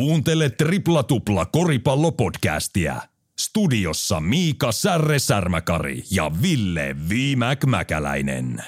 Kuuntele 0.00 0.50
Tripla 0.50 1.02
Tupla 1.02 1.46
koripallopodcastia. 1.46 2.96
Studiossa 3.40 4.20
Miika 4.20 4.72
Särre 4.72 5.18
Särmäkari 5.18 6.02
ja 6.10 6.30
Ville 6.42 6.96
Viimäk 7.08 7.64
Mäkäläinen. 7.64 8.64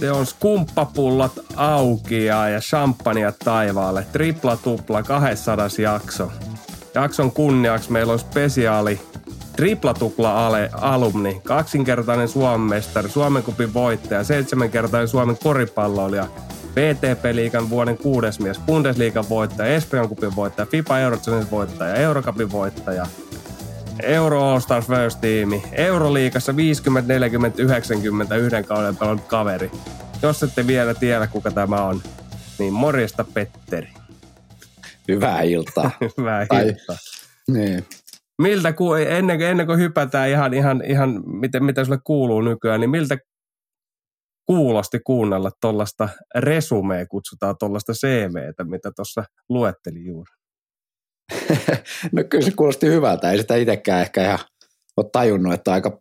Se 0.00 0.12
on 0.12 0.26
skumppapullat 0.26 1.32
auki 1.56 2.24
ja 2.24 2.60
champagnea 2.60 3.32
taivaalle. 3.32 4.06
Tripla 4.12 4.56
tupla 4.56 5.02
200 5.02 5.68
jakso. 5.82 6.32
Jakson 6.94 7.32
kunniaksi 7.32 7.92
meillä 7.92 8.12
on 8.12 8.18
spesiaali 8.18 9.00
tripla 9.60 9.94
tupla 9.94 10.46
ale, 10.46 10.70
alumni, 10.72 11.40
kaksinkertainen 11.44 12.28
Suomen 12.28 12.60
mestari, 12.60 13.08
Suomen 13.08 13.42
kupin 13.42 13.74
voittaja, 13.74 14.24
seitsemänkertainen 14.24 15.08
Suomen 15.08 15.38
koripalloilija, 15.42 16.26
VTP-liigan 16.76 17.70
vuoden 17.70 17.98
kuudes 17.98 18.40
mies, 18.40 18.58
Bundesliigan 18.58 19.28
voittaja, 19.28 19.74
Espanjan 19.74 20.08
kupin 20.08 20.36
voittaja, 20.36 20.66
FIPA 20.66 20.98
Eurochampionsin 20.98 21.50
voittaja, 21.50 21.94
Eurocupin 21.94 22.52
voittaja, 22.52 23.06
Euro 24.02 24.42
All 24.42 24.60
Stars 24.60 24.86
First 24.86 25.20
Teami, 25.20 25.62
Euroliigassa 25.72 26.56
50, 26.56 27.12
40, 27.12 27.62
90 27.62 28.36
yhden 28.36 28.64
kauden 28.64 28.96
pelannut 28.96 29.26
kaveri. 29.26 29.70
Jos 30.22 30.42
ette 30.42 30.66
vielä 30.66 30.94
tiedä, 30.94 31.26
kuka 31.26 31.50
tämä 31.50 31.84
on, 31.84 32.02
niin 32.58 32.72
morjesta 32.72 33.24
Petteri. 33.24 33.88
Hyvää 35.08 35.42
iltaa. 35.42 35.90
Hyvää 36.18 36.46
tai, 36.46 36.68
iltaa. 36.68 36.96
Niin. 37.48 37.86
Miltä, 38.40 38.72
ku, 38.72 38.94
ennen, 38.94 39.42
ennen 39.42 39.66
kuin 39.66 39.78
hypätään 39.78 40.28
ihan, 40.28 40.54
ihan, 40.54 40.82
ihan 40.84 41.22
miten, 41.26 41.64
mitä 41.64 41.84
sulle 41.84 41.98
kuuluu 42.04 42.40
nykyään, 42.40 42.80
niin 42.80 42.90
miltä 42.90 43.18
kuulosti 44.46 45.00
kuunnella 45.06 45.50
tuollaista 45.60 46.08
resumea, 46.34 47.06
kutsutaan 47.06 47.54
tuollaista 47.58 47.92
CVtä, 47.92 48.64
mitä 48.64 48.90
tuossa 48.96 49.24
luettelin 49.48 50.06
juuri? 50.06 50.32
no 52.12 52.24
kyllä 52.30 52.44
se 52.44 52.50
kuulosti 52.56 52.86
hyvältä. 52.86 53.30
Ei 53.30 53.38
sitä 53.38 53.56
itsekään 53.56 54.02
ehkä 54.02 54.24
ihan 54.24 54.38
ole 54.96 55.06
tajunnut, 55.12 55.52
että 55.52 55.72
aika 55.72 56.00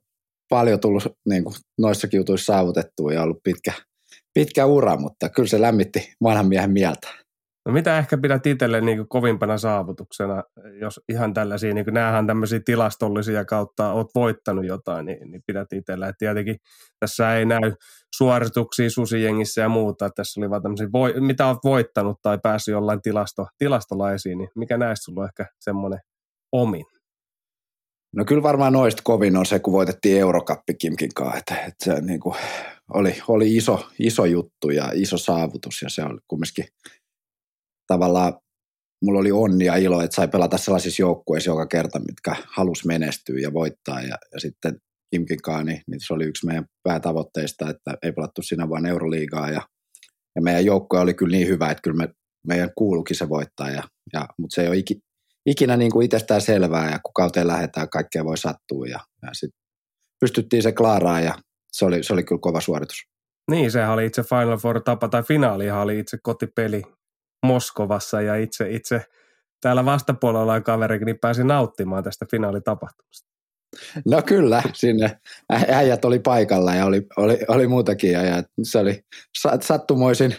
paljon 0.49 0.79
tullut 0.79 1.03
niin 1.29 1.43
kuin 1.43 1.55
noissakin 1.77 2.17
jutuissa 2.17 2.53
saavutettua 2.53 3.13
ja 3.13 3.23
ollut 3.23 3.43
pitkä, 3.43 3.73
pitkä 4.33 4.65
ura, 4.65 4.97
mutta 4.97 5.29
kyllä 5.29 5.49
se 5.49 5.61
lämmitti 5.61 6.13
vanhan 6.23 6.47
miehen 6.47 6.71
mieltä. 6.71 7.07
No 7.65 7.73
mitä 7.73 7.97
ehkä 7.97 8.17
pidät 8.17 8.45
itselle 8.45 8.81
niin 8.81 9.07
kovimpana 9.07 9.57
saavutuksena, 9.57 10.43
jos 10.81 10.99
ihan 11.09 11.33
tällaisia, 11.33 11.73
niin 11.73 11.85
näähän 11.91 12.27
tämmöisiä 12.27 12.59
tilastollisia 12.65 13.45
kautta 13.45 13.93
oot 13.93 14.07
voittanut 14.15 14.65
jotain, 14.65 15.05
niin, 15.05 15.31
niin 15.31 15.41
pidät 15.47 15.73
itsellä. 15.73 16.07
Et 16.07 16.15
tietenkin 16.19 16.55
tässä 16.99 17.35
ei 17.35 17.45
näy 17.45 17.73
suorituksia 18.15 18.89
susijengissä 18.89 19.61
ja 19.61 19.69
muuta. 19.69 20.09
Tässä 20.09 20.41
oli 20.41 20.49
vaan 20.49 20.61
tämmöisiä, 20.61 20.87
voi, 20.93 21.13
mitä 21.19 21.47
olet 21.47 21.59
voittanut 21.63 22.17
tai 22.21 22.37
päässyt 22.43 22.71
jollain 22.71 23.01
tilasto, 23.01 23.47
tilastolaisiin, 23.57 24.37
niin 24.37 24.49
mikä 24.55 24.77
näistä 24.77 25.03
sulla 25.03 25.21
on 25.21 25.27
ehkä 25.27 25.45
semmoinen 25.59 25.99
omin? 26.51 26.85
No 28.15 28.25
kyllä 28.25 28.43
varmaan 28.43 28.73
noista 28.73 29.01
kovin 29.05 29.37
on 29.37 29.45
se, 29.45 29.59
kun 29.59 29.73
voitettiin 29.73 30.19
Eurokappi 30.19 30.73
Kimkin 30.73 31.13
kanssa, 31.15 31.37
että, 31.37 31.55
että 31.55 31.85
se 31.85 32.01
niin 32.01 32.19
kuin 32.19 32.35
oli, 32.93 33.15
oli 33.27 33.55
iso, 33.55 33.87
iso 33.99 34.25
juttu 34.25 34.69
ja 34.69 34.91
iso 34.93 35.17
saavutus 35.17 35.81
ja 35.81 35.89
se 35.89 36.03
oli 36.03 36.19
kumminkin 36.27 36.65
tavallaan 37.93 38.33
mulla 39.03 39.19
oli 39.19 39.31
onni 39.31 39.65
ja 39.65 39.75
ilo, 39.75 40.01
että 40.01 40.15
sai 40.15 40.27
pelata 40.27 40.57
sellaisissa 40.57 41.01
joukkueissa 41.01 41.49
joka 41.49 41.67
kerta, 41.67 41.99
mitkä 41.99 42.35
halus 42.47 42.85
menestyä 42.85 43.39
ja 43.39 43.53
voittaa. 43.53 44.01
Ja, 44.01 44.17
ja 44.33 44.39
sitten 44.39 44.77
Kimkin 45.11 45.41
Kaani, 45.41 45.81
niin 45.87 45.99
se 45.99 46.13
oli 46.13 46.25
yksi 46.25 46.45
meidän 46.45 46.65
päätavoitteista, 46.83 47.69
että 47.69 47.97
ei 48.03 48.11
pelattu 48.11 48.41
siinä 48.41 48.69
vain 48.69 48.85
Euroliigaa. 48.85 49.49
Ja, 49.49 49.61
ja 50.35 50.41
meidän 50.41 50.65
joukkue 50.65 50.99
oli 50.99 51.13
kyllä 51.13 51.37
niin 51.37 51.47
hyvä, 51.47 51.71
että 51.71 51.81
kyllä 51.81 51.97
me, 51.97 52.13
meidän 52.47 52.69
kuulukin 52.75 53.15
se 53.15 53.29
voittaa. 53.29 53.69
Ja, 53.69 53.83
ja, 54.13 54.25
mutta 54.37 54.55
se 54.55 54.61
ei 54.61 54.67
ole 54.67 54.77
iki, 54.77 54.99
ikinä 55.45 55.77
niin 55.77 55.91
kuin 55.91 56.05
itsestään 56.05 56.41
selvää 56.41 56.91
ja 56.91 56.99
kun 56.99 57.13
kauteen 57.13 57.47
lähdetään, 57.47 57.89
kaikkea 57.89 58.25
voi 58.25 58.37
sattua. 58.37 58.87
Ja, 58.87 58.99
ja 59.21 59.29
sitten 59.33 59.59
pystyttiin 60.19 60.63
se 60.63 60.71
klaaraan 60.71 61.23
ja 61.23 61.35
se 61.71 61.85
oli, 61.85 62.03
se 62.03 62.13
oli 62.13 62.23
kyllä 62.23 62.39
kova 62.41 62.61
suoritus. 62.61 62.97
Niin, 63.51 63.71
sehän 63.71 63.91
oli 63.91 64.05
itse 64.05 64.23
Final 64.23 64.57
Four 64.57 64.81
tapa, 64.81 65.09
tai 65.09 65.23
finaalihan 65.23 65.81
oli 65.81 65.99
itse 65.99 66.17
kotipeli 66.23 66.83
Moskovassa 67.45 68.21
ja 68.21 68.35
itse, 68.35 68.69
itse 68.69 69.05
täällä 69.61 69.85
vastapuolella 69.85 70.41
ollaan 70.41 70.63
kaverikin, 70.63 71.05
niin 71.05 71.19
pääsin 71.19 71.47
nauttimaan 71.47 72.03
tästä 72.03 72.25
finaalitapahtumasta. 72.31 73.29
No 74.05 74.21
kyllä, 74.21 74.63
sinne 74.73 75.19
äijät 75.67 76.05
oli 76.05 76.19
paikalla 76.19 76.75
ja 76.75 76.85
oli, 76.85 77.07
oli, 77.17 77.39
oli 77.47 77.67
muutakin 77.67 78.11
ja 78.11 78.43
se 78.63 78.79
oli 78.79 79.01
sattumoisin 79.61 80.35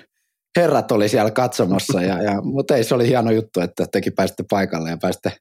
herrat 0.56 0.92
oli 0.92 1.08
siellä 1.08 1.30
katsomassa, 1.30 2.02
ja, 2.02 2.22
ja, 2.22 2.40
mutta 2.42 2.76
ei 2.76 2.84
se 2.84 2.94
oli 2.94 3.08
hieno 3.08 3.30
juttu, 3.30 3.60
että 3.60 3.86
tekin 3.92 4.12
pääsitte 4.12 4.44
paikalle 4.50 4.90
ja 4.90 4.96
pääsitte 5.02 5.32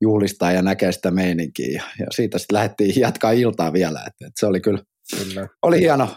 juhlistaa 0.00 0.52
ja 0.52 0.62
näkee 0.62 0.92
sitä 0.92 1.10
meininkiä 1.10 1.72
ja, 1.72 1.82
ja 1.98 2.06
siitä 2.10 2.38
sitten 2.38 2.54
lähdettiin 2.54 3.00
jatkaa 3.00 3.30
iltaa 3.30 3.72
vielä, 3.72 3.98
että, 3.98 4.26
että 4.26 4.40
se 4.40 4.46
oli 4.46 4.60
kyllä, 4.60 4.82
kyllä. 5.18 5.48
oli 5.62 5.80
hieno, 5.80 6.08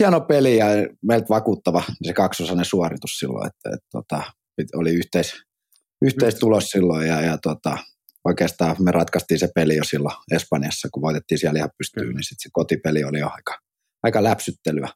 hieno 0.00 0.20
peli 0.20 0.56
ja 0.56 0.66
meiltä 1.02 1.28
vakuuttava 1.28 1.82
se 2.02 2.12
kaksosainen 2.12 2.64
suoritus 2.64 3.18
silloin, 3.18 3.46
että, 3.46 3.70
että, 3.74 4.22
että 4.58 4.78
oli 4.78 4.94
yhteis, 4.94 5.34
yhteistulos 6.02 6.64
silloin 6.70 7.08
ja, 7.08 7.20
ja 7.20 7.38
tota, 7.38 7.78
oikeastaan 8.24 8.76
me 8.78 8.92
ratkaistiin 8.92 9.40
se 9.40 9.48
peli 9.54 9.76
jo 9.76 9.84
silloin 9.84 10.16
Espanjassa, 10.32 10.88
kun 10.92 11.02
voitettiin 11.02 11.38
siellä 11.38 11.58
ihan 11.58 11.70
pystyyn, 11.78 12.14
niin 12.14 12.24
sitten 12.24 12.42
se 12.42 12.48
kotipeli 12.52 13.04
oli 13.04 13.18
jo 13.18 13.30
aika, 13.32 13.58
aika 14.02 14.24
läpsyttelyä. 14.24 14.88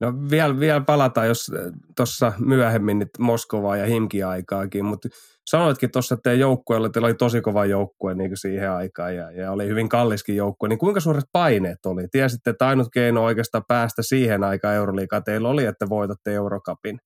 No 0.00 0.12
vielä, 0.30 0.60
vielä 0.60 0.80
palataan, 0.80 1.26
jos 1.26 1.50
tuossa 1.96 2.32
myöhemmin 2.38 2.98
nyt 2.98 3.10
Moskovaa 3.18 3.76
ja 3.76 3.86
Himki 3.86 4.22
aikaakin, 4.22 4.84
mutta 4.84 5.08
sanoitkin 5.50 5.90
tuossa, 5.90 6.14
että 6.14 6.22
teidän 6.22 6.40
joukkueella 6.40 6.88
teillä 6.88 7.06
oli 7.06 7.14
tosi 7.14 7.40
kova 7.40 7.66
joukkue 7.66 8.14
niin 8.14 8.36
siihen 8.36 8.70
aikaan 8.70 9.16
ja, 9.16 9.30
ja, 9.30 9.52
oli 9.52 9.66
hyvin 9.66 9.88
kalliskin 9.88 10.36
joukkue, 10.36 10.68
niin 10.68 10.78
kuinka 10.78 11.00
suuret 11.00 11.24
paineet 11.32 11.86
oli? 11.86 12.08
Tiesitte, 12.10 12.50
että 12.50 12.68
ainut 12.68 12.88
keino 12.92 13.24
oikeastaan 13.24 13.64
päästä 13.68 14.02
siihen 14.02 14.44
aikaan 14.44 14.74
Euroliigaan 14.74 15.24
teillä 15.24 15.48
oli, 15.48 15.64
että 15.64 15.88
voitatte 15.88 16.34
Eurokapin 16.34 16.98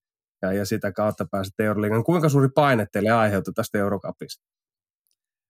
ja, 0.42 0.52
ja 0.52 0.64
sitä 0.64 0.92
kautta 0.92 1.26
pääsitte 1.30 1.64
Euroliigaan. 1.64 2.04
Kuinka 2.04 2.28
suuri 2.28 2.48
paine 2.54 2.86
teille 2.92 3.10
aiheutui 3.10 3.54
tästä 3.54 3.78
Eurokapista? 3.78 4.44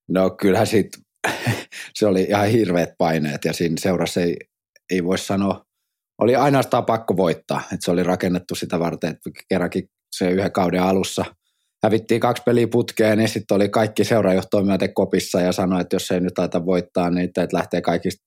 No 0.08 0.30
kyllähän 0.30 0.66
siitä, 0.66 0.98
se 1.94 2.06
oli 2.06 2.22
ihan 2.22 2.48
hirveät 2.48 2.90
paineet 2.98 3.44
ja 3.44 3.52
siinä 3.52 3.76
seurassa 3.78 4.20
ei, 4.20 4.36
ei 4.90 5.04
voi 5.04 5.18
sanoa, 5.18 5.64
oli 6.18 6.36
ainoastaan 6.36 6.84
pakko 6.84 7.16
voittaa, 7.16 7.60
että 7.60 7.84
se 7.84 7.90
oli 7.90 8.02
rakennettu 8.02 8.54
sitä 8.54 8.80
varten, 8.80 9.10
että 9.10 9.30
kerrankin 9.48 9.88
se 10.16 10.30
yhden 10.30 10.52
kauden 10.52 10.82
alussa– 10.82 11.24
hävittiin 11.84 12.20
kaksi 12.20 12.42
peliä 12.46 12.68
putkeen, 12.68 13.18
niin 13.18 13.28
sitten 13.28 13.54
oli 13.54 13.68
kaikki 13.68 14.04
seurajohtoon 14.04 14.66
myöten 14.66 14.94
kopissa 14.94 15.40
ja 15.40 15.52
sanoi, 15.52 15.80
että 15.80 15.96
jos 15.96 16.10
ei 16.10 16.20
nyt 16.20 16.38
aita 16.38 16.66
voittaa, 16.66 17.10
niin 17.10 17.24
että 17.24 17.48
lähtee 17.52 17.80
kaikista 17.80 18.24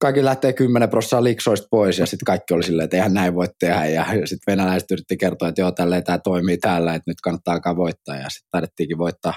kaikki 0.00 0.24
lähtee 0.24 0.52
10 0.52 0.88
prosenttia 0.88 1.24
liksoista 1.24 1.66
pois. 1.70 1.98
Ja 1.98 2.06
sitten 2.06 2.24
kaikki 2.24 2.54
oli 2.54 2.62
silleen, 2.62 2.84
että 2.84 2.96
eihän 2.96 3.14
näin 3.14 3.34
voi 3.34 3.46
tehdä. 3.60 3.86
Ja 3.86 4.04
sitten 4.04 4.52
venäläiset 4.52 4.90
yritti 4.90 5.16
kertoa, 5.16 5.48
että 5.48 5.60
joo, 5.60 5.72
tälleen 5.72 6.04
tämä 6.04 6.18
toimii 6.18 6.58
täällä, 6.58 6.94
että 6.94 7.10
nyt 7.10 7.20
kannattaa 7.22 7.54
alkaa 7.54 7.76
voittaa. 7.76 8.16
Ja 8.16 8.30
sitten 8.30 8.48
taidettiinkin 8.50 8.98
voittaa, 8.98 9.34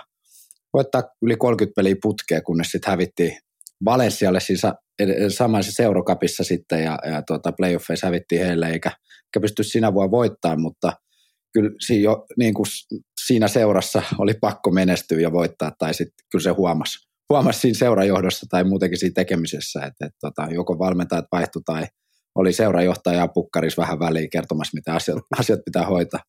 voittaa 0.73 1.03
yli 1.21 1.35
30 1.35 1.73
peliä 1.75 1.95
putkeen, 2.01 2.43
kunnes 2.43 2.67
sitten 2.67 2.91
hävittiin 2.91 3.37
Valenssialle 3.85 4.39
siis 4.39 4.61
samassa 5.27 5.71
seurokapissa 5.71 6.43
sitten 6.43 6.83
ja, 6.83 6.99
ja 7.11 7.21
tuota, 7.21 7.51
playoffeissa 7.51 8.07
hävittiin 8.07 8.45
heille 8.45 8.69
eikä, 8.69 8.89
eikä 8.89 9.41
pysty 9.41 9.63
sinä 9.63 9.93
vuonna 9.93 10.11
voittamaan, 10.11 10.61
mutta 10.61 10.93
kyllä 11.53 11.71
siinä, 11.85 12.03
jo, 12.03 12.25
niin 12.37 12.53
kuin 12.53 12.65
siinä 13.25 13.47
seurassa 13.47 14.03
oli 14.17 14.33
pakko 14.33 14.71
menestyä 14.71 15.19
ja 15.19 15.31
voittaa, 15.31 15.71
tai 15.79 15.93
sitten 15.93 16.25
kyllä 16.31 16.43
se 16.43 16.49
huomasi, 16.49 17.07
huomasi 17.29 17.59
siinä 17.59 17.77
seurajohdossa 17.77 18.45
tai 18.49 18.63
muutenkin 18.63 18.99
siinä 18.99 19.13
tekemisessä, 19.15 19.79
että, 19.79 20.05
että 20.05 20.17
tota, 20.21 20.47
joko 20.51 20.79
valmentajat 20.79 21.25
vaihtu 21.31 21.61
tai 21.65 21.85
oli 22.35 22.53
seurajohtaja 22.53 23.27
pukkaris 23.27 23.77
vähän 23.77 23.99
väliin 23.99 24.29
kertomassa, 24.29 24.75
mitä 24.75 24.93
asiat, 24.93 25.19
asiat 25.39 25.59
pitää 25.65 25.85
hoitaa. 25.85 26.19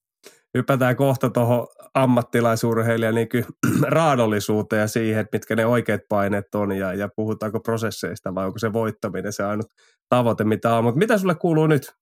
Hypätään 0.54 0.96
kohta 0.96 1.30
tuohon 1.30 1.66
ammattilaisurheilijan 1.94 3.14
niin 3.14 3.28
raadollisuuteen 3.82 4.80
ja 4.80 4.88
siihen, 4.88 5.26
mitkä 5.32 5.56
ne 5.56 5.66
oikeat 5.66 6.00
paineet 6.08 6.54
on 6.54 6.72
ja, 6.72 6.94
ja 6.94 7.08
puhutaanko 7.16 7.60
prosesseista 7.60 8.34
vai 8.34 8.46
onko 8.46 8.58
se 8.58 8.72
voittaminen 8.72 9.32
se 9.32 9.44
ainut 9.44 9.66
tavoite, 10.08 10.44
mitä 10.44 10.74
on. 10.74 10.84
Mutta 10.84 10.98
mitä 10.98 11.18
sulle 11.18 11.34
kuuluu 11.34 11.66
nyt? 11.66 11.94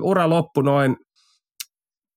Ura 0.00 0.28
loppu 0.30 0.62
noin 0.62 0.96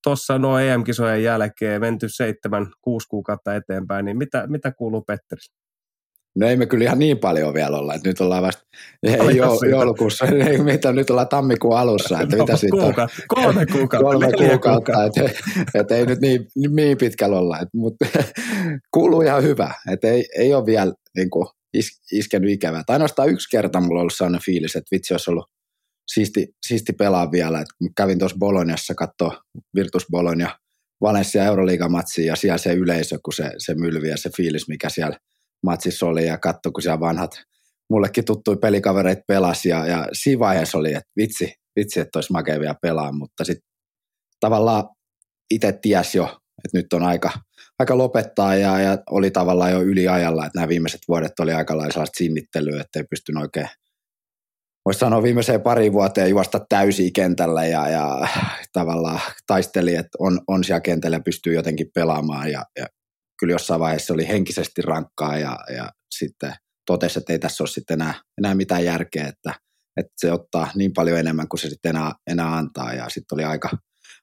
tuossa 0.04 0.38
nuo 0.38 0.58
EM-kisojen 0.58 1.22
jälkeen 1.22 1.80
menty 1.80 2.08
seitsemän, 2.08 2.66
kuusi 2.80 3.08
kuukautta 3.08 3.54
eteenpäin, 3.54 4.04
niin 4.04 4.18
mitä, 4.18 4.46
mitä 4.46 4.72
kuuluu 4.72 5.02
Petteri? 5.02 5.40
No 6.36 6.48
ei 6.48 6.56
me 6.56 6.66
kyllä 6.66 6.84
ihan 6.84 6.98
niin 6.98 7.18
paljon 7.18 7.54
vielä 7.54 7.78
olla, 7.78 7.94
että 7.94 8.08
nyt 8.08 8.20
ollaan 8.20 8.42
vasta 8.42 8.62
ei, 9.02 9.36
jo, 9.36 9.58
joulukuussa, 9.70 10.24
ei, 10.48 10.58
mitä, 10.58 10.92
nyt 10.92 11.10
ollaan 11.10 11.28
tammikuun 11.28 11.78
alussa, 11.78 12.20
että 12.20 12.36
mitä 12.36 12.56
siitä 12.56 12.76
on? 12.76 12.94
Kolme 13.28 13.66
kuukautta, 13.66 14.10
kolme 14.10 14.32
kuukautta, 14.48 15.04
että, 15.04 15.30
että 15.74 15.96
ei 15.96 16.06
nyt 16.06 16.20
niin, 16.20 16.46
niin 16.76 16.98
pitkällä 16.98 17.38
olla, 17.38 17.56
että, 17.56 17.78
mutta 17.78 18.06
kuuluu 18.94 19.22
ihan 19.22 19.42
hyvä, 19.42 19.74
että 19.92 20.08
ei, 20.08 20.24
ei 20.38 20.54
ole 20.54 20.66
vielä 20.66 20.92
niin 21.16 21.30
kuin, 21.30 21.46
is, 21.74 22.00
iskenyt 22.12 22.50
ikävää. 22.50 22.82
Tai 22.86 22.94
ainoastaan 22.94 23.30
yksi 23.30 23.48
kerta 23.50 23.80
mulla 23.80 23.94
on 23.94 24.00
ollut 24.00 24.14
sellainen 24.16 24.42
fiilis, 24.44 24.76
että 24.76 24.88
vitsi 24.92 25.14
olisi 25.14 25.30
ollut 25.30 25.50
siisti, 26.12 26.48
siisti 26.66 26.92
pelaa 26.92 27.30
vielä. 27.30 27.60
Et 27.60 27.68
kävin 27.96 28.18
tuossa 28.18 28.38
Boloniassa 28.38 28.94
katsoa 28.94 29.42
Virtus 29.74 30.06
Bologna 30.10 30.58
Valencia 31.00 31.44
Euroliigamatsia 31.44 32.26
ja 32.26 32.36
siellä 32.36 32.58
se 32.58 32.72
yleisö, 32.72 33.18
kun 33.24 33.32
se, 33.32 33.50
se 33.58 33.74
mylvi 33.74 34.08
ja 34.08 34.16
se 34.16 34.30
fiilis, 34.36 34.68
mikä 34.68 34.88
siellä 34.88 35.18
matsissa 35.62 36.06
oli 36.06 36.26
ja 36.26 36.38
katso, 36.38 36.72
kun 36.72 36.82
siellä 36.82 37.00
vanhat 37.00 37.30
mullekin 37.90 38.24
tuttui 38.24 38.56
pelikavereita 38.56 39.22
pelasi 39.28 39.68
ja, 39.68 39.86
ja 39.86 40.08
siinä 40.12 40.38
vaiheessa 40.38 40.78
oli, 40.78 40.94
että 40.94 41.12
vitsi, 41.16 41.52
vitsi, 41.76 42.00
että 42.00 42.18
olisi 42.18 42.32
makea 42.32 42.60
vielä 42.60 42.74
pelaa, 42.82 43.12
mutta 43.12 43.44
sitten 43.44 43.68
tavallaan 44.40 44.84
itse 45.50 45.78
ties 45.82 46.14
jo, 46.14 46.24
että 46.64 46.78
nyt 46.78 46.92
on 46.92 47.02
aika, 47.02 47.30
aika 47.78 47.98
lopettaa 47.98 48.56
ja, 48.56 48.80
ja 48.80 48.98
oli 49.10 49.30
tavallaan 49.30 49.72
jo 49.72 49.82
yliajalla, 49.82 50.46
että 50.46 50.58
nämä 50.58 50.68
viimeiset 50.68 51.00
vuodet 51.08 51.40
oli 51.40 51.52
aika 51.52 51.76
lailla 51.76 52.04
sinnittelyä, 52.16 52.80
että 52.80 52.98
ei 52.98 53.04
pystynyt 53.10 53.42
oikein 53.42 53.68
voisi 54.86 54.98
sanoa 55.00 55.22
viimeiseen 55.22 55.62
pari 55.62 55.92
vuoteen 55.92 56.30
juosta 56.30 56.60
täysin 56.68 57.12
kentällä 57.12 57.66
ja, 57.66 57.88
ja 57.88 58.28
tavallaan 58.72 59.20
taisteli, 59.46 59.94
että 59.94 60.18
on, 60.18 60.40
on 60.46 60.64
siellä 60.64 60.80
kentällä 60.80 61.16
ja 61.16 61.20
pystyy 61.20 61.54
jotenkin 61.54 61.90
pelaamaan 61.94 62.52
ja, 62.52 62.64
ja 62.78 62.86
kyllä 63.38 63.52
jossain 63.52 63.80
vaiheessa 63.80 64.14
oli 64.14 64.28
henkisesti 64.28 64.82
rankkaa 64.82 65.38
ja, 65.38 65.58
ja 65.76 65.90
sitten 66.14 66.54
totesi, 66.86 67.18
että 67.18 67.32
ei 67.32 67.38
tässä 67.38 67.62
ole 67.62 67.68
sitten 67.68 67.94
enää, 67.94 68.14
enää 68.38 68.54
mitään 68.54 68.84
järkeä, 68.84 69.28
että, 69.28 69.54
että 69.96 70.12
se 70.16 70.32
ottaa 70.32 70.70
niin 70.74 70.92
paljon 70.92 71.18
enemmän 71.18 71.48
kuin 71.48 71.60
se 71.60 71.68
sitten 71.68 71.96
enää, 71.96 72.12
enää 72.26 72.56
antaa. 72.56 72.94
Ja 72.94 73.08
sitten 73.08 73.36
oli 73.36 73.44
aika, 73.44 73.70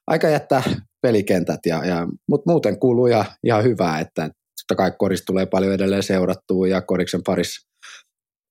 aika 0.06 0.28
jättää 0.28 0.62
pelikentät, 1.02 1.60
ja, 1.66 1.84
ja, 1.84 2.08
mutta 2.28 2.50
muuten 2.50 2.78
kuuluu 2.80 3.06
ihan, 3.06 3.24
ihan 3.44 3.64
hyvää, 3.64 4.00
että 4.00 4.22
totta 4.22 4.74
kai 4.76 4.92
koris 4.98 5.24
tulee 5.24 5.46
paljon 5.46 5.74
edelleen 5.74 6.02
seurattua 6.02 6.68
ja 6.68 6.82
koriksen 6.82 7.22
parissa 7.22 7.68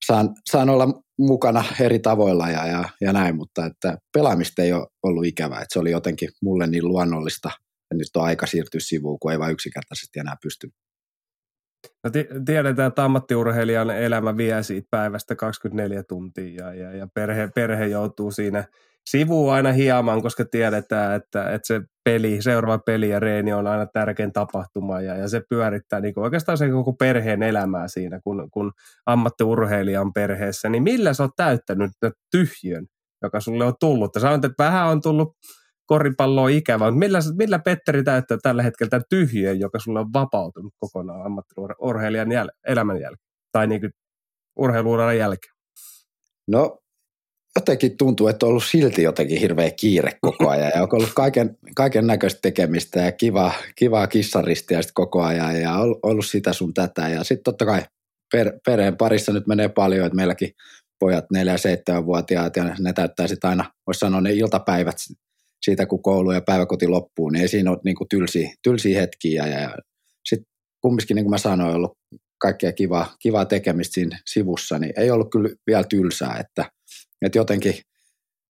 saan, 0.05 0.29
saan 0.51 0.69
olla 0.69 0.87
mukana 1.19 1.63
eri 1.79 1.99
tavoilla 1.99 2.49
ja, 2.49 2.67
ja, 2.67 2.89
ja 3.01 3.13
näin, 3.13 3.35
mutta 3.35 3.65
että 3.65 3.97
pelaamista 4.13 4.61
ei 4.61 4.73
ole 4.73 4.87
ollut 5.03 5.25
ikävää, 5.25 5.61
että 5.61 5.73
se 5.73 5.79
oli 5.79 5.91
jotenkin 5.91 6.29
mulle 6.41 6.67
niin 6.67 6.87
luonnollista, 6.87 7.51
että 7.95 8.01
nyt 8.01 8.15
on 8.15 8.25
aika 8.25 8.45
siirtyä 8.45 8.79
sivuun, 8.79 9.19
kun 9.19 9.31
ei 9.31 9.39
vain 9.39 9.53
yksinkertaisesti 9.53 10.19
enää 10.19 10.35
pysty. 10.43 10.69
No 12.03 12.09
t- 12.09 12.45
tiedetään, 12.45 12.87
että 12.87 13.03
ammattiurheilijan 13.03 13.89
elämä 13.89 14.37
vie 14.37 14.63
siitä 14.63 14.87
päivästä 14.91 15.35
24 15.35 16.03
tuntia 16.03 16.53
ja, 16.53 16.73
ja, 16.73 16.95
ja 16.95 17.07
perhe, 17.13 17.49
perhe 17.55 17.85
joutuu 17.85 18.31
siinä– 18.31 18.63
sivu 19.05 19.49
aina 19.49 19.71
hieman, 19.71 20.21
koska 20.21 20.45
tiedetään, 20.45 21.15
että, 21.15 21.53
että 21.53 21.67
se 21.67 21.81
peli, 22.03 22.41
seuraava 22.41 22.77
peli 22.85 23.09
ja 23.09 23.19
reeni 23.19 23.53
on 23.53 23.67
aina 23.67 23.85
tärkein 23.85 24.33
tapahtuma 24.33 25.01
ja, 25.01 25.15
ja 25.15 25.29
se 25.29 25.41
pyörittää 25.49 25.99
niin 25.99 26.13
kuin 26.13 26.23
oikeastaan 26.23 26.57
sen 26.57 26.71
koko 26.71 26.93
perheen 26.93 27.43
elämää 27.43 27.87
siinä, 27.87 28.19
kun, 28.23 28.49
kun 28.51 28.71
ammattiurheilija 29.05 30.01
on 30.01 30.13
perheessä. 30.13 30.69
Niin 30.69 30.83
millä 30.83 31.13
sä 31.13 31.23
oot 31.23 31.35
täyttänyt 31.35 31.91
tyhjön, 32.31 32.85
joka 33.21 33.39
sulle 33.39 33.65
on 33.65 33.73
tullut? 33.79 34.11
Sanoit, 34.19 34.45
että 34.45 34.63
vähän 34.63 34.87
on 34.87 35.01
tullut 35.01 35.37
koripalloa 35.85 36.49
ikävä, 36.49 36.85
mutta 36.85 36.99
millä, 36.99 37.19
millä 37.37 37.59
Petteri 37.59 38.03
täyttää 38.03 38.37
tällä 38.43 38.63
hetkellä 38.63 38.89
tämän 38.89 39.03
tyhjön, 39.09 39.59
joka 39.59 39.79
sulle 39.79 39.99
on 39.99 40.13
vapautunut 40.13 40.73
kokonaan 40.79 41.25
ammattiurheilijan 41.25 42.31
jäl- 42.31 42.57
elämän 42.67 43.01
jälkeen 43.01 43.29
tai 43.51 43.67
niin 43.67 43.89
urheiluuran 44.55 45.17
jälkeen? 45.17 45.53
No 46.47 46.79
jotenkin 47.55 47.97
tuntuu, 47.97 48.27
että 48.27 48.45
on 48.45 48.49
ollut 48.49 48.63
silti 48.63 49.03
jotenkin 49.03 49.39
hirveä 49.39 49.71
kiire 49.71 50.11
koko 50.21 50.49
ajan 50.49 50.71
ja 50.75 50.83
on 50.83 50.89
ollut 50.91 51.13
kaiken, 51.15 51.57
kaiken 51.75 52.07
näköistä 52.07 52.39
tekemistä 52.41 52.99
ja 52.99 53.11
kiva, 53.11 53.53
kivaa 53.75 54.07
kissaristia 54.07 54.81
sitten 54.81 54.93
koko 54.93 55.23
ajan 55.23 55.61
ja 55.61 55.73
on 55.73 55.95
ollut 56.03 56.25
sitä 56.25 56.53
sun 56.53 56.73
tätä 56.73 57.09
ja 57.09 57.23
sitten 57.23 57.43
totta 57.43 57.65
kai 57.65 57.81
per, 58.31 58.59
perheen 58.65 58.97
parissa 58.97 59.33
nyt 59.33 59.47
menee 59.47 59.69
paljon, 59.69 60.05
että 60.05 60.15
meilläkin 60.15 60.51
pojat 60.99 61.25
4- 61.35 61.37
ja 61.37 61.55
7-vuotiaat 62.01 62.55
ja 62.55 62.63
ne 62.79 62.93
täyttää 62.93 63.27
sitten 63.27 63.49
aina, 63.49 63.71
voisi 63.87 63.99
sanoa 63.99 64.21
ne 64.21 64.33
iltapäivät 64.33 64.97
siitä, 65.65 65.85
kun 65.85 66.01
koulu 66.01 66.31
ja 66.31 66.41
päiväkoti 66.41 66.87
loppuu, 66.87 67.29
niin 67.29 67.41
ei 67.41 67.47
siinä 67.47 67.71
ole 67.71 67.79
niin 67.85 67.95
kuin 67.95 68.07
tylsiä, 68.09 68.53
tylsiä 68.63 69.01
hetkiä 69.01 69.47
ja, 69.47 69.59
ja 69.59 69.75
sitten 70.25 70.47
kumminkin, 70.81 71.15
niin 71.15 71.25
kuin 71.25 71.31
mä 71.31 71.37
sanoin, 71.37 71.75
ollut 71.75 71.97
kaikkea 72.37 72.71
kivaa, 72.71 73.15
kivaa 73.19 73.45
tekemistä 73.45 73.93
siinä 73.93 74.19
sivussa, 74.25 74.79
niin 74.79 74.93
ei 74.97 75.11
ollut 75.11 75.31
kyllä 75.31 75.49
vielä 75.67 75.83
tylsää, 75.83 76.37
että– 76.39 76.65
että 77.25 77.37
jotenkin, 77.37 77.73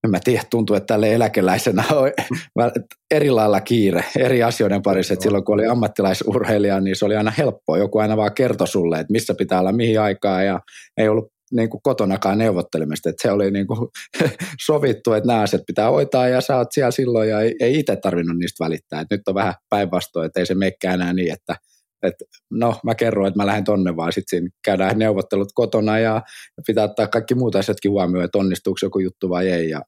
en 0.03 0.11
mä 0.11 0.19
tiedä, 0.23 0.43
tuntuu, 0.49 0.75
että 0.75 0.87
tälle 0.87 1.13
eläkeläisenä 1.13 1.83
on 1.91 2.11
eri 3.11 3.31
lailla 3.31 3.61
kiire 3.61 4.03
eri 4.17 4.43
asioiden 4.43 4.81
parissa. 4.81 5.13
Että 5.13 5.23
silloin 5.23 5.45
kun 5.45 5.53
oli 5.53 5.67
ammattilaisurheilija, 5.67 6.79
niin 6.79 6.95
se 6.95 7.05
oli 7.05 7.15
aina 7.15 7.33
helppoa. 7.37 7.77
Joku 7.77 7.99
aina 7.99 8.17
vaan 8.17 8.33
kertoi 8.33 8.67
sulle, 8.67 8.99
että 8.99 9.11
missä 9.11 9.33
pitää 9.37 9.59
olla 9.59 9.71
mihin 9.71 10.01
aikaan 10.01 10.45
ja 10.45 10.59
ei 10.97 11.09
ollut 11.09 11.32
niin 11.55 11.69
kuin 11.69 11.81
kotonakaan 11.83 12.37
neuvottelemista. 12.37 13.09
Että 13.09 13.21
se 13.21 13.31
oli 13.31 13.51
niin 13.51 13.67
kuin 13.67 13.89
sovittu, 14.65 15.13
että 15.13 15.27
nämä 15.27 15.41
asiat 15.41 15.63
pitää 15.67 15.89
hoitaa 15.89 16.27
ja 16.27 16.41
sä 16.41 16.57
oot 16.57 16.71
siellä 16.71 16.91
silloin 16.91 17.29
ja 17.29 17.41
ei, 17.41 17.55
ei 17.59 17.79
itse 17.79 17.95
tarvinnut 17.95 18.37
niistä 18.37 18.63
välittää. 18.63 19.01
Et 19.01 19.07
nyt 19.11 19.27
on 19.27 19.35
vähän 19.35 19.53
päinvastoin, 19.69 20.25
että 20.25 20.39
ei 20.39 20.45
se 20.45 20.55
meikään 20.55 21.01
enää 21.01 21.13
niin, 21.13 21.33
että– 21.33 21.55
että 22.03 22.25
no 22.51 22.75
mä 22.83 22.95
kerron, 22.95 23.27
että 23.27 23.39
mä 23.39 23.45
lähden 23.45 23.63
tonne, 23.63 23.95
vaan 23.95 24.13
sitten 24.13 24.49
käydään 24.65 24.99
neuvottelut 24.99 25.51
kotona 25.53 25.99
ja 25.99 26.21
pitää 26.67 26.83
ottaa 26.83 27.07
kaikki 27.07 27.35
muut 27.35 27.55
asiatkin 27.55 27.91
huomioon, 27.91 28.25
että 28.25 28.37
onnistuuko 28.37 28.77
joku 28.81 28.99
juttu 28.99 29.29
vai 29.29 29.49
ei 29.49 29.69
ja, 29.69 29.81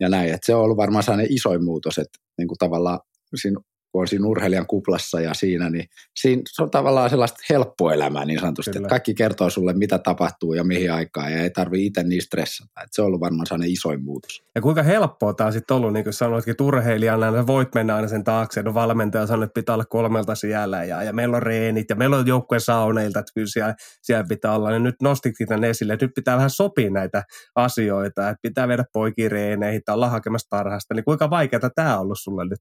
ja 0.00 0.08
näin. 0.08 0.34
Et 0.34 0.42
se 0.44 0.54
on 0.54 0.62
ollut 0.62 0.76
varmaan 0.76 1.02
sellainen 1.02 1.32
isoin 1.32 1.64
muutos, 1.64 1.98
että 1.98 2.18
niin 2.38 2.48
kuin 2.48 2.58
tavallaan 2.58 3.00
siinä 3.34 3.60
kun 3.98 4.02
on 4.02 4.08
siinä 4.08 4.26
urheilijan 4.26 4.66
kuplassa 4.66 5.20
ja 5.20 5.34
siinä, 5.34 5.70
niin 5.70 5.84
siinä 6.20 6.42
se 6.46 6.62
on 6.62 6.70
tavallaan 6.70 7.10
sellaista 7.10 7.38
helppoelämää 7.50 8.24
niin 8.24 8.40
sanotusti, 8.40 8.70
Kyllä. 8.70 8.84
että 8.84 8.90
kaikki 8.90 9.14
kertoo 9.14 9.50
sulle, 9.50 9.72
mitä 9.72 9.98
tapahtuu 9.98 10.54
ja 10.54 10.64
mihin 10.64 10.92
aikaan, 10.92 11.32
ja 11.32 11.42
ei 11.42 11.50
tarvi 11.50 11.86
itse 11.86 12.02
niin 12.02 12.22
stressata. 12.22 12.80
Että 12.80 12.88
se 12.92 13.02
on 13.02 13.06
ollut 13.06 13.20
varmaan 13.20 13.46
sellainen 13.46 13.72
isoin 13.72 14.04
muutos. 14.04 14.42
Ja 14.54 14.60
kuinka 14.60 14.82
helppoa 14.82 15.34
tämä 15.34 15.50
sitten 15.50 15.76
ollut, 15.76 15.92
niin 15.92 16.04
kuin 16.04 16.14
sanoitkin, 16.14 16.50
että 16.50 16.64
urheilijana 16.64 17.32
sä 17.32 17.46
voit 17.46 17.74
mennä 17.74 17.96
aina 17.96 18.08
sen 18.08 18.24
taakse, 18.24 18.62
no 18.62 18.74
valmentaja 18.74 19.26
sanoo, 19.26 19.44
että 19.44 19.60
pitää 19.60 19.74
olla 19.74 19.84
kolmelta 19.84 20.34
siellä, 20.34 20.84
ja, 20.84 21.02
ja 21.02 21.12
meillä 21.12 21.36
on 21.36 21.42
reenit, 21.42 21.90
ja 21.90 21.96
meillä 21.96 22.16
on 22.16 22.26
joukkueen 22.26 22.60
sauneilta, 22.60 23.18
että 23.18 23.32
kyllä 23.34 23.48
siellä, 23.50 23.74
siellä 24.02 24.24
pitää 24.28 24.54
olla, 24.54 24.72
ja 24.72 24.78
nyt 24.78 24.96
nostitkin 25.02 25.46
tämän 25.46 25.64
esille, 25.64 25.92
että 25.92 26.06
nyt 26.06 26.14
pitää 26.14 26.36
vähän 26.36 26.50
sopia 26.50 26.90
näitä 26.90 27.22
asioita, 27.54 28.28
että 28.28 28.42
pitää 28.42 28.68
viedä 28.68 28.84
poikin 28.92 29.30
reeneihin, 29.30 29.82
tai 29.84 29.94
olla 29.94 30.08
hakemassa 30.08 30.50
tarhasta, 30.50 30.94
niin 30.94 31.04
kuinka 31.04 31.30
vaikeaa 31.30 31.70
tämä 31.74 31.94
on 31.94 32.00
ollut 32.00 32.18
sulle 32.20 32.44
nyt? 32.44 32.60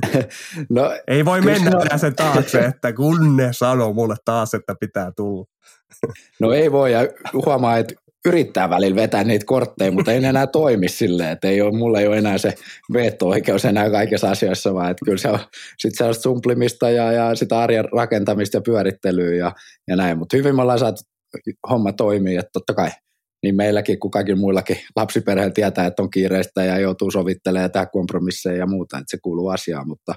no, 0.70 0.90
Ei 1.08 1.24
voi 1.24 1.40
mennä 1.40 1.70
no, 1.70 1.98
sen 1.98 2.16
taakse, 2.16 2.58
että 2.58 2.92
kun 2.92 3.36
ne 3.36 3.48
sanoo 3.50 3.92
mulle 3.92 4.16
taas, 4.24 4.54
että 4.54 4.74
pitää 4.80 5.12
tulla. 5.16 5.46
no 6.40 6.52
ei 6.52 6.72
voi, 6.72 6.92
ja 6.92 7.00
huomaa, 7.32 7.76
että 7.76 7.94
yrittää 8.26 8.70
välillä 8.70 8.96
vetää 8.96 9.24
niitä 9.24 9.46
kortteja, 9.46 9.92
mutta 9.92 10.12
ei 10.12 10.24
enää 10.24 10.46
toimi 10.46 10.88
silleen, 10.88 11.30
että 11.30 11.48
ei 11.48 11.62
ole, 11.62 11.76
mulla 11.76 12.00
ei 12.00 12.06
ole 12.06 12.18
enää 12.18 12.38
se 12.38 12.54
veto-oikeus 12.92 13.64
enää 13.64 13.90
kaikissa 13.90 14.30
asioissa, 14.30 14.74
vaan 14.74 14.90
että 14.90 15.04
kyllä 15.04 15.18
se 15.18 15.28
on 15.28 15.38
sitten 15.78 15.98
sellaista 15.98 16.22
sumplimista 16.22 16.90
ja, 16.90 17.12
ja 17.12 17.34
sitä 17.34 17.58
arjen 17.58 17.84
rakentamista 17.92 18.56
ja 18.56 18.60
pyörittelyä 18.60 19.34
ja, 19.34 19.52
ja 19.88 19.96
näin, 19.96 20.18
mutta 20.18 20.36
hyvin 20.36 20.56
me 20.56 20.62
ollaan 20.62 20.78
saatu 20.78 21.02
homma 21.70 21.92
toimii, 21.92 22.36
että 22.36 22.50
totta 22.52 22.74
kai 22.74 22.90
niin 23.42 23.56
meilläkin 23.56 24.00
kuin 24.00 24.10
kaikilla 24.10 24.40
muillakin 24.40 24.76
lapsiperheillä 24.96 25.52
tietää, 25.52 25.86
että 25.86 26.02
on 26.02 26.10
kiireistä 26.10 26.64
ja 26.64 26.78
joutuu 26.78 27.10
sovittelemaan 27.10 27.62
ja 27.62 27.68
tehdä 27.68 27.86
kompromisseja 27.86 28.56
ja 28.56 28.66
muuta, 28.66 28.98
että 28.98 29.10
se 29.10 29.18
kuuluu 29.22 29.48
asiaan, 29.48 29.88
mutta, 29.88 30.14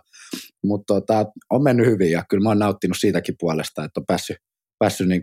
mutta 0.64 0.94
tota, 0.94 1.26
on 1.50 1.64
mennyt 1.64 1.88
hyvin 1.88 2.12
ja 2.12 2.24
kyllä 2.30 2.44
mä 2.44 2.50
oon 2.50 2.60
nauttinut 2.60 2.98
siitäkin 3.00 3.36
puolesta, 3.40 3.84
että 3.84 4.00
on 4.00 4.06
päässyt, 4.06 4.38
päässyt 4.80 5.08
niin 5.08 5.22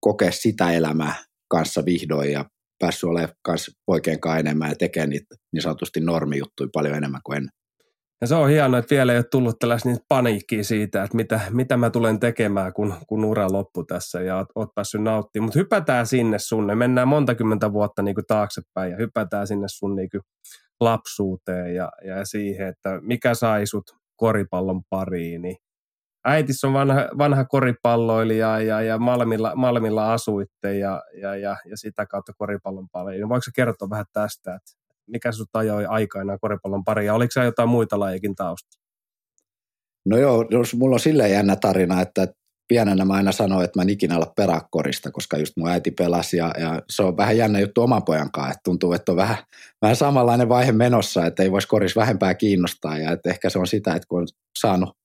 kokea 0.00 0.30
sitä 0.30 0.72
elämää 0.72 1.14
kanssa 1.50 1.84
vihdoin 1.84 2.32
ja 2.32 2.44
päässyt 2.78 3.04
olemaan 3.04 3.34
kanssa 3.42 3.72
poikien 3.86 4.18
enemmän 4.38 4.68
ja 4.68 4.74
tekemään 4.74 5.10
niitä 5.10 5.34
niin 5.52 5.62
sanotusti 5.62 6.00
normijuttuja 6.00 6.68
paljon 6.72 6.94
enemmän 6.94 7.20
kuin 7.24 7.36
ennen. 7.36 7.61
Ja 8.22 8.28
se 8.28 8.34
on 8.34 8.48
hienoa, 8.48 8.78
että 8.78 8.94
vielä 8.94 9.12
ei 9.12 9.18
ole 9.18 9.24
tullut 9.30 9.58
tällaista 9.58 9.88
niin 9.88 9.98
paniikkiä 10.08 10.62
siitä, 10.62 11.02
että 11.02 11.16
mitä, 11.16 11.40
mitä 11.50 11.76
mä 11.76 11.90
tulen 11.90 12.20
tekemään, 12.20 12.72
kun, 12.72 12.94
kun 13.06 13.24
ura 13.24 13.52
loppu 13.52 13.84
tässä 13.84 14.20
ja 14.20 14.46
oot, 14.54 14.74
päässyt 14.74 15.02
nauttimaan. 15.02 15.46
Mutta 15.46 15.58
hypätään 15.58 16.06
sinne 16.06 16.38
sunne, 16.38 16.74
mennään 16.74 17.08
monta 17.08 17.34
kymmentä 17.34 17.72
vuotta 17.72 18.02
niin 18.02 18.14
kuin 18.14 18.26
taaksepäin 18.26 18.90
ja 18.90 18.96
hypätään 18.96 19.46
sinne 19.46 19.66
sun 19.68 19.96
niin 19.96 20.10
kuin 20.10 20.20
lapsuuteen 20.80 21.74
ja, 21.74 21.88
ja 22.04 22.24
siihen, 22.24 22.68
että 22.68 22.98
mikä 23.00 23.34
sai 23.34 23.66
sut 23.66 23.90
koripallon 24.16 24.82
pariin. 24.90 25.42
Niin 25.42 25.56
äitis 26.24 26.64
on 26.64 26.72
vanha, 26.72 27.08
vanha 27.18 27.44
koripalloilija 27.44 28.60
ja, 28.60 28.82
ja 28.82 28.98
Malmilla, 28.98 29.52
Malmilla 29.56 30.12
asuitte 30.12 30.78
ja, 30.78 31.02
ja, 31.20 31.36
ja, 31.36 31.56
ja 31.70 31.76
sitä 31.76 32.06
kautta 32.06 32.32
koripallon 32.36 32.88
pariin. 32.92 33.28
Voiko 33.28 33.46
kertoa 33.54 33.90
vähän 33.90 34.06
tästä, 34.12 34.54
että 34.54 34.81
mikä 35.06 35.32
sinut 35.32 35.48
ajoi 35.54 35.86
aikana 35.86 36.38
koripallon 36.38 36.84
pari, 36.84 37.06
ja 37.06 37.14
oliko 37.14 37.30
se 37.30 37.44
jotain 37.44 37.68
muita 37.68 38.00
lajikin 38.00 38.34
taustalla? 38.34 38.82
No 40.06 40.16
joo, 40.16 40.46
jos 40.50 40.74
mulla 40.74 40.96
on 40.96 41.00
silleen 41.00 41.30
jännä 41.30 41.56
tarina, 41.56 42.00
että 42.00 42.26
pienenä 42.68 43.04
mä 43.04 43.14
aina 43.14 43.32
sanoin, 43.32 43.64
että 43.64 43.78
mä 43.78 43.82
en 43.82 43.90
ikinä 43.90 44.16
olla 44.16 44.32
peräkorista, 44.36 45.10
koska 45.10 45.38
just 45.38 45.52
mun 45.56 45.68
äiti 45.68 45.90
pelasi 45.90 46.36
ja, 46.36 46.54
ja 46.58 46.82
se 46.90 47.02
on 47.02 47.16
vähän 47.16 47.36
jännä 47.36 47.60
juttu 47.60 47.82
oman 47.82 48.04
pojan 48.04 48.32
kanssa, 48.32 48.50
että 48.50 48.60
tuntuu, 48.64 48.92
että 48.92 49.12
on 49.12 49.16
vähän, 49.16 49.36
vähän 49.82 49.96
samanlainen 49.96 50.48
vaihe 50.48 50.72
menossa, 50.72 51.26
että 51.26 51.42
ei 51.42 51.52
voisi 51.52 51.68
koris 51.68 51.96
vähempää 51.96 52.34
kiinnostaa 52.34 52.98
ja 52.98 53.12
että 53.12 53.30
ehkä 53.30 53.50
se 53.50 53.58
on 53.58 53.66
sitä, 53.66 53.94
että 53.94 54.08
kun 54.08 54.20
on 54.20 54.26
saanut, 54.58 54.96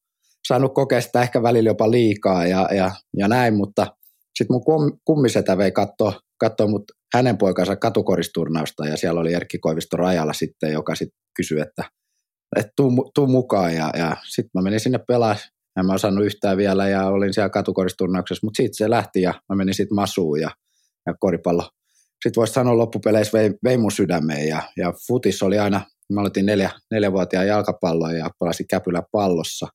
saanut 0.48 0.74
kokea 0.74 1.02
sitä 1.02 1.22
ehkä 1.22 1.44
välillä 1.44 1.70
jopa 1.70 1.92
liikaa 1.92 2.48
ja, 2.48 2.70
ja, 2.76 2.92
ja 3.18 3.28
näin, 3.28 3.54
mutta 3.54 3.88
sitten 4.36 4.56
mun 4.56 5.00
kummisetä 5.06 5.58
vei 5.58 5.72
katsoa 5.72 6.14
katsoa 6.38 6.68
mut 6.68 6.84
hänen 7.14 7.38
poikansa 7.38 7.76
katukoristurnausta 7.76 8.88
ja 8.88 8.98
siellä 8.98 9.22
oli 9.22 9.34
Erkki 9.34 9.60
Koivisto 9.60 9.98
Rajalla 9.98 10.34
sitten, 10.34 10.74
joka 10.74 10.96
sitten 10.96 11.20
kysyi, 11.36 11.60
että, 11.60 11.84
että 12.56 12.72
tuu, 12.76 13.12
tuu 13.14 13.28
mukaan 13.28 13.76
ja, 13.76 13.92
ja 13.98 14.18
sitten 14.30 14.52
mä 14.54 14.62
menin 14.62 14.80
sinne 14.80 15.00
pelaa. 15.08 15.36
En 15.80 15.86
mä 15.86 15.94
osannut 15.94 16.26
yhtään 16.26 16.58
vielä 16.58 16.88
ja 16.88 17.08
olin 17.08 17.34
siellä 17.34 17.50
katukoristurnauksessa, 17.50 18.46
mutta 18.46 18.58
sitten 18.58 18.74
se 18.74 18.90
lähti 18.90 19.22
ja 19.22 19.34
mä 19.50 19.56
menin 19.56 19.74
sitten 19.74 19.96
masuun 19.96 20.42
ja, 20.42 20.52
ja 21.06 21.14
koripallo. 21.20 21.70
Sitten 22.24 22.42
voisi 22.42 22.54
sanoa 22.54 22.78
loppupeleissä 22.78 23.38
vei, 23.38 23.54
vei 23.64 23.78
mun 23.78 23.92
sydämeen 23.92 24.48
ja, 24.48 24.62
ja 24.78 24.94
futis 25.08 25.44
oli 25.44 25.60
aina, 25.60 25.82
mä 26.14 26.20
aloitin 26.20 26.46
neljä, 26.46 26.72
neljävuotiaan 26.92 27.48
jalkapalloa 27.48 28.12
ja 28.12 28.30
pelasin 28.40 28.68
käpylä 28.68 29.04
pallossa. 29.12 29.68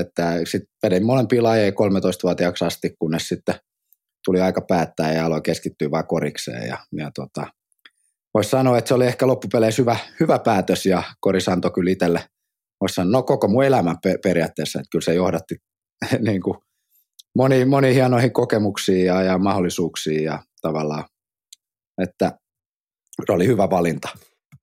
Että 0.00 0.40
sitten 0.44 0.68
vedin 0.82 1.06
molempia 1.06 1.42
lajeja 1.42 1.70
13-vuotiaaksi 1.70 2.64
asti, 2.64 2.94
kunnes 2.98 3.28
sitten 3.28 3.54
tuli 4.24 4.40
aika 4.40 4.60
päättää 4.60 5.12
ja 5.12 5.26
aloin 5.26 5.42
keskittyä 5.42 5.90
vain 5.90 6.06
korikseen. 6.06 6.68
Ja, 6.68 6.78
ja 6.92 7.10
tota, 7.14 7.46
voisi 8.34 8.50
sanoa, 8.50 8.78
että 8.78 8.88
se 8.88 8.94
oli 8.94 9.06
ehkä 9.06 9.26
loppupeleissä 9.26 9.82
hyvä, 9.82 9.96
hyvä 10.20 10.38
päätös 10.38 10.86
ja 10.86 11.02
koris 11.20 11.48
antoi 11.48 11.70
kyllä 11.70 11.90
itselle, 11.90 12.24
voisi 12.80 12.94
sanoa, 12.94 13.12
no 13.12 13.22
koko 13.22 13.48
mun 13.48 13.64
elämän 13.64 13.96
periaatteessa, 14.22 14.78
että 14.80 14.88
kyllä 14.90 15.04
se 15.04 15.14
johdatti 15.14 15.56
niin 16.28 16.42
kuin 16.42 16.58
moni, 17.36 17.64
moni 17.64 17.94
hienoihin 17.94 18.32
kokemuksiin 18.32 19.06
ja, 19.06 19.22
ja 19.22 19.38
mahdollisuuksiin 19.38 20.24
ja 20.24 20.42
tavallaan, 20.62 21.04
että 22.02 22.38
se 23.26 23.32
oli 23.32 23.46
hyvä 23.46 23.70
valinta. 23.70 24.08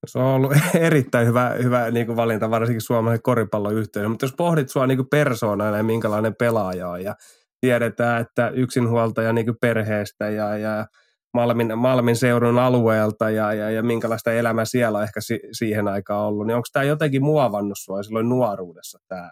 Se 0.08 0.20
on 0.20 0.26
ollut 0.26 0.54
erittäin 0.76 1.28
hyvä, 1.28 1.56
hyvä 1.64 1.92
niin 1.92 2.06
kuin 2.06 2.16
valinta, 2.16 2.50
varsinkin 2.50 2.82
suomalaisen 2.82 3.24
koripalloyhteisön. 3.24 4.12
Mutta 4.12 4.26
jos 4.26 4.34
pohdit 4.38 4.70
sua 4.70 4.88
niin 4.88 5.10
persoonana 5.12 5.78
ja 5.78 5.84
minkälainen 5.84 6.36
pelaaja 6.36 6.90
on, 6.90 7.04
ja 7.04 7.16
tiedetään, 7.62 8.22
että 8.22 8.50
yksinhuoltaja 8.50 9.34
niin 9.34 9.58
perheestä 9.62 10.30
ja, 10.30 10.58
ja 10.58 10.86
Malmin, 11.34 11.78
Malmin 11.78 12.16
seudun 12.16 12.60
alueelta 12.60 13.30
ja, 13.30 13.54
ja, 13.54 13.70
ja 13.70 13.84
minkälaista 13.84 14.34
elämää 14.34 14.66
siellä 14.66 14.98
on 14.98 15.04
ehkä 15.04 15.22
si, 15.22 15.40
siihen 15.52 15.88
aikaan 15.88 16.28
ollut, 16.28 16.48
niin 16.48 16.56
onko 16.56 16.68
tämä 16.74 16.84
jotenkin 16.84 17.24
muovannut 17.24 17.78
sinua 17.82 18.04
silloin 18.04 18.30
nuoruudessa 18.30 19.00
tämä, 19.08 19.32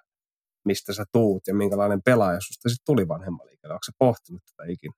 mistä 0.66 0.94
sä 0.94 1.04
tuut 1.12 1.48
ja 1.48 1.56
minkälainen 1.56 2.02
pelaaja 2.06 2.40
susta 2.42 2.70
sitten 2.70 2.86
tuli 2.86 3.08
vanhemman 3.08 3.48
liikkeelle? 3.48 3.74
Onko 3.74 3.84
se 3.86 3.92
pohtinut 4.00 4.42
tätä 4.46 4.72
ikinä? 4.72 4.94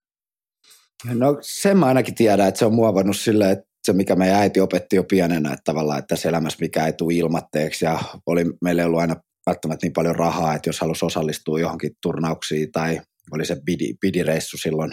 No 1.13 1.37
sen 1.41 1.77
mä 1.77 1.85
ainakin 1.85 2.15
tiedän, 2.15 2.47
että 2.47 2.59
se 2.59 2.65
on 2.65 2.73
muovannut 2.73 3.17
silleen, 3.17 3.51
että 3.51 3.65
se, 3.83 3.93
mikä 3.93 4.15
meidän 4.15 4.39
äiti 4.39 4.61
opetti 4.61 4.95
jo 4.95 5.03
pienenä, 5.03 5.53
että 5.53 5.63
tavallaan, 5.63 5.99
että 5.99 6.15
tässä 6.15 6.29
elämässä 6.29 6.57
mikä 6.61 6.85
ei 6.85 6.93
tule 6.93 7.13
ilmatteeksi 7.13 7.85
ja 7.85 7.99
oli, 8.25 8.45
meillä 8.61 8.81
ei 8.81 8.85
ollut 8.85 8.99
aina 8.99 9.15
välttämättä 9.45 9.85
niin 9.85 9.93
paljon 9.93 10.15
rahaa, 10.15 10.55
että 10.55 10.69
jos 10.69 10.79
halusi 10.79 11.05
osallistua 11.05 11.59
johonkin 11.59 11.91
turnauksiin 12.01 12.71
tai 12.71 13.01
oli 13.31 13.45
se 13.45 13.57
bidi, 13.65 13.93
bidireissu 14.01 14.57
silloin 14.57 14.91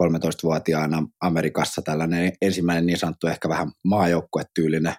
13-vuotiaana 0.00 1.06
Amerikassa 1.20 1.82
tällainen 1.82 2.32
ensimmäinen 2.42 2.86
niin 2.86 2.98
sanottu 2.98 3.26
ehkä 3.26 3.48
vähän 3.48 3.72
maajoukkuetyylinen 3.84 4.94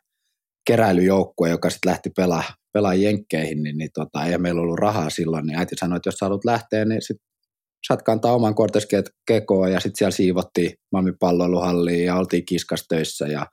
keräilyjoukkue, 0.67 1.49
joka 1.49 1.69
sitten 1.69 1.89
lähti 1.89 2.09
pelaa, 2.09 2.43
pelaa 2.73 2.93
jenkkeihin, 2.93 3.63
niin, 3.63 3.77
niin 3.77 3.89
tota, 3.93 4.25
ei 4.25 4.37
meillä 4.37 4.61
ollut 4.61 4.79
rahaa 4.79 5.09
silloin, 5.09 5.45
niin 5.45 5.59
äiti 5.59 5.75
sanoi, 5.79 5.97
että 5.97 6.07
jos 6.07 6.15
sä 6.15 6.25
haluat 6.25 6.45
lähteä, 6.45 6.85
niin 6.85 7.01
sit 7.01 7.17
saat 7.87 8.01
kantaa 8.01 8.35
oman 8.35 8.55
korteskeet 8.55 9.09
kekoon 9.27 9.71
ja 9.71 9.79
sitten 9.79 9.97
siellä 9.97 10.11
siivottiin 10.11 10.73
Malmin 10.91 11.17
palloiluhalliin 11.19 12.05
ja 12.05 12.15
oltiin 12.15 12.45
kiskastöissä 12.45 13.27
ja, 13.27 13.47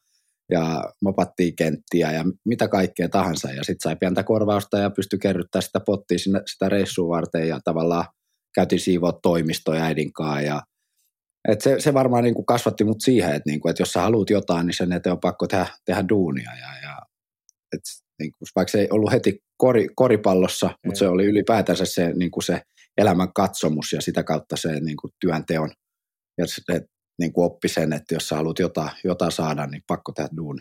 ja 0.51 0.85
mopattiin 1.03 1.57
kenttiä 1.57 2.13
ja 2.13 2.25
mitä 2.45 2.69
kaikkea 2.69 3.09
tahansa. 3.09 3.49
Ja 3.51 3.65
sitten 3.65 3.83
sai 3.83 3.97
pientä 3.97 4.23
korvausta 4.23 4.79
ja 4.79 4.91
pystyi 4.91 5.19
kerryttämään 5.19 5.63
sitä 5.63 5.81
pottia 5.81 6.19
sinne, 6.19 6.43
sitä 6.47 6.69
reissua 6.69 7.09
varten 7.09 7.49
ja 7.49 7.61
tavallaan 7.65 8.05
käytiin 8.55 8.81
siivoa 8.81 9.13
toimistoja 9.13 9.85
äidinkaan 9.85 10.45
ja 10.45 10.63
et 11.49 11.61
se, 11.61 11.81
se 11.81 11.95
varmaan 11.95 12.25
niin 12.25 12.35
kuin 12.35 12.47
kasvatti 12.47 12.85
mut 12.85 13.01
siihen, 13.01 13.35
että, 13.35 13.51
niin 13.51 13.61
kuin, 13.61 13.71
että 13.71 13.83
jos 13.83 13.93
sä 13.93 14.01
haluat 14.01 14.31
jotain, 14.31 14.67
niin 14.67 14.75
sen 14.75 14.93
eteen 14.93 15.13
on 15.13 15.21
pakko 15.21 15.47
tehdä, 15.47 15.67
tehdä 15.85 16.05
duunia. 16.09 16.51
Ja, 16.57 16.81
ja, 16.83 16.99
et, 17.75 17.81
niin 18.19 18.33
kuin, 18.33 18.49
vaikka 18.57 18.71
se 18.71 18.81
ei 18.81 18.89
ollut 18.91 19.13
heti 19.13 19.39
kori, 19.57 19.89
koripallossa, 19.95 20.71
mutta 20.87 20.99
se 20.99 21.09
oli 21.09 21.25
ylipäätänsä 21.25 21.85
se, 21.85 22.13
niin 22.13 22.31
kuin 22.31 22.45
se 22.45 22.63
elämän 22.99 23.33
katsomus 23.33 23.93
ja 23.93 24.01
sitä 24.01 24.23
kautta 24.23 24.57
se 24.57 24.81
niin 24.81 24.97
kuin 24.97 25.13
työnteon. 25.21 25.71
Ja 26.39 26.47
se, 26.47 26.81
niin 27.19 27.33
kuin 27.33 27.47
oppi 27.47 27.69
sen, 27.69 27.93
että 27.93 28.15
jos 28.15 28.29
sä 28.29 28.37
haluat 28.37 28.59
jotain, 28.59 28.91
jotain 29.05 29.33
saada, 29.33 29.67
niin 29.67 29.83
pakko 29.87 30.13
tehdä 30.13 30.29
duuni. 30.37 30.61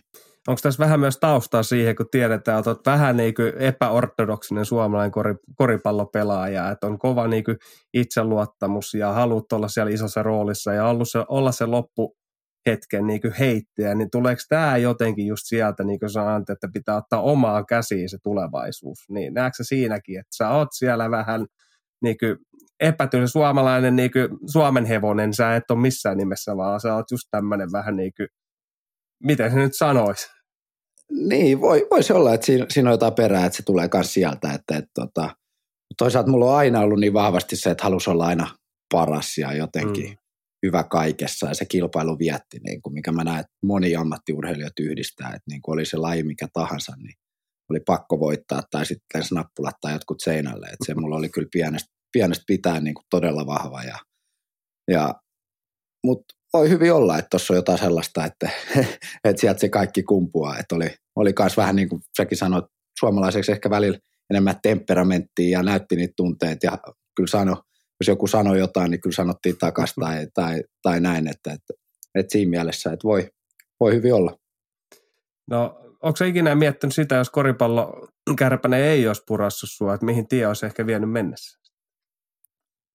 Onko 0.50 0.60
tässä 0.64 0.84
vähän 0.84 1.00
myös 1.00 1.18
taustaa 1.18 1.64
siihen, 1.64 1.96
kun 1.96 2.06
tiedetään, 2.12 2.60
että 2.60 2.70
olet 2.70 2.86
vähän 2.86 3.18
niin 3.18 3.34
kuin 3.34 3.54
epäortodoksinen 3.58 4.66
suomalainen 4.66 5.12
kori, 5.12 5.36
koripallopelaaja, 5.56 6.72
että 6.72 6.88
on 6.88 7.00
kova 7.00 7.28
niin 7.28 7.44
kuin 7.44 7.58
itseluottamus 7.94 8.94
ja 8.94 9.14
haluat 9.14 9.52
olla 9.52 9.68
siellä 9.68 9.92
isossa 9.92 10.24
roolissa 10.24 10.74
ja 10.74 10.88
ollut 10.88 11.10
se, 11.10 11.20
olla 11.28 11.52
se 11.52 11.66
loppu 11.66 12.18
hetken 12.68 13.08
niin 13.08 13.22
kuin 13.22 13.34
heittäjä, 13.40 13.96
niin 13.96 14.10
tuleeko 14.12 14.42
tämä 14.50 14.78
jotenkin 14.78 15.28
just 15.28 15.44
sieltä, 15.46 15.84
niin 15.84 16.00
kuin 16.00 16.10
sanoit, 16.10 16.50
että 16.50 16.70
pitää 16.74 16.96
ottaa 16.96 17.22
omaa 17.22 17.64
käsiin 17.64 18.10
se 18.10 18.18
tulevaisuus, 18.24 19.00
niin 19.10 19.34
näetkö 19.34 19.64
siinäkin, 19.64 20.20
että 20.20 20.36
sä 20.36 20.50
oot 20.50 20.70
siellä 20.72 21.12
vähän 21.12 21.46
niin 22.02 22.16
kuin 22.20 22.38
suomalainen 23.28 23.96
niin 23.96 24.12
kuin 24.12 24.28
Suomen 24.52 24.86
hevonen, 24.86 25.34
sä 25.34 25.56
et 25.56 25.72
ole 25.72 25.80
missään 25.80 26.18
nimessä, 26.18 26.58
vaan 26.58 26.80
sä 26.80 26.96
oot 26.96 27.12
just 27.12 27.28
tämmöinen 27.32 27.72
vähän 27.72 27.96
niin 27.96 28.12
kuin 28.18 28.28
miten 29.24 29.52
se 29.52 29.58
nyt 29.58 29.78
sanoisi? 29.78 30.39
Niin, 31.12 31.62
voi, 31.62 31.88
voisi 31.92 32.14
olla, 32.14 32.34
että 32.34 32.46
siinä, 32.46 32.66
siinä 32.70 32.90
on 32.90 32.94
jotain 32.94 33.14
perää, 33.14 33.46
että 33.46 33.58
se 33.58 33.64
tulee 33.64 33.90
myös 33.94 34.14
sieltä. 34.14 34.54
Että, 34.54 34.78
että, 34.78 34.92
tota, 34.96 35.36
toisaalta 35.98 36.32
mulla 36.32 36.46
on 36.46 36.58
aina 36.58 36.80
ollut 36.80 37.00
niin 37.00 37.14
vahvasti 37.14 37.56
se, 37.56 37.72
että 37.72 37.84
halus 37.84 38.08
olla 38.08 38.26
aina 38.26 38.56
paras 38.94 39.38
ja 39.38 39.54
jotenkin 39.54 40.10
mm. 40.10 40.18
hyvä 40.66 40.84
kaikessa 40.84 41.48
ja 41.48 41.54
se 41.54 41.66
kilpailu 41.66 42.20
vietti, 42.20 42.60
niin 42.68 42.82
kuin, 42.82 42.94
mikä 42.94 43.12
mä 43.12 43.24
näen, 43.24 43.40
että 43.40 43.52
moni 43.64 43.96
ammattiurheilijat 43.96 44.80
yhdistää, 44.80 45.28
että 45.28 45.44
niin 45.50 45.62
kuin 45.62 45.74
oli 45.74 45.86
se 45.86 45.98
laji 45.98 46.24
mikä 46.24 46.48
tahansa, 46.54 46.94
niin 46.98 47.14
oli 47.70 47.80
pakko 47.80 48.20
voittaa 48.20 48.62
tai 48.72 48.86
sitten 48.86 49.24
snappulat 49.24 49.76
tai 49.82 49.94
jotkut 49.94 50.20
seinälle. 50.20 50.66
Että 50.66 50.86
se 50.86 50.94
mulla 50.94 51.16
oli 51.16 51.30
kyllä 51.30 51.48
pienestä, 51.52 51.90
pienestä 52.12 52.44
pitää 52.48 52.80
niin 52.80 52.94
kuin 52.94 53.06
todella 53.10 53.46
vahva. 53.46 53.84
Ja, 53.84 53.98
ja, 54.92 55.16
Mutta 56.06 56.36
voi 56.54 56.70
hyvin 56.70 56.94
olla, 56.94 57.18
että 57.18 57.30
tuossa 57.30 57.54
on 57.54 57.58
jotain 57.58 57.80
sellaista, 57.80 58.26
että, 58.26 58.50
että 59.24 59.42
sieltä 59.42 59.60
se 59.60 59.70
kaikki 59.70 60.04
kumpuaa. 60.04 60.58
Että 60.58 60.76
oli, 60.76 60.96
oli 61.16 61.34
myös 61.40 61.58
vähän 61.58 61.76
niin 61.76 61.90
kuin 61.90 62.02
säkin 62.18 62.38
sanoit, 62.38 62.66
suomalaiseksi 63.00 63.52
ehkä 63.52 63.70
välillä 63.70 64.00
enemmän 64.30 64.56
temperamenttia 64.64 65.60
ja 65.60 65.64
näytti 65.64 65.96
niitä 65.96 66.14
tunteita 66.18 66.66
ja 66.66 66.78
kyllä 67.16 67.28
sano, 67.28 67.64
jos 68.00 68.08
joku 68.08 68.28
sanoi 68.28 68.60
jotain, 68.60 68.92
niin 68.92 69.02
kyllä 69.02 69.16
sanottiin 69.16 69.58
takaisin 69.58 69.96
tai, 70.04 70.28
tai, 70.34 70.64
tai 70.82 71.00
näin, 71.00 71.28
että, 71.28 71.54
että, 71.54 71.74
että 72.16 72.32
siinä 72.32 72.50
mielessä, 72.50 72.92
että 72.94 73.04
voi, 73.04 73.30
voi 73.80 73.96
hyvin 73.96 74.14
olla. 74.14 74.38
No, 75.48 75.80
onko 76.04 76.16
se 76.18 76.28
ikinä 76.28 76.56
miettinyt 76.56 76.96
sitä, 76.96 77.16
jos 77.16 77.30
koripallo 77.30 78.08
kärpäne 78.38 78.90
ei 78.90 79.08
olisi 79.08 79.24
purassut 79.28 79.70
sua, 79.72 79.94
että 79.94 80.06
mihin 80.06 80.28
tie 80.28 80.48
olisi 80.48 80.66
ehkä 80.66 80.86
vienyt 80.86 81.12
mennessä? 81.12 81.59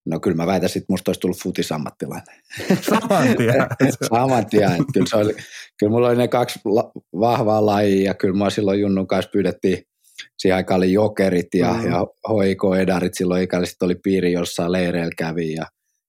No 0.06 0.20
kyllä 0.20 0.36
mä 0.36 0.46
väitän, 0.46 0.66
että 0.66 0.86
musta 0.88 1.08
olisi 1.08 1.20
tullut 1.20 1.42
futisammattilainen. 1.42 2.36
Saman 2.80 3.36
tien. 3.36 3.66
Saman 4.14 4.46
tien. 4.46 4.84
Kyllä, 4.92 5.06
se 5.10 5.16
oli, 5.16 5.34
kyllä 5.78 5.90
mulla 5.90 6.08
oli 6.08 6.16
ne 6.16 6.28
kaksi 6.28 6.60
la, 6.64 6.92
vahvaa 7.20 7.66
lajia 7.66 8.04
ja 8.04 8.14
kyllä 8.14 8.38
mä 8.38 8.50
silloin 8.50 8.80
Junnun 8.80 9.06
kanssa 9.06 9.30
pyydettiin, 9.30 9.78
siihen 10.38 10.56
aikaan 10.56 10.78
oli 10.78 10.92
jokerit 10.92 11.54
ja, 11.54 11.72
mm. 11.72 11.90
ja 11.90 12.06
hoiko 12.28 12.74
edarit 12.76 13.14
silloin 13.14 13.42
ikäliset 13.42 13.82
oli 13.82 13.94
piiri 13.94 14.32
jossain 14.32 14.72
leireillä 14.72 15.14
kävi 15.18 15.52
ja, 15.52 15.66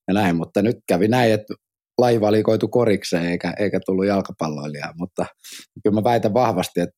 ja 0.07 0.13
näin, 0.13 0.35
mutta 0.35 0.61
nyt 0.61 0.77
kävi 0.87 1.07
näin, 1.07 1.33
että 1.33 1.53
laji 1.97 2.21
valikoitu 2.21 2.67
korikseen 2.67 3.25
eikä, 3.25 3.53
eikä 3.59 3.79
tullut 3.85 4.05
jalkapalloilijaa, 4.05 4.93
mutta 4.97 5.25
kyllä 5.83 5.95
mä 5.95 6.03
väitän 6.03 6.33
vahvasti, 6.33 6.79
että 6.79 6.95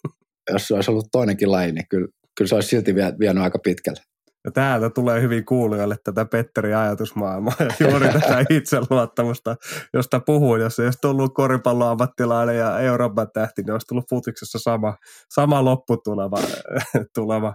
jos 0.52 0.68
se 0.68 0.74
olisi 0.74 0.90
ollut 0.90 1.08
toinenkin 1.12 1.52
laji, 1.52 1.72
niin 1.72 1.86
kyllä, 1.90 2.08
kyllä 2.38 2.48
se 2.48 2.54
olisi 2.54 2.68
silti 2.68 2.94
vienyt 2.94 3.42
aika 3.42 3.58
pitkälle. 3.58 4.00
Ja 4.48 4.52
täältä 4.52 4.90
tulee 4.90 5.22
hyvin 5.22 5.44
kuulijoille 5.44 5.96
tätä 6.04 6.24
Petterin 6.24 6.76
ajatusmaailmaa 6.76 7.54
ja 7.60 7.88
juuri 7.90 8.08
tätä 8.20 8.44
itseluottamusta, 8.50 9.56
josta 9.94 10.20
puhuin. 10.20 10.62
Jos 10.62 10.78
ei 10.78 10.84
olisi 10.86 10.98
tullut 11.02 11.34
koripalloammattilainen 11.34 12.58
ja 12.58 12.78
Euroopan 12.78 13.28
tähti, 13.34 13.62
niin 13.62 13.72
olisi 13.72 13.86
tullut 13.86 14.08
futiksessa 14.10 14.58
sama, 14.58 14.96
sama 15.28 15.64
lopputulema 15.64 16.36
tulema, 17.14 17.54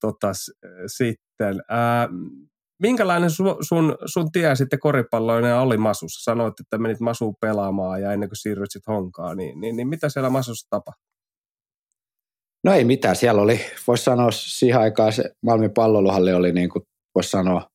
tota, 0.00 0.32
sitten. 0.86 1.62
Ää, 1.68 2.08
minkälainen 2.82 3.30
su, 3.30 3.56
sun, 3.60 3.96
sun 4.06 4.32
tie 4.32 4.56
sitten 4.56 4.78
koripalloinen 4.78 5.56
oli 5.56 5.76
Masussa? 5.76 6.32
Sanoit, 6.32 6.60
että 6.60 6.78
menit 6.78 7.00
Masuun 7.00 7.34
pelaamaan 7.40 8.02
ja 8.02 8.12
ennen 8.12 8.28
kuin 8.28 8.36
siirryt 8.36 8.70
sitten 8.70 8.94
Honkaan, 8.94 9.36
niin, 9.36 9.60
niin, 9.60 9.76
niin 9.76 9.88
mitä 9.88 10.08
siellä 10.08 10.30
Masussa 10.30 10.66
tapahtui? 10.70 11.15
No 12.66 12.72
ei 12.72 12.84
mitään, 12.84 13.16
siellä 13.16 13.42
oli, 13.42 13.60
voisi 13.86 14.04
sanoa 14.04 14.30
siihen 14.30 14.80
aikaan 14.80 15.12
se 15.12 15.30
Malmin 15.42 15.70
palloluhalli 15.70 16.32
oli 16.32 16.52
niin 16.52 16.68
kuin, 16.68 16.82
voisi 17.14 17.30
sanoa 17.30 17.68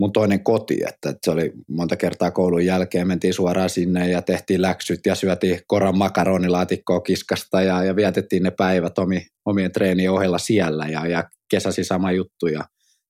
mun 0.00 0.12
toinen 0.12 0.44
koti, 0.44 0.74
että, 0.74 1.10
että 1.10 1.18
se 1.24 1.30
oli 1.30 1.52
monta 1.70 1.96
kertaa 1.96 2.30
koulun 2.30 2.64
jälkeen, 2.64 3.08
mentiin 3.08 3.34
suoraan 3.34 3.70
sinne 3.70 4.10
ja 4.10 4.22
tehtiin 4.22 4.62
läksyt 4.62 5.00
ja 5.06 5.14
syötiin 5.14 5.60
koran 5.66 5.98
makaronilaatikkoa 5.98 7.00
kiskasta 7.00 7.62
ja, 7.62 7.84
ja 7.84 7.96
vietettiin 7.96 8.42
ne 8.42 8.50
päivät 8.50 8.98
omi, 8.98 9.26
omien 9.44 9.72
treenien 9.72 10.12
ohella 10.12 10.38
siellä 10.38 10.86
ja, 10.86 11.06
ja 11.06 11.24
kesäsi 11.50 11.84
sama 11.84 12.12
juttu 12.12 12.46
ja 12.46 12.64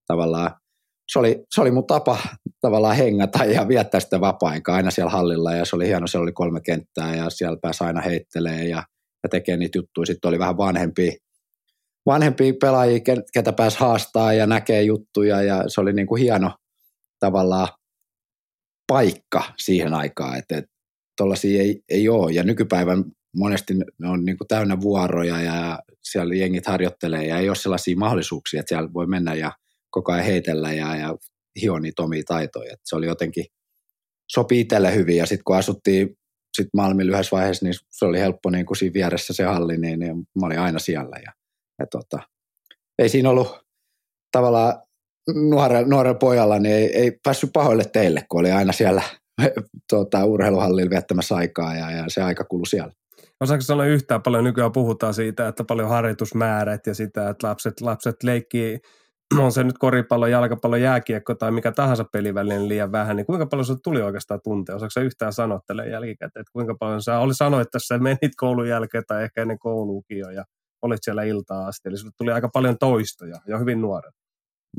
tavallaan 0.06 0.50
se 1.12 1.18
oli, 1.18 1.44
se 1.54 1.60
oli 1.60 1.70
mun 1.70 1.86
tapa 1.86 2.18
tavallaan 2.60 2.96
hengata 2.96 3.44
ja 3.44 3.68
viettää 3.68 4.00
sitä 4.00 4.20
vapaa-aikaa 4.20 4.76
aina 4.76 4.90
siellä 4.90 5.10
hallilla 5.10 5.54
ja 5.54 5.64
se 5.64 5.76
oli 5.76 5.86
hieno, 5.86 6.06
siellä 6.06 6.22
oli 6.22 6.32
kolme 6.32 6.60
kenttää 6.60 7.16
ja 7.16 7.30
siellä 7.30 7.58
pääsi 7.62 7.84
aina 7.84 8.00
heittelee 8.00 8.64
ja, 8.64 8.82
ja 9.28 9.30
tekee 9.30 9.56
niitä 9.56 9.78
juttuja. 9.78 10.06
Sitten 10.06 10.28
oli 10.28 10.38
vähän 10.38 10.56
vanhempia, 10.56 11.12
vanhempia 12.06 12.52
pelaajia, 12.60 13.00
ketä 13.32 13.52
pääsi 13.52 13.78
haastaa 13.78 14.32
ja 14.32 14.46
näkee 14.46 14.82
juttuja 14.82 15.42
ja 15.42 15.64
se 15.68 15.80
oli 15.80 15.92
niin 15.92 16.06
kuin 16.06 16.22
hieno 16.22 16.52
tavallaan 17.20 17.68
paikka 18.86 19.42
siihen 19.58 19.94
aikaan, 19.94 20.38
että, 20.38 20.62
tuollaisia 21.16 21.62
ei, 21.62 21.82
ei 21.88 22.08
ole. 22.08 22.32
Ja 22.32 22.42
nykypäivän 22.42 23.04
monesti 23.36 23.74
ne 23.74 24.08
on 24.08 24.24
niin 24.24 24.38
kuin 24.38 24.48
täynnä 24.48 24.80
vuoroja 24.80 25.40
ja 25.40 25.78
siellä 26.02 26.34
jengit 26.34 26.66
harjoittelee 26.66 27.26
ja 27.26 27.38
ei 27.38 27.48
ole 27.48 27.56
sellaisia 27.56 27.96
mahdollisuuksia, 27.96 28.60
että 28.60 28.68
siellä 28.68 28.92
voi 28.92 29.06
mennä 29.06 29.34
ja 29.34 29.52
koko 29.90 30.12
ajan 30.12 30.24
heitellä 30.24 30.72
ja, 30.72 30.96
ja 30.96 31.16
hio 31.60 31.78
niitä 31.78 32.02
omia 32.02 32.22
taitoja. 32.26 32.72
Et 32.72 32.80
se 32.84 32.96
oli 32.96 33.06
jotenkin, 33.06 33.44
sopi 34.32 34.60
itselle 34.60 34.94
hyvin 34.94 35.16
ja 35.16 35.26
sitten 35.26 35.44
kun 35.44 35.56
asuttiin 35.56 36.18
sit 36.56 36.68
Malmin 36.76 37.06
lyhyessä 37.06 37.36
vaiheessa, 37.36 37.66
niin 37.66 37.74
se 37.90 38.04
oli 38.04 38.20
helppo 38.20 38.50
niin 38.50 38.66
kuin 38.66 38.76
siinä 38.76 38.94
vieressä 38.94 39.32
se 39.32 39.44
halli, 39.44 39.76
niin, 39.76 39.98
niin 39.98 40.16
mä 40.16 40.46
olin 40.46 40.60
aina 40.60 40.78
siellä. 40.78 41.16
Ja, 41.24 41.32
ja 41.78 41.86
tota, 41.86 42.18
ei 42.98 43.08
siinä 43.08 43.30
ollut 43.30 43.58
tavallaan 44.32 44.82
nuorella, 45.34 45.88
nuorella 45.88 46.18
pojalla, 46.18 46.58
niin 46.58 46.74
ei, 46.74 46.96
ei 46.96 47.18
päässyt 47.24 47.50
pahoille 47.52 47.84
teille, 47.84 48.24
kun 48.28 48.40
oli 48.40 48.50
aina 48.50 48.72
siellä 48.72 49.02
tuota, 49.90 50.24
urheiluhallilla 50.24 50.90
viettämässä 50.90 51.34
aikaa 51.34 51.74
ja, 51.74 51.90
ja 51.90 52.04
se 52.08 52.22
aika 52.22 52.44
kului 52.44 52.66
siellä. 52.66 52.92
Osaako 53.40 53.62
sanoa 53.62 53.86
yhtään 53.86 54.22
paljon, 54.22 54.44
nykyään 54.44 54.72
puhutaan 54.72 55.14
siitä, 55.14 55.48
että 55.48 55.64
paljon 55.64 55.88
harjoitusmäärät 55.88 56.86
ja 56.86 56.94
sitä, 56.94 57.28
että 57.28 57.46
lapset, 57.46 57.80
lapset 57.80 58.22
leikkii, 58.22 58.78
on 59.44 59.52
se 59.52 59.64
nyt 59.64 59.78
koripallo, 59.78 60.26
jalkapallo, 60.26 60.76
jääkiekko 60.76 61.34
tai 61.34 61.50
mikä 61.50 61.72
tahansa 61.72 62.04
pelivälinen 62.12 62.68
liian 62.68 62.92
vähän, 62.92 63.16
niin 63.16 63.26
kuinka 63.26 63.46
paljon 63.46 63.64
se 63.66 63.74
tuli 63.84 64.02
oikeastaan 64.02 64.40
tuntea? 64.44 64.76
Osaako 64.76 64.90
sä 64.90 65.00
yhtään 65.00 65.32
sanottele 65.32 65.88
jälkikäteen, 65.88 66.40
että 66.40 66.52
kuinka 66.52 66.74
paljon 66.80 67.02
sä 67.02 67.18
oli 67.18 67.34
sanoit, 67.34 67.66
että 67.66 67.78
sä 67.78 67.98
menit 67.98 68.32
koulun 68.36 68.68
jälkeen 68.68 69.04
tai 69.06 69.24
ehkä 69.24 69.42
ennen 69.42 69.58
kouluukin 69.58 70.18
jo 70.18 70.30
ja 70.30 70.44
olit 70.82 70.98
siellä 71.02 71.22
iltaa 71.22 71.66
asti, 71.66 71.88
eli 71.88 71.96
sulle 71.96 72.12
tuli 72.16 72.32
aika 72.32 72.48
paljon 72.48 72.78
toistoja 72.78 73.36
ja 73.46 73.58
hyvin 73.58 73.80
nuoret. 73.80 74.14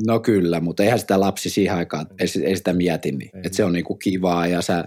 No 0.08 0.20
kyllä, 0.20 0.60
mutta 0.60 0.84
eihän 0.84 1.00
sitä 1.00 1.20
lapsi 1.20 1.50
siihen 1.50 1.78
aikaan, 1.78 2.06
ei, 2.20 2.28
ei 2.44 2.56
sitä 2.56 2.74
mieti, 2.74 3.12
niin. 3.12 3.30
että 3.34 3.56
se 3.56 3.64
on 3.64 3.74
niinku 3.74 3.96
kivaa 3.96 4.48
ja 4.48 4.62
sä 4.62 4.84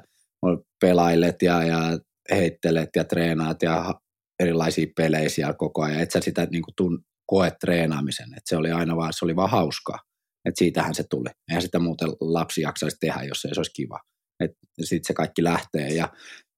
pelailet 0.80 1.42
ja, 1.42 1.64
ja 1.64 1.98
heittelet 2.30 2.90
ja 2.96 3.04
treenaat 3.04 3.62
ja 3.62 3.94
erilaisia 4.40 4.86
pelejä 4.96 5.28
siellä 5.28 5.54
koko 5.54 5.82
ajan, 5.82 6.00
et 6.00 6.10
sä 6.10 6.20
sitä 6.20 6.46
niinku 6.50 6.70
tun, 6.76 7.04
koe 7.32 7.52
treenaamisen, 7.60 8.26
että 8.26 8.48
se 8.48 8.56
oli 8.56 8.70
aina 8.70 8.96
vaan, 8.96 9.12
se 9.12 9.24
oli 9.24 9.36
vaan 9.36 9.50
hauskaa, 9.50 9.98
että 10.44 10.58
siitähän 10.58 10.94
se 10.94 11.04
tuli. 11.10 11.28
Eihän 11.48 11.62
sitä 11.62 11.78
muuten 11.78 12.08
lapsi 12.20 12.60
jaksaisi 12.60 12.96
tehdä, 13.00 13.22
jos 13.22 13.44
ei 13.44 13.54
se 13.54 13.60
olisi 13.60 13.72
kiva. 13.74 14.00
Sitten 14.80 15.04
se 15.06 15.14
kaikki 15.14 15.44
lähtee 15.44 15.88
ja, 15.88 16.08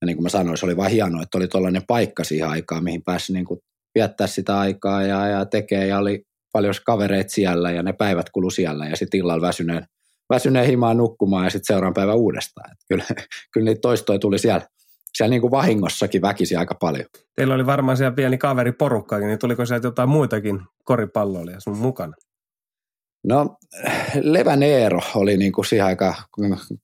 ja 0.00 0.07
niin 0.07 0.16
kuin 0.16 0.23
mä 0.23 0.28
sanoin, 0.28 0.59
se 0.59 0.66
oli 0.66 0.76
vaan 0.76 0.90
hienoa, 0.90 1.23
että 1.23 1.38
oli 1.38 1.49
tuollainen 1.49 1.83
paikka 1.87 2.25
siihen 2.25 2.49
aikaan, 2.49 2.85
mihin 2.85 3.02
pääsi 3.02 3.33
niin 3.33 3.45
kuin 3.45 3.61
viettää 3.95 4.26
sitä 4.26 4.59
aikaa 4.59 5.02
ja, 5.02 5.26
ja 5.26 5.45
tekee 5.45 5.87
ja 5.87 5.99
oli 5.99 6.23
paljon 6.52 6.75
kavereita 6.87 7.31
siellä 7.31 7.71
ja 7.71 7.83
ne 7.83 7.93
päivät 7.93 8.31
kulu 8.31 8.50
siellä 8.50 8.87
ja 8.87 8.97
sitten 8.97 9.19
illalla 9.19 9.47
väsyneen, 9.47 9.87
väsyneen 10.33 10.66
himaan 10.66 10.97
nukkumaan 10.97 11.45
ja 11.45 11.50
sitten 11.50 11.75
seuraavan 11.75 11.95
päivän 11.95 12.16
uudestaan. 12.16 12.73
Et 12.73 12.78
kyllä, 12.88 13.04
kyllä 13.52 13.64
niitä 13.64 13.81
toistoja 13.81 14.19
tuli 14.19 14.38
siellä, 14.38 14.66
siellä 15.18 15.30
niin 15.30 15.40
kuin 15.40 15.50
vahingossakin 15.50 16.23
väkisi 16.23 16.56
aika 16.56 16.75
paljon. 16.75 17.06
Teillä 17.37 17.54
oli 17.54 17.66
varmaan 17.66 17.97
siellä 17.97 18.14
pieni 18.14 18.38
kaveriporukkakin, 18.38 19.28
niin 19.28 19.38
tuliko 19.38 19.66
sieltä 19.66 19.87
jotain 19.87 20.09
muitakin 20.09 20.61
koripalloilijia 20.85 21.61
sun 21.61 21.78
mukana? 21.78 22.12
No 23.26 23.56
Levän 24.21 24.62
Eero 24.62 25.00
oli 25.14 25.37
niin 25.37 25.52
kuin 25.52 25.64
siihen 25.64 25.87
aikaan 25.87 26.14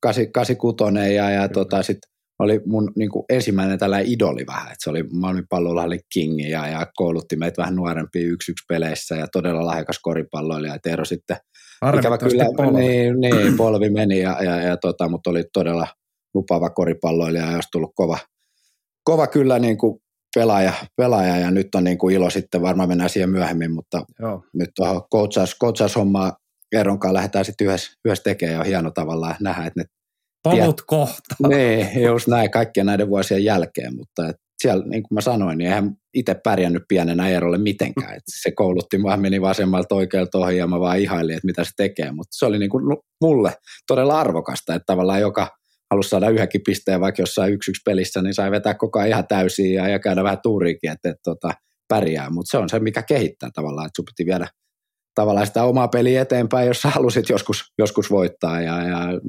86 0.01 1.15
ja, 1.15 1.31
ja 1.31 1.49
tota, 1.49 1.83
sitten 1.83 2.11
oli 2.39 2.61
mun 2.67 2.93
niin 2.97 3.11
kuin 3.11 3.25
ensimmäinen 3.29 3.79
tällainen 3.79 4.13
idoli 4.13 4.47
vähän, 4.47 4.67
että 4.67 4.77
se 4.79 4.91
oli 4.91 5.03
Malmin 5.13 5.49
pallolla 5.49 5.83
oli 5.83 5.99
kingi 6.13 6.51
ja, 6.51 6.69
ja 6.69 6.87
koulutti 6.97 7.37
meitä 7.37 7.63
vähän 7.63 7.77
nuorempia 7.77 8.27
yksi 8.27 8.53
yksi 8.53 8.65
peleissä 8.69 9.17
ja 9.17 9.27
todella 9.33 9.67
lahjakas 9.67 9.99
koripalloilija, 9.99 10.79
Eero 10.87 11.05
sitten 11.05 11.37
ikävä 11.99 12.19
kyllä, 12.19 12.47
polvi. 12.57 12.81
Niin, 12.81 13.21
niin, 13.21 13.57
polvi 13.57 13.91
meni 13.91 14.21
ja, 14.21 14.43
ja, 14.43 14.57
ja 14.57 14.77
tota, 14.77 15.09
mutta 15.09 15.31
oli 15.31 15.45
todella 15.53 15.87
lupaava 16.35 16.71
koripalloilija 16.71 17.47
ja 17.47 17.55
olisi 17.55 17.69
tullut 17.73 17.93
kova, 17.95 18.19
kova 19.05 19.27
kyllä 19.27 19.59
niin 19.59 19.79
kuin 19.79 20.01
pelaaja, 20.35 20.73
pelaaja 20.97 21.37
ja 21.37 21.51
nyt 21.51 21.75
on 21.75 21.85
niin 21.85 21.99
kuin 21.99 22.15
ilo 22.15 22.31
sitten, 22.31 22.63
varmaan 22.63 22.89
mennään 22.89 23.11
siihen 23.11 23.31
myöhemmin, 23.31 23.73
mutta 23.73 24.03
Joo. 24.21 24.45
nyt 24.55 24.71
tuohon 24.77 25.03
coachaus, 25.13 25.57
coachaus-hommaa 25.63 26.37
Eeron 26.73 26.99
kanssa 26.99 27.15
lähdetään 27.15 27.45
sitten 27.45 27.67
yhdessä, 27.67 27.93
yhdessä 28.05 28.23
tekemään 28.23 28.55
ja 28.55 28.61
on 28.61 28.67
hieno 28.67 28.91
tavallaan 28.91 29.37
nähdä, 29.41 29.67
että 29.67 29.81
ne 29.81 29.85
tiet, 30.51 30.77
kohta. 30.87 31.35
Niin, 31.49 32.03
just 32.03 32.29
näin 32.29 32.51
kaikkien 32.51 32.87
näiden 32.87 33.09
vuosien 33.09 33.45
jälkeen, 33.45 33.97
mutta 33.97 34.29
et 34.29 34.37
siellä, 34.63 34.85
niin 34.87 35.03
kuin 35.03 35.15
mä 35.15 35.21
sanoin, 35.21 35.59
niin 35.59 35.69
eihän 35.69 35.97
itse 36.15 36.35
pärjännyt 36.35 36.83
pienenä 36.89 37.29
Eerolle 37.29 37.59
mitenkään. 37.59 38.17
Et 38.17 38.23
se 38.27 38.51
koulutti, 38.51 39.03
vaan 39.03 39.21
meni 39.21 39.41
vasemmalta 39.41 39.95
oikealta 39.95 40.39
ohi 40.39 40.57
ja 40.57 40.67
mä 40.67 40.81
vaan 40.81 40.99
ihailin, 40.99 41.37
että 41.37 41.47
mitä 41.47 41.65
se 41.65 41.71
tekee. 41.77 42.13
Mutta 42.13 42.37
se 42.39 42.47
oli 42.47 42.59
niin 42.59 42.71
kuin 42.71 42.85
mulle 43.21 43.53
todella 43.87 44.21
arvokasta, 44.21 44.75
että 44.75 44.87
tavallaan 44.87 45.21
joka 45.21 45.49
halusi 45.91 46.09
saada 46.09 46.31
yhdenkin 46.31 46.61
pisteen 46.67 47.01
vaikka 47.01 47.23
jossain 47.23 47.53
yksi 47.53 47.71
yksi 47.71 47.83
pelissä, 47.85 48.23
niin 48.23 48.35
sai 48.35 48.51
vetää 48.51 48.75
koko 48.75 48.99
ajan 48.99 49.09
ihan 49.09 49.27
täysin 49.27 49.75
ja, 49.75 49.89
ja 49.89 49.99
käydä 49.99 50.25
vähän 50.25 50.39
tuuriikin, 50.43 50.91
että, 50.91 51.11
että, 51.11 51.33
että 51.33 51.55
pärjää. 51.89 52.31
Mutta 52.31 52.51
se 52.51 52.59
on 52.59 52.69
se, 52.69 52.79
mikä 52.79 53.03
kehittää 53.03 53.51
tavallaan, 53.55 53.87
että 53.87 53.97
sun 53.97 54.05
piti 54.05 54.27
viedä 54.27 54.49
tavallaan 55.15 55.47
sitä 55.47 55.65
omaa 55.65 55.89
peliä 55.89 56.23
eteenpäin, 56.23 56.69
jos 56.69 56.83
sä 56.83 56.91
halusit 56.91 57.29
joskus, 57.29 57.65
joskus 57.79 58.11
voittaa. 58.11 58.61
Ja, 58.61 58.83
ja 58.83 59.21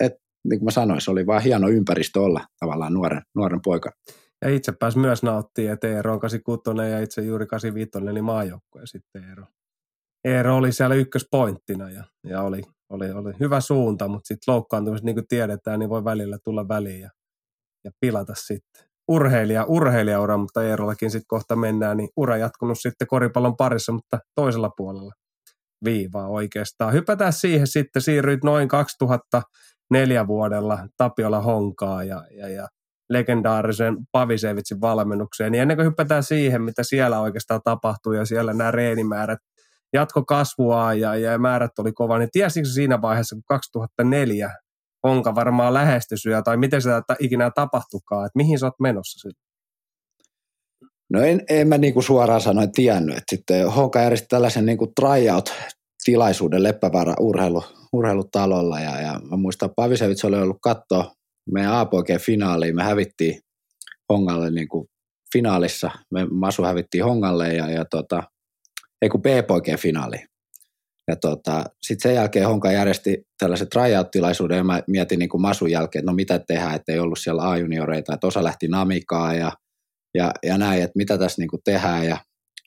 et, 0.00 0.12
niin 0.48 0.58
kuin 0.58 0.64
mä 0.64 0.70
sanoin, 0.70 1.00
se 1.00 1.10
oli 1.10 1.26
vaan 1.26 1.42
hieno 1.42 1.68
ympäristö 1.68 2.20
olla 2.20 2.46
tavallaan 2.60 2.92
nuoren, 2.94 3.22
nuoren 3.34 3.60
poika. 3.64 3.90
Ja 4.42 4.50
itse 4.50 4.72
pääsi 4.72 4.98
myös 4.98 5.22
nauttimaan, 5.22 5.74
että 5.74 5.88
Eero 5.88 6.12
on 6.12 6.20
86 6.20 6.90
ja 6.90 7.00
itse 7.00 7.22
juuri 7.22 7.46
85 7.46 8.12
niin 8.12 8.24
maajoukkue 8.24 8.82
sitten 8.84 9.24
Eero. 9.24 9.44
Eero 10.24 10.56
oli 10.56 10.72
siellä 10.72 10.94
ykköspointtina 10.94 11.90
ja, 11.90 12.04
ja 12.24 12.42
oli, 12.42 12.62
oli, 12.90 13.10
oli, 13.10 13.32
hyvä 13.40 13.60
suunta, 13.60 14.08
mutta 14.08 14.26
sitten 14.26 14.54
loukkaantumiset, 14.54 15.04
niin 15.04 15.16
kuin 15.16 15.28
tiedetään, 15.28 15.78
niin 15.78 15.90
voi 15.90 16.04
välillä 16.04 16.38
tulla 16.44 16.68
väliin 16.68 17.00
ja, 17.00 17.10
ja 17.84 17.90
pilata 18.00 18.32
sitten. 18.36 18.86
Urheilija, 19.08 19.64
urheilijaura, 19.64 20.36
mutta 20.36 20.62
Eerollakin 20.62 21.10
sitten 21.10 21.26
kohta 21.26 21.56
mennään, 21.56 21.96
niin 21.96 22.08
ura 22.16 22.36
jatkunut 22.36 22.78
sitten 22.80 23.08
koripallon 23.08 23.56
parissa, 23.56 23.92
mutta 23.92 24.18
toisella 24.34 24.70
puolella 24.76 25.12
viivaa 25.84 26.28
oikeastaan. 26.28 26.92
Hypätään 26.92 27.32
siihen 27.32 27.66
sitten, 27.66 28.02
siirryit 28.02 28.44
noin 28.44 28.68
2004 28.68 30.26
vuodella 30.26 30.88
Tapiola 30.96 31.40
Honkaa 31.40 32.04
ja, 32.04 32.24
ja, 32.30 32.48
ja 32.48 32.68
legendaarisen 33.10 33.96
Pavisevitsin 34.12 34.80
valmennukseen. 34.80 35.52
Niin 35.52 35.62
ennen 35.62 35.76
kuin 35.76 35.86
hypätään 35.86 36.22
siihen, 36.22 36.62
mitä 36.62 36.82
siellä 36.82 37.20
oikeastaan 37.20 37.60
tapahtuu 37.64 38.12
ja 38.12 38.24
siellä 38.24 38.52
nämä 38.52 38.70
reenimäärät 38.70 39.38
jatko 39.92 40.24
kasvua 40.24 40.94
ja, 40.94 41.16
ja 41.16 41.38
määrät 41.38 41.78
oli 41.78 41.92
kova, 41.92 42.18
niin 42.18 42.28
tiesitkö 42.32 42.68
siinä 42.68 43.02
vaiheessa, 43.02 43.36
kun 43.36 43.42
2004 43.48 44.50
Honka 45.06 45.34
varmaan 45.34 45.74
lähestyi 45.74 46.18
tai 46.44 46.56
miten 46.56 46.82
se 46.82 46.90
ikinä 47.20 47.50
tapahtukaan, 47.50 48.26
että 48.26 48.36
mihin 48.36 48.58
sä 48.58 48.66
oot 48.66 48.80
menossa 48.80 49.18
sitten? 49.18 49.46
No 51.10 51.20
en, 51.22 51.42
en 51.48 51.68
mä 51.68 51.78
niinku 51.78 52.02
suoraan 52.02 52.40
sanoen 52.40 52.72
tiennyt, 52.72 53.16
että 53.16 53.36
sitten 53.36 53.70
Honka 53.70 54.00
järjesti 54.00 54.26
tällaisen 54.28 54.66
niinku 54.66 54.92
tryout-tilaisuuden 55.00 56.62
Leppävaara 56.62 57.14
urheilu, 57.20 57.64
urheilutalolla 57.92 58.80
ja, 58.80 59.00
ja 59.00 59.20
mä 59.30 59.36
muistan 59.36 59.70
Pavisevits 59.76 60.24
oli 60.24 60.36
ollut 60.36 60.58
katsoa 60.62 61.12
meidän 61.52 61.72
APG-finaaliin, 61.72 62.74
me 62.74 62.82
hävittiin 62.82 63.40
Hongalle 64.12 64.50
niinku 64.50 64.86
finaalissa, 65.32 65.90
me 66.10 66.26
Masu 66.30 66.62
hävittiin 66.62 67.04
Hongalle 67.04 67.54
ja, 67.54 67.70
ja 67.70 67.84
tota, 67.84 68.22
ei 69.02 69.08
kun 69.08 69.22
B-poikien 69.22 69.78
finaali. 69.78 70.16
Ja 71.08 71.16
tota, 71.16 71.64
sitten 71.82 72.10
sen 72.10 72.14
jälkeen 72.14 72.46
Honka 72.46 72.72
järjesti 72.72 73.22
tällaisen 73.38 73.68
tryout-tilaisuuden 73.68 74.56
ja 74.56 74.64
mä 74.64 74.82
mietin 74.88 75.18
niin 75.18 75.28
kuin 75.28 75.40
Masun 75.40 75.70
jälkeen, 75.70 76.00
että 76.00 76.10
no 76.10 76.14
mitä 76.14 76.38
tehdään, 76.38 76.74
että 76.74 76.92
ei 76.92 76.98
ollut 76.98 77.18
siellä 77.18 77.50
A-junioreita, 77.50 78.14
että 78.14 78.26
osa 78.26 78.44
lähti 78.44 78.68
Namikaa 78.68 79.34
ja, 79.34 79.52
ja, 80.14 80.32
ja 80.42 80.58
näin, 80.58 80.82
että 80.82 80.96
mitä 80.96 81.18
tässä 81.18 81.42
niin 81.42 81.48
kuin 81.48 81.62
tehdään. 81.64 82.06
Ja, 82.06 82.18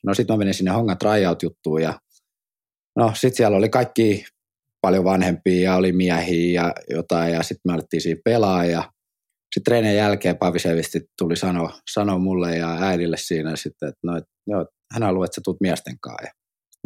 no 0.04 0.14
sitten 0.14 0.34
mä 0.34 0.38
menin 0.38 0.54
sinne 0.54 0.70
Hongan 0.70 0.98
tryout-juttuun 0.98 1.82
ja 1.82 2.00
no 2.96 3.12
sitten 3.14 3.36
siellä 3.36 3.56
oli 3.56 3.68
kaikki 3.68 4.24
paljon 4.80 5.04
vanhempia 5.04 5.60
ja 5.60 5.76
oli 5.76 5.92
miehiä 5.92 6.62
ja 6.62 6.72
jotain 6.90 7.32
ja 7.32 7.42
sitten 7.42 7.60
me 7.64 7.72
alettiin 7.72 8.00
siinä 8.00 8.20
pelaa 8.24 8.64
ja 8.64 8.80
sitten 9.54 9.64
treenien 9.64 9.96
jälkeen 9.96 10.38
Pavisevisti 10.38 11.00
tuli 11.18 11.36
sanoa, 11.36 11.72
sanoa 11.92 12.18
mulle 12.18 12.56
ja 12.56 12.78
äidille 12.80 13.16
siinä 13.16 13.56
sitten, 13.56 13.88
että 13.88 14.00
no, 14.04 14.16
et, 14.16 14.24
joo, 14.46 14.66
hän 14.92 15.02
haluaa, 15.02 15.24
että 15.24 15.34
sä 15.34 15.40
tulet 15.44 15.60
miesten 15.60 15.98
kanssa. 16.00 16.24
Ja 16.26 16.32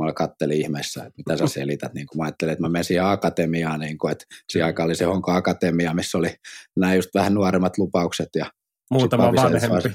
mä 0.04 0.12
kattelin 0.12 0.60
ihmeessä, 0.60 1.04
että 1.04 1.14
mitä 1.16 1.36
sä 1.36 1.46
selität. 1.46 1.94
Niin 1.94 2.06
kun 2.06 2.18
mä 2.18 2.24
ajattelin, 2.24 2.52
että 2.52 2.62
mä 2.62 2.68
menen 2.68 2.84
siihen 2.84 3.04
akatemiaan, 3.04 3.80
niin 3.80 3.98
kun, 3.98 4.10
että 4.10 4.24
siihen 4.52 4.66
aikaan 4.66 4.86
oli 4.86 4.94
se 4.94 5.04
Honko 5.04 5.32
Akatemia, 5.32 5.94
missä 5.94 6.18
oli 6.18 6.34
nämä 6.76 6.94
just 6.94 7.10
vähän 7.14 7.34
nuoremmat 7.34 7.78
lupaukset. 7.78 8.28
Ja 8.36 8.46
Muutama 8.90 9.32
vanhempi. 9.32 9.88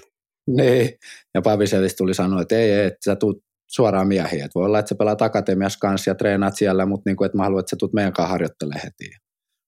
Niin, 0.47 0.89
ja 1.33 1.41
Pavisevis 1.41 1.95
tuli 1.95 2.13
sanoa, 2.13 2.41
että 2.41 2.55
ei, 2.55 2.71
ei, 2.71 2.85
että 2.85 2.99
sä 3.05 3.15
tuut 3.15 3.43
suoraan 3.69 4.07
miehiä. 4.07 4.45
Et 4.45 4.55
voi 4.55 4.65
olla, 4.65 4.79
että 4.79 4.89
sä 4.89 4.95
pelaat 4.95 5.21
akatemiassa 5.21 5.79
kanssa 5.79 6.09
ja 6.09 6.15
treenaat 6.15 6.55
siellä, 6.55 6.85
mutta 6.85 7.09
niin 7.09 7.17
kuin, 7.17 7.25
että 7.25 7.37
mä 7.37 7.43
haluan, 7.43 7.59
että 7.59 7.69
sä 7.69 7.75
tulet 7.79 7.93
meidän 7.93 8.13
kanssa 8.13 8.31
harjoittelemaan 8.31 8.81
heti. 8.83 9.15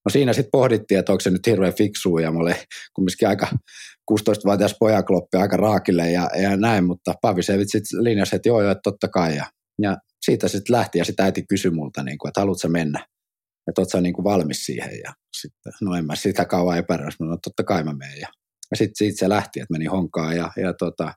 No 0.05 0.09
siinä 0.09 0.33
sitten 0.33 0.51
pohdittiin, 0.51 0.99
että 0.99 1.11
onko 1.11 1.19
se 1.19 1.29
nyt 1.29 1.47
hirveän 1.47 1.73
fiksua 1.73 2.21
ja 2.21 2.29
olin 2.29 2.55
kumminkin 2.93 3.27
aika 3.27 3.47
16-vuotias 4.11 4.75
pojakloppi 4.79 5.37
aika 5.37 5.57
raakille 5.57 6.11
ja, 6.11 6.29
ja 6.41 6.57
näin, 6.57 6.83
mutta 6.83 7.13
Pavisevit 7.21 7.71
sitten 7.71 8.03
linjasi, 8.03 8.35
että 8.35 8.49
joo, 8.49 8.61
joo, 8.61 8.71
että 8.71 8.81
totta 8.83 9.07
kai. 9.07 9.35
Ja, 9.35 9.45
ja 9.81 9.97
siitä 10.25 10.47
sitten 10.47 10.75
lähti 10.75 10.97
ja 10.97 11.05
sitten 11.05 11.25
äiti 11.25 11.45
kysyi 11.49 11.71
multa, 11.71 12.03
niin 12.03 12.17
kuin, 12.17 12.29
että 12.29 12.41
haluatko 12.41 12.67
mennä, 12.67 13.05
että 13.67 13.81
ootko 13.81 13.99
niin 13.99 14.13
kuin 14.13 14.23
valmis 14.23 14.65
siihen. 14.65 14.99
Ja 15.03 15.13
sitten, 15.41 15.73
no 15.81 15.95
en 15.95 16.05
mä 16.05 16.15
sitä 16.15 16.45
kauan 16.45 16.77
epäröisi, 16.77 17.23
no 17.23 17.37
totta 17.43 17.63
kai 17.63 17.83
mä 17.83 17.93
menen. 17.93 18.19
Ja, 18.19 18.27
ja 18.71 18.77
sitten 18.77 18.95
siitä 18.95 19.19
se 19.19 19.29
lähti, 19.29 19.59
että 19.59 19.73
meni 19.73 19.85
honkaan 19.85 20.37
ja, 20.37 20.51
ja 20.57 20.73
tota, 20.73 21.13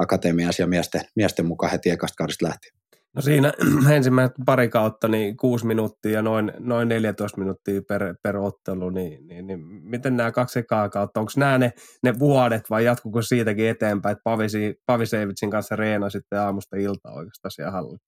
akatemiassa 0.00 0.62
ja 0.62 0.66
miesten, 0.66 1.00
miesten 1.16 1.46
mukaan 1.46 1.72
heti 1.72 1.90
ekasta 1.90 2.14
kaudesta 2.16 2.46
lähti. 2.46 2.77
No 3.16 3.22
siinä 3.22 3.52
ensimmäiset 3.96 4.36
pari 4.46 4.68
kautta, 4.68 5.08
niin 5.08 5.36
kuusi 5.36 5.66
minuuttia 5.66 6.12
ja 6.12 6.22
noin, 6.22 6.52
noin 6.58 6.88
14 6.88 7.38
minuuttia 7.38 7.82
per, 7.88 8.14
per 8.22 8.36
ottelu, 8.36 8.90
niin, 8.90 9.26
niin, 9.26 9.46
niin, 9.46 9.60
miten 9.64 10.16
nämä 10.16 10.32
kaksi 10.32 10.58
ekaa 10.58 10.88
kautta, 10.88 11.20
onko 11.20 11.32
nämä 11.36 11.58
ne, 11.58 11.72
ne 12.02 12.18
vuodet 12.18 12.70
vai 12.70 12.84
jatkuko 12.84 13.22
siitäkin 13.22 13.68
eteenpäin, 13.68 14.12
että 14.12 14.22
Pavisi, 14.24 14.74
Pavisevitsin 14.86 15.50
kanssa 15.50 15.76
reena 15.76 16.10
sitten 16.10 16.40
aamusta 16.40 16.76
iltaa 16.76 17.12
oikeastaan 17.14 17.52
siellä 17.52 17.72
hallilla? 17.72 17.98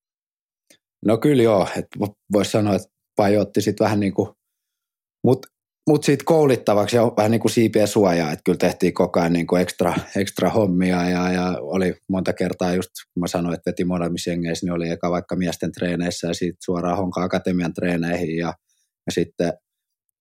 No 1.06 1.18
kyllä 1.18 1.42
joo, 1.42 1.68
että 1.76 1.98
voisi 2.32 2.50
sanoa, 2.50 2.74
että 2.74 2.88
Pai 3.16 3.36
otti 3.36 3.60
sitten 3.60 3.84
vähän 3.84 4.00
niin 4.00 4.14
kuin, 4.14 4.28
mutta 5.24 5.48
mut 5.88 6.04
siitä 6.04 6.24
koulittavaksi 6.24 6.96
ja 6.96 7.12
vähän 7.16 7.30
niin 7.30 7.40
kuin 7.40 7.52
siipien 7.52 7.88
suojaa, 7.88 8.32
että 8.32 8.42
kyllä 8.44 8.58
tehtiin 8.58 8.94
koko 8.94 9.20
ajan 9.20 9.32
niin 9.32 9.46
kuin 9.46 9.62
ekstra, 9.62 9.94
ekstra 10.16 10.50
hommia 10.50 11.08
ja, 11.08 11.32
ja, 11.32 11.56
oli 11.60 11.94
monta 12.08 12.32
kertaa 12.32 12.74
just, 12.74 12.90
kun 13.14 13.20
mä 13.20 13.26
sanoin, 13.26 13.54
että 13.54 13.70
veti 13.70 13.84
molemmissa 13.84 14.30
jengeissä, 14.30 14.66
niin 14.66 14.72
oli 14.72 14.88
eka 14.88 15.10
vaikka 15.10 15.36
miesten 15.36 15.72
treeneissä 15.72 16.28
ja 16.28 16.34
sitten 16.34 16.62
suoraan 16.64 16.96
Honka 16.96 17.22
Akatemian 17.22 17.74
treeneihin 17.74 18.36
ja, 18.36 18.54
ja 19.06 19.12
sitten 19.12 19.52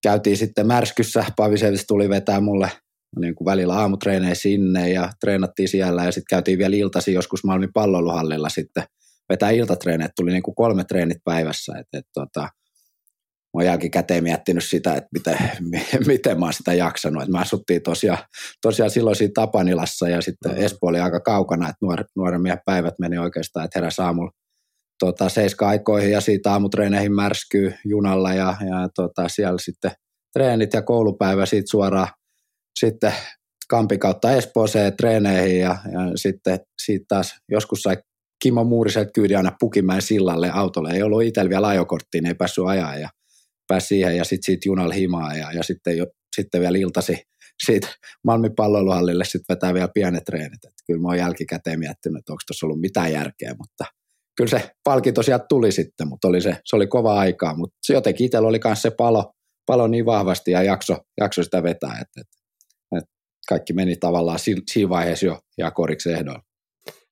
käytiin 0.03 0.37
sitten 0.37 0.67
Märskyssä, 0.67 1.25
Pavisevits 1.35 1.85
tuli 1.87 2.09
vetää 2.09 2.41
mulle 2.41 2.71
niin 3.19 3.35
kuin 3.35 3.45
välillä 3.45 3.73
aamutreenejä 3.73 4.35
sinne 4.35 4.89
ja 4.89 5.09
treenattiin 5.19 5.69
siellä 5.69 6.05
ja 6.05 6.11
sitten 6.11 6.29
käytiin 6.29 6.57
vielä 6.57 6.75
iltasi 6.75 7.13
joskus 7.13 7.43
Malmin 7.43 7.73
palloiluhallilla 7.73 8.49
sitten 8.49 8.83
vetää 9.29 9.49
iltatreenejä, 9.49 10.09
tuli 10.15 10.31
niin 10.31 10.43
kuin 10.43 10.55
kolme 10.55 10.83
treenit 10.83 11.17
päivässä, 11.23 11.77
että 11.79 11.97
et, 11.97 12.05
tota, 12.13 12.49
mä 13.53 13.59
oon 13.59 13.65
jälkikäteen 13.65 14.23
miettinyt 14.23 14.63
sitä, 14.63 14.95
että 14.95 15.09
miten, 15.13 15.37
miten 16.07 16.39
mä 16.39 16.45
oon 16.45 16.53
sitä 16.53 16.73
jaksanut. 16.73 17.23
Et 17.23 17.29
mä 17.29 17.39
asuttiin 17.39 17.81
tosiaan, 17.81 18.17
tosiaan 18.61 18.91
silloin 18.91 19.15
siinä 19.15 19.31
Tapanilassa 19.35 20.09
ja 20.09 20.21
sitten 20.21 20.51
mm-hmm. 20.51 20.65
Espoo 20.65 20.89
oli 20.89 20.99
aika 20.99 21.19
kaukana, 21.19 21.69
että 21.69 21.77
nuor, 21.81 22.03
nuoren 22.15 22.41
miehen 22.41 22.61
päivät 22.65 22.93
meni 22.99 23.17
oikeastaan, 23.17 23.65
että 23.65 23.79
heräsi 23.79 24.01
aamulla 24.01 24.31
tota, 24.99 25.29
seiska-aikoihin 25.29 26.11
ja 26.11 26.21
siitä 26.21 26.51
aamutreeneihin 26.51 27.13
märskyy 27.13 27.73
junalla 27.85 28.33
ja, 28.33 28.55
ja 28.59 28.89
tota, 28.95 29.27
siellä 29.27 29.59
sitten 29.61 29.91
treenit 30.33 30.73
ja 30.73 30.81
koulupäivä 30.81 31.45
siitä 31.45 31.69
suoraan 31.69 32.07
sitten 32.79 33.13
Kampi 33.69 33.97
kautta 33.97 34.31
Espooseen 34.31 34.97
treeneihin 34.97 35.59
ja, 35.59 35.75
ja 35.91 35.99
sitten 36.15 36.59
siitä 36.81 37.05
taas 37.07 37.35
joskus 37.51 37.81
sai 37.81 37.97
Kimmo 38.43 38.63
Muuriselta 38.63 39.11
kyydi 39.11 39.35
aina 39.35 39.51
Pukimäen 39.59 40.01
sillalle 40.01 40.51
autolle. 40.53 40.91
Ei 40.91 41.03
ollut 41.03 41.23
itsellä 41.23 41.49
vielä 41.49 41.67
ajokorttia, 41.67 42.21
niin 42.21 42.27
ei 42.27 42.35
päässyt 42.35 42.65
ajaa 42.67 42.97
ja 42.97 43.09
pääsi 43.69 43.87
siihen 43.87 44.17
ja 44.17 44.23
sitten 44.23 44.45
siitä 44.45 44.69
junalla 44.69 44.93
himaa 44.93 45.35
ja, 45.35 45.51
ja 45.51 45.63
sitten, 45.63 45.97
jo, 45.97 46.07
sitten 46.35 46.61
vielä 46.61 46.77
iltasi 46.77 47.17
siitä 47.65 47.87
Malmin 48.23 48.55
palloiluhallille 48.55 49.25
sitten 49.25 49.55
vetää 49.55 49.73
vielä 49.73 49.87
pienet 49.93 50.23
treenit. 50.23 50.65
Et 50.65 50.73
kyllä 50.87 51.01
mä 51.01 51.07
oon 51.07 51.17
jälkikäteen 51.17 51.79
miettinyt, 51.79 52.19
että 52.19 52.33
onko 52.33 52.41
tuossa 52.47 52.65
ollut 52.65 52.81
mitään 52.81 53.11
järkeä, 53.11 53.55
mutta 53.57 53.85
kyllä 54.37 54.49
se 54.49 54.71
palkinto 54.83 55.23
sieltä 55.23 55.45
tuli 55.49 55.71
sitten, 55.71 56.07
mutta 56.07 56.27
oli 56.27 56.41
se, 56.41 56.57
se 56.65 56.75
oli 56.75 56.87
kova 56.87 57.19
aikaa, 57.19 57.55
mutta 57.55 57.77
se 57.81 57.93
jotenkin 57.93 58.25
itsellä 58.25 58.47
oli 58.47 58.59
myös 58.65 58.81
se 58.81 58.91
palo, 58.91 59.33
palo 59.65 59.87
niin 59.87 60.05
vahvasti 60.05 60.51
ja 60.51 60.63
jakso, 60.63 60.97
jakso 61.21 61.43
sitä 61.43 61.63
vetää, 61.63 61.91
että, 61.91 62.21
että, 62.21 62.37
että 62.97 63.11
kaikki 63.49 63.73
meni 63.73 63.95
tavallaan 63.95 64.39
siinä 64.39 64.89
vaiheessa 64.89 65.25
jo 65.25 65.39
ja 65.57 65.71
koriksi 65.71 66.11
ehdoilla 66.11 66.48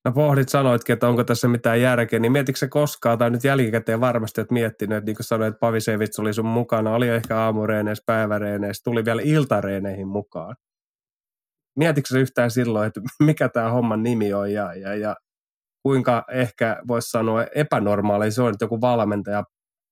no 0.07 0.13
pohdit, 0.13 0.49
sanoitkin, 0.49 0.93
että 0.93 1.07
onko 1.07 1.23
tässä 1.23 1.47
mitään 1.47 1.81
järkeä, 1.81 2.19
niin 2.19 2.31
mietitkö 2.31 2.59
se 2.59 2.67
koskaan, 2.67 3.17
tai 3.17 3.29
nyt 3.29 3.43
jälkikäteen 3.43 4.01
varmasti 4.01 4.41
että 4.41 4.53
miettinyt, 4.53 4.97
että 4.97 5.05
niin 5.05 5.15
kuin 5.15 5.25
sanoit, 5.25 5.47
että 5.47 5.59
Pavisevits 5.59 6.19
oli 6.19 6.33
sun 6.33 6.45
mukana, 6.45 6.95
oli 6.95 7.09
ehkä 7.09 7.37
aamureeneissä, 7.37 8.03
päiväreeneissä, 8.05 8.83
tuli 8.83 9.05
vielä 9.05 9.21
iltareeneihin 9.25 10.07
mukaan. 10.07 10.55
Mietitkö 11.75 12.07
se 12.13 12.19
yhtään 12.19 12.51
silloin, 12.51 12.87
että 12.87 13.01
mikä 13.23 13.49
tämä 13.49 13.71
homman 13.71 14.03
nimi 14.03 14.33
on 14.33 14.53
ja, 14.53 14.73
ja, 14.73 14.95
ja 14.95 15.15
kuinka 15.83 16.25
ehkä 16.31 16.81
voisi 16.87 17.09
sanoa 17.09 17.45
epänormaali 17.55 18.31
se 18.31 18.41
on, 18.41 18.53
että 18.53 18.65
joku 18.65 18.81
valmentaja 18.81 19.43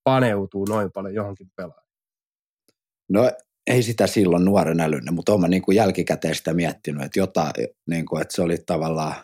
paneutuu 0.04 0.65
noin 0.69 0.89
paljon 0.93 1.13
johonkin 1.13 1.47
pelaajan? 1.56 1.86
No 3.10 3.32
ei 3.67 3.84
sitä 3.84 4.08
silloin 4.08 4.45
nuoren 4.45 4.80
älynne, 4.80 5.12
mutta 5.12 5.34
olen 5.34 5.49
niin 5.49 5.62
kuin 5.62 5.75
jälkikäteen 5.75 6.36
sitä 6.36 6.54
miettinyt, 6.54 7.04
että, 7.04 7.19
jotain, 7.19 7.51
niin 7.89 8.06
kuin, 8.06 8.21
että 8.21 8.36
se 8.36 8.41
oli 8.41 8.58
tavallaan 8.65 9.15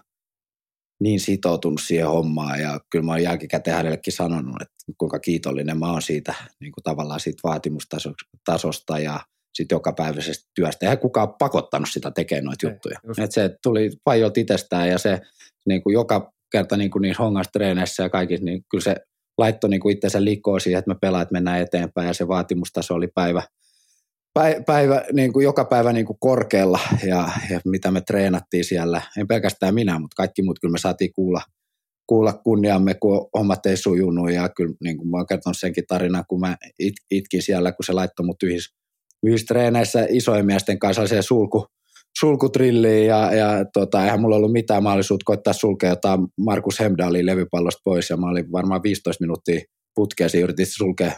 niin 1.02 1.20
sitoutunut 1.20 1.82
siihen 1.82 2.08
hommaan 2.08 2.60
ja 2.60 2.80
kyllä 2.90 3.06
mä 3.06 3.12
oon 3.12 3.24
jälkikäteen 3.24 3.78
hänellekin 3.78 4.14
sanonut, 4.14 4.62
että 4.62 4.76
kuinka 4.98 5.20
kiitollinen 5.20 5.80
mä 5.80 5.92
oon 5.92 6.02
siitä 6.02 6.34
niin 6.60 6.72
kuin 6.72 6.84
tavallaan 6.84 7.20
siitä 7.20 7.40
vaatimustasosta 7.44 9.00
ja 9.00 9.20
sitten 9.54 9.76
jokapäiväisestä 9.76 10.50
työstä. 10.56 10.86
Eihän 10.86 11.00
kukaan 11.00 11.34
pakottanut 11.40 11.90
sitä 11.92 12.12
tekemään 12.12 12.46
noita 12.46 12.68
Ei, 12.68 12.74
juttuja. 12.74 13.00
Et 13.24 13.32
se 13.32 13.58
tuli 13.64 13.92
paljon 14.04 14.32
itsestään 14.38 14.90
ja 14.90 14.98
se 14.98 15.22
niin 15.66 15.84
kuin 15.84 15.94
joka 15.94 16.34
kerta 16.52 16.78
niin 16.78 16.92
kuin 16.92 17.02
niissä 17.02 17.24
hongastreeneissä 17.24 18.04
ja 18.04 18.10
kaikissa, 18.10 18.46
niin 18.46 18.64
kyllä 18.72 18.84
se 18.84 18.96
laittoi 19.38 19.70
niin 19.70 19.82
kuin 19.82 19.94
itsensä 19.94 20.24
likoon 20.24 20.62
siihen, 20.62 20.80
että 20.80 20.92
me 20.92 20.98
pelaat 21.02 21.32
mennään 21.32 21.62
eteenpäin 21.62 22.08
ja 22.08 22.14
se 22.14 22.28
vaatimustaso 22.28 22.94
oli 22.94 23.08
päivä, 23.08 23.44
päivä, 24.66 25.04
niin 25.14 25.34
kuin 25.34 25.44
joka 25.44 25.66
päivä 25.66 25.94
niin 25.94 26.06
kuin 26.06 26.18
korkealla 26.20 26.80
ja, 27.04 27.30
ja, 27.50 27.62
mitä 27.66 27.92
me 27.92 28.02
treenattiin 28.02 28.66
siellä. 28.66 29.02
En 29.18 29.28
pelkästään 29.28 29.76
minä, 29.76 30.00
mutta 30.00 30.16
kaikki 30.16 30.42
muut 30.42 30.60
kyllä 30.60 30.72
me 30.72 30.78
saatiin 30.78 31.14
kuulla, 31.14 31.42
kuulla 32.08 32.34
kunniamme, 32.34 32.94
kun 32.94 33.30
hommat 33.38 33.66
ei 33.66 33.78
sujunut. 33.78 34.32
Ja 34.32 34.50
kyllä 34.50 34.74
niin 34.84 34.98
kuin 34.98 35.10
mä 35.10 35.18
oon 35.18 35.28
kertonut 35.28 35.58
senkin 35.58 35.84
tarinan, 35.88 36.24
kun 36.28 36.40
mä 36.40 36.58
it, 36.80 36.94
itkin 37.12 37.42
siellä, 37.42 37.72
kun 37.72 37.86
se 37.86 37.94
laittoi 37.94 38.26
mut 38.26 38.44
yhdessä, 38.44 38.76
yhdessä 39.24 39.48
treeneissä 39.48 40.08
isojen 40.10 40.46
miesten 40.46 40.80
kanssa 40.80 41.08
se 41.08 41.22
sulku, 41.22 41.66
sulkutrilliin 42.20 43.08
ja, 43.08 43.34
ja 43.34 43.66
tota, 43.74 44.04
eihän 44.04 44.22
mulla 44.22 44.36
ollut 44.36 44.52
mitään 44.52 44.84
mahdollisuutta 44.84 45.24
koittaa 45.26 45.54
sulkea 45.54 45.90
jotain 45.90 46.28
Markus 46.38 46.80
Hemdalin 46.80 47.26
levypallosta 47.26 47.82
pois 47.84 48.10
ja 48.10 48.18
mä 48.18 48.30
olin 48.30 48.52
varmaan 48.52 48.84
15 48.84 49.24
minuuttia 49.24 49.62
putkeesi 49.96 50.40
yritin 50.40 50.66
sulkea 50.66 51.12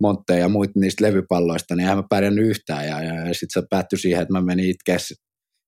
montteja 0.00 0.38
ja 0.38 0.48
muita 0.48 0.72
niistä 0.80 1.04
levypalloista, 1.04 1.74
niin 1.74 1.80
eihän 1.80 1.96
mä 1.96 2.04
pärjännyt 2.10 2.46
yhtään. 2.46 2.86
Ja, 2.86 3.02
ja, 3.02 3.14
ja 3.14 3.34
sitten 3.34 3.62
se 3.62 3.66
päättyi 3.70 3.98
siihen, 3.98 4.22
että 4.22 4.32
mä 4.32 4.42
menin 4.42 4.70
itkeä, 4.70 4.96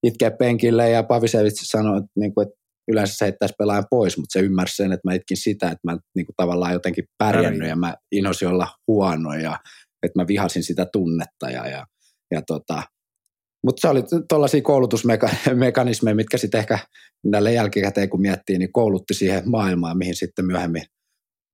itkeä 0.07 0.31
penkille 0.31 0.90
ja 0.90 1.03
Pavisevits 1.03 1.61
sanoi, 1.64 1.98
että, 1.98 2.11
niin 2.16 2.35
kuin, 2.35 2.46
että 2.46 2.61
yleensä 2.90 3.14
se 3.16 3.24
heittäisi 3.24 3.55
pelaajan 3.59 3.87
pois, 3.90 4.18
mutta 4.18 4.33
se 4.33 4.40
ymmärsi 4.44 4.76
sen, 4.76 4.92
että 4.92 5.09
mä 5.09 5.14
itkin 5.14 5.37
sitä, 5.37 5.66
että 5.66 5.81
mä 5.85 5.98
niin 6.16 6.26
kuin, 6.26 6.35
tavallaan 6.37 6.72
jotenkin 6.72 7.05
pärjännyt 7.18 7.68
ja 7.68 7.76
mä 7.76 7.94
inhosin 8.12 8.48
olla 8.48 8.68
huono 8.88 9.35
ja 9.35 9.59
että 10.03 10.18
mä 10.20 10.26
vihasin 10.26 10.62
sitä 10.62 10.87
tunnetta 10.92 11.50
ja, 11.50 11.66
ja, 11.66 11.87
ja 12.31 12.42
tota, 12.42 12.83
mutta 13.64 13.81
se 13.81 13.88
oli 13.88 14.03
tuollaisia 14.29 14.62
koulutusmekanismeja, 14.62 16.14
mitkä 16.20 16.38
sitten 16.38 16.59
ehkä 16.59 16.79
näille 17.24 17.53
jälkikäteen 17.53 18.11
kun 18.11 18.20
miettii, 18.20 18.59
niin 18.59 18.72
koulutti 18.72 19.14
siihen 19.14 19.50
maailmaan, 19.50 19.98
mihin 19.98 20.14
sitten 20.14 20.46
myöhemmin 20.46 20.83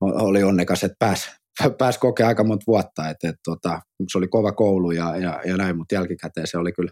oli 0.01 0.43
onnekas, 0.43 0.85
että 0.85 0.97
pääsi 0.99 1.31
pääs 1.79 1.99
kokea 1.99 2.29
aika 2.29 2.45
monta 2.45 2.65
vuotta, 2.67 3.09
että 3.09 3.29
et, 3.29 3.37
tota, 3.45 3.81
se 4.13 4.19
oli 4.19 4.29
kova 4.29 4.53
koulu 4.53 4.91
ja, 4.91 5.17
ja, 5.17 5.41
ja 5.45 5.57
näin, 5.57 5.77
mutta 5.77 5.95
jälkikäteen 5.95 6.47
se 6.47 6.59
oli 6.59 6.73
kyllä 6.73 6.91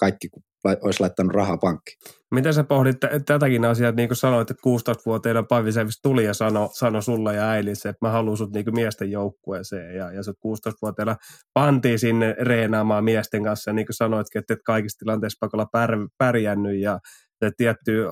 kaikki, 0.00 0.28
kun 0.28 0.42
olisi 0.82 1.00
laittanut 1.00 1.32
rahaa 1.32 1.56
pankkiin. 1.56 1.98
Miten 2.30 2.54
sä 2.54 2.64
pohdit 2.64 2.96
tätäkin 3.26 3.64
asiaa, 3.64 3.92
niin 3.92 4.08
kuin 4.08 4.16
sanoit, 4.16 4.50
että 4.50 4.62
16-vuotiaana 4.68 5.42
Pavisevis 5.42 6.00
tuli 6.02 6.24
ja 6.24 6.34
sanoi 6.34 6.68
sano 6.72 7.00
sulle 7.00 7.34
ja 7.34 7.48
äidille, 7.48 7.72
että 7.72 8.06
mä 8.06 8.10
haluan 8.10 8.36
sut 8.36 8.52
niin 8.52 8.74
miesten 8.74 9.10
joukkueeseen 9.10 9.96
ja, 9.96 10.12
ja 10.12 10.22
sut 10.22 10.36
16-vuotiaana 10.36 11.16
pantiin 11.54 11.98
sinne 11.98 12.36
reenaamaan 12.40 13.04
miesten 13.04 13.44
kanssa 13.44 13.70
ja 13.70 13.74
niin 13.74 13.86
kuin 13.86 13.96
sanoitkin, 13.96 14.38
että 14.38 14.54
et 14.54 14.60
kaikissa 14.66 14.98
tilanteissa 14.98 15.38
pakolla 15.40 15.66
pär, 15.72 15.98
pärjännyt 16.18 16.80
ja 16.80 16.98
se 17.44 17.50
tietty 17.56 18.06
äh, 18.06 18.10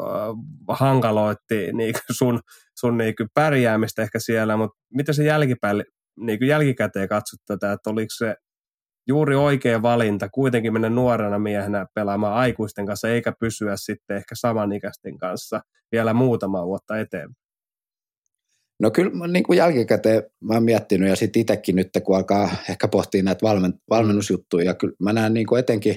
hankaloitti 0.79 1.73
niin 1.73 1.95
sun, 2.11 2.41
sun 2.81 2.99
niin 2.99 3.15
pärjäämistä 3.35 4.03
ehkä 4.03 4.19
siellä, 4.19 4.57
mutta 4.57 4.79
miten 4.95 5.15
se 5.15 5.25
jälkipäin, 5.25 5.85
niin 6.17 6.47
jälkikäteen 6.47 7.09
katsot 7.09 7.41
tätä, 7.47 7.73
että 7.73 7.91
oliko 7.91 8.11
se 8.11 8.35
juuri 9.09 9.37
oikea 9.37 9.83
valinta 9.83 10.29
kuitenkin 10.29 10.73
mennä 10.73 10.89
nuorena 10.89 11.39
miehenä 11.39 11.87
pelaamaan 11.95 12.35
aikuisten 12.35 12.87
kanssa, 12.87 13.09
eikä 13.09 13.33
pysyä 13.41 13.77
sitten 13.77 14.17
ehkä 14.17 14.35
samanikäisten 14.35 15.19
kanssa 15.19 15.61
vielä 15.93 16.15
muutama 16.15 16.67
vuotta 16.67 16.99
eteen. 16.99 17.29
No 18.81 18.91
kyllä 18.91 19.29
niin 19.29 19.43
kuin 19.43 19.57
jälkikäteen 19.57 20.23
mä 20.41 20.55
oon 20.55 20.63
miettinyt 20.63 21.09
ja 21.09 21.17
sitten 21.17 21.41
itsekin 21.41 21.77
nyt, 21.77 21.89
kun 22.05 22.17
alkaa 22.17 22.51
ehkä 22.69 22.89
pohtia 22.89 23.23
näitä 23.23 23.43
valmen, 23.43 23.75
valmennusjuttuja, 23.91 24.65
ja 24.65 24.75
kyllä 24.75 24.95
mä 25.03 25.13
näen 25.13 25.35
niin 25.35 25.47
kuin 25.47 25.59
etenkin 25.59 25.97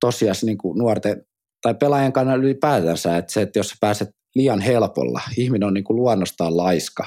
tosiaan 0.00 0.36
niin 0.42 0.58
kuin 0.58 0.78
nuorten 0.78 1.26
tai 1.62 1.74
pelaajan 1.74 2.12
kannalta 2.12 2.44
ylipäätänsä, 2.44 3.16
että 3.16 3.32
se, 3.32 3.42
että 3.42 3.58
jos 3.58 3.68
sä 3.68 3.76
pääset 3.80 4.08
liian 4.36 4.60
helpolla. 4.60 5.20
Ihminen 5.36 5.66
on 5.66 5.74
niin 5.74 5.84
kuin 5.84 5.96
luonnostaan 5.96 6.56
laiska. 6.56 7.04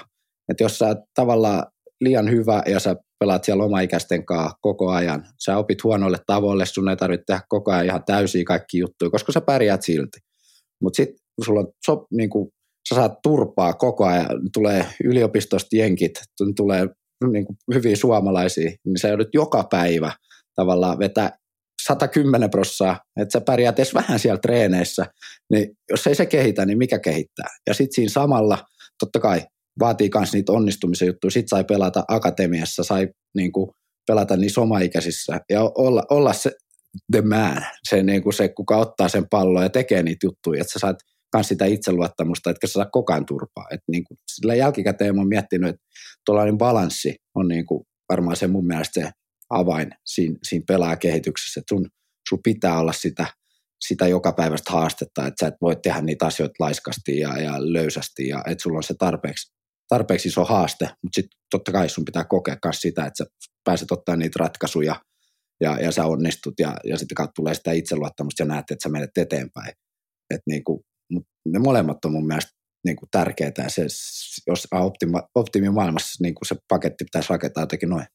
Että 0.50 0.64
jos 0.64 0.78
sä 0.78 0.96
tavallaan 1.16 1.66
liian 2.02 2.30
hyvä 2.30 2.64
ja 2.66 2.80
sä 2.80 2.96
pelaat 3.20 3.44
siellä 3.44 3.64
omaikäisten 3.64 4.26
kanssa 4.26 4.58
koko 4.62 4.90
ajan, 4.90 5.26
sä 5.46 5.58
opit 5.58 5.84
huonoille 5.84 6.18
tavoille, 6.28 6.66
sun 6.66 6.90
ei 6.90 6.96
tarvitse 6.96 7.24
tehdä 7.28 7.42
koko 7.50 7.72
ajan 7.72 7.86
ihan 7.86 8.04
täysiä 8.06 8.44
kaikki 8.44 8.78
juttuja, 8.78 9.12
koska 9.12 9.32
sä 9.32 9.42
pärjäät 9.42 9.82
silti. 9.82 10.18
Mutta 10.82 10.98
sitten 10.98 11.20
sulla 11.46 11.60
on 11.60 11.68
sop, 11.86 12.04
niin 12.12 12.30
kuin, 12.30 12.50
sä 12.90 12.96
saat 12.96 13.22
turpaa 13.24 13.74
koko 13.74 14.06
ajan, 14.06 14.28
tulee 14.54 14.86
yliopistosta 15.04 15.76
jenkit, 15.76 16.22
tulee 16.58 16.88
niin 17.32 17.46
kuin 17.46 17.58
hyviä 17.74 17.96
suomalaisia, 17.96 18.72
niin 18.86 19.00
sä 19.02 19.08
joudut 19.08 19.34
joka 19.34 19.68
päivä 19.72 20.12
tavallaan 20.56 21.00
vetää 21.00 21.38
110 21.90 22.50
prossaa, 22.50 23.00
että 23.20 23.32
sä 23.32 23.42
pärjäät 23.42 23.80
edes 23.80 23.94
vähän 23.94 24.20
siellä 24.20 24.40
treeneissä, 24.40 25.06
niin 25.52 25.70
jos 25.92 26.08
ei 26.08 26.16
se 26.16 26.26
kehitä, 26.26 26.66
niin 26.66 26.78
mikä 26.78 27.00
kehittää? 27.00 27.48
Ja 27.68 27.74
sitten 27.74 27.96
siinä 27.96 28.10
samalla, 28.10 28.66
totta 29.00 29.20
kai, 29.20 29.42
vaatii 29.80 30.10
myös 30.16 30.34
niitä 30.34 30.52
onnistumisen 30.52 31.06
juttuja. 31.06 31.32
Sitten 31.32 31.50
sai 31.50 31.64
pelata 31.64 32.04
akatemiassa, 32.08 32.84
sai 32.84 33.08
niin 33.36 33.52
kuin, 33.52 33.72
pelata 34.08 34.38
niissä 34.38 34.62
omaikäisissä 34.62 35.40
ja 35.50 35.72
olla, 35.76 36.04
olla 36.10 36.34
se 36.34 36.52
the 37.12 37.22
man, 37.22 37.66
se, 37.90 38.04
niin 38.04 38.24
kuin 38.24 38.34
se, 38.34 38.50
kuka 38.50 38.78
ottaa 38.78 39.10
sen 39.10 39.26
pallon 39.30 39.64
ja 39.64 39.70
tekee 39.70 40.04
niitä 40.04 40.26
juttuja, 40.26 40.62
että 40.62 40.74
sä 40.74 40.80
saat 40.80 40.98
myös 41.36 41.48
sitä 41.48 41.66
itseluottamusta, 41.66 42.50
että 42.50 42.68
sä 42.68 42.74
saa 42.74 42.86
koko 42.86 43.14
ajan 43.14 43.26
turpaa. 43.26 43.66
Et 43.72 43.82
niin 43.92 44.04
kuin, 44.04 44.18
sillä 44.32 44.56
jälkikäteen 44.56 45.16
olen 45.16 45.28
miettinyt, 45.28 45.70
että 45.70 45.82
tuollainen 46.26 46.58
balanssi 46.58 47.16
on 47.36 47.48
niin 47.48 47.66
kuin 47.66 47.84
varmaan 48.10 48.36
se 48.36 48.48
mun 48.48 48.68
mielestä 48.68 49.02
se 49.02 49.12
avain 49.50 49.92
siinä, 50.06 50.38
siinä 50.44 50.64
pelaajakehityksessä, 50.68 51.62
sun, 51.70 51.90
sun 52.30 52.40
pitää 52.44 52.80
olla 52.80 52.94
sitä, 52.94 53.26
sitä 53.88 54.08
joka 54.08 54.32
päivästä 54.32 54.72
haastetta, 54.72 55.28
että 55.28 55.46
sä 55.46 55.48
et 55.48 55.62
voi 55.62 55.76
tehdä 55.76 56.02
niitä 56.02 56.26
asioita 56.26 56.56
laiskasti 56.60 57.20
ja, 57.20 57.42
ja 57.42 57.54
löysästi 57.74 58.28
ja 58.28 58.44
että 58.48 58.62
sulla 58.62 58.78
on 58.78 58.84
se 58.84 58.94
tarpeeksi, 59.00 59.54
tarpeeksi 59.90 60.28
iso 60.28 60.46
haaste, 60.46 60.86
mutta 60.86 61.16
sitten 61.16 61.40
totta 61.52 61.72
kai 61.72 61.90
sun 61.90 62.06
pitää 62.06 62.24
kokea 62.24 62.58
myös 62.66 62.82
sitä, 62.82 63.06
että 63.06 63.24
sä 63.24 63.30
pääset 63.64 63.92
ottaa 63.92 64.16
niitä 64.16 64.40
ratkaisuja 64.40 64.96
ja, 65.62 65.80
ja 65.80 65.92
sä 65.92 66.06
onnistut 66.06 66.54
ja, 66.60 66.78
ja 66.84 66.98
sitten 66.98 67.16
kautta 67.16 67.34
tulee 67.36 67.54
sitä 67.54 67.72
itseluottamusta 67.72 68.44
ja 68.44 68.48
näet, 68.48 68.72
että 68.72 68.84
sä 68.84 68.90
menet 68.90 69.18
eteenpäin. 69.18 69.74
Et 70.34 70.42
niin 70.46 70.64
kuin, 70.64 70.80
ne 71.46 71.60
molemmat 71.60 72.06
on 72.06 72.12
mun 72.12 72.28
mielestä 72.28 72.52
niin 72.86 72.96
kuin 72.96 73.10
ja 73.58 73.70
se, 73.70 73.82
jos 74.48 74.68
optima, 74.72 75.24
optimimaailmassa 75.36 76.24
niin 76.24 76.36
kuin 76.36 76.48
se 76.48 76.56
paketti 76.68 77.04
pitäisi 77.04 77.30
rakentaa 77.30 77.64
jotenkin 77.64 77.90
noin. 77.90 78.06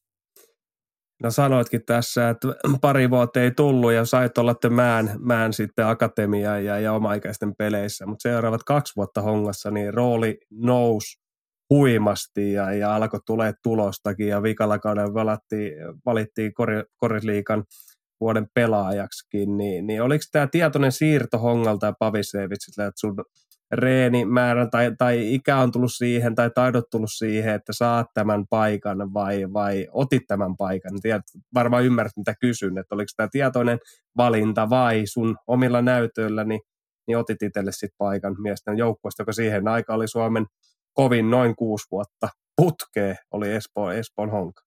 No 1.25 1.31
sanoitkin 1.31 1.85
tässä, 1.87 2.29
että 2.29 2.49
pari 2.81 3.11
vuotta 3.11 3.41
ei 3.41 3.51
tullut 3.51 3.93
ja 3.93 4.05
sait 4.05 4.39
olla 4.39 4.55
te 4.55 4.69
mään, 4.69 5.11
mään 5.19 5.53
sitten 5.53 5.87
akatemia 5.87 6.61
ja, 6.61 6.81
ja 6.81 6.93
omaikäisten 6.93 7.55
peleissä, 7.59 8.07
mutta 8.07 8.23
seuraavat 8.23 8.65
kaksi 8.65 8.93
vuotta 8.97 9.23
hongassa, 9.23 9.71
niin 9.71 9.95
rooli 9.95 10.39
nousi 10.51 11.17
huimasti 11.71 12.53
ja, 12.53 12.73
ja 12.73 12.95
alkoi 12.97 13.21
tulee 13.27 13.53
tulostakin 13.63 14.29
ja 14.29 14.43
vikalla 14.43 14.79
kaudella 14.79 15.15
valittiin, 15.15 15.73
valittiin 16.07 16.53
Korisliikan 16.97 17.65
vuoden 18.21 18.47
pelaajaksikin, 18.55 19.57
niin, 19.57 19.87
niin 19.87 20.03
oliko 20.03 20.25
tämä 20.33 20.47
tietoinen 20.47 20.93
siirto 20.93 21.39
Hongalta 21.39 21.87
ja 21.87 21.95
Pavisevitsillä, 21.99 22.87
että 22.87 23.01
sun 23.01 23.17
reenimäärän 23.75 24.71
tai, 24.71 24.93
tai 24.99 25.35
ikä 25.35 25.57
on 25.57 25.73
tullut 25.73 25.93
siihen 25.95 26.35
tai 26.35 26.51
taidot 26.55 26.91
tullut 26.91 27.13
siihen, 27.13 27.55
että 27.55 27.73
saat 27.73 28.07
tämän 28.15 28.45
paikan 28.51 29.15
vai, 29.15 29.53
vai 29.53 29.89
otit 29.93 30.23
tämän 30.29 30.57
paikan. 30.57 31.01
Tiedät, 31.03 31.25
varmaan 31.55 31.85
ymmärrät, 31.85 32.17
mitä 32.17 32.35
kysyn, 32.41 32.79
että 32.79 32.95
oliko 32.95 33.09
tämä 33.17 33.29
tietoinen 33.33 33.79
valinta 34.17 34.71
vai 34.71 35.03
sun 35.07 35.37
omilla 35.47 35.83
näytöillä, 35.83 36.45
niin, 36.45 36.61
niin 37.07 37.19
otit 37.19 37.43
itselle 37.43 37.73
sitten 37.73 37.97
paikan 37.99 38.37
miesten 38.43 38.79
joukkueesta, 38.79 39.23
joka 39.23 39.33
siihen 39.33 39.69
aikaan 39.69 39.97
oli 39.97 40.09
Suomen 40.09 40.47
kovin 40.93 41.31
noin 41.31 41.57
kuusi 41.57 41.87
vuotta 41.91 42.29
putkee, 42.57 43.17
oli 43.31 43.53
Espoo, 43.53 43.91
Espoon 43.91 44.31
honka. 44.31 44.63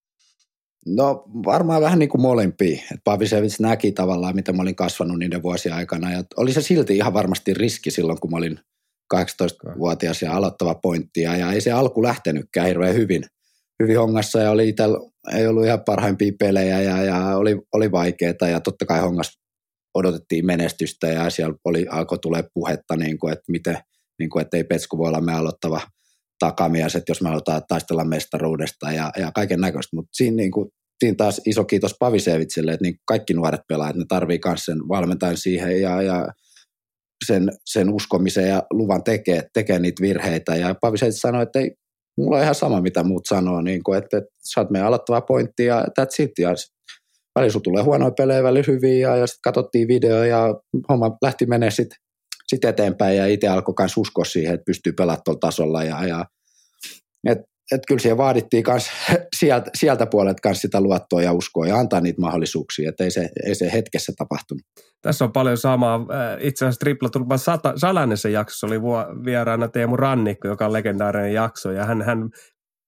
No 0.85 1.23
varmaan 1.45 1.81
vähän 1.81 1.99
niin 1.99 2.09
kuin 2.09 2.21
molempia. 2.21 2.81
Pavisevits 3.03 3.59
näki 3.59 3.91
tavallaan, 3.91 4.35
mitä 4.35 4.53
mä 4.53 4.61
olin 4.61 4.75
kasvanut 4.75 5.19
niiden 5.19 5.43
vuosien 5.43 5.75
aikana. 5.75 6.11
Ja 6.11 6.23
oli 6.37 6.53
se 6.53 6.61
silti 6.61 6.97
ihan 6.97 7.13
varmasti 7.13 7.53
riski 7.53 7.91
silloin, 7.91 8.19
kun 8.19 8.31
mä 8.31 8.37
olin 8.37 8.59
18-vuotias 9.15 10.21
ja 10.21 10.35
aloittava 10.35 10.75
pointti. 10.75 11.21
Ja 11.21 11.51
ei 11.51 11.61
se 11.61 11.71
alku 11.71 12.03
lähtenytkään 12.03 12.67
hirveän 12.67 12.95
hyvin, 12.95 13.23
hyvin 13.83 13.99
hongassa 13.99 14.39
ja 14.39 14.51
oli 14.51 14.69
itellä, 14.69 14.97
ei 15.35 15.47
ollut 15.47 15.65
ihan 15.65 15.83
parhaimpia 15.85 16.31
pelejä 16.39 16.81
ja, 16.81 17.03
ja 17.03 17.37
oli, 17.37 17.61
oli 17.73 17.91
vaikeaa. 17.91 18.49
Ja 18.51 18.59
totta 18.59 18.85
kai 18.85 18.99
hongas 18.99 19.39
odotettiin 19.93 20.45
menestystä 20.45 21.07
ja 21.07 21.29
siellä 21.29 21.55
oli, 21.65 21.85
alkoi 21.89 22.19
tulee 22.19 22.43
puhetta, 22.53 22.95
niin 22.95 23.19
kuin, 23.19 23.33
että 23.33 23.51
miten, 23.51 23.77
niin 24.19 24.29
kuin, 24.29 24.41
että 24.41 24.57
ei 24.57 24.63
Petsku 24.63 24.97
voi 24.97 25.07
olla 25.07 25.21
me 25.21 25.33
aloittava 25.33 25.81
takamies, 26.39 26.95
että 26.95 27.11
jos 27.11 27.21
me 27.21 27.29
halutaan 27.29 27.61
taistella 27.67 28.05
mestaruudesta 28.05 28.91
ja, 28.91 29.11
ja 29.17 29.31
kaiken 29.31 29.61
näköistä. 29.61 29.95
Mutta 29.95 30.09
siinä, 30.13 30.35
niin 30.35 30.51
kuin, 30.51 30.69
siinä 30.99 31.15
taas 31.15 31.41
iso 31.45 31.63
kiitos 31.63 31.95
Pavisevitsille, 31.99 32.71
että 32.71 32.83
niin 32.83 32.99
kaikki 33.05 33.33
nuoret 33.33 33.61
pelaajat, 33.67 33.95
ne 33.95 34.05
tarvii 34.07 34.39
myös 34.45 34.65
sen 34.65 34.77
valmentajan 34.87 35.37
siihen 35.37 35.81
ja, 35.81 36.01
ja 36.01 36.27
sen, 37.25 37.49
sen 37.65 37.93
uskomisen 37.93 38.47
ja 38.47 38.63
luvan 38.73 39.03
tekee, 39.03 39.43
tekee 39.53 39.79
niitä 39.79 40.01
virheitä. 40.01 40.55
Ja 40.55 40.75
Pavisevits 40.81 41.21
sanoi, 41.21 41.43
että 41.43 41.59
ei, 41.59 41.71
mulla 42.17 42.37
on 42.37 42.43
ihan 42.43 42.55
sama, 42.55 42.81
mitä 42.81 43.03
muut 43.03 43.25
sanoo, 43.25 43.61
niin 43.61 43.83
kuin, 43.83 43.97
että, 43.97 44.17
että 44.17 44.29
sä 44.53 44.61
oot 44.61 44.69
meidän 44.69 44.87
aloittava 44.87 45.21
pointti 45.21 45.65
ja 45.65 45.85
that's 45.99 46.23
it. 46.23 46.31
Ja 46.39 46.49
välillä 47.39 47.59
tulee 47.63 47.83
huonoja 47.83 48.11
pelejä, 48.11 48.43
välillä 48.43 48.65
hyviä 48.67 49.09
ja, 49.09 49.15
ja 49.15 49.27
sitten 49.27 49.41
katsottiin 49.43 49.87
video 49.87 50.23
ja 50.23 50.55
homma 50.89 51.17
lähti 51.21 51.45
menee 51.45 51.71
sitten 51.71 51.97
sit 52.47 52.65
eteenpäin 52.65 53.17
ja 53.17 53.27
itse 53.27 53.47
alkoi 53.47 53.75
myös 53.79 53.97
uskoa 53.97 54.25
siihen, 54.25 54.53
että 54.53 54.65
pystyy 54.65 54.93
pelaamaan 54.93 55.23
tuolla 55.25 55.39
tasolla 55.39 55.83
ja, 55.83 56.07
ja 56.07 56.25
et, 57.29 57.37
et 57.71 57.81
kyllä 57.87 57.99
siihen 57.99 58.17
vaadittiin 58.17 58.63
kans 58.63 58.89
sieltä, 59.39 59.71
sieltä 59.75 60.05
puolelta 60.05 60.41
kans 60.41 60.61
sitä 60.61 60.81
luottoa 60.81 61.21
ja 61.21 61.33
uskoa 61.33 61.67
ja 61.67 61.77
antaa 61.77 62.01
niitä 62.01 62.21
mahdollisuuksia, 62.21 62.89
että 62.89 63.03
ei 63.03 63.11
se, 63.11 63.29
ei 63.45 63.55
se 63.55 63.71
hetkessä 63.71 64.13
tapahtunut. 64.17 64.61
Tässä 65.01 65.25
on 65.25 65.31
paljon 65.31 65.57
samaa. 65.57 65.95
Äh, 65.95 66.37
itse 66.39 66.65
asiassa 66.65 66.79
Tripla 66.79 67.09
Tulpan 67.09 67.39
Salainen 67.75 68.17
jaksossa 68.31 68.67
oli 68.67 68.81
vieraana 69.25 69.67
Teemu 69.67 69.97
Rannikko, 69.97 70.47
joka 70.47 70.65
on 70.65 70.73
legendaarinen 70.73 71.33
jakso, 71.33 71.71
ja 71.71 71.85
hän, 71.85 72.01
hän 72.01 72.29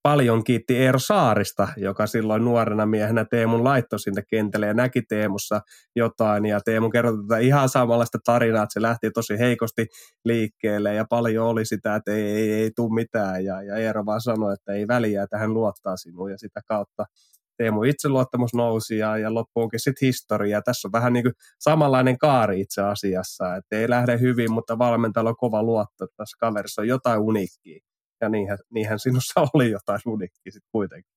paljon 0.03 0.43
kiitti 0.43 0.77
Eero 0.77 0.99
Saarista, 0.99 1.67
joka 1.77 2.07
silloin 2.07 2.45
nuorena 2.45 2.85
miehenä 2.85 3.25
Teemun 3.25 3.63
laittoi 3.63 3.99
sinne 3.99 4.23
kentälle 4.29 4.67
ja 4.67 4.73
näki 4.73 5.01
Teemussa 5.01 5.61
jotain. 5.95 6.45
Ja 6.45 6.61
Teemu 6.61 6.89
kertoi 6.89 7.17
tätä 7.27 7.37
ihan 7.37 7.69
samanlaista 7.69 8.17
tarinaa, 8.25 8.63
että 8.63 8.73
se 8.73 8.81
lähti 8.81 9.11
tosi 9.11 9.39
heikosti 9.39 9.85
liikkeelle 10.25 10.93
ja 10.93 11.05
paljon 11.09 11.47
oli 11.47 11.65
sitä, 11.65 11.95
että 11.95 12.11
ei, 12.11 12.23
ei, 12.23 12.53
ei 12.53 12.71
tule 12.75 12.93
mitään. 12.93 13.45
Ja, 13.45 13.63
ja 13.63 13.75
Eero 13.75 14.05
vaan 14.05 14.21
sanoi, 14.21 14.53
että 14.53 14.73
ei 14.73 14.87
väliä, 14.87 15.23
että 15.23 15.37
hän 15.37 15.53
luottaa 15.53 15.97
sinuun 15.97 16.31
ja 16.31 16.37
sitä 16.37 16.61
kautta 16.67 17.05
Teemu 17.57 17.83
itseluottamus 17.83 18.53
nousi 18.53 18.97
ja, 18.97 19.17
ja 19.17 19.33
loppuunkin 19.33 19.79
sitten 19.79 20.05
historia. 20.07 20.61
Tässä 20.61 20.87
on 20.87 20.91
vähän 20.91 21.13
niin 21.13 21.23
kuin 21.23 21.33
samanlainen 21.59 22.17
kaari 22.17 22.61
itse 22.61 22.81
asiassa, 22.81 23.55
että 23.55 23.75
ei 23.75 23.89
lähde 23.89 24.19
hyvin, 24.19 24.51
mutta 24.51 24.77
valmentajalla 24.77 25.29
on 25.29 25.37
kova 25.37 25.63
luotto, 25.63 26.03
että 26.03 26.17
tässä 26.17 26.37
kaverissa 26.39 26.81
on 26.81 26.87
jotain 26.87 27.19
uniikkiä 27.19 27.88
ja 28.21 28.29
niinhän, 28.29 28.57
niinhän 28.73 28.99
sinussa 28.99 29.41
oli 29.53 29.71
jotain 29.71 29.99
uniikkiä 30.05 30.51
sitten 30.51 30.69
kuitenkin. 30.71 31.11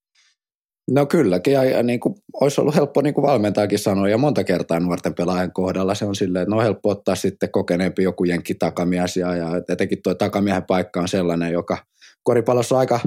No 0.90 1.06
kylläkin, 1.06 1.52
ja, 1.52 1.64
ja 1.64 1.82
niin 1.82 2.00
kuin, 2.00 2.14
olisi 2.40 2.60
ollut 2.60 2.74
helppo 2.74 3.02
niin 3.02 3.14
kuin 3.14 3.26
valmentajakin 3.26 3.78
sanoa, 3.78 4.08
ja 4.08 4.18
monta 4.18 4.44
kertaa 4.44 4.80
nuorten 4.80 5.14
pelaajan 5.14 5.52
kohdalla 5.52 5.94
se 5.94 6.04
on 6.04 6.14
silleen, 6.14 6.42
että 6.42 6.50
no 6.50 6.56
on 6.56 6.62
helppo 6.62 6.88
ottaa 6.88 7.14
sitten 7.14 7.50
kokeneempi 7.50 8.02
joku 8.02 8.24
jenkki 8.24 8.54
takamies, 8.54 9.16
ja, 9.16 9.36
ja 9.36 9.48
etenkin 9.68 10.02
tuo 10.02 10.14
takamiehen 10.14 10.62
paikka 10.62 11.00
on 11.00 11.08
sellainen, 11.08 11.52
joka 11.52 11.78
koripallossa 12.22 12.74
on 12.74 12.78
aika, 12.78 13.00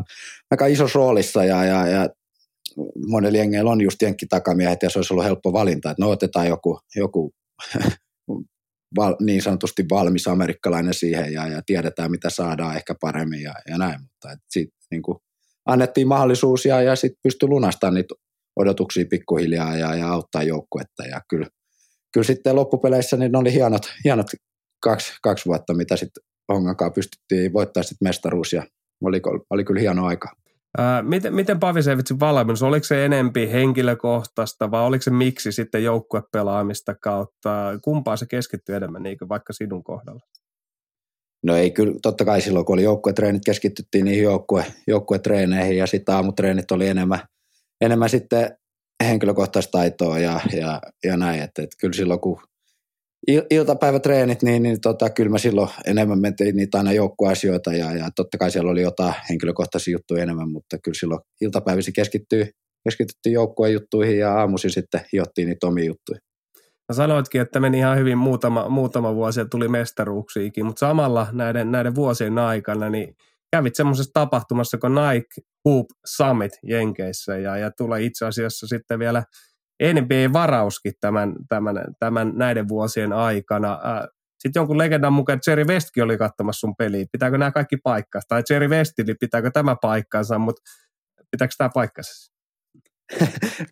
aika 0.51 0.65
isossa 0.65 0.99
roolissa, 0.99 1.45
ja, 1.45 1.63
ja, 1.63 1.87
ja 1.87 2.09
monella 3.07 3.37
jengeillä 3.37 3.71
on 3.71 3.81
just 3.81 4.01
jenkki 4.01 4.25
takamiehet, 4.25 4.83
ja 4.83 4.89
se 4.89 4.99
olisi 4.99 5.13
ollut 5.13 5.25
helppo 5.25 5.53
valinta, 5.53 5.91
että 5.91 6.03
no 6.03 6.09
otetaan 6.09 6.47
joku, 6.47 6.79
joku 6.95 7.31
val, 8.95 9.15
niin 9.21 9.41
sanotusti 9.41 9.85
valmis 9.89 10.27
amerikkalainen 10.27 10.93
siihen 10.93 11.33
ja, 11.33 11.47
ja 11.47 11.61
tiedetään, 11.65 12.11
mitä 12.11 12.29
saadaan 12.29 12.75
ehkä 12.75 12.95
paremmin 13.01 13.41
ja, 13.41 13.53
ja 13.69 13.77
näin. 13.77 14.01
Mutta 14.01 14.37
sitten 14.49 14.77
niin 14.91 15.01
annettiin 15.65 16.07
mahdollisuus 16.07 16.65
ja, 16.65 16.81
ja 16.81 16.95
sitten 16.95 17.19
pystyi 17.23 17.49
lunastamaan 17.49 17.93
niitä 17.93 18.15
odotuksia 18.55 19.05
pikkuhiljaa 19.09 19.77
ja, 19.77 19.95
ja 19.95 20.11
auttaa 20.11 20.43
joukkuetta. 20.43 21.03
Ja 21.03 21.21
kyllä, 21.29 21.47
kyllä 22.13 22.25
sitten 22.25 22.55
loppupeleissä 22.55 23.17
niin 23.17 23.35
oli 23.35 23.53
hienot, 23.53 23.81
hienot 24.03 24.27
kaksi, 24.83 25.13
kaksi 25.21 25.45
vuotta, 25.45 25.73
mitä 25.73 25.95
sitten 25.95 26.23
Hongankaan 26.53 26.93
pystyttiin 26.93 27.53
voittaa 27.53 27.83
sitten 27.83 28.07
mestaruus 28.07 28.53
ja 28.53 28.63
oli, 29.03 29.21
oli 29.49 29.63
kyllä 29.63 29.81
hieno 29.81 30.05
aika. 30.05 30.35
Ää, 30.77 31.01
miten, 31.01 31.33
miten 31.33 31.59
Pavisevitsin 31.59 32.19
valmennus, 32.19 32.63
oliko 32.63 32.83
se 32.83 33.05
enempi 33.05 33.51
henkilökohtaista 33.51 34.71
vai 34.71 34.81
oliko 34.81 35.01
se 35.01 35.11
miksi 35.11 35.51
sitten 35.51 35.83
joukkuepelaamista 35.83 36.95
kautta? 36.95 37.79
Kumpaa 37.83 38.17
se 38.17 38.25
keskittyy 38.25 38.75
enemmän 38.75 39.03
niin 39.03 39.17
kuin 39.17 39.29
vaikka 39.29 39.53
sinun 39.53 39.83
kohdalla? 39.83 40.21
No 41.43 41.55
ei 41.55 41.71
kyllä, 41.71 41.93
totta 42.01 42.25
kai 42.25 42.41
silloin 42.41 42.65
kun 42.65 42.73
oli 42.73 42.83
joukkuetreenit, 42.83 43.45
keskityttiin 43.45 44.05
niihin 44.05 44.23
joukkue, 44.23 44.65
joukkuetreeneihin 44.87 45.77
ja 45.77 45.87
sitten 45.87 46.15
aamutreenit 46.15 46.71
oli 46.71 46.87
enemmän, 46.87 47.19
enemmän 47.81 48.09
sitten 48.09 48.57
henkilökohtaista 49.03 49.71
taitoa 49.71 50.19
ja, 50.19 50.39
ja, 50.53 50.81
ja 51.03 51.17
näin. 51.17 51.41
Että, 51.41 51.61
että 51.61 51.75
kyllä 51.79 51.93
silloin 51.93 52.19
kun 52.19 52.41
il- 53.31 53.45
iltapäivätreenit, 53.49 54.43
niin, 54.43 54.63
niin 54.63 54.81
tota, 54.81 55.09
kyllä 55.09 55.29
mä 55.29 55.37
silloin 55.37 55.69
enemmän 55.85 56.19
mentiin 56.19 56.55
niitä 56.55 56.77
aina 56.77 56.93
joukkueasioita 56.93 57.73
ja, 57.73 57.95
ja 57.95 58.09
totta 58.15 58.37
kai 58.37 58.51
siellä 58.51 58.71
oli 58.71 58.81
jotain 58.81 59.13
henkilökohtaisia 59.29 59.91
juttuja 59.91 60.23
enemmän, 60.23 60.51
mutta 60.51 60.77
kyllä 60.83 60.95
silloin 60.99 61.21
iltapäivisin 61.41 61.93
keskittyy, 61.93 62.49
keskityttiin 62.83 63.33
joukkueen 63.33 63.73
juttuihin 63.73 64.19
ja 64.19 64.33
aamuisin 64.33 64.71
sitten 64.71 65.01
hiottiin 65.13 65.47
niitä 65.47 65.67
omia 65.67 65.85
juttuja. 65.85 66.19
No 66.89 66.95
sanoitkin, 66.95 67.41
että 67.41 67.59
meni 67.59 67.77
ihan 67.77 67.97
hyvin 67.97 68.17
muutama, 68.17 68.69
muutama 68.69 69.15
vuosi 69.15 69.39
ja 69.39 69.45
tuli 69.45 69.67
mestaruuksiikin, 69.67 70.65
mutta 70.65 70.79
samalla 70.79 71.27
näiden, 71.31 71.71
näiden 71.71 71.95
vuosien 71.95 72.37
aikana 72.37 72.89
niin 72.89 73.15
kävit 73.51 73.75
semmoisessa 73.75 74.11
tapahtumassa 74.13 74.77
kuin 74.77 74.93
Nike 74.95 75.41
Hoop 75.65 75.85
Summit 76.05 76.51
Jenkeissä 76.63 77.37
ja, 77.37 77.57
ja 77.57 77.71
tulee 77.71 78.03
itse 78.03 78.25
asiassa 78.25 78.67
sitten 78.67 78.99
vielä 78.99 79.23
NBA-varauskin 79.83 80.93
tämän, 80.99 81.35
tämän, 81.49 81.75
tämän 81.99 82.31
näiden 82.35 82.67
vuosien 82.67 83.13
aikana. 83.13 83.79
Sitten 84.39 84.59
jonkun 84.59 84.77
legendan 84.77 85.13
mukaan 85.13 85.39
Jerry 85.47 85.63
Westkin 85.63 86.03
oli 86.03 86.17
katsomassa 86.17 86.59
sun 86.59 86.75
peliä. 86.75 87.05
Pitääkö 87.11 87.37
nämä 87.37 87.51
kaikki 87.51 87.77
paikkansa? 87.77 88.25
Tai 88.29 88.43
Jerry 88.49 88.67
West, 88.67 88.93
niin 88.97 89.17
pitääkö 89.19 89.51
tämä 89.51 89.75
paikkansa, 89.81 90.39
mutta 90.39 90.61
pitääkö 91.31 91.53
tämä 91.57 91.69
paikkansa? 91.73 92.31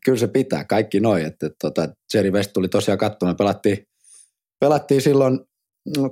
Kyllä 0.05 0.17
se 0.17 0.27
pitää, 0.27 0.65
kaikki 0.65 0.99
noin. 0.99 1.25
Että, 1.25 1.49
tota, 1.61 1.87
Jerry 2.13 2.31
West 2.31 2.53
tuli 2.53 2.67
tosiaan 2.67 2.97
katsomaan. 2.97 3.37
Pelattiin, 3.37 3.87
pelattiin 4.59 5.01
silloin 5.01 5.39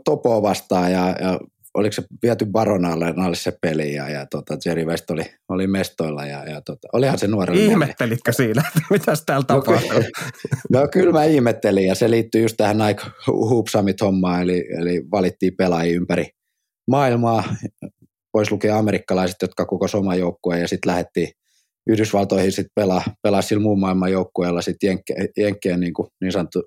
Topoa 0.05 0.41
vastaan 0.41 0.91
ja, 0.91 1.15
ja 1.19 1.39
oliko 1.73 1.93
se 1.93 2.03
viety 2.23 2.45
Baronaalle 2.45 3.13
alle 3.17 3.35
se 3.35 3.57
peli 3.61 3.93
ja, 3.93 4.09
ja 4.09 4.25
tota, 4.25 4.57
Jerry 4.65 4.85
West 4.85 5.09
oli, 5.09 5.23
oli 5.49 5.67
mestoilla 5.67 6.25
ja, 6.25 6.49
ja 6.49 6.61
tota, 6.61 6.87
olihan 6.93 7.19
se 7.19 7.27
nuori. 7.27 7.65
Ihmettelitkö 7.65 8.33
siinä, 8.33 8.63
että 8.67 8.81
mitäs 8.91 9.23
täällä 9.25 9.45
no, 9.49 9.61
tapahtuu? 9.61 10.03
no 10.73 10.87
kyllä 10.91 11.11
mä 11.11 11.23
ihmettelin 11.23 11.87
ja 11.87 11.95
se 11.95 12.09
liittyy 12.09 12.41
just 12.41 12.57
tähän 12.57 12.77
Nike 12.77 13.03
Hoop 13.27 13.67
Summit-hommaan, 13.67 14.41
eli, 14.41 14.67
eli 14.79 15.03
valittiin 15.11 15.53
pelaajia 15.57 15.95
ympäri 15.95 16.29
maailmaa, 16.87 17.43
pois 18.31 18.51
lukea 18.51 18.77
amerikkalaiset, 18.77 19.41
jotka 19.41 19.65
koko 19.65 19.87
soma 19.87 20.15
joukkueen 20.15 20.61
ja 20.61 20.67
sitten 20.67 20.91
lähdettiin 20.91 21.29
Yhdysvaltoihin 21.87 22.51
sitten 22.51 22.71
pelaa, 22.75 23.03
pelaa 23.23 23.41
sillä 23.41 23.61
muun 23.61 23.79
maailman 23.79 24.11
joukkueella 24.11 24.61
sitten 24.61 24.87
Jenkkeen, 24.87 25.29
Jenkkeen 25.37 25.79
niin, 25.79 25.93
kuin 25.93 26.07
niin 26.21 26.31
sanottu 26.31 26.63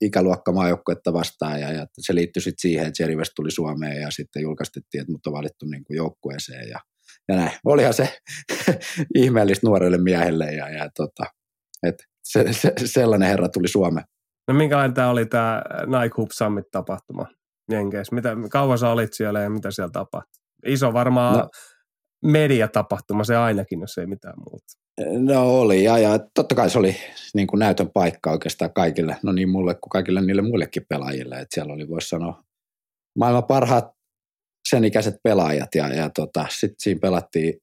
ikäluokka 0.00 0.52
maajoukkuetta 0.52 1.12
vastaan 1.12 1.60
ja, 1.60 1.72
ja 1.72 1.86
se 1.98 2.14
liittyi 2.14 2.42
sitten 2.42 2.60
siihen, 2.60 2.86
että 2.86 3.02
Jerry 3.02 3.16
West 3.16 3.32
tuli 3.36 3.50
Suomeen 3.50 4.00
ja 4.00 4.10
sitten 4.10 4.42
julkaistettiin, 4.42 5.00
että 5.00 5.12
mut 5.12 5.26
on 5.26 5.32
valittu 5.32 5.66
niin 5.66 5.84
kuin 5.84 5.96
joukkueeseen 5.96 6.68
ja, 6.68 6.80
ja 7.28 7.36
näin. 7.36 7.50
Olihan 7.64 7.94
se 7.94 8.18
ihmeellistä 9.14 9.66
nuorelle 9.66 9.98
miehelle 9.98 10.52
ja, 10.52 10.70
ja 10.70 10.88
tota, 10.96 11.24
että 11.82 12.04
se, 12.24 12.52
se, 12.52 12.72
sellainen 12.84 13.28
herra 13.28 13.48
tuli 13.48 13.68
Suomeen. 13.68 14.06
No 14.48 14.54
minkälainen 14.54 14.94
tämä 14.94 15.10
oli 15.10 15.26
tämä 15.26 15.62
Nike 15.86 16.14
Hoop 16.18 16.30
Summit-tapahtuma 16.32 17.26
Jenkeissä? 17.70 18.14
Mitä, 18.14 18.36
kauan 18.50 18.78
sä 18.78 18.90
olit 18.90 19.12
siellä 19.12 19.40
ja 19.40 19.50
mitä 19.50 19.70
siellä 19.70 19.90
tapahtui? 19.90 20.42
Iso 20.66 20.92
varmaan 20.92 21.38
no, 21.38 21.48
mediatapahtuma 22.24 23.24
se 23.24 23.36
ainakin, 23.36 23.80
jos 23.80 23.98
ei 23.98 24.06
mitään 24.06 24.34
muuta. 24.50 24.85
No 25.18 25.60
oli, 25.60 25.84
ja, 25.84 25.98
ja 25.98 26.18
totta 26.34 26.54
kai 26.54 26.70
se 26.70 26.78
oli 26.78 26.96
niin 27.34 27.46
kuin 27.46 27.58
näytön 27.58 27.90
paikka 27.90 28.30
oikeastaan 28.30 28.72
kaikille, 28.72 29.16
no 29.22 29.32
niin 29.32 29.48
mulle 29.48 29.74
kuin 29.74 29.90
kaikille 29.90 30.20
niille 30.20 30.42
muillekin 30.42 30.86
pelaajille, 30.88 31.34
että 31.34 31.54
siellä 31.54 31.74
oli, 31.74 31.88
voisi 31.88 32.08
sanoa, 32.08 32.42
maailman 33.18 33.44
parhaat 33.44 33.84
sen 34.68 34.84
ikäiset 34.84 35.14
pelaajat, 35.22 35.74
ja, 35.74 35.94
ja 35.94 36.10
tota, 36.10 36.46
sitten 36.50 36.76
siinä 36.78 37.00
pelattiin, 37.00 37.54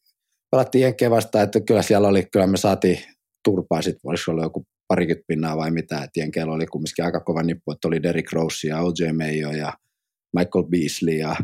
pelattiin 0.52 0.82
Jenkkeen 0.82 1.12
vastaan, 1.12 1.44
että 1.44 1.62
kyllä 1.62 1.82
siellä 1.82 2.08
oli, 2.08 2.26
kyllä 2.32 2.48
me 2.48 2.58
saatiin 2.58 3.00
turpaa, 3.44 3.82
sitten 3.82 4.02
voisi 4.04 4.32
olla 4.32 4.44
joku 4.44 4.66
parikymmentä 4.88 5.26
pinnaa 5.28 5.58
vai 5.58 5.72
mitä, 5.72 6.04
että 6.04 6.20
Jenkeellä 6.20 6.54
oli 6.54 6.66
kumminkin 6.66 7.06
aika 7.06 7.20
kova 7.20 7.44
nippu, 7.44 7.72
että 7.72 7.88
oli 7.88 8.04
Derrick 8.04 8.34
Rose 8.34 8.68
ja 8.68 8.82
O.J. 8.82 9.12
Mayo 9.12 9.52
ja 9.52 9.74
Michael 10.36 10.66
Beasley 10.66 11.16
ja 11.16 11.36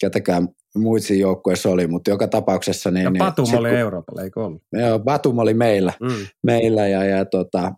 ketäkään 0.00 0.48
muissa 0.76 1.14
joukkueissa 1.14 1.68
oli, 1.68 1.86
mutta 1.86 2.10
joka 2.10 2.28
tapauksessa... 2.28 2.90
Niin, 2.90 3.04
ja 3.04 3.10
niin 3.10 3.18
Batum 3.18 3.44
niin, 3.44 3.58
oli 3.58 3.68
kun, 3.68 3.78
Euroopalla, 3.78 4.22
eikö 4.22 4.44
ollut? 4.44 4.62
Joo, 4.72 4.98
Batum 4.98 5.38
oli 5.38 5.54
meillä, 5.54 5.92
mm. 6.02 6.26
meillä 6.42 6.88
ja, 6.88 7.04
ja 7.04 7.24
tota, 7.24 7.72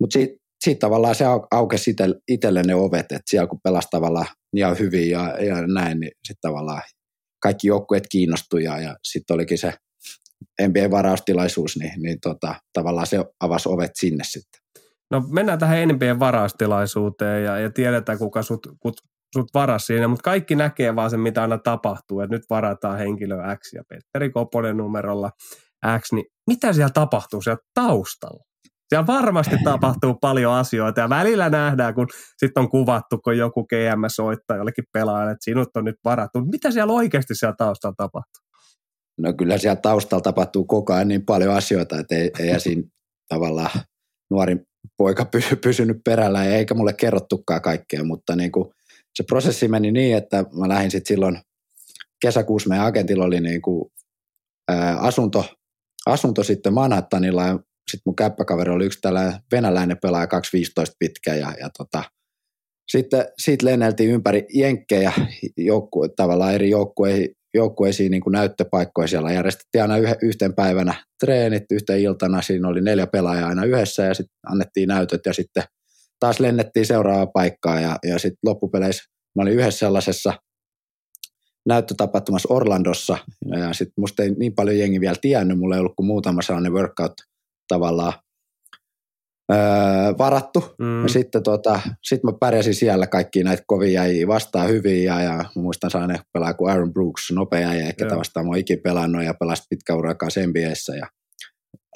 mutta 0.00 0.12
siitä 0.12 0.44
sit 0.64 0.78
tavallaan 0.78 1.14
se 1.14 1.24
aukesi 1.50 1.94
itselle 2.28 2.62
ne 2.62 2.74
ovet, 2.74 3.12
että 3.12 3.22
siellä 3.26 3.46
kun 3.46 3.60
pelasi 3.64 3.88
tavallaan 3.90 4.26
ihan 4.56 4.78
hyvin 4.78 5.10
ja, 5.10 5.44
ja 5.44 5.66
näin, 5.66 6.00
niin 6.00 6.12
sitten 6.24 6.50
tavallaan 6.50 6.82
kaikki 7.42 7.66
joukkueet 7.66 8.04
kiinnostui 8.10 8.64
ja, 8.64 8.80
ja 8.80 8.96
sitten 9.04 9.34
olikin 9.34 9.58
se 9.58 9.74
NBA-varaustilaisuus, 10.62 11.76
niin, 11.76 12.02
niin 12.02 12.18
tota, 12.20 12.54
tavallaan 12.72 13.06
se 13.06 13.24
avasi 13.40 13.68
ovet 13.68 13.90
sinne 13.94 14.24
sitten. 14.24 14.60
No 15.10 15.24
mennään 15.28 15.58
tähän 15.58 15.88
NBA-varaustilaisuuteen 15.88 17.44
ja, 17.44 17.58
ja 17.58 17.70
tiedetään, 17.70 18.18
kuka 18.18 18.42
sut, 18.42 18.66
kut, 18.80 18.96
sut 19.34 19.54
varas 19.54 19.86
siinä, 19.86 20.08
mutta 20.08 20.22
kaikki 20.22 20.54
näkee 20.56 20.96
vaan 20.96 21.10
sen, 21.10 21.20
mitä 21.20 21.42
aina 21.42 21.58
tapahtuu, 21.58 22.20
että 22.20 22.36
nyt 22.36 22.42
varataan 22.50 22.98
henkilö 22.98 23.36
X 23.56 23.72
ja 23.72 23.82
Petteri 23.88 24.30
Koponen 24.30 24.76
numerolla 24.76 25.30
X, 25.98 26.12
niin 26.12 26.24
mitä 26.46 26.72
siellä 26.72 26.90
tapahtuu 26.90 27.42
siellä 27.42 27.62
taustalla? 27.74 28.44
Siellä 28.88 29.06
varmasti 29.06 29.56
tapahtuu 29.64 30.14
paljon 30.14 30.52
asioita 30.52 31.00
ja 31.00 31.08
välillä 31.08 31.50
nähdään, 31.50 31.94
kun 31.94 32.06
sitten 32.36 32.60
on 32.62 32.70
kuvattu, 32.70 33.18
kun 33.18 33.38
joku 33.38 33.66
GM 33.66 34.04
soittaa 34.08 34.56
jollekin 34.56 34.84
pelaajalle, 34.92 35.32
että 35.32 35.44
sinut 35.44 35.68
on 35.76 35.84
nyt 35.84 35.96
varattu. 36.04 36.40
Mitä 36.52 36.70
siellä 36.70 36.92
oikeasti 36.92 37.34
siellä 37.34 37.54
taustalla 37.58 37.94
tapahtuu? 37.96 38.44
No 39.18 39.32
kyllä 39.32 39.58
siellä 39.58 39.80
taustalla 39.80 40.22
tapahtuu 40.22 40.64
koko 40.64 40.92
ajan 40.92 41.08
niin 41.08 41.26
paljon 41.26 41.54
asioita, 41.54 41.98
että 41.98 42.14
ei, 42.14 42.30
ei 42.38 42.60
siinä 42.60 42.82
tavallaan 43.34 43.70
nuori 44.30 44.56
poika 44.96 45.24
py, 45.24 45.40
pysynyt 45.64 45.96
perällä 46.04 46.44
ja 46.44 46.56
eikä 46.56 46.74
mulle 46.74 46.92
kerrottukaan 46.92 47.62
kaikkea, 47.62 48.04
mutta 48.04 48.36
niin 48.36 48.52
kuin 48.52 48.68
se 49.14 49.24
prosessi 49.26 49.68
meni 49.68 49.92
niin, 49.92 50.16
että 50.16 50.44
mä 50.52 50.68
lähdin 50.68 50.90
sitten 50.90 51.14
silloin 51.14 51.38
kesäkuussa 52.20 52.68
meidän 52.68 52.86
agentilla 52.86 53.24
oli 53.24 53.40
niin 53.40 53.62
kuin, 53.62 53.90
ää, 54.68 54.98
asunto, 54.98 55.44
asunto 56.06 56.42
sitten 56.42 56.74
Manhattanilla 56.74 57.46
ja 57.46 57.58
sitten 57.90 58.02
mun 58.06 58.16
käppäkaveri 58.16 58.72
oli 58.72 58.86
yksi 58.86 59.00
tällainen 59.00 59.40
venäläinen 59.52 59.98
pelaaja 60.02 60.26
2.15 60.26 60.30
pitkä 60.98 61.34
ja, 61.34 61.52
ja 61.60 61.70
tota, 61.78 62.04
sitten 62.88 63.26
siitä 63.38 63.66
lenneltiin 63.66 64.10
ympäri 64.10 64.46
jenkkejä 64.54 65.12
joukku, 65.56 66.08
tavallaan 66.08 66.54
eri 66.54 66.70
joukkueihin, 66.70 67.28
joukkueisiin 67.54 68.10
niin 68.10 68.22
kuin 68.22 68.32
näyttöpaikkoja 68.32 69.08
siellä. 69.08 69.32
Järjestettiin 69.32 69.82
aina 69.82 69.96
yh, 69.96 70.16
yhten 70.22 70.54
päivänä 70.54 70.94
treenit, 71.20 71.64
yhteen 71.70 72.00
iltana. 72.00 72.42
Siinä 72.42 72.68
oli 72.68 72.80
neljä 72.80 73.06
pelaajaa 73.06 73.48
aina 73.48 73.64
yhdessä 73.64 74.02
ja 74.02 74.14
sitten 74.14 74.36
annettiin 74.46 74.88
näytöt 74.88 75.26
ja 75.26 75.32
sitten 75.32 75.62
taas 76.24 76.40
lennettiin 76.40 76.86
seuraavaan 76.86 77.32
paikkaan 77.34 77.82
ja, 77.82 77.98
ja 78.02 78.18
sitten 78.18 78.38
loppupeleissä 78.44 79.04
mä 79.36 79.42
olin 79.42 79.52
yhdessä 79.52 79.78
sellaisessa 79.78 80.32
näyttötapahtumassa 81.68 82.54
Orlandossa 82.54 83.18
ja 83.60 83.72
sitten 83.72 83.94
musta 83.98 84.22
ei 84.22 84.30
niin 84.30 84.54
paljon 84.54 84.78
jengi 84.78 85.00
vielä 85.00 85.16
tiennyt, 85.20 85.58
mulla 85.58 85.74
ei 85.74 85.80
ollut 85.80 85.96
kuin 85.96 86.06
muutama 86.06 86.42
sellainen 86.42 86.72
workout 86.72 87.12
tavallaan 87.68 88.12
öö, 89.52 89.58
varattu. 90.18 90.74
Mm. 90.78 91.02
Ja 91.02 91.08
sitten 91.08 91.42
tota, 91.42 91.80
sit 92.02 92.22
mä 92.22 92.32
pärjäsin 92.40 92.74
siellä 92.74 93.06
kaikki 93.06 93.44
näitä 93.44 93.62
kovia 93.66 94.04
jäjiä 94.04 94.26
vastaan 94.26 94.68
hyvin 94.68 95.04
ja, 95.04 95.22
ja 95.22 95.44
muistan 95.56 95.90
saaneen 95.90 96.20
pelaa 96.32 96.54
kuin 96.54 96.70
Aaron 96.70 96.92
Brooks, 96.92 97.32
nopea 97.32 97.74
ja 97.74 97.92
ketä 97.92 98.16
vastaan 98.16 98.46
mä 98.46 98.50
oon 98.50 98.58
ikin 98.58 98.80
pelannut 98.82 99.24
ja 99.24 99.34
pelasi 99.34 99.62
pitkä 99.70 99.94
urakaan 99.94 100.32
NBAssä 100.46 100.96
ja 100.96 101.06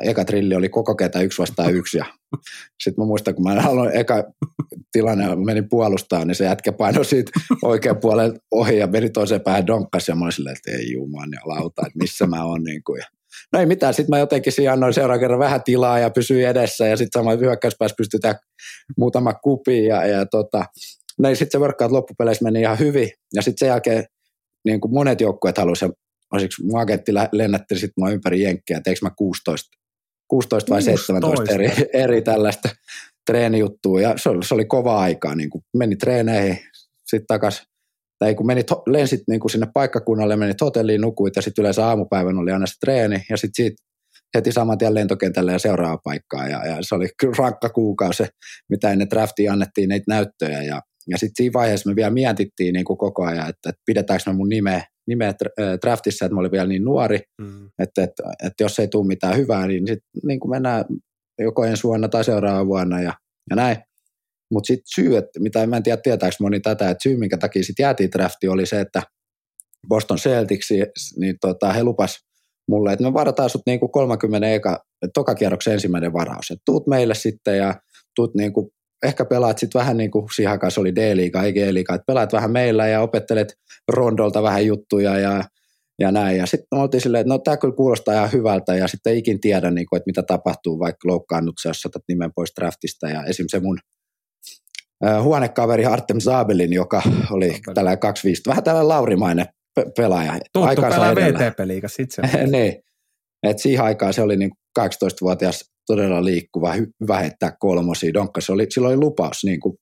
eka 0.02 0.24
trilli 0.24 0.54
oli 0.54 0.68
koko 0.68 0.94
ketä 0.94 1.20
yksi 1.20 1.38
vastaan 1.38 1.74
yksi 1.74 1.98
sitten 2.82 3.04
mä 3.04 3.06
muistan, 3.06 3.34
kun 3.34 3.44
mä 3.44 3.62
aloin 3.68 3.96
eka 3.96 4.24
tilanne, 4.92 5.36
menin 5.36 5.68
puolustaa, 5.68 6.24
niin 6.24 6.34
se 6.34 6.44
jätkä 6.44 6.72
painoi 6.72 7.04
siitä 7.04 7.32
oikean 7.62 8.00
puolen 8.00 8.40
ohi 8.50 8.78
ja 8.78 8.86
meni 8.86 9.10
toiseen 9.10 9.40
päähän 9.40 9.66
donkkas 9.66 10.08
ja 10.08 10.14
mä 10.14 10.24
olin 10.24 10.32
silleen, 10.32 10.56
että 10.56 10.78
ei 10.78 10.92
juman 10.92 11.28
ja 11.32 11.40
lauta, 11.44 11.82
että 11.86 11.98
missä 11.98 12.26
mä 12.26 12.44
oon. 12.44 12.64
Niin 12.64 12.82
kuin. 12.84 13.02
No 13.52 13.60
ei 13.60 13.66
mitään, 13.66 13.94
sitten 13.94 14.10
mä 14.10 14.18
jotenkin 14.18 14.52
siinä 14.52 14.72
annoin 14.72 14.94
seuraavan 14.94 15.20
kerran 15.20 15.38
vähän 15.38 15.62
tilaa 15.62 15.98
ja 15.98 16.10
pysyin 16.10 16.48
edessä 16.48 16.86
ja 16.86 16.96
sitten 16.96 17.20
sama 17.20 17.36
hyökkäyspäässä 17.36 17.94
pystytään 17.96 18.34
muutama 18.96 19.34
kupi 19.34 19.84
ja, 19.84 20.06
ja 20.06 20.26
tota, 20.26 20.64
no 21.18 21.28
sitten 21.28 21.48
se 21.52 21.58
workout 21.58 21.92
loppupeleissä 21.92 22.44
meni 22.44 22.60
ihan 22.60 22.78
hyvin 22.78 23.10
ja 23.34 23.42
sitten 23.42 23.58
sen 23.58 23.68
jälkeen 23.68 24.04
niin 24.64 24.80
kuin 24.80 24.94
monet 24.94 25.20
joukkueet 25.20 25.58
halusivat 25.58 25.94
olisiko 26.32 26.54
mun 26.62 26.80
agentti 26.80 27.12
lennätteli 27.32 27.80
sitten 27.80 27.94
mua 27.96 28.10
ympäri 28.10 28.42
jenkkiä, 28.42 28.76
että 28.76 28.90
eikö 28.90 29.00
mä 29.02 29.10
16, 29.16 29.77
16 30.28 30.70
vai 30.70 30.82
17 30.82 31.54
eri, 31.54 31.70
eri 31.92 32.22
tällaista 32.22 32.68
treenijuttua, 33.26 34.00
ja 34.00 34.14
se 34.16 34.28
oli, 34.28 34.44
se 34.44 34.54
oli 34.54 34.64
kova 34.64 35.00
aikaa, 35.00 35.34
niin 35.34 35.50
kuin 35.50 35.64
meni 35.76 35.96
treeneihin, 35.96 36.58
sitten 37.06 37.26
takas, 37.26 37.62
tai 38.18 38.34
kun 38.34 38.46
menit, 38.46 38.66
lensit 38.86 39.20
niin 39.28 39.40
kuin 39.40 39.50
sinne 39.50 39.66
paikkakunnalle, 39.74 40.36
menit 40.36 40.60
hotelliin, 40.60 41.00
nukuit, 41.00 41.36
ja 41.36 41.42
sitten 41.42 41.62
yleensä 41.62 41.86
aamupäivän 41.86 42.38
oli 42.38 42.52
aina 42.52 42.66
se 42.66 42.74
treeni, 42.80 43.24
ja 43.30 43.36
sitten 43.36 43.64
siitä 43.64 43.82
heti 44.36 44.52
saman 44.52 44.78
tien 44.78 44.94
lentokentälle 44.94 45.52
ja 45.52 45.58
seuraava 45.58 45.98
paikkaa, 46.04 46.48
ja, 46.48 46.66
ja 46.66 46.76
se 46.80 46.94
oli 46.94 47.08
kyllä 47.20 47.34
rankka 47.38 47.68
kuukausi, 47.68 48.24
mitä 48.68 48.90
ennen 48.90 49.10
draftia 49.10 49.52
annettiin 49.52 49.88
niitä 49.88 50.04
näyttöjä, 50.08 50.62
ja, 50.62 50.82
ja 51.10 51.18
sitten 51.18 51.36
siinä 51.36 51.52
vaiheessa 51.52 51.90
me 51.90 51.96
vielä 51.96 52.10
mietittiin 52.10 52.72
niin 52.72 52.84
kuin 52.84 52.98
koko 52.98 53.24
ajan, 53.24 53.48
että, 53.48 53.68
että 53.68 53.82
pidetäänkö 53.86 54.22
me 54.26 54.36
mun 54.36 54.48
nimeä 54.48 54.82
nimeä 55.08 55.34
draftissa, 55.82 56.24
että 56.24 56.34
mä 56.34 56.40
olin 56.40 56.50
vielä 56.50 56.66
niin 56.66 56.84
nuori, 56.84 57.20
mm. 57.40 57.66
että, 57.78 58.02
että, 58.02 58.22
että, 58.44 58.64
jos 58.64 58.78
ei 58.78 58.88
tule 58.88 59.06
mitään 59.06 59.36
hyvää, 59.36 59.66
niin 59.66 59.86
sitten 59.86 60.10
niin 60.26 60.40
kuin 60.40 60.50
mennään 60.50 60.84
joko 61.38 61.64
ensi 61.64 61.82
vuonna 61.82 62.08
tai 62.08 62.24
seuraavana 62.24 62.66
vuonna 62.66 63.00
ja, 63.00 63.12
ja 63.50 63.56
näin. 63.56 63.76
Mutta 64.50 64.66
sitten 64.66 64.88
syy, 64.94 65.16
että, 65.16 65.40
mitä 65.40 65.62
en 65.62 65.82
tiedä 65.82 66.00
tietääkö 66.02 66.36
moni 66.40 66.60
tätä, 66.60 66.90
että 66.90 67.02
syy 67.02 67.16
minkä 67.16 67.38
takia 67.38 67.64
sitten 67.64 67.84
jäätiin 67.84 68.12
drafti 68.12 68.48
oli 68.48 68.66
se, 68.66 68.80
että 68.80 69.02
Boston 69.88 70.16
Celtics, 70.16 70.68
niin 71.16 71.36
tota, 71.40 71.72
he 71.72 71.84
lupas 71.84 72.18
mulle, 72.68 72.92
että 72.92 73.04
me 73.04 73.12
varataan 73.12 73.50
sut 73.50 73.62
niinku 73.66 73.88
30 73.88 74.48
eka, 74.48 74.84
toka 75.14 75.34
kierroksen 75.34 75.72
ensimmäinen 75.72 76.12
varaus. 76.12 76.50
Et 76.50 76.58
tuut 76.64 76.86
meille 76.86 77.14
sitten 77.14 77.58
ja 77.58 77.74
tuut 78.16 78.34
niinku, 78.34 78.72
ehkä 79.02 79.24
pelaat 79.24 79.58
sitten 79.58 79.78
vähän 79.78 79.96
niin 79.96 80.10
kuin 80.10 80.26
se 80.68 80.80
oli 80.80 80.94
D-liiga, 80.94 81.42
ei 81.42 81.52
G-liiga, 81.52 81.94
että 81.94 82.04
pelaat 82.06 82.32
vähän 82.32 82.50
meillä 82.50 82.88
ja 82.88 83.00
opettelet 83.00 83.54
Rondolta 83.92 84.42
vähän 84.42 84.66
juttuja 84.66 85.18
ja, 85.18 85.44
ja 85.98 86.12
näin. 86.12 86.36
Ja 86.36 86.46
sitten 86.46 86.66
me 86.74 86.82
oltiin 86.82 87.00
silleen, 87.00 87.20
että 87.20 87.34
no 87.34 87.38
tämä 87.38 87.56
kyllä 87.56 87.74
kuulostaa 87.74 88.14
ihan 88.14 88.32
hyvältä 88.32 88.74
ja 88.74 88.88
sitten 88.88 89.12
ei 89.12 89.18
ikin 89.18 89.40
tiedä, 89.40 89.70
niin 89.70 89.86
kuin, 89.86 89.96
että 89.96 90.08
mitä 90.08 90.22
tapahtuu, 90.22 90.78
vaikka 90.78 91.08
loukkaannut 91.08 91.54
jos 91.64 91.80
saatat 91.80 92.02
nimen 92.08 92.30
pois 92.34 92.52
draftista. 92.60 93.08
Ja 93.08 93.24
esim. 93.24 93.46
se 93.48 93.60
mun 93.60 93.78
huonekaveri 95.22 95.86
Artem 95.86 96.20
Zabelin, 96.20 96.72
joka 96.72 97.02
oli 97.30 97.60
tällainen 97.74 97.98
25, 97.98 98.42
vähän 98.46 98.64
tällainen 98.64 98.88
laurimainen 98.88 99.46
pe- 99.74 99.86
pelaaja. 99.96 100.32
Tuttu 100.52 100.82
pelaa 100.82 101.14
VTP-liigassa 101.14 102.02
itse. 102.02 102.22
niin. 102.46 102.82
Et 103.42 103.58
siihen 103.58 103.84
aikaan 103.84 104.14
se 104.14 104.22
oli 104.22 104.36
niin 104.36 104.50
18-vuotias 104.80 105.64
todella 105.88 106.24
liikkuva, 106.24 106.74
hyvä 107.00 107.18
heittää 107.18 107.56
kolmosia. 107.58 108.14
Donkka, 108.14 108.40
se 108.40 108.52
oli, 108.52 108.66
silloin 108.70 108.94
oli 108.94 109.04
lupaus 109.04 109.44
niin 109.44 109.60
kuin, 109.60 109.78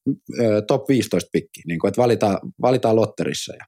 top 0.67 0.89
15 0.89 1.29
pikki, 1.33 1.61
niin 1.67 1.79
kuin, 1.79 1.89
että 1.89 2.03
valitaan, 2.03 2.39
valitaan 2.63 2.97
lotterissa. 2.97 3.55
Ja 3.55 3.65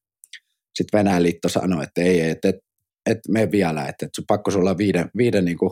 sitten 0.75 0.99
Venäjän 0.99 1.23
liitto 1.23 1.49
sanoi, 1.49 1.85
että 1.85 2.03
ei, 2.03 2.21
että 2.21 2.49
et, 2.49 2.57
et 3.07 3.19
me 3.29 3.51
vielä, 3.51 3.89
että 3.89 4.07
et 4.07 4.25
pakko 4.29 4.51
sulla 4.51 4.79
viiden, 4.79 5.11
viiden 5.17 5.45
niin 5.45 5.59
kuin 5.59 5.71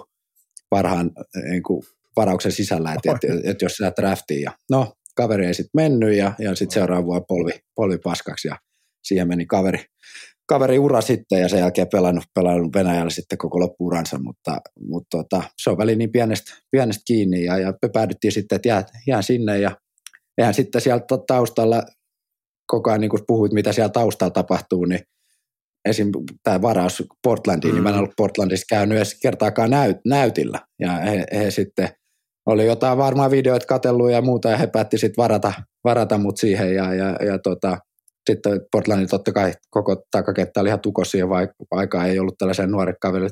parhaan 0.71 1.11
niin 1.51 1.63
kuin 1.63 1.83
varauksen 2.17 2.53
sisällä, 2.53 2.93
että 2.93 3.11
et, 3.11 3.39
et, 3.39 3.47
et 3.47 3.63
jos 3.63 3.73
sä 3.73 3.93
draftiin. 3.97 4.43
Ja, 4.43 4.53
no, 4.71 4.93
kaveri 5.15 5.47
ei 5.47 5.55
sitten 5.55 5.71
mennyt 5.75 6.17
ja, 6.17 6.35
ja 6.39 6.55
sitten 6.55 6.75
seuraava 6.75 7.07
vuonna 7.07 7.25
polvi, 7.29 7.53
polvi 7.75 7.99
paskaksi 7.99 8.49
ja 8.49 8.57
siihen 9.03 9.29
meni 9.29 9.47
kaveri, 9.47 9.85
kaveri 10.47 10.79
ura 10.79 11.01
sitten 11.01 11.41
ja 11.41 11.49
sen 11.49 11.59
jälkeen 11.59 11.89
pelannut, 11.93 12.25
pelannut 12.35 12.75
Venäjällä 12.75 13.11
sitten 13.11 13.39
koko 13.39 13.61
loppuuransa, 13.61 14.19
mutta, 14.19 14.61
mutta 14.89 15.19
tota, 15.19 15.43
se 15.63 15.71
on 15.71 15.79
väli 15.79 15.97
niin 15.97 16.13
pienestä, 16.13 16.53
pienestä 16.71 17.03
kiinni 17.07 17.45
ja, 17.45 17.59
ja 17.59 17.73
me 17.83 17.89
päädyttiin 17.93 18.33
sitten, 18.33 18.57
että 18.57 18.69
jää, 18.69 18.85
jää 19.07 19.23
sinne 19.23 19.59
ja 19.59 19.77
eihän 20.39 20.55
sitten 20.55 20.81
sieltä 20.81 21.05
taustalla 21.27 21.83
koko 22.67 22.91
ajan 22.91 23.01
niin 23.01 23.11
kun 23.11 23.25
puhuit, 23.27 23.53
mitä 23.53 23.73
siellä 23.73 23.89
taustalla 23.89 24.31
tapahtuu, 24.31 24.85
niin 24.85 25.01
esim. 25.89 26.11
tämä 26.43 26.63
varaus 26.63 27.03
Portlandiin, 27.23 27.73
mm. 27.73 27.75
niin 27.75 27.83
mä 27.83 27.89
en 27.89 27.95
mm. 27.95 27.99
ollut 27.99 28.17
Portlandissa 28.17 28.67
käynyt 28.69 28.97
edes 28.97 29.21
kertaakaan 29.23 29.71
näyt, 29.71 29.97
näytillä 30.05 30.59
ja 30.81 30.93
he, 30.93 31.25
he 31.35 31.51
sitten 31.51 31.89
oli 32.47 32.67
jotain 32.67 32.99
varmaan 32.99 33.31
videoita 33.31 33.67
katsellut 33.67 34.11
ja 34.11 34.23
muuta 34.23 34.51
ja 34.51 34.57
he 34.57 34.67
päätti 34.67 34.99
sitten 34.99 35.23
varata, 35.23 35.53
varata 35.85 36.19
mut 36.19 36.37
siihen 36.37 36.75
ja, 36.75 36.95
ja, 36.95 37.17
ja 37.27 37.39
tota, 37.39 37.79
sitten 38.31 38.61
Portlandin 38.73 39.09
totta 39.09 39.33
kai 39.33 39.53
koko 39.71 40.05
takakenttä 40.11 40.61
oli 40.61 40.69
ihan 40.69 40.81
tukos 40.81 41.11
siihen, 41.11 41.29
vaikka 41.29 41.55
aikaa 41.71 42.07
ei 42.07 42.19
ollut 42.19 42.39
tällaisen 42.39 42.71
nuoren 42.71 42.97
kaverille 43.01 43.31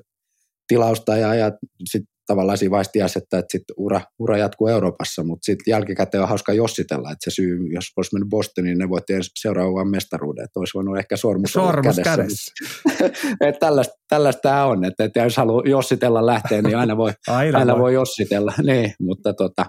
tilausta 0.69 1.17
ja, 1.17 1.35
ja 1.35 1.53
sitten 1.85 2.15
tavallaan 2.27 2.59
siinä 2.59 2.71
vaiheessa 2.71 2.93
tiesi, 2.93 3.19
että, 3.19 3.39
että 3.39 3.53
sit 3.53 3.63
ura, 3.77 4.01
ura 4.19 4.39
jatkuu 4.39 4.69
Euroopassa, 4.69 5.25
mutta 5.25 5.45
sitten 5.45 5.73
jälkikäteen 5.73 6.23
on 6.23 6.29
hauska 6.29 6.53
jossitella, 6.53 7.11
että 7.11 7.31
se 7.31 7.35
syy, 7.35 7.59
jos 7.69 7.85
olisi 7.97 8.15
mennyt 8.15 8.29
Bostoniin, 8.29 8.71
niin 8.71 8.79
ne 8.79 8.89
voitti 8.89 9.13
seuraavan 9.41 9.91
mestaruuden, 9.91 10.45
että 10.45 10.61
olisi 10.61 10.75
voinut 10.75 10.99
ehkä 10.99 11.17
sormus, 11.17 11.53
sormus 11.53 11.97
kädessä. 11.97 12.17
kädessä. 12.17 12.53
että 13.49 13.61
tällaista, 13.61 13.95
tällaista 14.09 14.41
tämä 14.43 14.67
on, 14.67 14.85
että, 14.85 15.05
että 15.05 15.21
jos 15.21 15.37
haluaa 15.37 15.63
jossitella 15.67 16.27
lähteä, 16.27 16.63
niin 16.63 16.77
aina 16.77 16.97
voi, 16.97 17.13
aina, 17.29 17.59
aina 17.59 17.73
voi. 17.73 17.83
voi 17.83 17.95
jossitella, 17.95 18.53
niin, 18.67 18.95
mutta 19.01 19.35
tota, 19.35 19.67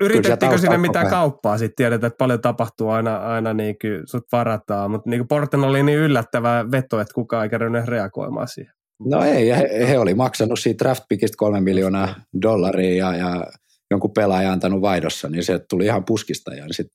Yritettiinkö 0.00 0.58
sinne 0.58 0.78
mitään 0.78 1.10
kauppaa? 1.10 1.58
Sitten 1.58 1.76
tiedetään, 1.76 2.08
että 2.08 2.18
paljon 2.18 2.40
tapahtuu 2.40 2.90
aina, 2.90 3.16
aina 3.16 3.54
niin 3.54 3.76
kuin 3.82 4.00
sut 4.04 4.24
varataan, 4.32 4.90
mutta 4.90 5.10
niin 5.10 5.28
Porten 5.28 5.64
oli 5.64 5.82
niin 5.82 5.98
yllättävä 5.98 6.64
veto, 6.70 7.00
että 7.00 7.14
kukaan 7.14 7.44
ei 7.44 7.50
kerännyt 7.50 7.84
reagoimaan 7.84 8.48
siihen. 8.48 8.74
No 9.00 9.24
ei, 9.24 9.48
he, 9.50 9.88
he 9.88 9.98
oli 9.98 10.14
maksanut 10.14 10.58
siitä 10.58 10.84
draft 10.84 11.04
pickistä 11.08 11.36
kolme 11.38 11.60
miljoonaa 11.60 12.14
dollaria 12.42 12.94
ja, 12.94 13.16
ja 13.16 13.46
jonkun 13.94 14.12
pelaaja 14.12 14.52
antanut 14.52 14.82
vaihdossa, 14.82 15.28
niin 15.28 15.44
se 15.44 15.58
tuli 15.70 15.84
ihan 15.84 16.04
puskista. 16.04 16.54
Ja 16.54 16.64
sit, 16.70 16.86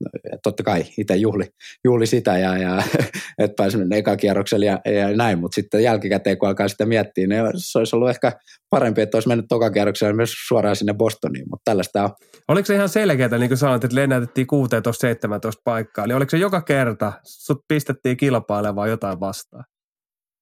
totta 0.43 0.64
kai 0.64 0.86
itse 0.97 1.16
juhli, 1.16 1.45
juhli 1.84 2.08
sitä, 2.08 2.38
ja, 2.38 2.58
ja 2.58 2.84
että 3.39 3.56
pääsin 3.58 3.93
eka 3.93 4.18
kierroksella 4.18 4.66
ja, 4.66 4.80
ja 4.86 5.18
näin, 5.18 5.39
mutta 5.39 5.56
sitten 5.56 5.84
jälkikäteen, 5.84 6.38
kun 6.38 6.50
alkaa 6.50 6.68
sitä 6.68 6.86
miettiä, 6.86 7.28
niin 7.28 7.41
se 7.56 7.80
olisi 7.80 7.95
ollut 7.95 8.10
ehkä 8.10 8.32
parempi, 8.70 9.02
että 9.02 9.18
olisi 9.18 9.28
mennyt 9.28 9.45
toka 9.50 9.72
kierroksella 9.72 10.14
myös 10.14 10.34
suoraan 10.47 10.76
sinne 10.76 10.93
Bostoniin, 10.93 11.45
mutta 11.50 11.64
tällaista 11.66 12.04
on. 12.04 12.10
Oliko 12.47 12.66
se 12.66 12.76
ihan 12.76 12.89
selkeää, 12.89 13.38
niin 13.38 13.50
kuin 13.50 13.58
sanoit, 13.58 13.84
että 13.84 13.95
lennätettiin 13.95 14.47
16-17 15.58 15.62
paikkaa, 15.64 16.06
eli 16.06 16.14
oliko 16.14 16.30
se 16.30 16.38
joka 16.38 16.62
kerta, 16.62 17.14
sut 17.24 17.58
pistettiin 17.68 18.18
kilpailevaa 18.18 18.88
jotain 18.88 19.20
vastaan? 19.20 19.64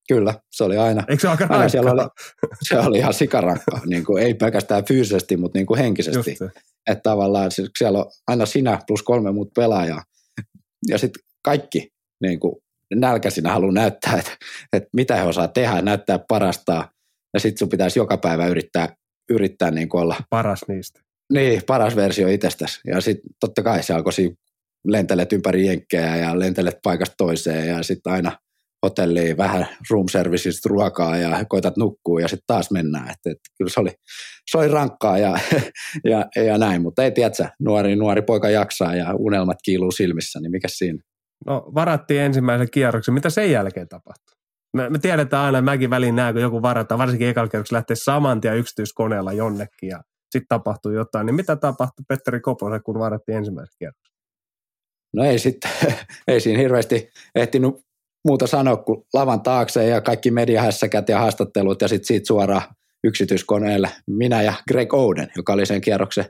Kyllä, 0.07 0.33
se 0.51 0.63
oli 0.63 0.77
aina. 0.77 1.03
Eikö 1.07 1.21
se 1.21 1.27
aika 1.27 1.47
aina 1.49 1.69
siellä 1.69 1.91
oli, 1.91 2.01
se 2.61 2.79
oli 2.79 2.97
ihan 2.97 3.13
sikarankka, 3.13 3.79
niin 3.85 4.05
kuin, 4.05 4.23
ei 4.23 4.33
pelkästään 4.33 4.85
fyysisesti, 4.85 5.37
mutta 5.37 5.59
niin 5.59 5.65
kuin 5.65 5.79
henkisesti. 5.79 6.37
Että 6.89 7.01
tavallaan 7.03 7.51
siellä 7.77 7.99
on 7.99 8.05
aina 8.27 8.45
sinä 8.45 8.79
plus 8.87 9.03
kolme 9.03 9.31
muut 9.31 9.53
pelaajaa. 9.55 10.03
Ja 10.87 10.97
sitten 10.97 11.23
kaikki 11.43 11.89
niin 12.21 12.39
kuin, 12.39 12.55
nälkäisinä 12.95 13.53
haluaa 13.53 13.71
näyttää, 13.71 14.17
että, 14.17 14.31
että 14.73 14.89
mitä 14.93 15.15
he 15.15 15.23
osaa 15.23 15.47
tehdä, 15.47 15.81
näyttää 15.81 16.19
parastaa. 16.27 16.91
Ja 17.33 17.39
sitten 17.39 17.59
sun 17.59 17.69
pitäisi 17.69 17.99
joka 17.99 18.17
päivä 18.17 18.47
yrittää, 18.47 18.95
yrittää 19.29 19.71
niin 19.71 19.89
kuin 19.89 20.01
olla. 20.01 20.15
Paras 20.29 20.61
niistä. 20.67 21.01
Niin, 21.33 21.61
paras 21.67 21.95
versio 21.95 22.27
itsestäsi. 22.27 22.79
Ja 22.87 23.01
sitten 23.01 23.29
totta 23.39 23.63
kai 23.63 23.83
se 23.83 23.93
alkoi 23.93 24.11
lentelet 24.87 25.33
ympäri 25.33 25.67
jenkkejä 25.67 26.15
ja 26.15 26.39
lentelet 26.39 26.77
paikasta 26.83 27.15
toiseen 27.17 27.67
ja 27.67 27.83
sitten 27.83 28.13
aina 28.13 28.39
hotelliin, 28.85 29.37
vähän 29.37 29.67
room 29.91 30.07
serviceista 30.11 30.69
ruokaa 30.69 31.17
ja 31.17 31.45
koitat 31.45 31.77
nukkua 31.77 32.21
ja 32.21 32.27
sitten 32.27 32.47
taas 32.47 32.71
mennään. 32.71 33.09
Et, 33.09 33.31
et, 33.31 33.37
kyllä 33.57 33.71
se 33.71 33.79
oli, 33.79 33.91
se 34.51 34.57
oli 34.57 34.67
rankkaa 34.67 35.17
ja, 35.17 35.37
ja, 36.11 36.43
ja 36.43 36.57
näin, 36.57 36.81
mutta 36.81 37.03
ei 37.03 37.11
tiedä, 37.11 37.51
nuori, 37.59 37.95
nuori 37.95 38.21
poika 38.21 38.49
jaksaa 38.49 38.95
ja 38.95 39.15
unelmat 39.15 39.57
kiiluu 39.65 39.91
silmissä, 39.91 40.39
niin 40.39 40.51
mikä 40.51 40.67
siinä? 40.71 40.99
No 41.45 41.71
varattiin 41.75 42.21
ensimmäisen 42.21 42.71
kierroksen. 42.71 43.13
Mitä 43.13 43.29
sen 43.29 43.51
jälkeen 43.51 43.87
tapahtui? 43.87 44.37
Me, 44.73 44.89
me 44.89 44.99
tiedetään 44.99 45.45
aina, 45.45 45.61
mäkin 45.61 45.89
väliin 45.89 46.15
näen, 46.15 46.33
kun 46.33 46.41
joku 46.41 46.61
varataan, 46.61 46.99
varsinkin 46.99 47.27
ekalla 47.27 47.49
kierroksella 47.49 47.77
lähtee 47.77 47.95
saman 47.95 48.41
tien 48.41 48.57
yksityiskoneella 48.57 49.33
jonnekin 49.33 49.89
ja 49.89 50.01
sitten 50.31 50.47
tapahtuu 50.49 50.91
jotain. 50.91 51.25
Niin 51.25 51.35
mitä 51.35 51.55
tapahtui 51.55 52.05
Petteri 52.07 52.39
Koposen, 52.39 52.83
kun 52.83 52.99
varattiin 52.99 53.37
ensimmäisen 53.37 53.75
kierroksen? 53.79 54.17
No 55.15 55.23
ei 55.23 55.39
sitten, 55.39 55.71
ei 56.27 56.39
siinä 56.39 56.59
hirveästi 56.59 57.09
ehtinyt 57.35 57.73
muuta 58.25 58.47
sanoa 58.47 58.77
kuin 58.77 59.03
lavan 59.13 59.41
taakse 59.41 59.87
ja 59.87 60.01
kaikki 60.01 60.31
mediahässäkät 60.31 61.09
ja 61.09 61.19
haastattelut 61.19 61.81
ja 61.81 61.87
sitten 61.87 62.07
siitä 62.07 62.27
suoraan 62.27 62.61
yksityiskoneelle 63.03 63.89
minä 64.07 64.41
ja 64.41 64.53
Greg 64.67 64.93
Oden, 64.93 65.31
joka 65.35 65.53
oli 65.53 65.65
sen 65.65 65.81
kierroksen 65.81 66.25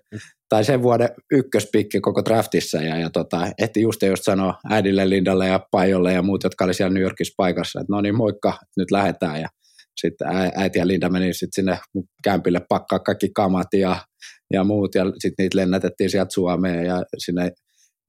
tai 0.50 0.64
sen 0.64 0.84
vuoden 0.84 1.10
ykköspikki 1.32 2.00
koko 2.00 2.26
draftissa 2.26 2.78
ja, 2.78 2.98
ja 2.98 3.10
tota, 3.10 3.48
ehti 3.58 3.82
just 3.82 4.02
just 4.02 4.24
sanoa 4.24 4.60
äidille, 4.70 5.10
Lindalle 5.10 5.48
ja 5.48 5.60
Pajolle 5.72 6.14
ja 6.14 6.22
muut, 6.22 6.44
jotka 6.44 6.66
oli 6.66 6.74
siellä 6.74 6.94
New 6.94 7.04
Yorkissa 7.04 7.34
paikassa, 7.38 7.80
että 7.80 7.94
no 7.94 8.02
niin 8.02 8.18
moikka, 8.18 8.54
nyt 8.78 8.92
lähdetään 8.92 9.42
ja 9.42 9.48
sitten 10.02 10.28
äiti 10.56 10.80
ja 10.80 10.88
Linda 10.88 11.10
meni 11.10 11.34
sitten 11.34 11.64
sinne 11.64 11.80
kämpille 12.24 12.62
pakkaa 12.70 13.00
kaikki 13.00 13.30
kamat 13.36 13.68
ja, 13.74 13.96
ja 14.54 14.64
muut 14.64 14.96
ja 14.96 15.04
sitten 15.20 15.44
niitä 15.44 15.58
lennätettiin 15.58 16.10
sieltä 16.10 16.34
Suomeen 16.34 16.86
ja 16.86 17.04
sinne 17.18 17.52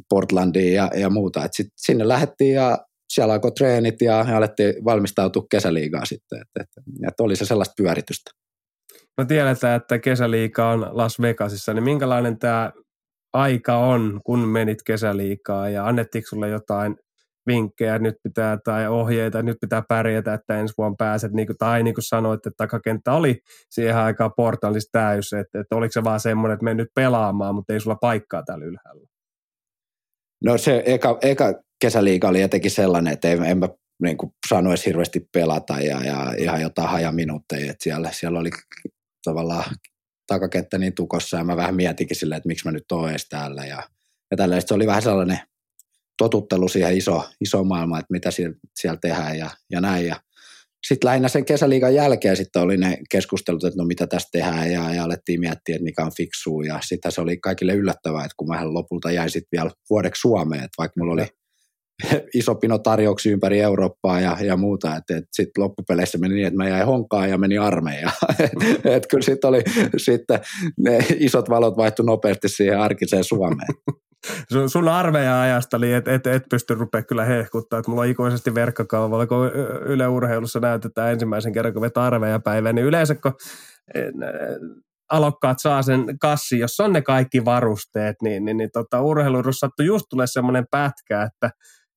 Portlandiin 0.09 0.75
ja, 0.75 0.91
ja 0.95 1.11
muuta. 1.11 1.45
Et 1.45 1.55
sit 1.55 1.67
sinne 1.77 2.09
lähdettiin 2.09 2.55
ja 2.55 2.79
siellä 3.09 3.35
alkoi 3.35 3.53
treenit 3.53 4.03
ja, 4.03 4.25
ja 4.29 4.37
alettiin 4.37 4.85
valmistautua 4.85 5.47
kesäliigaa 5.51 6.05
sitten, 6.05 6.41
että, 6.41 6.61
että, 6.63 6.81
että 7.09 7.23
oli 7.23 7.37
se 7.37 7.45
sellaista 7.45 7.75
pyöritystä. 7.83 8.31
No 9.19 9.25
tiedetään, 9.25 9.77
että 9.77 9.99
kesäliiga 9.99 10.71
on 10.71 10.89
Las 10.91 11.21
Vegasissa, 11.21 11.75
niin 11.75 11.85
minkälainen 11.85 12.39
tämä 12.39 12.73
aika 13.33 13.77
on, 13.77 14.21
kun 14.25 14.39
menit 14.39 14.79
kesäliikaa 14.87 15.69
ja 15.69 15.87
annettiinko 15.87 16.27
sulle 16.29 16.49
jotain 16.49 16.97
vinkkejä, 17.47 17.95
että 17.95 18.03
nyt 18.03 18.17
pitää, 18.23 18.59
tai 18.65 18.89
ohjeita, 18.89 19.39
että 19.39 19.51
nyt 19.51 19.61
pitää 19.61 19.83
pärjätä, 19.89 20.35
että 20.35 20.61
ensi 20.61 20.75
vuonna 20.79 20.95
pääset, 20.99 21.33
niin 21.33 21.47
kuin, 21.47 21.57
tai 21.59 21.83
niin 21.83 21.95
kuin 21.95 22.05
sanoit, 22.05 22.47
että 22.47 22.57
takakenttä 22.57 23.13
oli 23.13 23.41
siihen 23.71 23.97
aikaan 23.97 24.31
portaalissa 24.37 24.89
täys, 24.93 25.33
että, 25.33 25.61
että 25.61 25.77
oliko 25.77 25.93
se 25.93 26.05
vaan 26.05 26.21
semmoinen, 26.21 26.55
että 26.55 26.65
me 26.65 26.75
nyt 26.75 26.89
pelaamaan, 26.95 27.55
mutta 27.55 27.73
ei 27.73 27.81
sulla 27.81 27.97
paikkaa 28.01 28.43
täällä 28.43 28.65
ylhäällä? 28.65 29.07
No 30.45 30.59
se 30.59 30.83
eka, 30.87 31.19
eka 31.23 31.55
kesäliiga 31.81 32.29
oli 32.29 32.41
jotenkin 32.41 32.71
sellainen, 32.71 33.13
että 33.13 33.29
en, 33.29 33.45
en 33.45 33.59
mä 33.59 33.69
niin 34.03 34.17
kuin 34.17 34.33
saanut 34.49 34.71
edes 34.71 34.87
hirveästi 34.87 35.29
pelata 35.33 35.81
ja, 35.81 36.05
ja 36.05 36.35
ihan 36.39 36.61
jotain 36.61 36.89
hajaminuutteja, 36.89 37.71
että 37.71 37.85
siellä, 37.85 38.11
siellä 38.13 38.39
oli 38.39 38.51
tavallaan 39.25 39.65
takakenttä 40.27 40.79
niin 40.79 40.95
tukossa 40.95 41.37
ja 41.37 41.45
mä 41.45 41.57
vähän 41.57 41.75
mietinkin 41.75 42.17
silleen, 42.17 42.37
että 42.37 42.49
miksi 42.49 42.65
mä 42.65 42.73
nyt 42.73 42.93
oon 42.93 43.11
edes 43.11 43.29
täällä 43.29 43.65
ja, 43.65 43.83
ja 44.31 44.37
tällä. 44.37 44.61
se 44.61 44.75
oli 44.75 44.87
vähän 44.87 45.03
sellainen 45.03 45.41
totuttelu 46.19 46.69
siihen 46.69 46.97
iso, 46.97 47.29
iso 47.41 47.65
maailmaan, 47.65 48.01
että 48.01 48.13
mitä 48.13 48.31
siellä, 48.31 48.57
siellä 48.75 48.99
tehdään 49.03 49.39
ja, 49.39 49.51
ja 49.71 49.81
näin. 49.81 50.07
Ja 50.07 50.17
sitten 50.87 51.09
lähinnä 51.09 51.29
sen 51.29 51.45
kesäliigan 51.45 51.95
jälkeen 51.95 52.37
sitten 52.37 52.63
oli 52.63 52.77
ne 52.77 52.99
keskustelut, 53.11 53.65
että 53.65 53.77
no 53.77 53.85
mitä 53.85 54.07
tästä 54.07 54.29
tehdään 54.33 54.73
ja, 54.73 54.95
ja 54.95 55.05
alettiin 55.05 55.41
miettiä, 55.41 55.75
että 55.75 55.85
mikä 55.85 56.05
on 56.05 56.13
fiksua. 56.17 56.65
Ja 56.65 56.79
sitten 56.85 57.13
se 57.13 57.21
oli 57.21 57.37
kaikille 57.37 57.73
yllättävää, 57.75 58.25
että 58.25 58.35
kun 58.37 58.49
mä 58.49 58.75
lopulta 58.75 59.11
jäin 59.11 59.31
sitten 59.31 59.59
vielä 59.59 59.71
vuodeksi 59.91 60.21
Suomeen, 60.21 60.65
että 60.65 60.75
vaikka 60.79 61.01
mulla 61.01 61.13
oli 61.13 61.27
iso 62.35 62.55
pino 62.55 62.79
tarjouksia 62.79 63.33
ympäri 63.33 63.61
Eurooppaa 63.61 64.21
ja, 64.21 64.37
ja 64.41 64.57
muuta, 64.57 64.97
että 64.97 65.17
et 65.17 65.25
sitten 65.33 65.65
loppupeleissä 65.65 66.19
meni 66.19 66.35
niin, 66.35 66.47
että 66.47 66.57
mä 66.57 66.69
jäin 66.69 66.87
honkaan 66.87 67.31
ja 67.31 67.39
meni 67.39 67.59
armeijaan. 67.59 68.15
et, 68.45 68.87
et 68.87 69.07
kyllä 69.07 69.23
sitten 69.23 69.49
oli 69.49 69.63
sitten 69.97 70.41
ne 70.79 70.99
isot 71.19 71.51
valot 71.51 71.77
vaihtu 71.77 72.03
nopeasti 72.03 72.49
siihen 72.49 72.81
arkiseen 72.81 73.25
Suomeen. 73.25 73.75
sun, 74.53 74.71
sun 74.71 74.89
armeija-ajasta, 74.89 75.77
eli 75.77 75.93
et, 75.93 76.09
et, 76.09 76.27
et 76.27 76.43
pysty 76.51 76.75
rupea 76.75 77.03
kyllä 77.03 77.25
hehkuttaa, 77.25 77.79
että 77.79 77.91
mulla 77.91 78.03
on 78.03 78.09
ikuisesti 78.09 78.55
verkkokalvolla, 78.55 79.27
kun 79.27 79.51
Yle 79.87 80.09
Urheilussa 80.09 80.61
näytetään 80.61 81.13
ensimmäisen 81.13 81.53
kerran, 81.53 81.73
kun 81.73 81.83
vetää 81.83 82.05
armeijapäivää, 82.05 82.73
niin 82.73 82.87
yleensä 82.87 83.15
kun 83.15 83.33
alokkaat 85.11 85.59
saa 85.61 85.83
sen 85.83 86.19
kassi, 86.21 86.59
jos 86.59 86.81
on 86.81 86.93
ne 86.93 87.03
kaikki 87.03 87.45
varusteet, 87.45 88.17
niin, 88.23 88.45
niin, 88.45 88.57
niin 88.57 88.71
tota, 88.73 89.03
urheiluudessa 89.03 89.67
sattui 89.67 89.87
just 89.87 90.07
tulee 90.11 90.27
semmoinen 90.27 90.67
pätkä, 90.71 91.23
että 91.23 91.51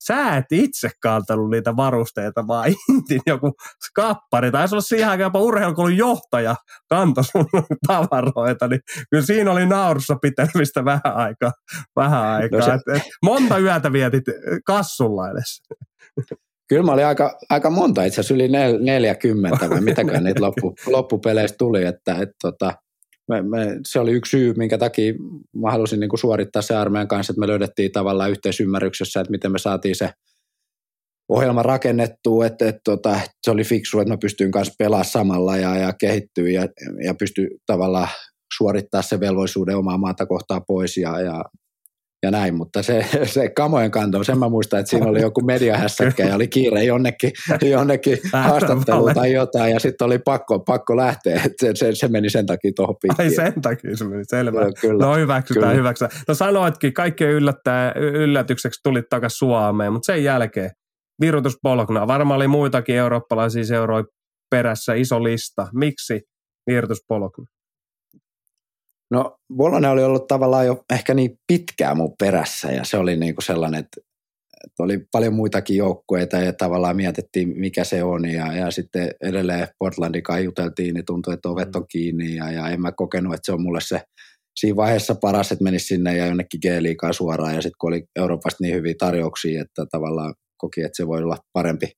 sä 0.07 0.37
et 0.37 0.45
itse 0.51 0.89
kantanut 1.01 1.49
niitä 1.49 1.75
varusteita, 1.75 2.47
vaan 2.47 2.69
intin 2.89 3.21
joku 3.25 3.53
skappari. 3.87 4.51
Taisi 4.51 4.75
olla 4.75 4.81
siihen 4.81 5.09
aikaan 5.09 5.25
jopa 5.25 5.39
urheilukoulun 5.39 5.97
johtaja 5.97 6.55
kantoi 6.89 7.23
sun 7.23 7.45
tavaroita, 7.87 8.67
niin 8.67 8.81
kyllä 9.09 9.25
siinä 9.25 9.51
oli 9.51 9.65
naurussa 9.65 10.15
pitämistä 10.15 10.85
vähän 10.85 11.15
aikaa. 11.15 11.51
Vähän 11.95 12.23
aikaa. 12.23 12.59
No 12.59 12.65
se... 12.65 12.71
et, 12.71 12.95
et, 12.95 13.03
monta 13.23 13.57
yötä 13.57 13.91
vietit 13.91 14.23
kassulla 14.65 15.29
edes. 15.29 15.61
Kyllä 16.69 16.83
mä 16.83 16.91
olin 16.91 17.05
aika, 17.05 17.39
aika 17.49 17.69
monta, 17.69 18.03
itse 18.03 18.21
asiassa 18.21 18.33
yli 18.33 18.47
40 18.79 19.69
vai 19.69 19.81
mitäkään 19.81 20.23
niitä 20.23 20.41
loppu, 20.41 20.75
loppupeleistä 20.95 21.57
tuli, 21.57 21.85
että 21.85 22.15
et, 22.15 22.29
tota, 22.41 22.73
me, 23.31 23.41
me, 23.41 23.79
se 23.87 23.99
oli 23.99 24.11
yksi 24.11 24.29
syy, 24.29 24.53
minkä 24.57 24.77
takia 24.77 25.13
mä 25.55 25.71
halusin 25.71 25.99
niin 25.99 26.09
kuin 26.09 26.19
suorittaa 26.19 26.61
se 26.61 26.75
armeijan 26.75 27.07
kanssa, 27.07 27.31
että 27.31 27.39
me 27.39 27.47
löydettiin 27.47 27.91
tavallaan 27.91 28.31
yhteisymmärryksessä, 28.31 29.19
että 29.19 29.31
miten 29.31 29.51
me 29.51 29.59
saatiin 29.59 29.95
se 29.95 30.09
ohjelma 31.29 31.63
rakennettua, 31.63 32.45
että, 32.45 32.69
että, 32.69 32.93
että, 32.93 33.15
että 33.15 33.31
se 33.43 33.51
oli 33.51 33.63
fiksu, 33.63 33.99
että 33.99 34.13
mä 34.13 34.17
pystyin 34.17 34.51
kanssa 34.51 34.73
pelaamaan 34.79 35.05
samalla 35.05 35.57
ja, 35.57 35.75
ja 35.77 35.93
kehittyä 35.93 36.49
ja, 36.49 36.67
ja 37.03 37.13
pystyi 37.13 37.47
tavallaan 37.65 38.07
suorittaa 38.57 39.01
se 39.01 39.19
velvollisuuden 39.19 39.77
omaa 39.77 39.97
maata 39.97 40.25
kohtaa 40.25 40.61
pois 40.61 40.97
ja, 40.97 41.21
ja 41.21 41.45
ja 42.23 42.31
näin, 42.31 42.55
mutta 42.55 42.83
se, 42.83 43.05
se 43.25 43.49
kamojen 43.49 43.91
kanto, 43.91 44.23
sen 44.23 44.39
mä 44.39 44.49
muistan, 44.49 44.79
että 44.79 44.89
siinä 44.89 45.05
oli 45.05 45.21
joku 45.21 45.41
mediahässäkkä 45.41 46.23
ja 46.23 46.35
oli 46.35 46.47
kiire 46.47 46.83
jonnekin, 46.83 47.31
jonnekin 47.71 48.17
haastatteluun 48.33 49.13
tai 49.13 49.33
jotain 49.33 49.73
ja 49.73 49.79
sitten 49.79 50.05
oli 50.05 50.19
pakko, 50.19 50.59
pakko 50.59 50.97
lähteä, 50.97 51.35
että 51.35 51.65
se, 51.65 51.71
se, 51.75 51.95
se, 51.95 52.07
meni 52.07 52.29
sen 52.29 52.45
takia 52.45 52.71
tuohon 52.75 52.95
pitkin. 53.01 53.25
Ai 53.25 53.35
sen 53.35 53.61
takia 53.61 53.97
se 53.97 54.05
meni, 54.05 54.23
selvä. 54.25 54.63
No, 54.63 54.71
kyllä, 54.81 55.05
no 55.05 55.15
hyväksytään, 55.15 55.63
kyllä. 55.63 55.75
hyväksytään. 55.75 56.21
No 56.27 56.33
sanoitkin, 56.33 56.93
kaikkien 56.93 57.31
yllättää, 57.31 57.93
yllätykseksi 57.95 58.79
tulit 58.83 59.05
takaisin 59.09 59.37
Suomeen, 59.37 59.93
mutta 59.93 60.05
sen 60.05 60.23
jälkeen 60.23 60.71
Virutus 61.21 61.57
Polkna, 61.63 62.07
varmaan 62.07 62.37
oli 62.37 62.47
muitakin 62.47 62.95
eurooppalaisia 62.95 63.65
seuroja 63.65 64.03
perässä, 64.51 64.93
iso 64.93 65.23
lista. 65.23 65.67
Miksi 65.73 66.21
Virtus 66.67 66.99
Polkna? 67.07 67.45
No 69.11 69.37
Bologna 69.55 69.91
oli 69.91 70.03
ollut 70.03 70.27
tavallaan 70.27 70.65
jo 70.65 70.83
ehkä 70.93 71.13
niin 71.13 71.39
pitkään 71.47 71.97
mun 71.97 72.15
perässä 72.19 72.71
ja 72.71 72.83
se 72.83 72.97
oli 72.97 73.17
niin 73.17 73.35
kuin 73.35 73.45
sellainen, 73.45 73.79
että, 73.79 74.01
että 74.65 74.83
oli 74.83 74.99
paljon 75.11 75.33
muitakin 75.33 75.77
joukkueita 75.77 76.37
ja 76.37 76.53
tavallaan 76.53 76.95
mietittiin 76.95 77.59
mikä 77.59 77.83
se 77.83 78.03
on 78.03 78.25
ja, 78.29 78.53
ja 78.53 78.71
sitten 78.71 79.11
edelleen 79.23 79.67
Portlandin 79.79 80.23
kanssa 80.23 80.43
juteltiin, 80.43 80.93
niin 80.93 81.05
tuntui, 81.05 81.33
että 81.33 81.49
ovet 81.49 81.75
on 81.75 81.85
kiinni 81.87 82.35
ja, 82.35 82.51
ja 82.51 82.69
en 82.69 82.81
mä 82.81 82.91
kokenut, 82.91 83.33
että 83.33 83.45
se 83.45 83.51
on 83.51 83.61
mulle 83.61 83.81
se 83.81 84.01
siinä 84.55 84.75
vaiheessa 84.75 85.15
paras, 85.15 85.51
että 85.51 85.63
menisi 85.63 85.85
sinne 85.85 86.17
ja 86.17 86.25
jonnekin 86.25 86.59
G-liigaan 86.61 87.13
suoraan 87.13 87.55
ja 87.55 87.61
sitten 87.61 87.77
kun 87.79 87.87
oli 87.87 88.03
Euroopasta 88.15 88.57
niin 88.63 88.75
hyviä 88.75 88.93
tarjouksia, 88.99 89.61
että 89.61 89.85
tavallaan 89.91 90.33
koki, 90.57 90.81
että 90.81 90.97
se 90.97 91.07
voi 91.07 91.23
olla 91.23 91.37
parempi, 91.53 91.91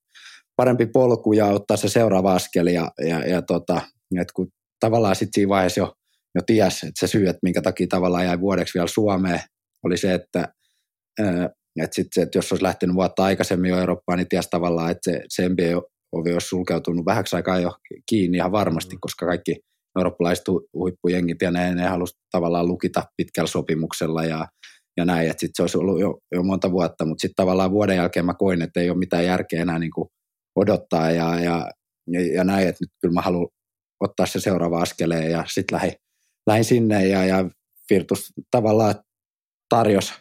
parempi 0.55 0.85
polku 0.85 1.33
ja 1.33 1.45
ottaa 1.45 1.77
se 1.77 1.89
seuraava 1.89 2.33
askel 2.33 2.67
ja, 2.67 2.91
ja, 3.07 3.27
ja 3.27 3.41
tota, 3.41 3.81
että 4.21 4.33
kun 4.35 4.47
tavallaan 4.79 5.15
sitten 5.15 5.33
siinä 5.33 5.49
vaiheessa 5.49 5.79
jo 5.79 5.93
jo 6.35 6.41
ties, 6.45 6.83
että 6.83 6.99
se 6.99 7.07
syy, 7.07 7.27
että 7.27 7.39
minkä 7.43 7.61
takia 7.61 7.87
tavallaan 7.89 8.25
jäi 8.25 8.39
vuodeksi 8.39 8.73
vielä 8.73 8.87
Suomeen, 8.87 9.39
oli 9.83 9.97
se, 9.97 10.13
että, 10.13 10.53
että, 11.19 11.95
sit 11.95 12.07
se, 12.11 12.21
että 12.21 12.37
jos 12.37 12.51
olisi 12.51 12.63
lähtenyt 12.63 12.95
vuotta 12.95 13.23
aikaisemmin 13.23 13.69
jo 13.69 13.79
Eurooppaan, 13.79 14.17
niin 14.17 14.29
ties 14.29 14.47
tavallaan, 14.49 14.91
että 14.91 15.11
se, 15.11 15.21
se 15.29 15.49
NBA-ovi 15.49 16.33
olisi 16.33 16.47
sulkeutunut 16.47 17.05
vähäksi 17.05 17.35
aikaa 17.35 17.59
jo 17.59 17.71
kiinni 18.09 18.37
ihan 18.37 18.51
varmasti, 18.51 18.95
mm. 18.95 18.99
koska 19.01 19.25
kaikki 19.25 19.55
eurooppalaiset 19.97 20.45
huippujengit 20.73 21.41
ja 21.41 21.51
ne, 21.51 21.75
ne 21.75 21.87
halusivat 21.87 22.21
tavallaan 22.31 22.67
lukita 22.67 23.03
pitkällä 23.17 23.47
sopimuksella 23.47 24.23
ja, 24.23 24.47
ja 24.97 25.05
näin, 25.05 25.29
että 25.29 25.39
sitten 25.39 25.55
se 25.55 25.63
olisi 25.63 25.77
ollut 25.77 25.99
jo, 25.99 26.17
jo 26.35 26.43
monta 26.43 26.71
vuotta, 26.71 27.05
mutta 27.05 27.21
sitten 27.21 27.45
tavallaan 27.45 27.71
vuoden 27.71 27.97
jälkeen 27.97 28.25
mä 28.25 28.33
koin, 28.33 28.61
että 28.61 28.79
ei 28.79 28.89
ole 28.89 28.97
mitään 28.97 29.25
järkeä 29.25 29.61
enää 29.61 29.79
niin 29.79 29.91
kuin 29.91 30.07
odottaa 30.55 31.11
ja, 31.11 31.39
ja, 31.39 31.71
ja, 32.07 32.33
ja 32.35 32.43
näin, 32.43 32.67
että 32.67 32.83
nyt 32.83 32.89
kyllä 33.01 33.13
mä 33.13 33.21
haluan 33.21 33.47
ottaa 33.99 34.25
se 34.25 34.39
seuraava 34.39 34.81
askeleen 34.81 35.31
ja 35.31 35.43
sitten 35.47 35.75
lähdin 35.75 35.93
lähin 36.47 36.65
sinne 36.65 37.07
ja, 37.07 37.25
ja 37.25 37.49
Virtus 37.89 38.33
tavallaan 38.51 38.95
tarjosi 39.69 40.13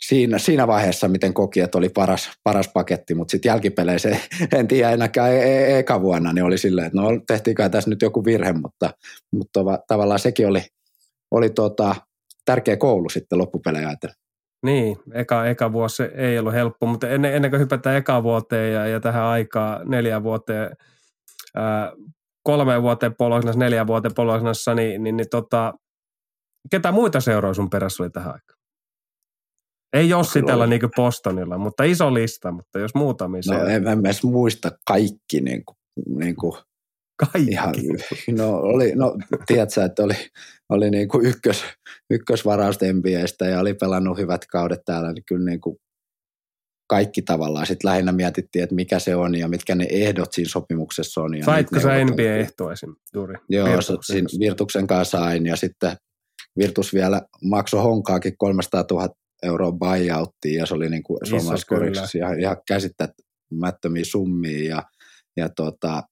siinä, 0.00 0.38
siinä 0.38 0.66
vaiheessa, 0.66 1.08
miten 1.08 1.34
koki, 1.34 1.60
että 1.60 1.78
oli 1.78 1.88
paras, 1.88 2.30
paras 2.42 2.68
paketti, 2.74 3.14
mutta 3.14 3.30
sitten 3.30 3.50
jälkipeleissä 3.50 4.08
en 4.56 4.68
tiedä 4.68 4.90
enääkään 4.90 5.32
e-, 5.32 5.42
e- 5.42 5.78
eka 5.78 6.02
vuonna, 6.02 6.32
niin 6.32 6.44
oli 6.44 6.58
silleen, 6.58 6.86
että 6.86 7.00
no 7.00 7.08
tehtiinkö 7.26 7.68
tässä 7.68 7.90
nyt 7.90 8.02
joku 8.02 8.24
virhe, 8.24 8.52
mutta, 8.52 8.90
mutta 9.32 9.60
tavallaan 9.88 10.20
sekin 10.20 10.46
oli, 10.46 10.62
oli 11.30 11.50
tota, 11.50 11.96
tärkeä 12.44 12.76
koulu 12.76 13.08
sitten 13.08 13.38
loppupelejä 13.38 13.88
ajatellen. 13.88 14.16
Niin, 14.62 14.96
eka, 15.14 15.46
eka 15.46 15.72
vuosi 15.72 16.02
ei 16.02 16.38
ollut 16.38 16.52
helppo, 16.52 16.86
mutta 16.86 17.08
ennen, 17.08 17.34
ennen 17.34 17.50
kuin 17.50 17.60
hypätään 17.60 17.96
eka 17.96 18.22
vuoteen 18.22 18.72
ja, 18.74 18.86
ja 18.86 19.00
tähän 19.00 19.22
aikaa 19.22 19.84
neljä 19.84 20.22
vuoteen, 20.22 20.76
ää, 21.54 21.92
kolme 22.48 22.82
vuoteen 22.82 23.14
Polognassa, 23.14 23.58
neljä 23.58 23.86
vuoteen 23.86 24.14
Polognassa, 24.14 24.74
niin, 24.74 25.02
niin, 25.02 25.16
niin 25.16 25.28
tota, 25.30 25.74
ketä 26.70 26.92
muita 26.92 27.20
seuroja 27.20 27.54
sun 27.54 27.70
perässä 27.70 28.02
oli 28.02 28.10
tähän 28.10 28.32
aikaan? 28.32 28.58
Ei 29.92 30.08
Jossitella 30.08 30.66
niin 30.66 30.80
kuin 30.80 30.90
Bostonilla, 30.96 31.58
mutta 31.58 31.84
iso 31.84 32.14
lista, 32.14 32.52
mutta 32.52 32.78
jos 32.78 32.94
muutamia 32.94 33.40
No 33.48 33.64
en, 33.64 33.88
en 33.88 34.00
edes 34.06 34.22
muista 34.22 34.70
kaikki 34.86 35.40
niin 35.40 35.64
kuin, 35.64 35.76
niin 36.18 36.36
kuin 36.36 36.52
kaikki? 37.16 37.50
Ihan, 37.50 37.74
no, 38.38 38.50
oli, 38.50 38.92
no 38.94 39.16
tiedätkö, 39.46 39.84
että 39.84 40.02
oli, 40.02 40.14
oli 40.68 40.90
niin 40.90 41.08
kuin 41.08 41.26
ykkös, 41.26 41.64
ykkösvaraus 42.10 42.78
NBAstä 42.92 43.46
ja 43.46 43.60
oli 43.60 43.74
pelannut 43.74 44.18
hyvät 44.18 44.46
kaudet 44.46 44.80
täällä, 44.84 45.12
niin 45.12 45.24
kyllä 45.28 45.50
niin 45.50 45.60
kuin 45.60 45.76
kaikki 46.88 47.22
tavallaan. 47.22 47.66
Sitten 47.66 47.90
lähinnä 47.90 48.12
mietittiin, 48.12 48.62
että 48.62 48.74
mikä 48.74 48.98
se 48.98 49.16
on 49.16 49.34
ja 49.34 49.48
mitkä 49.48 49.74
ne 49.74 49.86
ehdot 49.90 50.32
siinä 50.32 50.48
sopimuksessa 50.48 51.20
on. 51.20 51.38
Ja 51.38 51.44
Saitko 51.44 51.80
sä 51.80 52.04
NBA-ehtoa 52.04 52.72
esim. 52.72 52.94
juuri? 53.14 53.34
Joo, 53.48 53.68
Virtuksen. 53.68 54.24
Virtuksen 54.40 54.86
kanssa 54.86 55.18
sain 55.18 55.46
ja 55.46 55.56
sitten 55.56 55.96
Virtus 56.58 56.94
vielä 56.94 57.22
maksoi 57.44 57.82
honkaakin 57.82 58.34
300 58.38 58.84
000 58.90 59.08
euroa 59.42 59.72
buyouttiin 59.72 60.54
ja 60.54 60.66
se 60.66 60.74
oli 60.74 60.90
niin 60.90 61.02
kuin 61.02 61.18
suomalaiskoriksi 61.22 62.18
ihan, 62.18 62.40
ihan 62.40 62.56
käsittämättömiä 62.68 64.04
summia 64.04 64.68
ja, 64.68 64.82
ja 65.36 65.48
tota, 65.48 66.02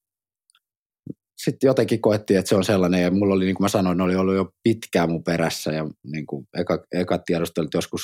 sitten 1.36 1.68
jotenkin 1.68 2.00
koettiin, 2.00 2.38
että 2.38 2.48
se 2.48 2.56
on 2.56 2.64
sellainen, 2.64 3.02
ja 3.02 3.10
mulla 3.10 3.34
oli, 3.34 3.44
niin 3.44 3.54
kuin 3.54 3.64
mä 3.64 3.68
sanoin, 3.68 4.00
oli 4.00 4.16
ollut 4.16 4.34
jo 4.34 4.50
pitkään 4.62 5.10
mun 5.10 5.24
perässä, 5.24 5.72
ja 5.72 5.86
niin 6.06 6.26
kuin 6.26 6.46
eka, 6.56 6.84
eka 6.92 7.18
tiedostelut 7.18 7.74
joskus 7.74 8.02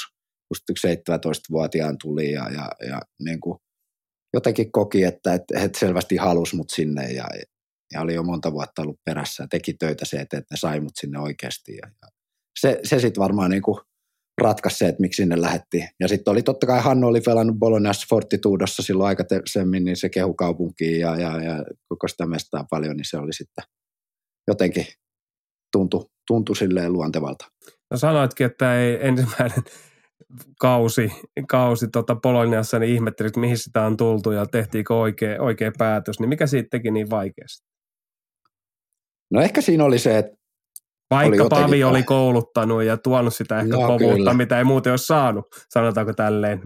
just 0.52 0.86
17-vuotiaan 0.86 1.96
tuli 2.02 2.32
ja, 2.32 2.50
ja, 2.50 2.70
ja 2.88 3.00
niin 3.24 3.40
kuin 3.40 3.58
jotenkin 4.34 4.72
koki, 4.72 5.04
että, 5.04 5.34
että 5.34 5.60
he 5.60 5.70
selvästi 5.78 6.16
halus 6.16 6.54
mut 6.54 6.70
sinne 6.70 7.12
ja, 7.12 7.24
ja 7.92 8.00
oli 8.00 8.14
jo 8.14 8.22
monta 8.22 8.52
vuotta 8.52 8.82
ollut 8.82 9.00
perässä 9.04 9.42
ja 9.42 9.48
teki 9.50 9.74
töitä 9.74 10.04
se, 10.04 10.16
että, 10.16 10.38
että 10.38 10.54
ne 10.54 10.56
sai 10.56 10.80
mut 10.80 10.92
sinne 11.00 11.18
oikeasti. 11.18 11.72
Ja, 11.76 11.90
ja 12.02 12.08
se, 12.60 12.80
se 12.84 13.00
sitten 13.00 13.20
varmaan 13.20 13.50
niin 13.50 13.62
kuin 13.62 13.78
ratkaisi 14.40 14.78
se, 14.78 14.88
että 14.88 15.00
miksi 15.00 15.16
sinne 15.16 15.40
lähetti. 15.40 15.88
Ja 16.00 16.08
sitten 16.08 16.32
oli 16.32 16.42
totta 16.42 16.66
kai 16.66 16.80
Hannu 16.80 17.06
oli 17.06 17.20
pelannut 17.20 17.58
Bolognassa 17.58 18.06
Fortitudossa 18.10 18.82
silloin 18.82 19.08
aikaisemmin, 19.08 19.84
niin 19.84 19.96
se 19.96 20.08
kehu 20.08 20.34
kaupunkiin 20.34 21.00
ja, 21.00 21.20
ja, 21.20 21.42
ja 21.42 21.64
koko 21.88 22.08
sitä 22.08 22.26
mestaa 22.26 22.66
paljon, 22.70 22.96
niin 22.96 23.08
se 23.08 23.16
oli 23.16 23.32
sitten 23.32 23.64
jotenkin 24.48 24.86
tuntui, 25.72 26.06
tuntui 26.26 26.56
silleen 26.56 26.92
luontevalta. 26.92 27.44
No 27.90 27.96
sanoitkin, 27.96 28.46
että 28.46 28.80
ei 28.80 28.98
ensimmäinen 29.00 29.62
kausi, 30.60 31.12
kausi 31.48 31.88
tota 31.88 32.16
Poloniassa, 32.16 32.78
niin 32.78 32.94
ihmettelit, 32.94 33.36
mihin 33.36 33.58
sitä 33.58 33.82
on 33.86 33.96
tultu 33.96 34.30
ja 34.30 34.46
tehtiinkö 34.46 34.94
oikea, 34.94 35.42
oikea 35.42 35.72
päätös, 35.78 36.20
niin 36.20 36.28
mikä 36.28 36.46
siitä 36.46 36.68
teki 36.70 36.90
niin 36.90 37.10
vaikeasti? 37.10 37.66
No 39.30 39.40
ehkä 39.40 39.60
siinä 39.60 39.84
oli 39.84 39.98
se, 39.98 40.18
että 40.18 40.32
vaikka 41.10 41.42
oli 41.42 41.48
Pavi 41.50 41.84
oli 41.84 42.02
kouluttanut 42.02 42.82
ja 42.82 42.96
tuonut 42.96 43.34
sitä 43.34 43.60
ehkä 43.60 43.76
no, 43.76 43.86
kovuutta, 43.86 44.34
mitä 44.34 44.58
ei 44.58 44.64
muuten 44.64 44.92
olisi 44.92 45.06
saanut, 45.06 45.44
sanotaanko 45.68 46.12
tälleen, 46.12 46.60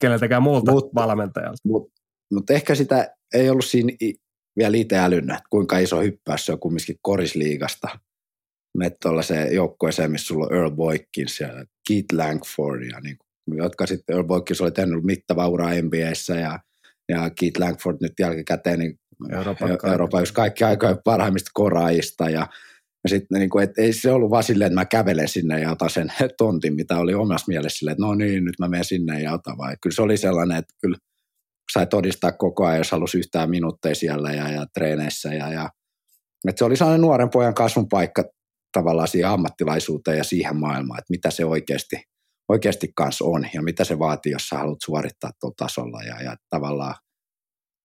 keneltäkään 0.00 0.42
muulta 0.42 0.72
mut, 0.72 0.94
valmentajalta. 0.94 1.58
Mutta 1.64 2.02
mut 2.32 2.50
ehkä 2.50 2.74
sitä 2.74 3.14
ei 3.34 3.50
ollut 3.50 3.64
siinä 3.64 3.92
vielä 4.56 4.76
itse 4.76 4.98
älynnä, 4.98 5.40
kuinka 5.50 5.78
iso 5.78 6.00
hyppäys 6.00 6.46
se 6.46 6.52
on 6.52 6.60
kumminkin 6.60 6.96
korisliigasta. 7.02 7.88
Menet 8.78 8.96
tuollaiseen 9.02 9.54
joukkueeseen, 9.54 10.12
missä 10.12 10.26
sulla 10.26 10.46
on 10.46 10.54
Earl 10.54 10.70
Boykins 10.70 11.40
ja 11.40 11.48
Keith 11.88 12.14
Langford, 12.14 12.82
ja 12.82 13.00
niin, 13.00 13.16
jotka 13.46 13.86
sitten 13.86 14.16
Earl 14.16 14.26
Boykins 14.26 14.60
oli 14.60 14.70
tehnyt 14.70 15.04
mittava 15.04 15.48
ura 15.48 15.66
NBAssä 15.82 16.34
ja, 16.34 16.58
ja 17.08 17.30
Keith 17.40 17.60
Langford 17.60 17.96
nyt 18.00 18.12
jälkikäteen 18.18 18.78
niin 18.78 18.98
Euroopan, 19.32 19.78
Euroopan 19.90 20.20
yksi 20.20 20.34
kaikki 20.34 20.64
aikojen 20.64 20.98
parhaimmista 21.04 21.50
koraajista 21.54 22.30
ja 22.30 22.46
ja 23.06 23.10
sitten 23.10 23.38
niin 23.38 23.50
kuin, 23.50 23.64
et 23.64 23.78
ei 23.78 23.92
se 23.92 24.10
ollut 24.10 24.30
vaan 24.30 24.42
silleen, 24.42 24.66
että 24.66 24.80
mä 24.80 24.84
kävelen 24.84 25.28
sinne 25.28 25.60
ja 25.60 25.70
otan 25.70 25.90
sen 25.90 26.08
tontin, 26.38 26.74
mitä 26.74 26.98
oli 26.98 27.14
omassa 27.14 27.44
mielessä 27.48 27.78
silleen, 27.78 27.92
että 27.92 28.02
no 28.02 28.14
niin, 28.14 28.44
nyt 28.44 28.54
mä 28.58 28.68
menen 28.68 28.84
sinne 28.84 29.22
ja 29.22 29.32
otan 29.32 29.58
vai. 29.58 29.76
Kyllä 29.82 29.94
se 29.94 30.02
oli 30.02 30.16
sellainen, 30.16 30.56
että 30.56 30.74
kyllä 30.80 30.96
sai 31.72 31.86
todistaa 31.86 32.32
koko 32.32 32.66
ajan, 32.66 32.78
jos 32.78 32.90
halusi 32.90 33.18
yhtään 33.18 33.50
minuutteja 33.50 33.94
siellä 33.94 34.32
ja, 34.32 34.48
ja 34.48 34.66
treeneissä. 34.74 35.34
Ja, 35.34 35.52
ja, 35.52 35.70
että 36.48 36.58
se 36.58 36.64
oli 36.64 36.76
sellainen 36.76 37.00
nuoren 37.00 37.30
pojan 37.30 37.54
kasvun 37.54 37.88
paikka 37.88 38.24
tavallaan 38.76 39.08
siihen 39.08 39.30
ammattilaisuuteen 39.30 40.18
ja 40.18 40.24
siihen 40.24 40.56
maailmaan, 40.56 40.98
että 40.98 41.10
mitä 41.10 41.30
se 41.30 41.44
oikeasti, 41.44 41.96
oikeasti 42.48 42.92
kanssa 42.94 43.24
on 43.24 43.46
ja 43.54 43.62
mitä 43.62 43.84
se 43.84 43.98
vaatii, 43.98 44.32
jos 44.32 44.48
sä 44.48 44.58
haluat 44.58 44.78
suorittaa 44.84 45.30
tuolla 45.40 45.54
tasolla. 45.58 46.02
Ja, 46.02 46.22
ja 46.22 46.36
tavallaan 46.50 46.94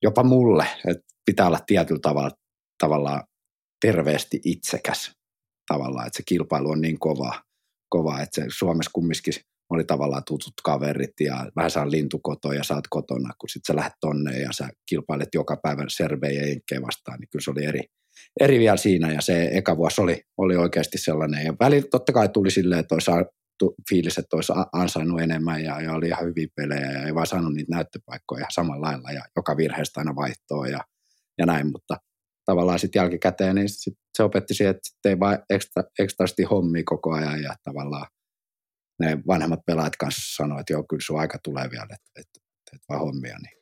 jopa 0.04 0.24
mulle, 0.24 0.68
että 0.88 1.04
pitää 1.26 1.48
olla 1.48 1.60
tietyllä 1.68 2.00
tavalla 2.00 2.32
tavallaan 2.84 3.24
terveesti 3.82 4.40
itsekäs 4.46 5.12
tavallaan, 5.68 6.08
että 6.08 6.18
se 6.18 6.24
kilpailu 6.26 6.70
on 6.70 6.82
niin 6.82 7.00
kova, 7.00 7.44
kova 7.90 8.22
että 8.22 8.42
se 8.42 8.48
Suomessa 8.50 8.92
kumminkin 8.94 9.34
oli 9.70 9.84
tavallaan 9.84 10.24
tutut 10.28 10.54
kaverit 10.64 11.20
ja 11.20 11.52
vähän 11.56 11.72
saa 11.72 11.92
lintukoto 11.92 12.54
ja 12.54 12.64
saat 12.64 12.84
kotona, 12.90 13.34
kun 13.40 13.50
sitten 13.50 13.74
sä 13.74 13.78
lähdet 13.78 14.00
tonne 14.02 14.40
ja 14.40 14.50
sä 14.54 14.70
kilpailet 14.90 15.30
joka 15.34 15.58
päivä 15.64 15.84
servejä 15.88 16.42
ja 16.72 16.82
vastaan, 16.82 17.20
niin 17.20 17.30
kyllä 17.30 17.44
se 17.44 17.52
oli 17.52 17.66
eri, 17.66 17.82
eri 18.40 18.60
vielä 18.60 18.78
siinä 18.78 19.12
ja 19.12 19.22
se 19.22 19.50
eka 19.54 19.78
vuosi 19.78 20.02
oli, 20.02 20.22
oli 20.38 20.56
oikeasti 20.56 20.98
sellainen 20.98 21.46
ja 21.46 21.54
välillä 21.60 21.88
totta 21.92 22.14
kai 22.14 22.30
tuli 22.30 22.52
silleen, 22.52 22.80
että 22.80 22.96
olisi 22.96 23.12
fiilis, 23.90 24.18
että 24.18 24.36
olisi 24.36 24.54
ansainnut 24.74 25.22
enemmän 25.22 25.64
ja, 25.64 25.82
ja 25.82 25.94
oli 25.94 26.08
ihan 26.08 26.26
hyviä 26.26 26.48
pelejä 26.56 26.92
ja 26.92 27.04
ei 27.04 27.16
vaan 27.16 27.28
saanut 27.28 27.54
niitä 27.54 27.76
näyttöpaikkoja 27.76 28.46
samalla 28.50 28.88
lailla 28.88 29.12
ja 29.12 29.22
joka 29.36 29.58
virheestä 29.58 30.00
aina 30.00 30.16
vaihtoa 30.16 30.68
ja, 30.68 30.80
ja 31.38 31.46
näin, 31.46 31.72
mutta 31.72 31.98
tavallaan 32.46 32.80
sitten 32.80 33.00
jälkikäteen, 33.00 33.56
niin 33.56 33.70
sit 33.70 33.94
se 34.18 34.24
opetti 34.24 34.54
siihen, 34.54 34.76
että 34.76 35.10
ei 35.10 35.20
vaan 35.20 35.40
ekstra, 35.50 35.84
ekstrasti 36.00 36.44
hommia 36.44 36.84
koko 36.86 37.14
ajan 37.14 37.42
ja 37.42 37.56
tavallaan 37.64 38.08
ne 39.00 39.18
vanhemmat 39.28 39.60
pelaajat 39.66 39.96
kanssa 39.96 40.44
sanoivat, 40.44 40.60
että 40.60 40.74
joo, 40.74 40.84
kyllä 40.90 41.02
sun 41.06 41.20
aika 41.20 41.38
tulee 41.44 41.72
vielä, 41.72 41.84
että, 41.84 42.12
että, 42.16 42.40
että 42.74 42.86
vaan 42.90 43.00
hommia. 43.00 43.38
Niin. 43.38 43.61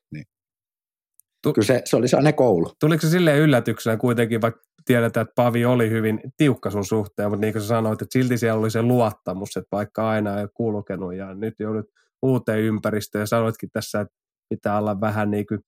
Tu- 1.44 1.54
kyllä 1.54 1.66
se, 1.66 1.82
se 1.86 1.96
oli 1.96 2.08
sellainen 2.08 2.34
koulu. 2.34 2.72
Tuliko 2.80 3.02
se 3.02 3.10
silleen 3.10 3.40
yllätyksenä 3.40 3.98
kuitenkin, 3.98 4.42
vaikka 4.42 4.62
tiedetään, 4.86 5.22
että 5.22 5.34
Pavi 5.36 5.66
oli 5.66 5.90
hyvin 5.90 6.22
tiukka 6.38 6.70
sun 6.72 6.86
suhteen, 6.86 7.30
mutta 7.30 7.42
niin 7.42 7.54
kuin 7.54 7.62
sä 7.62 7.68
sanoit, 7.68 8.02
että 8.02 8.14
silti 8.14 8.38
siellä 8.38 8.60
oli 8.60 8.72
se 8.72 8.82
luottamus, 8.82 9.58
että 9.58 9.68
vaikka 9.72 10.10
aina 10.10 10.40
ei 10.40 10.48
kulkenut 10.54 11.16
ja 11.16 11.34
nyt 11.34 11.54
joudut 11.60 11.86
uuteen 12.22 12.60
ympäristöön 12.60 13.22
ja 13.22 13.26
sanoitkin 13.26 13.70
tässä, 13.74 14.00
että 14.00 14.14
pitää 14.50 14.78
olla 14.78 15.02
vähän 15.02 15.32
niin 15.32 15.46
kuin 15.48 15.60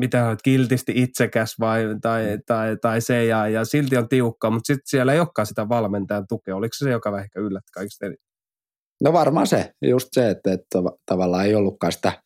mitä 0.00 0.28
olet 0.28 0.42
kiltisti 0.42 0.92
itsekäs 0.96 1.56
vai, 1.60 1.84
tai, 2.02 2.36
mm. 2.36 2.42
tai, 2.46 2.76
tai 2.76 3.00
se, 3.00 3.24
ja, 3.24 3.48
ja 3.48 3.64
silti 3.64 3.96
on 3.96 4.08
tiukka, 4.08 4.50
mutta 4.50 4.66
sitten 4.66 4.86
siellä 4.86 5.12
ei 5.12 5.20
olekaan 5.20 5.46
sitä 5.46 5.68
valmentajan 5.68 6.26
tukea. 6.28 6.56
Oliko 6.56 6.74
se 6.74 6.84
se, 6.84 6.90
joka 6.90 7.12
vähän 7.12 7.24
ehkä 7.24 7.40
yllätti 7.40 7.72
kaikista 7.72 8.06
eniten? 8.06 8.24
No 9.02 9.12
varmaan 9.12 9.46
se, 9.46 9.74
just 9.82 10.08
se, 10.12 10.30
että, 10.30 10.52
että 10.52 10.78
tavallaan 11.06 11.46
ei 11.46 11.54
ollutkaan 11.54 11.92
sitä, 11.92 12.22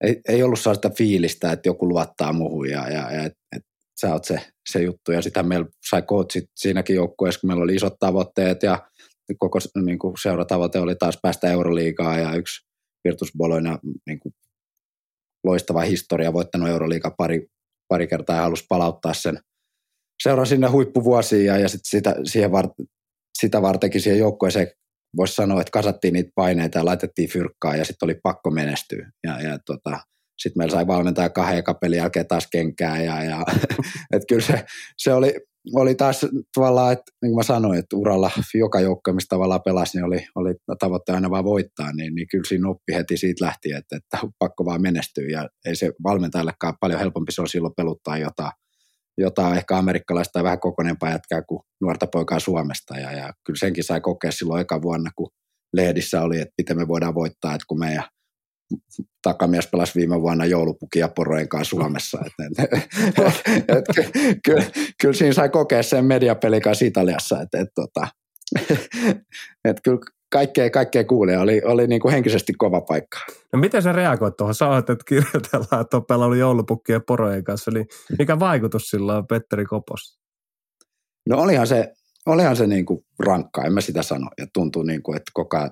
ei, 0.00 0.20
ei 0.28 0.42
ollut 0.42 0.58
sellaista 0.58 0.90
fiilistä, 0.90 1.52
että 1.52 1.68
joku 1.68 1.88
luottaa 1.88 2.32
muuhun 2.32 2.70
ja, 2.70 2.88
ja, 2.88 3.12
ja 3.12 3.24
et, 3.24 3.62
sä 4.00 4.12
oot 4.12 4.24
se, 4.24 4.40
se 4.68 4.82
juttu. 4.82 5.12
Ja 5.12 5.22
sitä 5.22 5.42
meillä 5.42 5.66
sai 5.90 6.02
coachit 6.02 6.50
siinäkin 6.56 6.96
joukkueessa, 6.96 7.40
kun 7.40 7.48
meillä 7.48 7.64
oli 7.64 7.74
isot 7.74 7.94
tavoitteet 7.98 8.62
ja 8.62 8.88
koko 9.38 9.58
niin 9.84 9.98
kuin 9.98 10.14
seuratavoite 10.22 10.78
oli 10.78 10.94
taas 10.94 11.18
päästä 11.22 11.50
Euroliigaan 11.50 12.20
ja 12.20 12.34
yksi 12.34 12.66
Virtus 13.04 13.32
Bologna 13.38 13.78
niin 14.06 14.20
kuin 14.20 14.34
loistava 15.44 15.80
historia, 15.80 16.32
voittanut 16.32 16.68
Euroliiga 16.68 17.14
pari, 17.18 17.46
pari 17.88 18.06
kertaa 18.06 18.36
ja 18.36 18.42
halusi 18.42 18.64
palauttaa 18.68 19.14
sen 19.14 19.40
seuran 20.22 20.46
sinne 20.46 20.68
huippuvuosiin 20.68 21.46
ja, 21.46 21.58
ja 21.58 21.68
sit 21.68 21.80
sitä, 21.84 22.14
siihen 22.24 22.52
var, 22.52 22.68
sitä 23.38 23.62
vartenkin 23.62 24.00
siihen 24.00 24.18
joukkueeseen 24.18 24.70
voisi 25.16 25.34
sanoa, 25.34 25.60
että 25.60 25.70
kasattiin 25.70 26.14
niitä 26.14 26.30
paineita 26.34 26.78
ja 26.78 26.84
laitettiin 26.84 27.28
fyrkkaa 27.28 27.76
ja 27.76 27.84
sitten 27.84 28.06
oli 28.06 28.14
pakko 28.22 28.50
menestyä. 28.50 29.10
Ja, 29.24 29.40
ja 29.40 29.58
tota, 29.66 30.00
sitten 30.38 30.60
meillä 30.60 30.72
sai 30.72 30.86
valmentaa 30.86 31.30
kahden 31.30 31.62
pelin 31.80 31.96
jälkeen 31.96 32.26
taas 32.26 32.48
kenkää 32.52 33.02
ja, 33.02 33.24
ja 33.24 33.44
et 34.14 34.22
kyllä 34.28 34.42
se, 34.42 34.64
se 34.98 35.12
oli, 35.12 35.34
oli 35.74 35.94
taas 35.94 36.26
tavallaan, 36.54 36.92
että 36.92 37.12
niin 37.22 37.30
kuin 37.30 37.36
mä 37.36 37.42
sanoin, 37.42 37.78
että 37.78 37.96
uralla 37.96 38.30
joka 38.54 38.80
joukko, 38.80 39.12
mistä 39.12 39.28
tavallaan 39.28 39.62
pelasi, 39.64 39.98
niin 39.98 40.04
oli, 40.04 40.26
oli 40.34 40.54
tavoitteena 40.78 41.16
aina 41.16 41.30
vaan 41.30 41.44
voittaa, 41.44 41.92
niin, 41.92 42.14
niin 42.14 42.28
kyllä 42.28 42.44
siinä 42.48 42.68
oppi 42.68 42.94
heti 42.94 43.16
siitä 43.16 43.44
lähti, 43.44 43.72
että, 43.72 43.96
että 43.96 44.18
pakko 44.38 44.64
vaan 44.64 44.82
menestyä 44.82 45.28
ja 45.30 45.48
ei 45.64 45.76
se 45.76 45.92
valmentajallekaan 46.04 46.74
paljon 46.80 47.00
helpompi 47.00 47.32
se 47.32 47.40
on 47.40 47.48
silloin 47.48 47.74
peluttaa 47.76 48.18
jotain, 48.18 48.52
jotain 49.18 49.56
ehkä 49.56 49.78
amerikkalaista 49.78 50.42
vähän 50.44 50.60
kokoneempaa 50.60 51.10
jätkää 51.10 51.42
kuin 51.42 51.60
nuorta 51.80 52.06
poikaa 52.06 52.40
Suomesta 52.40 52.98
ja, 52.98 53.12
ja 53.12 53.32
kyllä 53.44 53.58
senkin 53.58 53.84
sai 53.84 54.00
kokea 54.00 54.32
silloin 54.32 54.60
eka 54.60 54.82
vuonna, 54.82 55.10
kun 55.16 55.30
lehdissä 55.72 56.22
oli, 56.22 56.40
että 56.40 56.54
miten 56.58 56.76
me 56.76 56.88
voidaan 56.88 57.14
voittaa, 57.14 57.54
että 57.54 57.64
kun 57.68 57.78
meidän 57.78 58.04
takamies 59.22 59.66
pelasi 59.66 59.94
viime 59.94 60.20
vuonna 60.20 60.46
joulupukia 60.46 61.08
porojen 61.08 61.48
kanssa 61.48 61.76
Suomessa. 61.76 62.18
Et, 62.26 62.32
et, 62.40 62.72
et, 63.68 63.84
et, 63.98 64.38
kyllä, 64.44 64.64
kyllä 65.00 65.14
siinä 65.14 65.32
sai 65.32 65.48
kokea 65.48 65.82
sen 65.82 66.04
mediapelin 66.04 66.62
kanssa 66.62 66.84
Italiassa. 66.84 67.42
Et, 67.42 67.54
et, 67.54 67.68
tota, 67.74 68.08
et, 69.68 69.80
kyllä 69.84 70.00
kaikkea, 70.32 70.70
kaikkea 70.70 71.04
kuulee. 71.04 71.38
Oli, 71.38 71.62
oli 71.64 71.86
niin 71.86 72.00
kuin 72.00 72.12
henkisesti 72.12 72.52
kova 72.58 72.80
paikka. 72.80 73.18
No 73.52 73.58
miten 73.58 73.82
sä 73.82 73.92
reagoit 73.92 74.36
tuohon? 74.36 74.54
Sä 74.54 74.78
että 74.78 74.96
kirjoitellaan, 75.08 75.80
että 75.80 75.96
on 75.96 76.06
pelannut 76.06 76.38
joulupukkia 76.38 77.00
porojen 77.00 77.44
kanssa. 77.44 77.70
Niin 77.70 77.86
mikä 78.18 78.38
vaikutus 78.38 78.90
sillä 78.90 79.16
on 79.16 79.26
Petteri 79.26 79.64
Kopos? 79.64 80.18
No 81.28 81.38
olihan 81.38 81.66
se, 81.66 81.92
olihan 82.26 82.56
se 82.56 82.66
niin 82.66 82.86
kuin 82.86 83.04
rankkaa, 83.18 83.64
en 83.64 83.72
mä 83.72 83.80
sitä 83.80 84.02
sano. 84.02 84.30
Ja 84.38 84.46
tuntuu, 84.52 84.82
niin 84.82 85.02
kuin, 85.02 85.16
että 85.16 85.30
koko 85.34 85.56
ajan 85.56 85.70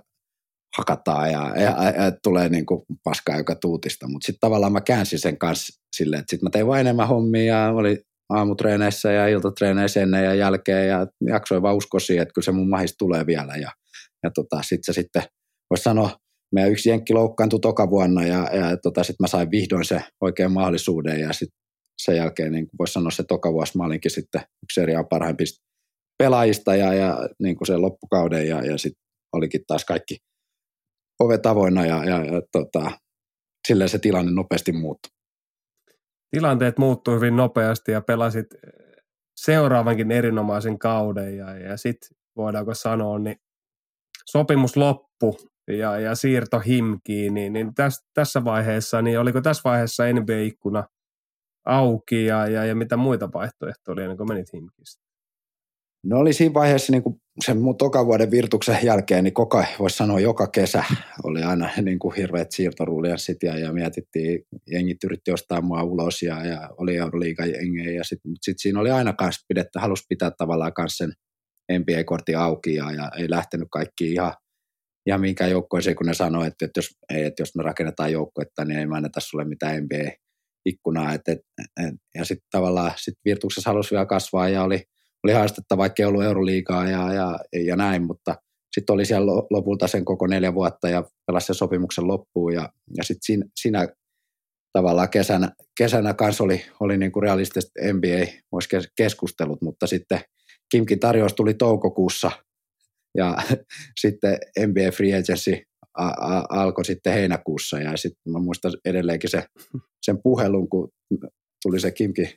hakataan 0.77 1.33
ja, 1.33 1.53
ja, 1.57 1.63
ja, 1.63 2.05
ja 2.05 2.13
tulee 2.23 2.49
niin 2.49 2.67
kuin 2.67 2.83
paskaa 3.05 3.37
joka 3.37 3.55
tuutista. 3.55 4.09
Mutta 4.09 4.27
sitten 4.27 4.41
tavallaan 4.41 4.73
mä 4.73 4.81
käänsin 4.81 5.19
sen 5.19 5.39
kanssa 5.39 5.81
silleen, 5.97 6.21
että 6.21 6.31
sitten 6.31 6.47
mä 6.47 6.51
tein 6.51 6.67
vain 6.67 6.81
enemmän 6.81 7.09
hommia 7.09 7.55
ja 7.55 7.73
oli 7.75 8.03
aamutreeneissä 8.29 9.13
ja 9.13 9.27
iltatreeneissä 9.27 10.01
ennen 10.03 10.25
ja 10.25 10.35
jälkeen 10.35 10.89
ja 10.89 11.07
jaksoin 11.21 11.63
vaan 11.63 11.77
uskoa 11.77 12.01
siihen, 12.01 12.23
että 12.23 12.33
kyllä 12.35 12.45
se 12.45 12.53
mun 12.53 12.69
mahis 12.69 12.97
tulee 12.99 13.27
vielä. 13.27 13.57
Ja, 13.57 13.71
ja 14.25 14.31
tota, 14.31 14.62
sitten 14.62 14.95
se 14.95 15.01
sitten, 15.01 15.22
voisi 15.70 15.83
sanoa, 15.83 16.11
meidän 16.55 16.72
yksi 16.72 16.89
jenkki 16.89 17.12
loukkaantui 17.12 17.61
toka 17.61 17.91
vuonna 17.91 18.27
ja, 18.27 18.49
ja 18.53 18.77
tota, 18.83 19.03
sitten 19.03 19.25
mä 19.25 19.29
sain 19.29 19.51
vihdoin 19.51 19.85
se 19.85 20.01
oikean 20.20 20.53
mahdollisuuden 20.53 21.20
ja 21.20 21.33
sitten 21.33 21.59
sen 22.03 22.16
jälkeen 22.16 22.53
niin 22.53 22.66
voisi 22.79 22.93
sanoa 22.93 23.11
se 23.11 23.25
toka 23.29 23.53
vuosi 23.53 23.79
mä 23.79 23.85
olinkin 23.85 24.11
sitten 24.11 24.43
yksi 24.62 24.81
eri 24.81 24.93
parhaimpista 25.11 25.64
pelaajista 26.18 26.77
ja, 26.77 26.95
ja 26.95 27.29
niin 27.43 27.57
kuin 27.57 27.66
sen 27.66 27.83
loppukauden 27.83 28.49
ja, 28.49 28.64
ja 28.64 28.79
sitten 28.79 29.03
olikin 29.33 29.64
taas 29.66 29.85
kaikki– 29.85 30.16
ovet 31.20 31.47
avoinna 31.47 31.87
ja, 31.87 32.05
ja, 32.05 32.25
ja 32.25 32.43
tota, 32.53 32.91
silleen 33.68 33.89
se 33.89 33.99
tilanne 33.99 34.33
nopeasti 34.33 34.72
muuttui. 34.72 35.11
Tilanteet 36.31 36.79
muuttuu 36.79 37.14
hyvin 37.14 37.37
nopeasti 37.37 37.93
ja 37.93 38.01
pelasit 38.01 38.47
seuraavankin 39.37 40.11
erinomaisen 40.11 40.79
kauden 40.79 41.37
ja, 41.37 41.59
ja 41.59 41.77
sitten 41.77 42.16
voidaanko 42.37 42.75
sanoa, 42.75 43.18
niin 43.18 43.37
sopimus 44.31 44.77
loppu 44.77 45.37
ja, 45.68 45.99
ja 45.99 46.14
siirto 46.14 46.61
himkiin, 46.61 47.35
niin, 47.35 47.53
niin 47.53 47.75
täs, 47.75 48.05
tässä 48.14 48.45
vaiheessa, 48.45 49.03
niin 49.03 49.20
oliko 49.20 49.41
tässä 49.41 49.62
vaiheessa 49.64 50.05
NBA-ikkuna 50.12 50.85
auki 51.66 52.25
ja, 52.25 52.47
ja, 52.47 52.64
ja 52.64 52.75
mitä 52.75 52.97
muita 52.97 53.33
vaihtoehtoja 53.33 53.93
oli 53.93 54.03
ennen 54.03 54.16
kuin 54.16 54.29
menit 54.29 54.53
himkistä? 54.53 55.05
No 56.05 56.18
oli 56.18 56.33
siinä 56.33 56.55
vaiheessa 56.55 56.93
niin 56.93 57.03
kuin 57.03 57.20
sen 57.45 57.61
mun 57.61 57.77
toka 57.77 58.07
vuoden 58.07 58.31
virtuksen 58.31 58.79
jälkeen, 58.83 59.25
niin 59.25 59.35
koko, 59.35 59.64
voisi 59.79 59.97
sanoa 59.97 60.20
joka 60.20 60.47
kesä 60.47 60.85
oli 61.22 61.43
aina 61.43 61.70
niin 61.83 61.99
kuin 61.99 62.14
hirveät 62.14 62.53
siirtorulianssit 62.53 63.43
ja, 63.43 63.59
ja 63.59 63.72
mietittiin, 63.72 64.47
jengit 64.70 65.05
yritti 65.05 65.33
ostaa 65.33 65.61
mua 65.61 65.83
ulos 65.83 66.22
ja, 66.22 66.47
ja 66.47 66.70
oli 66.77 66.97
Euroliiga 66.97 67.47
jengejä, 67.47 67.91
ja 67.91 68.05
sit, 68.05 68.18
mutta 68.25 68.45
sitten 68.45 68.62
siinä 68.62 68.81
oli 68.81 68.91
aina 68.91 69.12
kanssa 69.12 69.45
pidettä, 69.49 69.81
halusi 69.81 70.05
pitää 70.09 70.31
tavallaan 70.31 70.72
kanssa 70.72 71.05
sen 71.05 71.12
NBA-kortti 71.73 72.35
auki 72.35 72.75
ja, 72.75 72.93
ja 72.93 73.11
ei 73.19 73.31
lähtenyt 73.31 73.69
kaikki 73.71 74.12
ihan, 74.12 74.35
ihan 75.07 75.21
minkään 75.21 75.51
joukkoeseen, 75.51 75.97
kun 75.97 76.07
ne 76.07 76.15
sanoi, 76.15 76.47
että, 76.47 76.65
että, 76.65 76.79
jos, 76.79 76.91
että 77.11 77.43
jos 77.43 77.57
me 77.57 77.62
rakennetaan 77.62 78.12
joukkoetta, 78.12 78.65
niin 78.65 78.79
ei 78.79 78.87
me 78.87 78.97
anneta 78.97 79.21
sulle 79.21 79.45
mitään 79.45 79.83
NBA-ikkunaa. 79.85 81.15
Et, 81.15 81.29
et, 81.29 81.41
et, 81.59 81.95
ja 82.15 82.25
sitten 82.25 82.49
tavallaan 82.51 82.93
sit 82.97 83.15
Virtuksessa 83.25 83.71
halusi 83.71 83.91
vielä 83.91 84.07
kasvaa 84.07 84.49
ja 84.49 84.62
oli, 84.62 84.83
oli 85.25 85.33
haastetta, 85.33 85.77
vaikka 85.77 86.03
ei 86.03 86.07
ollut 86.07 86.25
Euroliigaa 86.25 86.89
ja, 86.89 87.12
ja, 87.12 87.39
ja 87.65 87.77
näin, 87.77 88.03
mutta 88.03 88.37
sitten 88.75 88.95
oli 88.95 89.05
siellä 89.05 89.27
lopulta 89.51 89.87
sen 89.87 90.05
koko 90.05 90.27
neljä 90.27 90.55
vuotta 90.55 90.89
ja 90.89 91.05
pelasi 91.27 91.47
sen 91.47 91.55
sopimuksen 91.55 92.09
loppuun 92.09 92.55
ja, 92.55 92.69
ja 92.97 93.05
sitten 93.05 93.23
siinä, 93.23 93.47
siinä 93.57 93.89
tavallaan 94.73 95.11
kesänä, 95.11 95.53
kesänä 95.79 96.15
kanssa 96.15 96.45
oli, 96.45 96.65
oli 96.81 96.99
niin 96.99 97.12
kuin 97.12 97.23
realistisesti 97.23 97.93
NBA 97.93 98.33
olisi 98.53 98.89
keskustelut, 98.97 99.62
mutta 99.62 99.87
sitten 99.87 100.21
Kimkin 100.71 101.01
tarjous 101.01 101.33
tuli 101.35 101.55
toukokuussa 101.55 102.31
ja 103.19 103.37
sitten 104.03 104.39
NBA 104.67 104.91
Free 104.97 105.15
Agency 105.15 105.62
a, 105.99 106.07
a, 106.07 106.45
alkoi 106.49 106.85
sitten 106.85 107.12
heinäkuussa 107.12 107.79
ja 107.79 107.97
sitten 107.97 108.33
mä 108.33 108.39
muistan 108.39 108.73
edelleenkin 108.85 109.31
se, 109.31 109.45
sen 110.03 110.19
puhelun, 110.23 110.69
kun 110.69 110.89
tuli 111.62 111.81
se 111.81 111.91
Kimkin, 111.91 112.29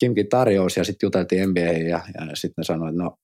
Kimkin 0.00 0.28
tarjous 0.28 0.76
ja 0.76 0.84
sitten 0.84 1.06
juteltiin 1.06 1.48
NBA 1.50 1.60
ja, 1.60 2.00
ja 2.14 2.36
sitten 2.36 2.64
sanoin, 2.64 2.88
että 2.88 3.02
no 3.02 3.16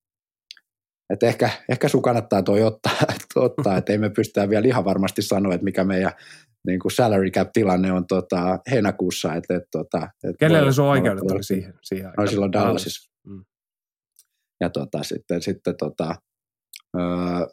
että 1.11 1.26
ehkä, 1.26 1.51
ehkä 1.68 1.88
sun 1.88 2.03
kannattaa 2.03 2.43
toi 2.43 2.62
ottaa, 2.62 2.93
ottaa 3.36 3.76
että 3.76 3.93
ei 3.93 3.99
me 3.99 4.11
pystytä 4.11 4.49
vielä 4.49 4.66
ihan 4.66 4.84
varmasti 4.84 5.22
sanoa, 5.22 5.55
että 5.55 5.64
mikä 5.64 5.84
meidän 5.84 6.12
niin 6.66 6.80
kuin 6.80 6.93
salary 6.93 7.30
cap 7.30 7.49
tilanne 7.53 7.93
on 7.93 8.07
tota, 8.07 8.59
heinäkuussa. 8.70 9.34
Että, 9.34 9.57
että, 9.57 9.68
tota, 9.72 10.09
että 10.24 10.38
Kenelle 10.38 10.72
se 10.72 10.82
on 10.82 10.88
oikeudet 10.88 11.30
oli 11.30 11.43
siihen, 11.43 11.74
siihen? 11.82 12.12
No 12.18 12.26
silloin 12.26 12.53
Dallasissa. 12.53 13.11
Mm. 13.26 13.45
Ja 14.61 14.70
tota, 14.70 15.02
sitten, 15.02 15.42
sitten 15.42 15.76
tota, 15.76 16.14
öö, 16.98 17.46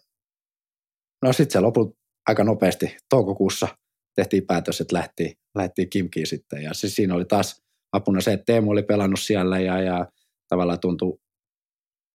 no 1.21 1.33
sitten 1.33 1.51
se 1.53 1.59
lopulta 1.59 1.97
aika 2.27 2.43
nopeasti 2.43 2.97
toukokuussa 3.09 3.67
tehtiin 4.15 4.45
päätös, 4.47 4.81
että 4.81 4.95
lähti, 4.95 5.39
lähti 5.55 5.87
Kimkiin 5.87 6.27
sitten. 6.27 6.63
Ja 6.63 6.73
siis 6.73 6.95
siinä 6.95 7.13
oli 7.13 7.25
taas 7.25 7.63
apuna 7.91 8.21
se, 8.21 8.33
että 8.33 8.45
Teemu 8.45 8.71
oli 8.71 8.83
pelannut 8.83 9.19
siellä 9.19 9.59
ja, 9.59 9.81
ja 9.81 10.07
tavallaan 10.49 10.79
tuntui 10.79 11.19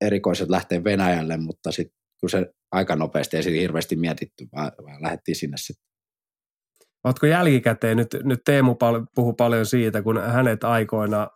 erikoiset 0.00 0.48
lähteä 0.48 0.84
Venäjälle, 0.84 1.36
mutta 1.36 1.72
sitten 1.72 2.02
kun 2.20 2.30
se 2.30 2.52
aika 2.72 2.96
nopeasti 2.96 3.36
ei 3.36 3.60
hirveästi 3.60 3.96
mietitty, 3.96 4.48
vaan, 4.56 4.72
vaan 4.84 5.02
lähdettiin 5.02 5.36
sinne 5.36 5.56
sitten. 5.56 5.92
Oletko 7.04 7.26
jälkikäteen, 7.26 7.96
nyt, 7.96 8.16
nyt 8.22 8.40
Teemu 8.44 8.76
puhuu 9.14 9.32
paljon 9.32 9.66
siitä, 9.66 10.02
kun 10.02 10.22
hänet 10.22 10.64
aikoina 10.64 11.28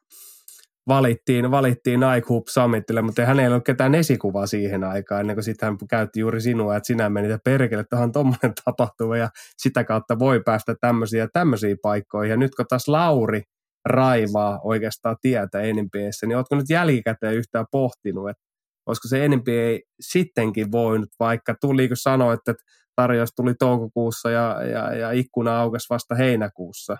valittiin, 0.89 1.51
valittiin 1.51 2.01
Nike 2.01 2.26
Hoop 2.30 2.47
Summitille, 2.49 3.03
mutta 3.03 3.26
hän 3.26 3.41
ei 3.41 3.47
ollut 3.47 3.64
ketään 3.64 3.95
esikuvaa 3.95 4.47
siihen 4.47 4.84
aikaan, 4.84 5.20
ennen 5.20 5.37
kuin 5.37 5.45
sitten 5.45 5.66
hän 5.66 5.78
käytti 5.91 6.20
juuri 6.20 6.41
sinua, 6.41 6.76
että 6.76 6.87
sinä 6.87 7.09
menit 7.09 7.30
ja 7.30 7.39
perkele, 7.45 7.80
että 7.80 7.97
on 7.97 8.12
tuommoinen 8.12 8.53
tapahtuma 8.64 9.16
ja 9.16 9.28
sitä 9.57 9.84
kautta 9.84 10.18
voi 10.18 10.41
päästä 10.45 10.74
tämmöisiä 10.80 11.22
ja 11.22 11.28
tämmöisiä 11.32 11.76
paikkoihin. 11.82 12.30
Ja 12.30 12.37
nyt 12.37 12.55
kun 12.55 12.66
taas 12.68 12.89
Lauri 12.89 13.43
raivaa 13.84 14.61
oikeastaan 14.64 15.16
tietä 15.22 15.59
NBAssä, 15.59 16.26
niin 16.26 16.37
oletko 16.37 16.57
nyt 16.57 16.70
jälkikäteen 16.70 17.34
yhtään 17.34 17.66
pohtinut, 17.70 18.30
että 18.30 18.43
olisiko 18.87 19.09
se 19.09 19.28
NBA 19.28 19.78
sittenkin 20.01 20.72
voinut, 20.72 21.09
vaikka 21.20 21.55
tuli, 21.61 21.89
kun 21.89 21.97
sanoit, 21.97 22.49
että 22.49 22.64
tarjous 22.97 23.30
tuli 23.37 23.55
toukokuussa 23.55 24.30
ja, 24.30 24.62
ja, 24.62 24.95
ja 24.95 25.11
ikkuna 25.11 25.61
aukesi 25.61 25.87
vasta 25.91 26.14
heinäkuussa, 26.14 26.97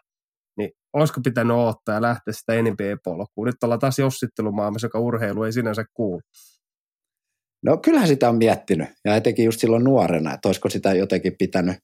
niin 0.59 0.71
olisiko 0.93 1.21
pitänyt 1.25 1.57
ottaa 1.57 1.95
ja 1.95 2.03
lähteä 2.03 2.35
sitä 2.35 2.53
NBA-polkuun? 2.53 3.47
Nyt 3.47 3.63
ollaan 3.65 3.81
taas 3.81 3.99
jossittelumaailmassa, 3.99 4.87
joka 4.87 4.99
urheilu 4.99 5.43
ei 5.43 5.53
sinänsä 5.53 5.85
kuulu. 5.95 6.21
No 7.65 7.77
kyllähän 7.77 8.09
sitä 8.09 8.29
on 8.29 8.37
miettinyt, 8.37 8.89
ja 9.05 9.17
etenkin 9.17 9.45
just 9.45 9.61
silloin 9.61 9.85
nuorena, 9.85 10.35
että 10.35 10.49
olisiko 10.49 10.69
sitä 10.69 10.95
jotenkin 10.95 11.37
pitänyt 11.39 11.77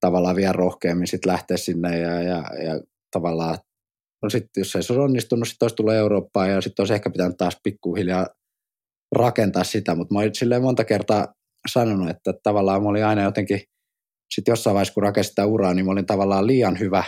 tavallaan 0.00 0.36
vielä 0.36 0.52
rohkeammin 0.52 1.06
sitten 1.06 1.32
lähteä 1.32 1.56
sinne 1.56 1.98
ja, 1.98 2.22
ja, 2.22 2.44
ja 2.64 2.80
tavallaan, 3.10 3.58
no 4.22 4.30
sitten 4.30 4.60
jos 4.60 4.76
ei 4.76 4.82
se 4.82 4.92
olisi 4.92 5.04
onnistunut, 5.04 5.48
sitten 5.48 5.64
olisi 5.64 5.76
tullut 5.76 5.94
Eurooppaan 5.94 6.50
ja 6.50 6.60
sitten 6.60 6.82
olisi 6.82 6.94
ehkä 6.94 7.10
pitänyt 7.10 7.36
taas 7.36 7.56
pikkuhiljaa 7.62 8.26
rakentaa 9.16 9.64
sitä, 9.64 9.94
mutta 9.94 10.14
mä 10.14 10.20
olin 10.20 10.62
monta 10.62 10.84
kertaa 10.84 11.34
sanonut, 11.72 12.10
että 12.10 12.32
tavallaan 12.42 12.82
mä 12.82 12.88
olin 12.88 13.04
aina 13.04 13.22
jotenkin, 13.22 13.60
sitten 14.34 14.52
jossain 14.52 14.74
vaiheessa 14.74 14.94
kun 14.94 15.02
rakensin 15.02 15.44
uraa, 15.44 15.74
niin 15.74 15.86
mä 15.86 15.92
olin 15.92 16.06
tavallaan 16.06 16.46
liian 16.46 16.78
hyvä 16.78 17.04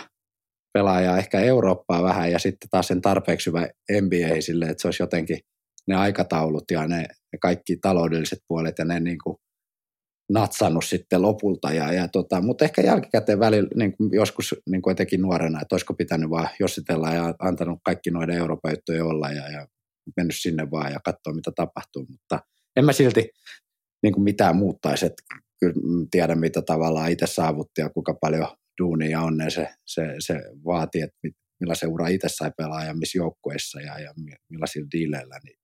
pelaaja 0.73 1.17
ehkä 1.17 1.39
Eurooppaa 1.39 2.03
vähän 2.03 2.31
ja 2.31 2.39
sitten 2.39 2.69
taas 2.69 2.87
sen 2.87 3.01
tarpeeksi 3.01 3.49
hyvä 3.49 3.67
NBA 4.01 4.41
sille, 4.41 4.65
että 4.65 4.81
se 4.81 4.87
olisi 4.87 5.03
jotenkin 5.03 5.39
ne 5.87 5.95
aikataulut 5.95 6.71
ja 6.71 6.87
ne, 6.87 6.97
ne 7.01 7.39
kaikki 7.41 7.77
taloudelliset 7.77 8.39
puolet 8.47 8.79
ja 8.79 8.85
ne 8.85 8.99
niin 8.99 9.17
kuin 9.23 9.37
natsannut 10.29 10.85
sitten 10.85 11.21
lopulta. 11.21 11.73
Ja, 11.73 11.93
ja 11.93 12.07
tota, 12.07 12.41
mutta 12.41 12.65
ehkä 12.65 12.81
jälkikäteen 12.81 13.39
välillä 13.39 13.69
niin 13.75 13.97
kuin 13.97 14.09
joskus 14.13 14.55
niin 14.69 14.81
kuin 14.81 14.91
etenkin 14.91 15.21
nuorena, 15.21 15.61
että 15.61 15.75
olisiko 15.75 15.93
pitänyt 15.93 16.29
vaan 16.29 16.49
jossitella 16.59 17.13
ja 17.13 17.35
antanut 17.39 17.79
kaikki 17.83 18.11
noiden 18.11 18.37
Euroopan 18.37 18.71
juttuja 18.71 19.05
olla 19.05 19.29
ja, 19.29 19.51
ja 19.51 19.67
mennyt 20.17 20.35
sinne 20.39 20.71
vaan 20.71 20.91
ja 20.91 20.99
katsoa, 21.03 21.33
mitä 21.33 21.51
tapahtuu. 21.55 22.05
Mutta 22.09 22.39
en 22.75 22.85
mä 22.85 22.93
silti 22.93 23.29
niin 24.03 24.13
kuin 24.13 24.23
mitään 24.23 24.55
muuttaisi, 24.55 25.05
että 25.05 25.23
kyllä 25.59 25.73
tiedän, 26.11 26.39
mitä 26.39 26.61
tavallaan 26.61 27.11
itse 27.11 27.27
saavutti 27.27 27.81
ja 27.81 27.89
kuinka 27.89 28.13
paljon 28.21 28.47
duunia 28.79 29.21
on 29.21 29.39
ja 29.43 29.49
se, 29.49 29.69
se, 29.85 30.15
se 30.19 30.33
vaatii, 30.65 31.01
että 31.01 31.17
millaisen 31.59 31.89
ura 31.89 32.07
itse 32.07 32.27
sai 32.29 32.51
pelaa 32.57 32.83
ja 32.83 32.93
missä 32.93 33.17
joukkueissa 33.17 33.81
ja, 33.81 33.99
ja 33.99 34.13
millaisilla 34.49 34.87
diileillä, 34.91 35.39
niin, 35.43 35.57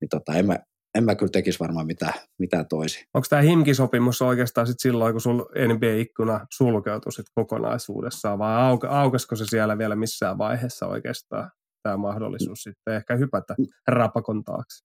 niin 0.00 0.08
tota, 0.08 0.34
en, 0.34 0.46
mä, 0.46 0.58
en 0.94 1.04
mä 1.04 1.14
kyllä 1.14 1.30
tekisi 1.30 1.60
varmaan 1.60 1.86
mitään, 1.86 2.14
mitään 2.38 2.68
toisi. 2.68 3.04
Onko 3.14 3.26
tämä 3.30 3.42
himkisopimus 3.42 4.22
oikeastaan 4.22 4.66
sit 4.66 4.80
silloin, 4.80 5.14
kun 5.14 5.20
sun 5.20 5.46
NBA-ikkuna 5.74 6.46
sulkeutui 6.56 7.12
sit 7.12 7.26
kokonaisuudessaan 7.34 8.38
vai 8.38 8.56
auke, 8.56 8.86
aukesiko 8.86 9.36
se 9.36 9.44
siellä 9.46 9.78
vielä 9.78 9.96
missään 9.96 10.38
vaiheessa 10.38 10.86
oikeastaan? 10.86 11.50
tämä 11.86 11.96
mahdollisuus 11.96 12.62
sitten 12.62 12.94
ehkä 12.94 13.16
hypätä 13.16 13.54
mm. 13.58 13.66
rapakon 13.88 14.44
taakse? 14.44 14.84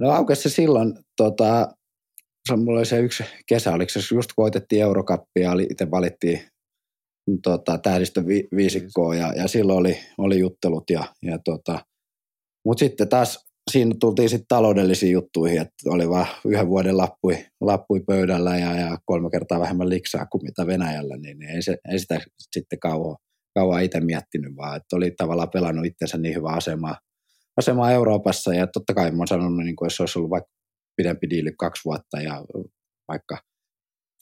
No 0.00 0.10
aukesi 0.10 0.42
se 0.42 0.48
silloin, 0.48 0.94
tota, 1.16 1.68
mulla 2.52 2.78
oli 2.78 2.86
se 2.86 3.00
yksi 3.00 3.24
kesä, 3.46 3.72
oliko 3.72 3.88
se 3.88 4.14
just 4.14 4.30
voitettiin 4.36 4.82
Eurokappia, 4.82 5.50
ja 5.50 5.66
itse 5.70 5.90
valittiin 5.90 6.40
tota, 7.42 7.78
tähdistön 7.78 8.26
vi, 8.26 8.48
viisikkoa 8.56 9.14
ja, 9.14 9.32
ja 9.36 9.48
silloin 9.48 9.78
oli, 9.78 9.98
oli 10.18 10.38
juttelut. 10.38 10.90
Ja, 10.90 11.04
ja 11.22 11.38
tota, 11.38 11.78
Mutta 12.64 12.78
sitten 12.78 13.08
taas 13.08 13.44
siinä 13.70 13.94
tultiin 14.00 14.28
sitten 14.28 14.46
taloudellisiin 14.48 15.12
juttuihin, 15.12 15.60
että 15.60 15.74
oli 15.86 16.08
vaan 16.08 16.26
yhden 16.44 16.68
vuoden 16.68 16.96
lappui, 16.96 17.46
lappui 17.60 18.00
pöydällä 18.00 18.58
ja, 18.58 18.74
ja 18.80 18.98
kolme 19.04 19.30
kertaa 19.30 19.60
vähemmän 19.60 19.88
liksaa 19.88 20.26
kuin 20.26 20.44
mitä 20.44 20.66
Venäjällä, 20.66 21.16
niin, 21.16 21.38
niin 21.38 21.50
ei, 21.50 21.62
se, 21.62 21.76
ei 21.92 21.98
sitä 21.98 22.20
sitten 22.52 22.78
kauan 22.78 23.16
kauan 23.58 23.82
itse 23.82 24.00
miettinyt, 24.00 24.56
vaan 24.56 24.76
että 24.76 24.96
oli 24.96 25.10
tavallaan 25.10 25.50
pelannut 25.50 25.86
itsensä 25.86 26.18
niin 26.18 26.34
hyvää 26.34 26.54
asemaa, 26.54 26.98
asemaa 27.56 27.92
Euroopassa 27.92 28.54
ja 28.54 28.66
totta 28.66 28.94
kai 28.94 29.10
mä 29.10 29.18
oon 29.18 29.28
sanonut, 29.28 29.64
niin 29.64 29.76
kuin 29.76 29.86
jos 29.86 30.00
olisi 30.00 30.18
ollut 30.18 30.30
vaikka 30.30 30.50
pidempi 30.96 31.30
diili 31.30 31.52
kaksi 31.58 31.84
vuotta 31.84 32.20
ja 32.20 32.44
vaikka 33.08 33.38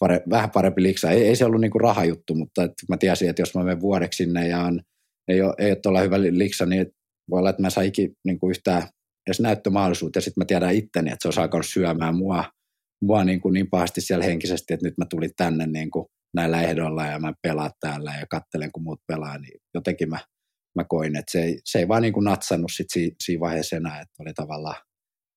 pare, 0.01 0.23
vähän 0.31 0.51
parempi 0.51 0.83
liksa. 0.83 1.11
Ei, 1.11 1.27
ei 1.27 1.37
se 1.37 1.45
ollut 1.45 1.61
niin 1.61 1.71
kuin 1.71 1.81
rahajuttu, 1.81 2.35
mutta 2.35 2.63
että 2.63 2.87
mä 2.89 2.97
tiesin, 2.97 3.31
että 3.31 3.43
jos 3.43 3.55
mä 3.55 3.65
menen 3.65 3.81
vuodeksi 3.81 4.25
sinne 4.25 4.49
ja 4.49 4.61
on, 4.61 4.81
ei, 5.29 5.43
ole, 5.43 5.55
ei 5.59 5.71
ole 5.71 5.79
tuolla 5.83 6.01
hyvä 6.01 6.21
liksa, 6.21 6.67
niin 6.67 6.87
voi 7.31 7.39
olla, 7.39 7.51
että 7.51 7.63
mä 7.63 7.71
saikin 7.71 8.17
niin 8.25 8.39
kuin 8.39 8.51
yhtään 8.51 8.89
edes 9.27 9.41
näyttömahdollisuutta 9.41 10.17
ja 10.17 10.21
sitten 10.23 10.41
mä 10.41 10.45
tiedän 10.45 10.75
itteni, 10.75 11.11
että 11.11 11.23
se 11.23 11.29
olisi 11.29 11.41
alkanut 11.41 11.67
syömään 11.67 12.17
mua, 12.17 12.45
mua 13.03 13.25
niin, 13.25 13.41
kuin 13.41 13.53
niin 13.53 13.71
pahasti 13.71 14.01
siellä 14.01 14.25
henkisesti, 14.25 14.75
että 14.75 14.87
nyt 14.87 14.99
mä 14.99 15.05
tulin 15.11 15.31
tänne 15.37 15.67
niin 15.67 15.91
kuin 15.91 16.07
näillä 16.35 16.63
ehdoilla 16.63 17.07
ja 17.07 17.19
mä 17.19 17.33
pelaan 17.43 17.71
täällä 17.81 18.15
ja 18.21 18.27
kattelen, 18.31 18.73
kun 18.73 18.83
muut 18.83 19.01
pelaa, 19.07 19.39
niin 19.39 19.61
jotenkin 19.75 20.09
mä, 20.09 20.19
mä 20.77 20.85
koin, 20.89 21.17
että 21.17 21.33
se 21.33 21.43
ei, 21.43 21.59
se 21.65 21.79
ei 21.79 21.89
vaan 21.89 22.03
niin 22.03 22.13
kuin 22.13 22.25
natsannut 22.25 22.71
sit 22.75 22.87
si, 22.93 23.15
siinä 23.25 23.41
vaiheessa 23.41 23.77
enää, 23.77 24.01
että 24.01 24.23
oli 24.23 24.33
tavallaan, 24.33 24.77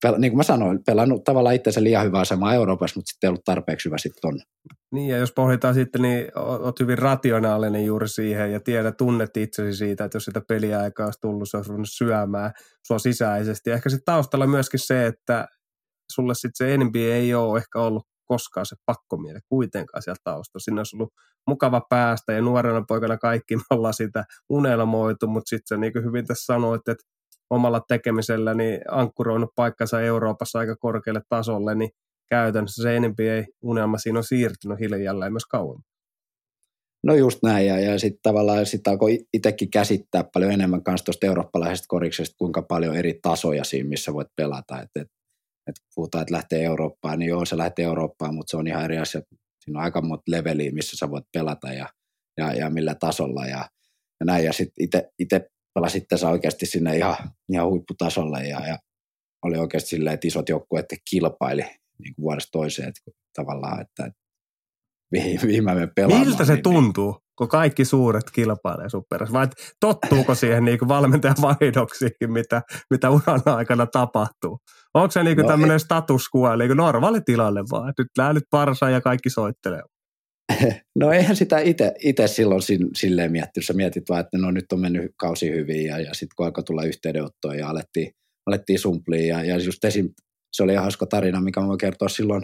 pel, 0.06 0.16
niin 0.18 0.32
kuin 0.32 0.38
mä 0.38 0.44
sanoin, 0.44 0.80
pelannut 0.86 1.24
tavallaan 1.24 1.56
itsensä 1.56 1.84
liian 1.84 2.06
hyvää 2.06 2.22
asemaa 2.22 2.54
Euroopassa, 2.54 3.00
mutta 3.00 3.10
sitten 3.10 3.28
ei 3.28 3.30
ollut 3.30 3.44
tarpeeksi 3.46 3.90
hyvä 3.90 3.98
sitten 3.98 4.22
tonne. 4.22 4.44
Niin 4.94 5.10
ja 5.10 5.18
jos 5.18 5.32
pohditaan 5.32 5.74
sitten, 5.74 6.02
niin 6.02 6.32
olet 6.36 6.80
hyvin 6.80 6.98
rationaalinen 6.98 7.86
juuri 7.86 8.08
siihen 8.08 8.52
ja 8.52 8.60
tiedät, 8.60 8.98
tunnet 8.98 9.38
itsesi 9.38 9.78
siitä, 9.78 10.06
että 10.06 10.16
jos 10.16 10.26
sitä 10.26 10.42
peliaikaa 10.48 11.06
olisi 11.06 11.20
tullut, 11.22 11.50
se 11.50 11.58
olisi 11.58 11.70
ruvennut 11.70 11.92
syömään 11.92 12.52
sua 12.88 13.00
sisäisesti. 13.00 13.70
Ja 13.70 13.76
ehkä 13.76 13.90
sitten 13.90 14.14
taustalla 14.14 14.48
myöskin 14.48 14.80
se, 14.80 15.06
että 15.06 15.48
sulle 16.12 16.36
sitten 16.36 16.68
se 16.68 16.78
NBA 16.78 17.00
ei 17.00 17.34
ole 17.34 17.58
ehkä 17.58 17.80
ollut 17.80 18.04
koskaan 18.26 18.66
se 18.66 18.76
pakkomiele 18.86 19.40
kuitenkaan 19.50 20.04
sieltä 20.04 20.22
taustalla. 20.24 20.64
Sinne 20.64 20.80
olisi 20.80 20.96
ollut 20.96 21.14
mukava 21.48 21.82
päästä 21.90 22.34
ja 22.34 22.42
nuorena 22.42 22.84
poikana 22.88 23.18
kaikki 23.18 23.56
me 23.56 23.62
ollaan 23.70 23.94
sitä 23.94 24.24
unelmoitu, 24.50 25.28
mutta 25.28 25.50
sitten 25.50 25.80
niin 25.80 25.94
kuin 25.94 26.06
hyvin 26.06 26.26
tässä 26.26 26.54
sanoit, 26.54 26.88
että 26.88 27.04
omalla 27.50 27.82
tekemisellä 27.88 28.54
niin 28.54 28.82
ankkuroinut 28.92 29.50
paikkansa 29.56 30.02
Euroopassa 30.02 30.60
aika 30.60 30.76
korkealle 30.76 31.22
tasolle, 31.30 31.76
niin 31.76 31.90
käytännössä 32.30 32.84
se 32.84 33.00
NBA-unelma 33.00 33.98
siinä 33.98 34.20
on 34.20 34.24
siirtynyt 34.24 34.80
hiljalleen 34.80 35.34
myös 35.34 35.46
kauemmin. 35.46 35.86
No 37.04 37.16
just 37.16 37.40
näin, 37.44 37.68
ja, 37.68 37.80
ja 37.80 38.00
sitten 38.00 38.20
tavallaan 38.24 38.66
sit 38.66 38.88
alkoi 38.88 39.20
itsekin 39.34 39.72
käsittää 39.72 40.24
paljon 40.34 40.52
enemmän 40.52 40.84
kanssa 40.84 41.06
tuosta 41.06 41.26
eurooppalaisesta 41.26 41.86
koriksesta, 41.88 42.36
kuinka 42.38 42.62
paljon 42.62 42.96
eri 42.96 43.20
tasoja 43.22 43.64
siinä, 43.64 43.90
missä 43.90 44.14
voit 44.14 44.28
pelata. 44.36 44.82
Et, 44.82 44.90
et 45.02 45.08
että 45.68 45.82
puhutaan, 45.96 46.22
että 46.22 46.34
lähtee 46.34 46.64
Eurooppaan, 46.64 47.20
niin 47.20 47.30
joo, 47.30 47.46
se 47.46 47.58
lähtee 47.58 47.86
Eurooppaan, 47.86 48.36
mutta 48.36 48.52
se 48.52 48.58
on 48.58 48.68
ihan 48.68 48.84
eri 48.84 48.98
asia. 48.98 49.22
Siinä 49.60 49.80
on 49.80 49.84
aika 49.84 50.02
monta 50.02 50.24
leveliä, 50.28 50.72
missä 50.72 50.98
sä 50.98 51.12
voit 51.12 51.26
pelata 51.34 51.74
ja, 51.74 51.90
ja, 52.38 52.54
ja 52.54 52.70
millä 52.70 52.96
tasolla 52.96 53.46
ja, 53.46 53.70
ja 54.20 54.26
näin. 54.26 54.46
Ja 54.46 54.54
sitten 54.54 55.04
itse 55.20 55.50
pelasin 55.76 56.08
tässä 56.08 56.30
oikeasti 56.30 56.66
sinne 56.66 56.98
ihan, 56.98 57.16
ihan 57.50 57.68
huipputasolle 57.68 58.44
ja, 58.44 58.68
ja 58.68 58.78
oli 59.46 59.58
oikeasti 59.58 59.90
silleen, 59.90 60.14
että 60.14 60.28
isot 60.28 60.50
joukkueet 60.50 60.86
kilpaili 61.10 61.62
niin 62.00 62.16
kuin 62.16 62.24
vuodesta 62.24 62.52
toiseen, 62.52 62.88
että 62.88 63.02
tavallaan, 63.36 63.82
että 63.82 64.12
viime 65.48 65.76
me 65.76 65.88
pelaamaan. 65.96 66.28
Miltä 66.28 66.46
se 66.46 66.54
niin, 66.54 66.56
niin, 66.56 66.64
tuntuu? 66.64 67.26
kun 67.38 67.48
kaikki 67.48 67.86
suuret 67.86 68.32
kilpailee 68.34 68.90
sun 68.90 69.04
perässä? 69.10 69.34
Vai 69.34 69.48
tottuuko 69.80 70.36
siihen 70.36 70.66
niin 70.66 70.80
kuin 70.80 70.90
valmentajan 70.90 71.36
vaihdoksiin, 71.42 72.12
mitä, 72.28 72.62
mitä 72.90 73.10
uran 73.10 73.42
aikana 73.46 73.86
tapahtuu? 73.86 74.60
Onko 74.94 75.12
se 75.12 75.24
niin 75.24 75.36
kuin 75.36 75.44
no 75.44 75.50
tämmöinen 75.50 75.80
status 75.80 76.24
quo, 76.36 76.56
niin 76.56 76.70
kuin 76.70 76.78
normaali 76.78 77.22
tilanne 77.22 77.62
vaan, 77.72 77.90
että 77.90 78.02
nyt 78.02 78.18
lähdet 78.18 78.44
parsa 78.52 78.90
ja 78.90 79.02
kaikki 79.02 79.30
soittelee? 79.30 79.82
No 81.00 81.12
eihän 81.12 81.36
sitä 81.36 81.58
itse 82.04 82.28
silloin 82.28 82.62
silleen 82.96 83.32
miettinyt. 83.32 83.66
Sä 83.66 83.74
mietit 83.74 84.10
vaan, 84.10 84.22
että 84.22 84.38
no 84.38 84.52
nyt 84.52 84.72
on 84.74 84.80
mennyt 84.80 85.12
kausi 85.18 85.52
hyvin 85.52 85.86
ja, 85.86 86.00
ja 86.00 86.14
sitten 86.14 86.36
kun 86.36 86.46
alkoi 86.46 86.64
tulla 86.64 86.84
yhteydenottoa 86.84 87.56
ja 87.56 87.70
alettiin, 87.70 88.12
alettiin 88.46 88.80
sumpliin 88.80 89.28
ja, 89.28 89.44
ja 89.44 89.58
just 89.58 89.86
esim, 89.86 90.10
se 90.54 90.64
oli 90.64 90.76
hauska 90.76 91.06
tarina, 91.06 91.42
mikä 91.42 91.60
mä 91.60 91.68
voin 91.68 91.78
kertoa 91.78 92.10
silloin 92.10 92.44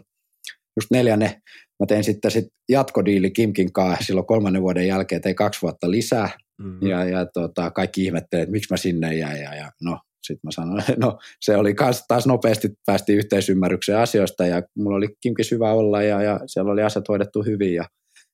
just 0.80 0.92
neljänne. 0.92 1.42
Mä 1.80 1.86
tein 1.88 2.04
sitten 2.04 2.32
sit 2.32 2.46
jatkodiili 2.70 3.32
Kimkin 3.32 3.74
kanssa 3.74 4.06
silloin 4.06 4.28
kolmannen 4.28 4.62
vuoden 4.62 4.88
jälkeen, 4.88 5.22
tein 5.22 5.36
kaksi 5.36 5.62
vuotta 5.62 5.92
lisää 5.92 6.30
mm-hmm. 6.62 6.88
ja, 6.88 7.06
ja 7.06 7.26
tota, 7.26 7.72
kaikki 7.72 8.06
ihmettelivät, 8.06 8.44
että 8.44 8.52
miksi 8.52 8.74
mä 8.74 8.78
sinne 8.78 9.16
jäin 9.16 9.42
ja, 9.42 9.56
ja 9.56 9.72
no 9.82 10.00
sitten 10.24 10.48
mä 10.48 10.52
sanoin, 10.52 10.84
no 11.04 11.20
se 11.42 11.58
oli 11.58 11.74
kans, 11.74 12.06
taas 12.08 12.28
nopeasti 12.28 12.70
päästiin 12.86 13.18
yhteisymmärrykseen 13.18 13.98
asioista 13.98 14.46
ja 14.46 14.64
mulla 14.78 14.98
oli 14.98 15.08
Kimkin 15.22 15.46
hyvä 15.52 15.74
olla 15.74 16.04
ja, 16.04 16.22
ja 16.22 16.40
siellä 16.46 16.72
oli 16.72 16.84
asiat 16.84 17.08
hoidettu 17.08 17.44
hyvin 17.44 17.74
ja, 17.74 17.86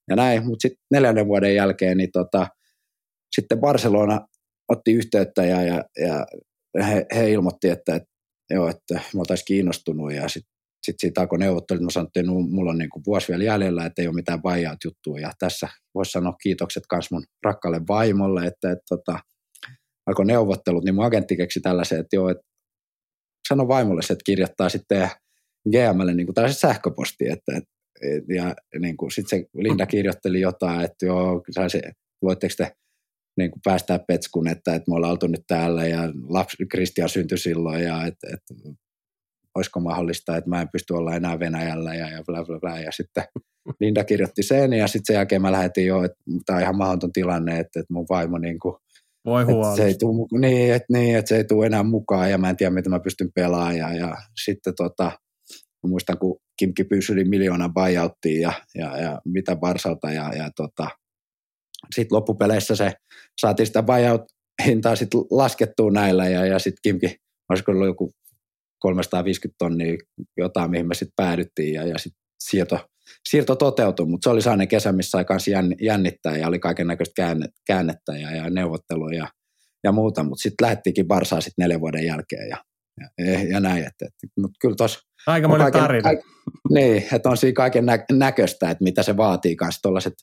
ja 0.09 0.15
näin, 0.15 0.45
mutta 0.45 0.61
sitten 0.61 0.79
neljännen 0.91 1.27
vuoden 1.27 1.55
jälkeen 1.55 1.97
niin 1.97 2.11
tota, 2.11 2.47
sitten 3.35 3.59
Barcelona 3.59 4.27
otti 4.69 4.93
yhteyttä 4.93 5.45
ja, 5.45 5.61
ja, 5.63 5.83
ja 5.99 6.25
he, 6.87 7.05
he 7.15 7.31
ilmoitti, 7.31 7.69
että, 7.69 7.95
että 7.95 8.09
joo, 8.49 8.69
että 8.69 8.93
me 9.13 9.19
oltaisiin 9.19 9.45
kiinnostunut 9.45 10.13
ja 10.13 10.27
sitten 10.27 10.57
sit 10.83 10.95
siitä 10.99 11.21
alkoi 11.21 11.39
neuvottelut, 11.39 11.83
mä 11.83 11.89
sanoin, 11.89 12.07
että 12.07 12.23
no, 12.23 12.33
mulla 12.33 12.71
on 12.71 12.77
niin 12.77 12.89
kuin 12.89 13.03
vuosi 13.07 13.27
vielä 13.27 13.43
jäljellä, 13.43 13.85
että 13.85 14.01
ei 14.01 14.07
ole 14.07 14.15
mitään 14.15 14.41
buyout 14.41 14.83
juttua 14.85 15.19
ja 15.19 15.31
tässä 15.39 15.69
voisi 15.95 16.11
sanoa 16.11 16.33
kiitokset 16.33 16.83
myös 16.93 17.11
mun 17.11 17.23
rakkaalle 17.43 17.81
vaimolle, 17.87 18.39
että, 18.39 18.51
että, 18.51 18.71
että 18.71 18.85
tota, 18.89 19.19
alkoi 20.07 20.25
neuvottelut, 20.25 20.83
niin 20.83 20.95
mun 20.95 21.05
agentti 21.05 21.37
keksi 21.37 21.59
tällaisen, 21.59 21.99
että 21.99 22.15
joo, 22.15 22.29
että 22.29 22.43
sano 23.47 23.67
vaimolle 23.67 24.01
että 24.03 24.23
kirjoittaa 24.25 24.69
sitten 24.69 25.09
GMlle 25.71 26.13
niin 26.13 26.27
kuin 26.27 26.35
tällaisen 26.35 26.59
sähköposti, 26.59 27.29
että, 27.29 27.57
että 27.57 27.69
ja 28.33 28.55
niin 28.79 28.97
kuin, 28.97 29.11
sitten 29.11 29.39
se 29.39 29.45
Linda 29.53 29.85
kirjoitteli 29.85 30.41
jotain, 30.41 30.81
että 30.81 31.05
joo, 31.05 31.43
se, 31.67 31.81
voitteko 32.21 32.53
te 32.57 32.71
niin 33.37 33.51
kuin 33.51 33.61
päästää 33.63 33.99
petskun, 33.99 34.47
että, 34.47 34.75
että 34.75 34.91
me 34.91 34.95
ollaan 34.95 35.11
oltu 35.11 35.27
nyt 35.27 35.43
täällä 35.47 35.87
ja 35.87 35.99
lapsi, 36.27 36.65
Kristian 36.71 37.09
syntyi 37.09 37.37
silloin 37.37 37.83
ja 37.83 38.05
että, 38.05 38.27
että 38.33 38.53
olisiko 39.55 39.79
mahdollista, 39.79 40.37
että 40.37 40.49
mä 40.49 40.61
en 40.61 40.69
pysty 40.71 40.93
olla 40.93 41.15
enää 41.15 41.39
Venäjällä 41.39 41.95
ja, 41.95 42.09
ja 42.09 42.23
bla 42.23 42.43
bla 42.43 42.59
bla. 42.59 42.79
Ja 42.79 42.91
sitten 42.91 43.23
Linda 43.79 44.03
kirjoitti 44.03 44.43
sen 44.43 44.73
ja 44.73 44.87
sitten 44.87 45.05
sen 45.05 45.13
jälkeen 45.13 45.41
mä 45.41 45.51
lähetin 45.51 45.85
jo, 45.85 46.03
että 46.03 46.17
tämä 46.45 46.57
on 46.57 46.63
ihan 46.63 46.77
mahdoton 46.77 47.11
tilanne, 47.11 47.59
että, 47.59 47.79
että 47.79 47.93
mun 47.93 48.05
vaimo 48.09 48.37
niin 48.37 48.59
kuin, 48.59 48.75
voi 49.27 49.41
että 49.41 49.75
se 49.75 49.85
ei 49.85 49.95
tuu, 49.99 50.27
niin, 50.39 50.73
että, 50.73 50.93
niin, 50.93 51.17
että 51.17 51.29
se 51.29 51.37
ei 51.37 51.43
tule 51.43 51.65
enää 51.65 51.83
mukaan 51.83 52.31
ja 52.31 52.37
mä 52.37 52.49
en 52.49 52.57
tiedä, 52.57 52.73
mitä 52.73 52.89
mä 52.89 52.99
pystyn 52.99 53.29
pelaamaan. 53.35 53.77
Ja, 53.77 53.93
ja 53.93 54.17
sitten 54.43 54.73
tota, 54.77 55.03
mä 55.83 55.89
muistan, 55.89 56.17
kun 56.17 56.39
Kimki 56.59 56.83
pysyi 56.83 57.23
miljoona 57.23 57.69
buyouttiin 57.69 58.41
ja, 58.41 58.53
ja, 58.75 58.97
ja 58.97 59.21
mitä 59.25 59.55
Barsalta 59.55 60.11
ja, 60.11 60.33
ja 60.33 60.49
tota, 60.55 60.89
sitten 61.95 62.15
loppupeleissä 62.15 62.75
se 62.75 62.93
saatiin 63.41 63.67
sitä 63.67 63.83
buyout-hintaa 63.83 64.95
sitten 64.95 65.21
laskettua 65.31 65.91
näillä 65.91 66.27
ja, 66.27 66.45
ja 66.45 66.59
sitten 66.59 66.79
Kimki, 66.83 67.15
olisiko 67.49 67.71
ollut 67.71 67.87
joku 67.87 68.11
350 68.79 69.55
tonnia 69.57 69.97
jotain, 70.37 70.71
mihin 70.71 70.87
me 70.87 70.93
sitten 70.93 71.15
päädyttiin 71.15 71.73
ja, 71.73 71.87
ja 71.87 71.97
sitten 71.97 72.21
siirto, 72.39 72.79
siirto 73.29 73.55
toteutui, 73.55 74.05
mutta 74.05 74.25
se 74.25 74.29
oli 74.29 74.41
sellainen 74.41 74.67
kesä, 74.67 74.91
missä 74.91 75.09
sai 75.09 75.25
kanssa 75.25 75.51
jännittää 75.81 76.37
ja 76.37 76.47
oli 76.47 76.59
kaiken 76.59 76.87
näköistä 76.87 77.35
käännettä 77.67 78.17
ja, 78.17 78.35
ja 78.35 78.49
neuvotteluja 78.49 79.17
ja, 79.17 79.27
ja 79.83 79.91
muuta, 79.91 80.23
mutta 80.23 80.41
sitten 80.41 80.65
lähettiinkin 80.65 81.07
Barsaan 81.07 81.41
sitten 81.41 81.63
neljän 81.63 81.81
vuoden 81.81 82.05
jälkeen 82.05 82.49
ja, 82.49 82.57
ja, 83.17 83.43
ja 83.49 83.59
näin, 83.59 83.77
että, 83.77 84.05
että 84.05 84.41
mutta 84.41 84.57
kyllä 84.61 84.75
tuossa 84.75 84.99
Aika 85.27 85.47
monen 85.47 85.71
tarina. 85.71 86.03
Kaik, 86.03 86.19
niin, 86.69 87.03
että 87.13 87.29
on 87.29 87.37
siinä 87.37 87.53
kaiken 87.53 87.85
nä, 87.85 88.05
näköistä, 88.11 88.69
että 88.69 88.83
mitä 88.83 89.03
se 89.03 89.17
vaatii 89.17 89.55
kanssa 89.55 89.81
tuollaiset 89.81 90.13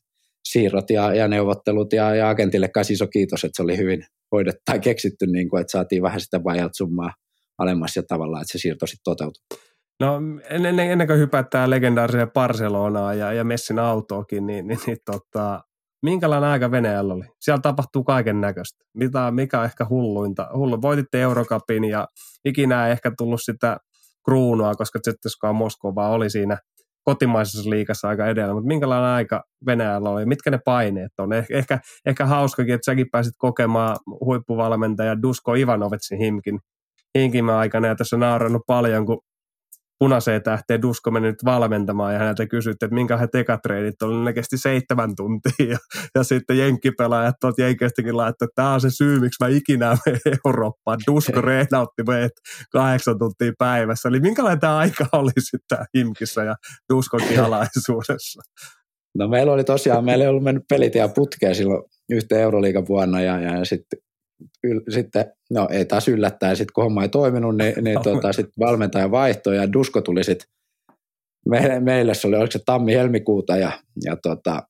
siirrot 0.48 0.90
ja, 0.90 1.14
ja 1.14 1.28
neuvottelut 1.28 1.92
ja, 1.92 2.14
ja 2.14 2.28
agentille 2.28 2.68
kanssa 2.68 2.92
iso 2.92 3.06
kiitos, 3.06 3.44
että 3.44 3.56
se 3.56 3.62
oli 3.62 3.76
hyvin 3.76 4.06
hoidettu 4.32 4.62
tai 4.64 4.80
keksitty, 4.80 5.26
niin 5.26 5.48
kuin, 5.48 5.60
että 5.60 5.70
saatiin 5.70 6.02
vähän 6.02 6.20
sitä 6.20 6.44
vajat 6.44 6.72
summaa 6.74 7.14
alemmas 7.58 7.96
ja 7.96 8.02
tavallaan, 8.08 8.42
että 8.42 8.52
se 8.52 8.58
siirto 8.58 8.86
sitten 8.86 9.04
toteutui. 9.04 9.58
No 10.00 10.20
ennen, 10.50 10.78
ennen 10.78 11.06
kuin 11.06 11.18
hypättää 11.18 11.70
legendaariseen 11.70 12.30
Barcelonaan 12.30 13.18
ja, 13.18 13.32
ja 13.32 13.44
Messin 13.44 13.78
autoakin, 13.78 14.46
niin, 14.46 14.66
niin, 14.66 14.78
niin 14.86 14.98
tota, 15.04 15.60
minkälainen 16.02 16.50
aika 16.50 16.70
Venäjällä 16.70 17.14
oli? 17.14 17.24
Siellä 17.40 17.60
tapahtuu 17.60 18.04
kaiken 18.04 18.40
näköistä. 18.40 18.84
Mitä, 18.94 19.30
mikä 19.30 19.58
on 19.58 19.64
ehkä 19.64 19.86
hulluinta? 19.90 20.48
Hullu. 20.54 20.82
Voititte 20.82 21.22
Eurocupin 21.22 21.84
ja 21.84 22.08
ikinä 22.44 22.86
ei 22.86 22.92
ehkä 22.92 23.12
tullut 23.18 23.40
sitä 23.42 23.76
kruunua, 24.24 24.74
koska 24.74 24.98
ZSKA 24.98 25.52
Moskova 25.52 26.08
oli 26.08 26.30
siinä 26.30 26.58
kotimaisessa 27.04 27.70
liikassa 27.70 28.08
aika 28.08 28.26
edellä, 28.26 28.54
mutta 28.54 28.68
minkälainen 28.68 29.10
aika 29.10 29.44
Venäjällä 29.66 30.10
oli, 30.10 30.26
mitkä 30.26 30.50
ne 30.50 30.58
paineet 30.64 31.12
on? 31.18 31.32
Eh, 31.32 31.46
ehkä, 31.50 31.78
ehkä 32.06 32.26
hauskakin, 32.26 32.74
että 32.74 32.84
säkin 32.84 33.06
pääsit 33.12 33.34
kokemaan 33.38 33.96
huippuvalmentaja 34.24 35.22
Dusko 35.22 35.54
Ivanovitsin 35.54 36.18
himkin, 36.18 36.58
himkin 37.18 37.50
aikana, 37.50 37.88
ja 37.88 37.94
tässä 37.94 38.16
on 38.16 38.60
paljon, 38.66 39.06
kun 39.06 39.20
punaiseen 39.98 40.42
tähteen 40.42 40.82
Dusko 40.82 41.10
meni 41.10 41.26
nyt 41.26 41.44
valmentamaan 41.44 42.12
ja 42.12 42.18
häneltä 42.18 42.46
kysytte, 42.46 42.86
että 42.86 42.94
minkä 42.94 43.16
he 43.16 43.26
tekatreenit 43.26 44.02
oli, 44.02 44.24
ne 44.24 44.32
kesti 44.32 44.58
seitsemän 44.58 45.10
tuntia 45.16 45.52
ja, 45.70 45.78
ja 46.14 46.22
sitten 46.22 46.58
jenkkipelaajat 46.58 47.34
tuolta 47.40 47.62
jenkeistäkin 47.62 48.16
laittoi, 48.16 48.46
että 48.46 48.62
tämä 48.62 48.74
on 48.74 48.80
se 48.80 48.90
syy, 48.90 49.20
miksi 49.20 49.44
mä 49.44 49.48
ikinä 49.48 49.96
menen 50.06 50.20
Eurooppaan. 50.46 50.98
Dusko 51.06 51.40
reenautti 51.40 52.02
meidät 52.08 52.32
kahdeksan 52.72 53.18
tuntia 53.18 53.52
päivässä. 53.58 54.08
Eli 54.08 54.20
minkälainen 54.20 54.60
tämä 54.60 54.76
aika 54.76 55.06
oli 55.12 55.32
sitten 55.38 55.78
Himkissä 55.96 56.44
ja 56.44 56.54
Duskon 56.92 57.20
alaisuudessa? 57.44 58.42
No 59.18 59.28
meillä 59.28 59.52
oli 59.52 59.64
tosiaan, 59.64 60.04
meillä 60.04 60.24
ei 60.24 60.28
ollut 60.28 60.44
mennyt 60.44 60.64
pelit 60.68 60.94
ja 60.94 61.08
putkea 61.08 61.54
silloin 61.54 61.82
yhteen 62.10 62.40
Euroliigan 62.40 62.86
vuonna 62.88 63.20
ja, 63.20 63.40
ja, 63.40 63.58
ja 63.58 63.64
sitten 63.64 63.98
yl, 64.64 64.80
sitten, 64.88 65.32
no 65.50 65.68
ei 65.70 65.84
taas 65.84 66.08
yllättäen, 66.08 66.56
sitten 66.56 66.72
kun 66.74 66.84
homma 66.84 67.02
ei 67.02 67.08
toiminut, 67.08 67.56
niin, 67.56 67.84
niin 67.84 68.02
tota, 68.02 68.32
sitten 68.32 68.54
valmentaja 68.60 69.10
vaihtoi 69.10 69.56
ja 69.56 69.72
Dusko 69.72 70.00
tuli 70.00 70.24
sitten 70.24 70.48
meille, 71.48 71.80
meille, 71.80 72.14
se 72.14 72.26
oli, 72.26 72.36
oliko 72.36 72.52
se 72.52 72.60
tammi-helmikuuta 72.66 73.56
ja, 73.56 73.72
ja 74.04 74.16
tota, 74.16 74.62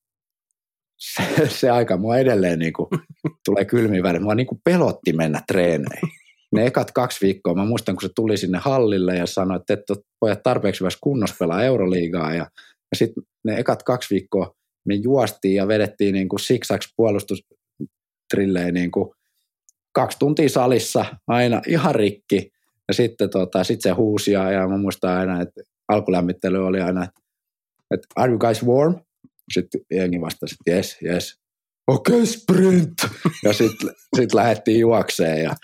se, 0.99 1.49
se, 1.49 1.71
aika 1.71 1.97
mua 1.97 2.17
edelleen 2.17 2.59
niin 2.59 2.73
kuin, 2.73 2.89
tulee 3.47 3.65
kylmiin 3.65 4.03
väliin. 4.03 4.23
Mua 4.23 4.35
niin 4.35 4.47
kuin 4.47 4.61
pelotti 4.65 5.13
mennä 5.13 5.43
treeneihin. 5.47 6.09
Ne 6.53 6.67
ekat 6.67 6.93
kaksi 6.93 7.27
viikkoa, 7.27 7.55
mä 7.55 7.65
muistan, 7.65 7.97
kun 7.97 8.03
se 8.03 8.13
tuli 8.15 8.37
sinne 8.37 8.59
hallille 8.59 9.17
ja 9.17 9.27
sanoi, 9.27 9.57
että 9.57 9.75
et 9.75 9.81
pojat 10.21 10.43
tarpeeksi 10.43 10.81
hyvässä 10.81 10.99
kunnossa 11.03 11.37
pelaa 11.39 11.65
Euroliigaa. 11.65 12.35
Ja, 12.35 12.47
ja 12.91 12.97
sitten 12.97 13.23
ne 13.45 13.59
ekat 13.59 13.83
kaksi 13.83 14.15
viikkoa 14.15 14.55
me 14.85 14.95
juostiin 14.95 15.55
ja 15.55 15.69
vedettiin 15.69 16.13
niin 16.13 16.29
kuin 16.29 16.41
siksaks 16.41 16.93
puolustustrilleen 16.97 18.75
niin 18.75 18.91
kuin 18.91 19.11
kaksi 19.95 20.19
tuntia 20.19 20.49
salissa, 20.49 21.05
aina 21.27 21.63
ihan 21.67 21.95
rikki. 21.95 22.51
Ja 22.89 22.95
sitten 22.95 23.31
tota, 23.31 23.65
sit 23.65 23.81
se 23.81 23.91
huusi 23.91 24.33
ja, 24.33 24.53
ja 24.53 24.69
mä 24.69 24.79
muistan 24.79 25.19
aina, 25.19 25.41
että 25.41 25.63
alkulämmittely 25.89 26.67
oli 26.67 26.81
aina, 26.81 27.05
että, 27.05 27.21
että 27.95 28.07
are 28.17 28.31
you 28.31 28.39
guys 28.39 28.67
warm? 28.67 28.95
Sitten 29.53 29.81
jengi 29.91 30.21
vastasi, 30.21 30.55
että 30.55 30.77
yes, 30.77 30.97
yes. 31.03 31.39
Okei, 31.87 32.15
okay, 32.15 32.27
sprint! 32.27 32.95
Ja 33.45 33.53
sitten 33.53 33.91
sit 34.17 34.35
lähdettiin 34.35 34.81
juokseen 34.81 35.43
ja 35.43 35.55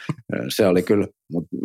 se 0.49 0.67
oli 0.67 0.83
kyllä, 0.83 1.07
mutta 1.33 1.57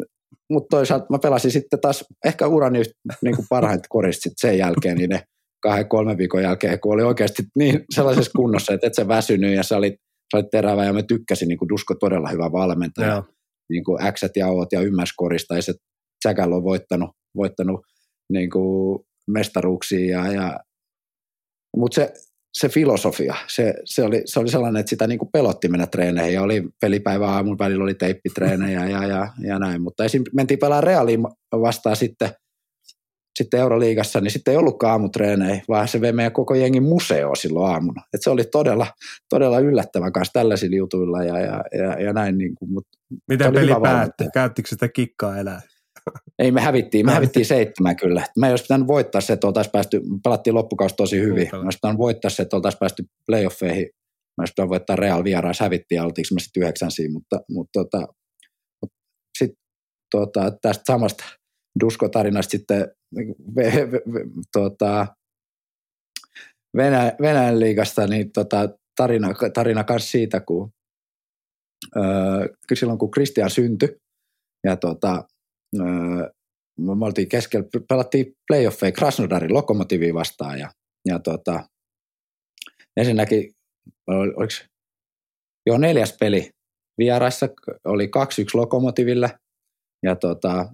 mut 0.50 0.68
toisaalta 0.70 1.06
mä 1.10 1.20
pelasin 1.20 1.52
sitten 1.52 1.80
taas 1.80 2.06
ehkä 2.26 2.48
urani 2.48 2.84
niin 3.22 3.36
kuin 3.36 3.46
parhaita 3.50 3.88
korista 3.90 4.30
sen 4.38 4.58
jälkeen, 4.58 4.98
niin 4.98 5.10
ne 5.10 5.24
kahden, 5.60 5.88
kolmen 5.88 6.18
viikon 6.18 6.44
jälkeen, 6.44 6.80
kun 6.80 6.94
oli 6.94 7.04
oikeasti 7.04 7.44
niin 7.56 7.86
sellaisessa 7.96 8.32
kunnossa, 8.36 8.74
että 8.74 8.88
et 8.88 8.94
sä 8.94 9.08
väsynyt 9.08 9.56
ja 9.56 9.64
sä 9.64 9.78
olit 9.78 9.96
sä 10.32 10.38
olit 10.38 10.50
terävä 10.52 10.86
ja 10.86 10.94
mä 10.94 11.04
tykkäsin, 11.04 11.48
niin 11.48 11.58
kuin 11.58 11.70
Dusko 11.70 11.96
todella 11.96 12.30
hyvä 12.30 12.52
valmentaja. 12.52 13.08
Joo. 13.08 13.24
Niin 13.70 13.84
kuin 13.84 14.00
X 14.14 14.22
ja 14.36 14.48
Oot 14.48 14.72
ja 14.72 14.82
ymmärsi 14.82 15.14
korista 15.18 15.56
ja 15.56 15.62
se 15.62 15.74
Säkäl 16.24 16.52
on 16.52 16.64
voittanut, 16.64 17.10
voittanut 17.36 17.82
niin 18.32 18.50
kuin 18.50 19.00
mestaruuksia 19.28 20.08
ja, 20.08 20.32
ja 20.32 20.60
mutta 21.78 21.96
se, 21.96 22.14
se 22.58 22.70
filosofia, 22.70 23.36
se, 23.48 23.74
se, 23.86 24.04
oli, 24.04 24.22
se 24.26 24.40
oli 24.40 24.50
sellainen, 24.50 24.80
että 24.80 24.90
sitä 24.90 25.08
niin 25.08 25.20
kuin 25.20 25.30
pelotti 25.34 25.68
mennä 25.68 25.88
treeneihin 25.88 26.34
ja 26.34 26.42
oli 26.42 26.64
pelipäivä 26.82 27.28
aamun 27.28 27.58
välillä 27.60 27.84
oli 27.84 27.94
teippitreenejä 27.94 28.86
ja, 28.86 29.08
ja, 29.08 29.28
ja 29.48 29.60
näin, 29.60 29.82
mutta 29.82 30.06
esim. 30.06 30.24
mentiin 30.34 30.60
pelaamaan 30.60 30.84
reaaliin 30.84 31.24
vastaan 31.52 31.96
sitten– 31.96 32.30
sitten 33.38 33.60
Euroliigassa, 33.60 34.22
niin 34.22 34.32
sitten 34.32 34.52
ei 34.52 34.58
ollutkaan 34.58 34.92
aamutreenejä, 34.92 35.62
vaan 35.68 35.88
se 35.88 36.02
vei 36.02 36.12
meidän 36.12 36.32
koko 36.32 36.56
jengin 36.56 36.84
museo 36.84 37.36
silloin 37.36 37.74
aamuna. 37.74 38.02
Et 38.14 38.24
se 38.24 38.30
oli 38.30 38.44
todella, 38.44 38.88
todella 39.30 39.60
yllättävän 39.60 40.12
kanssa 40.12 40.34
tällaisilla 40.34 40.76
jutuilla 40.76 41.24
ja, 41.24 41.40
ja, 41.40 41.64
ja, 41.78 42.02
ja 42.02 42.14
näin. 42.14 42.38
Niin 42.38 42.56
kuin, 42.56 42.72
mutta 42.72 42.98
Miten 43.28 43.54
peli 43.54 43.72
päättyi? 43.82 44.28
Käyttikö 44.34 44.70
sitä 44.70 44.88
kikkaa 44.88 45.38
elää? 45.38 45.62
Ei, 46.40 46.52
me 46.52 46.62
hävittiin. 46.62 47.06
Me 47.06 47.12
hävittiin 47.12 47.46
seitsemän 47.46 47.96
kyllä. 47.96 48.28
Me 48.40 48.48
ei 48.48 48.52
olisi 48.52 48.64
pitänyt 48.64 48.88
voittaa 48.88 49.22
se, 49.22 49.34
että 49.34 49.48
oltaisiin 49.48 49.72
päästy, 49.72 50.02
pelattiin 50.24 50.54
loppukausi 50.54 50.96
tosi 50.96 51.20
hyvin. 51.20 51.50
Me 51.52 51.58
olisi 51.58 51.78
pitänyt 51.78 51.98
voittaa 51.98 52.30
se, 52.32 52.44
että 52.44 52.56
oltaisiin 52.56 52.80
päästy 52.80 53.04
playoffeihin 53.28 53.90
Mä 54.38 54.46
sitten 54.46 54.70
voittaa 54.70 54.96
Real 54.96 55.24
vieraan, 55.24 55.56
hävittiin 55.60 55.98
ja 55.98 56.04
oltiinko 56.04 56.28
me 56.34 56.40
sitten 56.40 56.64
yhdeksänsiä, 56.64 57.10
mutta, 57.12 57.40
mutta 57.50 57.80
tota, 57.84 58.08
sitten 59.38 59.64
tota, 60.12 60.52
tästä 60.62 60.84
samasta 60.88 61.24
Dusko-tarinasta 61.80 62.52
sitten 62.52 62.92
ve, 63.56 63.92
ve, 63.92 64.02
ve, 64.14 64.20
tota, 64.52 65.08
Venä, 66.78 67.16
Venäjän 67.22 67.60
liigasta, 67.60 68.08
niin 68.08 68.32
tota, 68.32 68.70
tarina, 68.96 69.28
tarina 69.54 69.84
kanssa 69.84 70.10
siitä, 70.10 70.40
kun 70.40 70.72
öö, 71.96 72.48
silloin 72.74 73.00
kun 73.00 73.12
Kristian 73.12 73.50
syntyi, 73.50 73.90
ja 74.64 74.78
tota, 74.78 75.24
öö, 75.80 76.30
me 76.80 77.06
oltiin 77.06 77.30
keskellä, 77.30 77.68
pelattiin 77.90 78.34
playoffeja 78.48 78.92
Krasnodarin 78.92 79.54
lokomotiviin 79.54 80.16
vastaan, 80.16 80.60
ja, 80.60 80.72
ja 81.06 81.20
tota, 81.20 81.64
ensinnäkin, 82.98 83.52
oliko, 84.08 84.54
joo 85.66 85.78
neljäs 85.78 86.18
peli. 86.20 86.50
Vieraissa, 86.98 87.50
oli 87.86 88.06
2-1 88.06 88.10
lokomotiville, 88.54 89.40
ja 90.04 90.16
tota, 90.16 90.66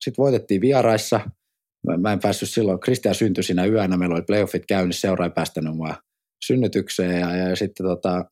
sitten 0.00 0.22
voitettiin 0.22 0.60
vieraissa– 0.60 1.20
mä, 1.98 2.12
en 2.12 2.20
päässyt 2.20 2.50
silloin, 2.50 2.80
Kristian 2.80 3.14
syntyi 3.14 3.44
siinä 3.44 3.66
yönä, 3.66 3.96
meillä 3.96 4.14
oli 4.14 4.22
playoffit 4.22 4.66
käynnissä, 4.66 5.00
seura 5.00 5.24
ei 5.24 5.30
päästänyt 5.30 5.76
mua 5.76 5.96
synnytykseen 6.44 7.20
ja, 7.20 7.36
ja, 7.36 7.56
sitten 7.56 7.86
tota, 7.86 8.24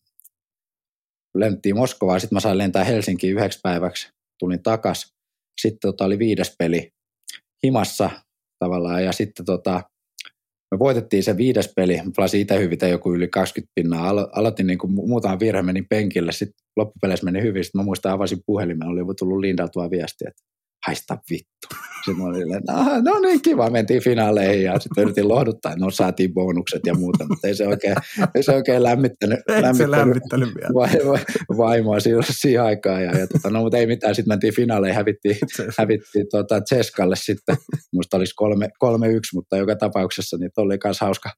lennettiin 1.35 1.77
Moskovaan, 1.77 2.21
sitten 2.21 2.37
mä 2.37 2.41
sain 2.41 2.59
lentää 2.59 2.85
Helsinkiin 2.85 3.37
yhdeksi 3.37 3.61
päiväksi, 3.63 4.09
tulin 4.39 4.63
takas. 4.63 5.15
Sitten 5.61 5.79
tota, 5.91 6.05
oli 6.05 6.19
viides 6.19 6.55
peli 6.59 6.93
himassa 7.65 8.11
tavallaan 8.59 9.05
ja 9.05 9.13
sitten 9.13 9.47
tota, 9.47 9.83
me 10.73 10.79
voitettiin 10.79 11.23
se 11.23 11.37
viides 11.37 11.73
peli, 11.77 11.97
mä 11.97 12.11
pelasin 12.17 12.41
itse 12.41 12.59
hyvin 12.59 12.79
joku 12.91 13.15
yli 13.15 13.29
20 13.29 13.73
pinnaa, 13.75 14.09
Alo- 14.09 14.31
aloitin 14.33 14.67
niin 14.67 14.79
kuin 14.79 14.93
muutama 14.93 15.39
virhe, 15.41 15.63
menin 15.63 15.87
penkille, 15.89 16.33
sitten 16.33 16.65
loppupeleissä 16.77 17.25
meni 17.25 17.43
hyvin, 17.43 17.65
sitten 17.65 17.81
mä 17.81 17.85
muistan 17.85 18.13
avasin 18.13 18.39
puhelimen, 18.47 18.89
oli 18.89 19.15
tullut 19.19 19.41
Lindalta 19.41 19.81
vaan 19.81 19.91
viestiä, 19.91 20.29
että 20.29 20.43
haista 20.87 21.19
vittu. 21.31 21.69
Sitten 22.05 22.23
mä 22.23 22.25
olin, 22.25 22.49
no, 22.49 23.13
no 23.13 23.19
niin 23.19 23.43
kiva, 23.43 23.71
mentiin 23.71 24.03
finaaleihin 24.03 24.65
ja 24.65 24.79
sitten 24.79 25.05
yritin 25.05 25.29
lohduttaa, 25.29 25.77
no 25.77 25.91
saatiin 25.91 26.35
bonukset 26.35 26.81
ja 26.87 26.95
muuta, 26.95 27.27
mutta 27.29 27.49
ei 27.49 27.55
se 27.55 27.67
oikein, 27.67 27.95
ei 28.35 28.43
se 28.43 28.53
oikein 28.53 28.83
lämmittänyt, 28.83 29.39
lämmittänyt, 29.49 29.77
se 29.77 29.91
lämmittänyt 29.91 30.49
va, 30.75 30.89
va, 31.07 31.19
vaimoa 31.57 32.01
siihen, 32.01 32.23
siihen 32.31 32.63
aikaan. 32.63 33.03
Ja, 33.03 33.19
ja 33.19 33.27
tota, 33.27 33.51
no, 33.51 33.63
mutta 33.63 33.79
ei 33.79 33.87
mitään, 33.87 34.15
sitten 34.15 34.33
mentiin 34.33 34.55
finaaleihin, 34.55 34.97
hävittiin, 34.97 35.37
hävittiin 35.79 36.27
tuota, 36.31 36.61
Ceskalle 36.61 37.17
sitten, 37.17 37.57
musta 37.95 38.17
olisi 38.17 38.35
kolme, 38.37 38.69
kolme 38.79 39.09
yksi, 39.09 39.35
mutta 39.35 39.57
joka 39.57 39.77
tapauksessa 39.77 40.37
niin 40.37 40.51
oli 40.57 40.79
myös 40.85 41.01
hauska 41.01 41.31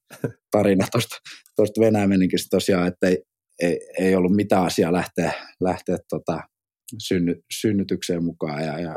tarina 0.51 0.87
tuosta 0.91 1.15
tosta 1.55 1.81
Venäjämeninkin 1.81 2.39
tosiaan, 2.49 2.87
että 2.87 3.07
ei, 3.07 3.23
ei, 3.61 3.79
ei, 3.99 4.15
ollut 4.15 4.35
mitään 4.35 4.65
asiaa 4.65 4.93
lähteä, 4.93 5.31
lähteä 5.61 5.97
tota, 6.09 6.39
synny, 6.99 7.35
synnytykseen 7.61 8.23
mukaan 8.23 8.65
ja, 8.65 8.79
ja 8.79 8.95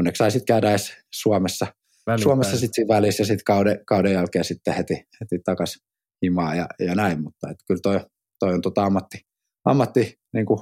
onneksi 0.00 0.18
sai 0.18 0.30
sitten 0.30 0.54
käydä 0.54 0.70
edes 0.70 0.92
Suomessa, 1.14 1.66
Välipäin. 2.06 2.22
Suomessa 2.22 2.52
sitten 2.52 2.74
siinä 2.74 2.94
välissä 2.94 3.20
ja 3.20 3.26
sitten 3.26 3.44
kauden, 3.44 3.80
kauden 3.86 4.12
jälkeen 4.12 4.44
sitten 4.44 4.74
heti, 4.74 4.94
heti 4.94 5.38
takaisin 5.44 5.82
himaan 6.22 6.56
ja, 6.56 6.66
ja 6.78 6.94
näin, 6.94 7.22
mutta 7.22 7.50
et 7.50 7.58
kyllä 7.66 7.80
toi, 7.82 8.00
toi 8.38 8.54
on 8.54 8.60
tota 8.60 8.84
ammatti, 8.84 9.26
ammatti 9.64 10.18
niin 10.32 10.46
kuin 10.46 10.60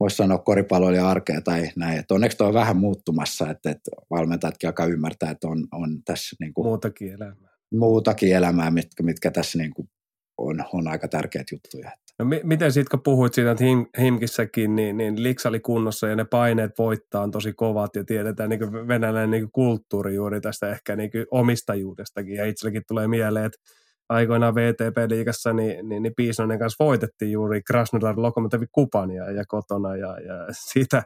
voisi 0.00 0.16
sanoa 0.16 0.38
koripalloilija 0.38 1.08
arkea 1.08 1.40
tai 1.40 1.70
näin. 1.76 1.98
Et 1.98 2.10
onneksi 2.10 2.36
toi 2.36 2.48
on 2.48 2.54
vähän 2.54 2.76
muuttumassa, 2.76 3.50
että, 3.50 3.70
että 3.70 3.90
valmentajatkin 4.10 4.68
alkaa 4.68 4.86
ymmärtää, 4.86 5.30
että 5.30 5.48
on, 5.48 5.68
on 5.72 6.02
tässä 6.04 6.36
niin 6.40 6.54
kuin, 6.54 6.66
muutakin 6.66 7.12
elämää. 7.12 7.56
Muutakin 7.74 8.36
elämää, 8.36 8.70
mitkä, 8.70 9.02
mitkä 9.02 9.30
tässä 9.30 9.58
niin 9.58 9.74
kuin 9.74 9.88
on, 10.38 10.64
on 10.72 10.88
aika 10.88 11.08
tärkeitä 11.08 11.54
juttuja. 11.54 11.90
No 12.18 12.24
mi- 12.24 12.40
miten 12.44 12.72
sitten, 12.72 12.90
kun 12.90 13.02
puhuit 13.02 13.34
siitä, 13.34 13.50
että 13.50 13.64
him, 13.64 13.86
Himkissäkin, 13.98 14.76
niin, 14.76 14.96
niin 14.96 15.22
Liksa 15.22 15.48
oli 15.48 15.60
kunnossa 15.60 16.08
ja 16.08 16.16
ne 16.16 16.24
paineet 16.24 16.78
voittaa 16.78 17.22
on 17.22 17.30
tosi 17.30 17.52
kovat 17.52 17.96
ja 17.96 18.04
tiedetään 18.04 18.50
niin 18.50 18.88
venäläinen 18.88 19.30
niin 19.30 19.50
kulttuuri 19.52 20.14
juuri 20.14 20.40
tästä 20.40 20.70
ehkä 20.70 20.96
niin 20.96 21.10
omistajuudestakin. 21.30 22.34
Ja 22.34 22.44
itselläkin 22.44 22.82
tulee 22.88 23.08
mieleen, 23.08 23.44
että 23.44 23.58
aikoinaan 24.08 24.54
VTP-liigassa, 24.54 25.52
niin, 25.52 25.88
niin, 25.88 26.02
niin 26.02 26.12
Piisnonen 26.16 26.58
kanssa 26.58 26.84
voitettiin 26.84 27.32
juuri 27.32 27.62
Krasnodar 27.62 28.14
Lokomotiv 28.16 28.62
Kupan 28.72 29.10
ja, 29.10 29.44
kotona 29.48 29.96
ja, 29.96 30.20
ja 30.20 30.46
siitä 30.52 31.02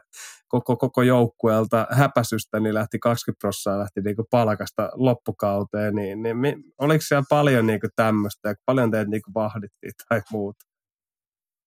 koko, 0.47 0.75
koko 0.75 1.01
joukkueelta 1.01 1.87
häpäsystä 1.91 2.59
niin 2.59 2.73
lähti 2.73 2.99
20 2.99 3.39
prosenttia 3.41 3.79
lähti 3.79 4.01
niin 4.01 4.15
palkasta 4.31 4.89
loppukauteen, 4.93 5.95
niin, 5.95 6.23
niin 6.23 6.63
oliko 6.77 7.01
siellä 7.01 7.25
paljon 7.29 7.67
niin 7.67 7.79
tämmöistä 7.95 8.49
ja 8.49 8.55
paljon 8.65 8.91
teitä 8.91 9.09
niin 9.09 9.21
vahdittiin 9.33 9.93
tai 10.09 10.21
muuta? 10.31 10.65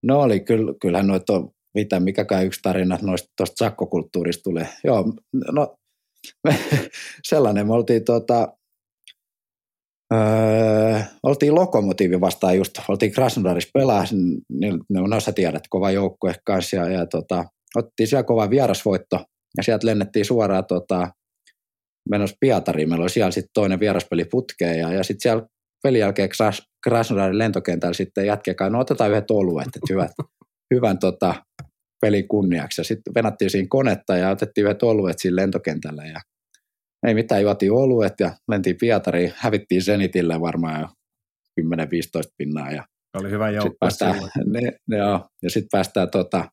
No 0.03 0.21
oli, 0.21 0.41
kyllä, 0.41 0.73
kyllähän 0.81 1.07
noita 1.07 1.33
on, 1.33 1.51
mitä, 1.75 2.01
mikäkään 2.01 2.47
yksi 2.47 2.61
tarina 2.63 2.99
noista 3.03 3.29
tuosta 3.37 3.65
sakkokulttuurista 3.65 4.43
tulee. 4.43 4.69
Joo, 4.85 5.05
no 5.53 5.77
sellainen, 7.25 7.67
me 7.67 7.73
oltiin 7.73 8.05
tuota, 8.05 8.57
Öö, 10.15 11.01
oltiin 11.23 11.55
Lokomotiivi 11.55 12.21
vastaan 12.21 12.57
just, 12.57 12.73
oltiin 12.89 13.13
Krasnodarissa 13.13 13.71
pelaa, 13.75 14.05
niin, 14.49 14.81
no 14.91 15.21
sä 15.21 15.33
tiedät, 15.33 15.63
kova 15.71 15.91
joukkue 15.91 16.35
kanssa, 16.45 16.77
ja, 16.77 16.89
ja 16.89 17.07
tota, 17.07 17.45
otettiin 17.77 18.07
siellä 18.07 18.25
kova 18.25 18.51
vierasvoitto, 18.51 19.25
ja 19.57 19.63
sieltä 19.63 19.87
lennettiin 19.87 20.25
suoraan 20.25 20.65
tota, 20.65 21.11
menossa 22.11 22.37
Pietariin, 22.41 22.89
meillä 22.89 23.03
oli 23.03 23.11
siellä 23.11 23.31
sitten 23.31 23.51
toinen 23.55 23.81
vieraspeli 23.81 24.25
putkeen, 24.25 24.79
ja, 24.79 24.93
ja 24.93 25.05
sitten 25.05 25.23
siellä 25.23 25.47
pelin 25.83 26.01
jälkeen 26.01 26.29
Kras, 26.37 26.63
Krasnodarin 26.85 27.39
lentokentällä 27.39 27.95
sitten 27.95 28.27
jatkekaan, 28.27 28.73
no 28.73 28.79
otetaan 28.79 29.11
yhdet 29.11 29.31
oluet, 29.31 29.67
että 29.67 29.87
hyvät, 29.91 30.11
hyvän 30.75 30.99
tota, 30.99 31.35
pelin 32.01 32.29
kunniaksi, 32.29 32.81
ja 32.81 32.85
sitten 32.85 33.15
venattiin 33.15 33.51
siinä 33.51 33.69
konetta, 33.71 34.17
ja 34.17 34.31
otettiin 34.31 34.65
yhdet 34.65 34.83
oluet 34.83 35.19
siinä 35.19 35.37
lentokentällä, 35.37 36.05
ja 36.05 36.21
ei 37.05 37.15
mitään, 37.15 37.43
juotiin 37.43 37.73
oluet 37.73 38.15
ja 38.21 38.33
mentiin 38.49 38.77
Pietariin, 38.81 39.33
hävittiin 39.37 39.83
Zenitille 39.83 40.41
varmaan 40.41 40.81
jo 40.81 40.89
10-15 41.61 42.33
pinnaa. 42.37 42.71
Ja 42.71 42.85
oli 43.15 43.31
hyvä 43.31 43.51
joukkue 43.51 43.77
päästään, 43.81 44.15
ne, 44.47 44.61
ne, 44.89 44.97
joo, 44.97 45.29
ja 45.43 45.51
sitten 45.51 45.69
päästään 45.73 46.11
tota, 46.11 46.49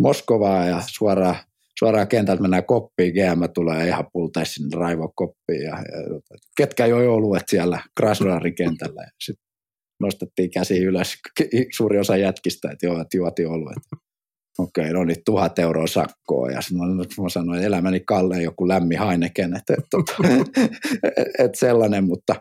Moskovaan 0.00 0.68
ja 0.68 0.82
suoraan, 0.86 1.36
suoraan 1.78 2.08
kentältä 2.08 2.42
mennään 2.42 2.64
koppiin, 2.64 3.12
GM 3.12 3.42
tulee 3.54 3.86
ihan 3.86 4.04
pultaisi 4.12 4.52
sinne 4.52 4.76
raivoa 4.76 5.12
koppiin 5.14 5.62
ja, 5.62 5.76
ja 5.76 6.38
ketkä 6.56 6.86
joi 6.86 7.06
oluet 7.06 7.44
siellä 7.48 7.80
Krasnodarin 7.96 8.54
kentällä? 8.54 9.02
Ja 9.02 9.10
sitten 9.24 9.44
nostettiin 10.00 10.50
käsi 10.50 10.78
ylös 10.78 11.14
suuri 11.76 11.98
osa 11.98 12.16
jätkistä, 12.16 12.70
että 12.70 12.86
joo, 12.86 13.00
että 13.00 13.16
juotiin 13.16 13.48
oluet 13.48 13.78
okei, 14.58 14.84
okay, 14.84 14.92
no 14.92 15.04
niin, 15.04 15.16
tuhat 15.24 15.58
euroa 15.58 15.86
sakkoa. 15.86 16.50
Ja 16.50 16.60
mä, 16.72 16.84
mä 17.22 17.28
sanoin, 17.28 17.56
että 17.56 17.66
elämäni 17.66 18.00
kalleen 18.00 18.42
joku 18.42 18.68
lämmin 18.68 18.98
Heineken, 19.06 19.56
että, 19.56 19.74
että, 19.78 19.96
että, 21.16 21.22
että 21.38 21.58
sellainen, 21.58 22.04
mutta, 22.04 22.34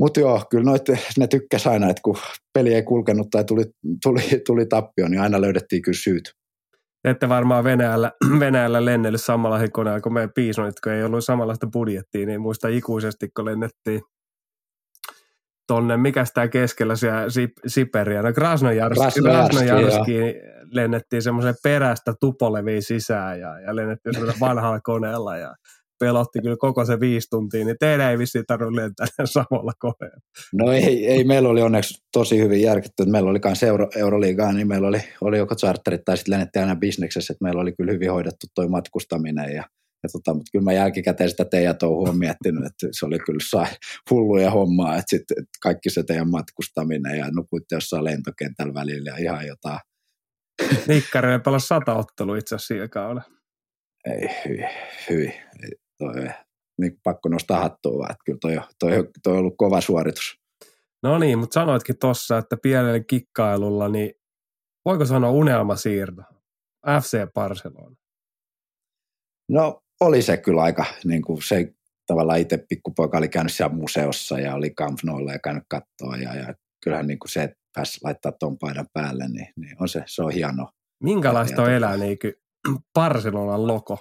mutta 0.00 0.20
joo, 0.20 0.42
kyllä 0.50 0.64
noit, 0.64 0.82
ne 1.18 1.26
tykkäs 1.26 1.66
aina, 1.66 1.90
että 1.90 2.02
kun 2.02 2.16
peli 2.54 2.74
ei 2.74 2.82
kulkenut 2.82 3.30
tai 3.30 3.44
tuli, 3.44 3.64
tuli, 4.02 4.22
tuli 4.46 4.66
tappio, 4.66 5.08
niin 5.08 5.20
aina 5.20 5.40
löydettiin 5.40 5.82
kyllä 5.82 5.98
syyt. 6.02 6.32
Ette 7.04 7.28
varmaan 7.28 7.64
Venäjällä, 7.64 8.12
Venäjällä 8.40 8.84
lennellyt 8.84 9.24
samalla 9.24 9.68
koneella 9.68 10.00
kuin 10.00 10.12
meidän 10.12 10.32
piisonit, 10.34 10.80
kun 10.84 10.92
ei 10.92 11.02
ollut 11.02 11.24
samanlaista 11.24 11.66
budjettia, 11.72 12.26
niin 12.26 12.40
muista 12.40 12.68
ikuisesti, 12.68 13.28
kun 13.36 13.44
lennettiin 13.44 14.00
tonne, 15.66 15.96
mikä 15.96 16.24
tämä 16.34 16.48
keskellä 16.48 16.96
siellä 16.96 17.26
Sip- 17.26 17.62
Siperiä, 17.66 18.22
no 18.22 18.32
Krasnojarski, 18.32 19.20
Krasnojarski 19.22 20.18
lennettiin 20.70 21.22
semmoisen 21.22 21.54
perästä 21.62 22.14
tupoleviin 22.20 22.82
sisään 22.82 23.40
ja, 23.40 23.60
ja 23.60 23.76
lennettiin 23.76 24.14
semmoisella 24.14 24.46
vanhalla 24.48 24.80
koneella 24.80 25.36
ja 25.36 25.54
pelotti 26.00 26.40
kyllä 26.42 26.56
koko 26.56 26.84
se 26.84 27.00
viisi 27.00 27.30
tuntia, 27.30 27.64
niin 27.64 27.76
teidän 27.80 28.10
ei 28.10 28.18
vissiin 28.18 28.44
tarvitse 28.46 28.80
lentää 28.80 29.06
samalla 29.24 29.72
koneella. 29.78 30.20
No 30.52 30.72
ei, 30.72 31.06
ei, 31.06 31.24
meillä 31.24 31.48
oli 31.48 31.62
onneksi 31.62 32.02
tosi 32.12 32.38
hyvin 32.38 32.62
järkitty, 32.62 33.02
että 33.02 33.12
meillä 33.12 33.30
oli 33.30 33.40
myös 33.44 33.62
Euro, 33.62 33.88
Euroliigaa, 33.96 34.52
niin 34.52 34.68
meillä 34.68 34.88
oli, 34.88 35.00
oli 35.20 35.38
joko 35.38 35.54
charterit 35.54 36.04
tai 36.04 36.16
sitten 36.16 36.32
lennettiin 36.32 36.62
aina 36.62 36.76
bisneksessä, 36.76 37.32
että 37.32 37.44
meillä 37.44 37.60
oli 37.60 37.72
kyllä 37.72 37.92
hyvin 37.92 38.12
hoidettu 38.12 38.46
tuo 38.54 38.68
matkustaminen 38.68 39.54
ja 39.54 39.64
ja 40.06 40.10
tota, 40.12 40.34
mutta 40.34 40.50
kyllä 40.52 40.64
mä 40.64 40.72
jälkikäteen 40.72 41.30
sitä 41.30 41.44
teidän 41.44 41.78
touhua 41.78 42.12
miettinyt, 42.12 42.64
että 42.66 42.88
se 42.92 43.06
oli 43.06 43.18
kyllä 43.18 43.44
sai 43.50 43.66
hulluja 44.10 44.50
hommaa, 44.50 44.94
että, 44.94 45.04
sit, 45.08 45.30
että 45.30 45.58
kaikki 45.62 45.90
se 45.90 46.02
teidän 46.02 46.30
matkustaminen 46.30 47.18
ja 47.18 47.30
nukuitte 47.30 47.74
jossain 47.74 48.04
lentokentällä 48.04 48.74
välillä 48.74 49.10
ja 49.10 49.16
ihan 49.16 49.46
jotain. 49.46 49.80
Nikkari 50.88 51.38
pelasi 51.44 51.66
sata 51.66 51.94
ottelu 51.94 52.34
itse 52.34 52.54
asiassa 52.54 52.74
sillä 52.74 52.88
kaudella. 52.88 53.22
Ei, 54.04 54.28
hyvin, 54.48 54.68
hyvin. 55.10 55.32
Toi, 55.98 56.28
niin 56.80 57.00
pakko 57.04 57.28
nostaa 57.28 57.60
hattua 57.60 57.98
vaan, 57.98 58.10
että 58.10 58.22
kyllä 58.24 58.38
toi, 58.40 58.56
toi, 58.78 59.08
toi 59.22 59.32
on 59.32 59.38
ollut 59.38 59.54
kova 59.56 59.80
suoritus. 59.80 60.38
No 61.02 61.18
niin, 61.18 61.38
mutta 61.38 61.54
sanoitkin 61.54 61.98
tuossa, 61.98 62.38
että 62.38 62.56
pienellä 62.62 63.00
kikkailulla, 63.00 63.88
niin 63.88 64.14
voiko 64.84 65.04
sanoa 65.04 65.30
unelmasiirto? 65.30 66.22
FC 66.86 67.32
Barcelona. 67.34 67.96
No 69.48 69.82
oli 70.00 70.22
se 70.22 70.36
kyllä 70.36 70.62
aika, 70.62 70.84
niin 71.04 71.22
kuin 71.22 71.42
se 71.42 71.74
tavallaan 72.06 72.40
itse 72.40 72.64
pikkupoika 72.68 73.18
oli 73.18 73.28
käynyt 73.28 73.52
siellä 73.52 73.74
museossa 73.74 74.40
ja 74.40 74.54
oli 74.54 74.70
Camp 74.70 74.98
Noulla 75.04 75.32
ja 75.32 75.38
käynyt 75.38 75.64
kattoa 75.68 76.16
ja, 76.16 76.34
ja 76.34 76.54
kyllähän 76.84 77.06
niin 77.06 77.18
kuin 77.18 77.30
se, 77.30 77.42
että 77.42 77.56
pääsi 77.74 78.00
laittaa 78.04 78.32
tuon 78.32 78.58
paidan 78.58 78.86
päälle, 78.92 79.28
niin, 79.28 79.48
niin 79.56 79.76
on 79.80 79.88
se, 79.88 80.02
se 80.06 80.22
on 80.22 80.32
hieno. 80.32 80.68
Minkälaista 81.02 81.62
on 81.62 81.72
elää 81.72 81.96
niin 81.96 82.18
Barcelonan 82.94 83.66
logo 83.66 83.98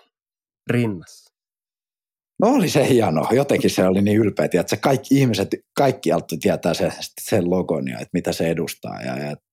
rinnassa? 0.70 1.36
No 2.42 2.48
oli 2.48 2.70
se 2.70 2.90
hieno. 2.90 3.28
Jotenkin 3.32 3.70
se 3.70 3.88
oli 3.88 4.02
niin 4.02 4.18
ylpeä, 4.18 4.46
että 4.46 4.78
kaikki 4.78 5.20
ihmiset 5.20 5.48
kaikkialta 5.78 6.36
tietää 6.42 6.74
sen, 6.74 6.92
sen 7.22 7.50
logon 7.50 7.88
ja 7.88 7.96
että 8.00 8.10
mitä 8.14 8.32
se 8.32 8.48
edustaa. 8.48 9.02
Ja, 9.02 9.18
ja 9.18 9.32
että 9.32 9.46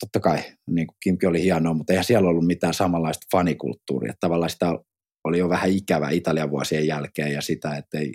totta 0.00 0.20
kai 0.20 0.38
niin 0.70 0.86
kuin 0.86 0.96
Kimpi 1.02 1.26
oli 1.26 1.42
hienoa, 1.42 1.74
mutta 1.74 1.92
eihän 1.92 2.04
siellä 2.04 2.28
ollut 2.28 2.46
mitään 2.46 2.74
samanlaista 2.74 3.26
fanikulttuuria. 3.32 4.14
Tavallaan 4.20 4.50
sitä 4.50 4.66
oli 5.24 5.38
jo 5.38 5.48
vähän 5.48 5.70
ikävä 5.70 6.10
Italian 6.10 6.50
vuosien 6.50 6.86
jälkeen 6.86 7.32
ja 7.32 7.42
sitä, 7.42 7.76
että 7.76 7.98
ei 7.98 8.12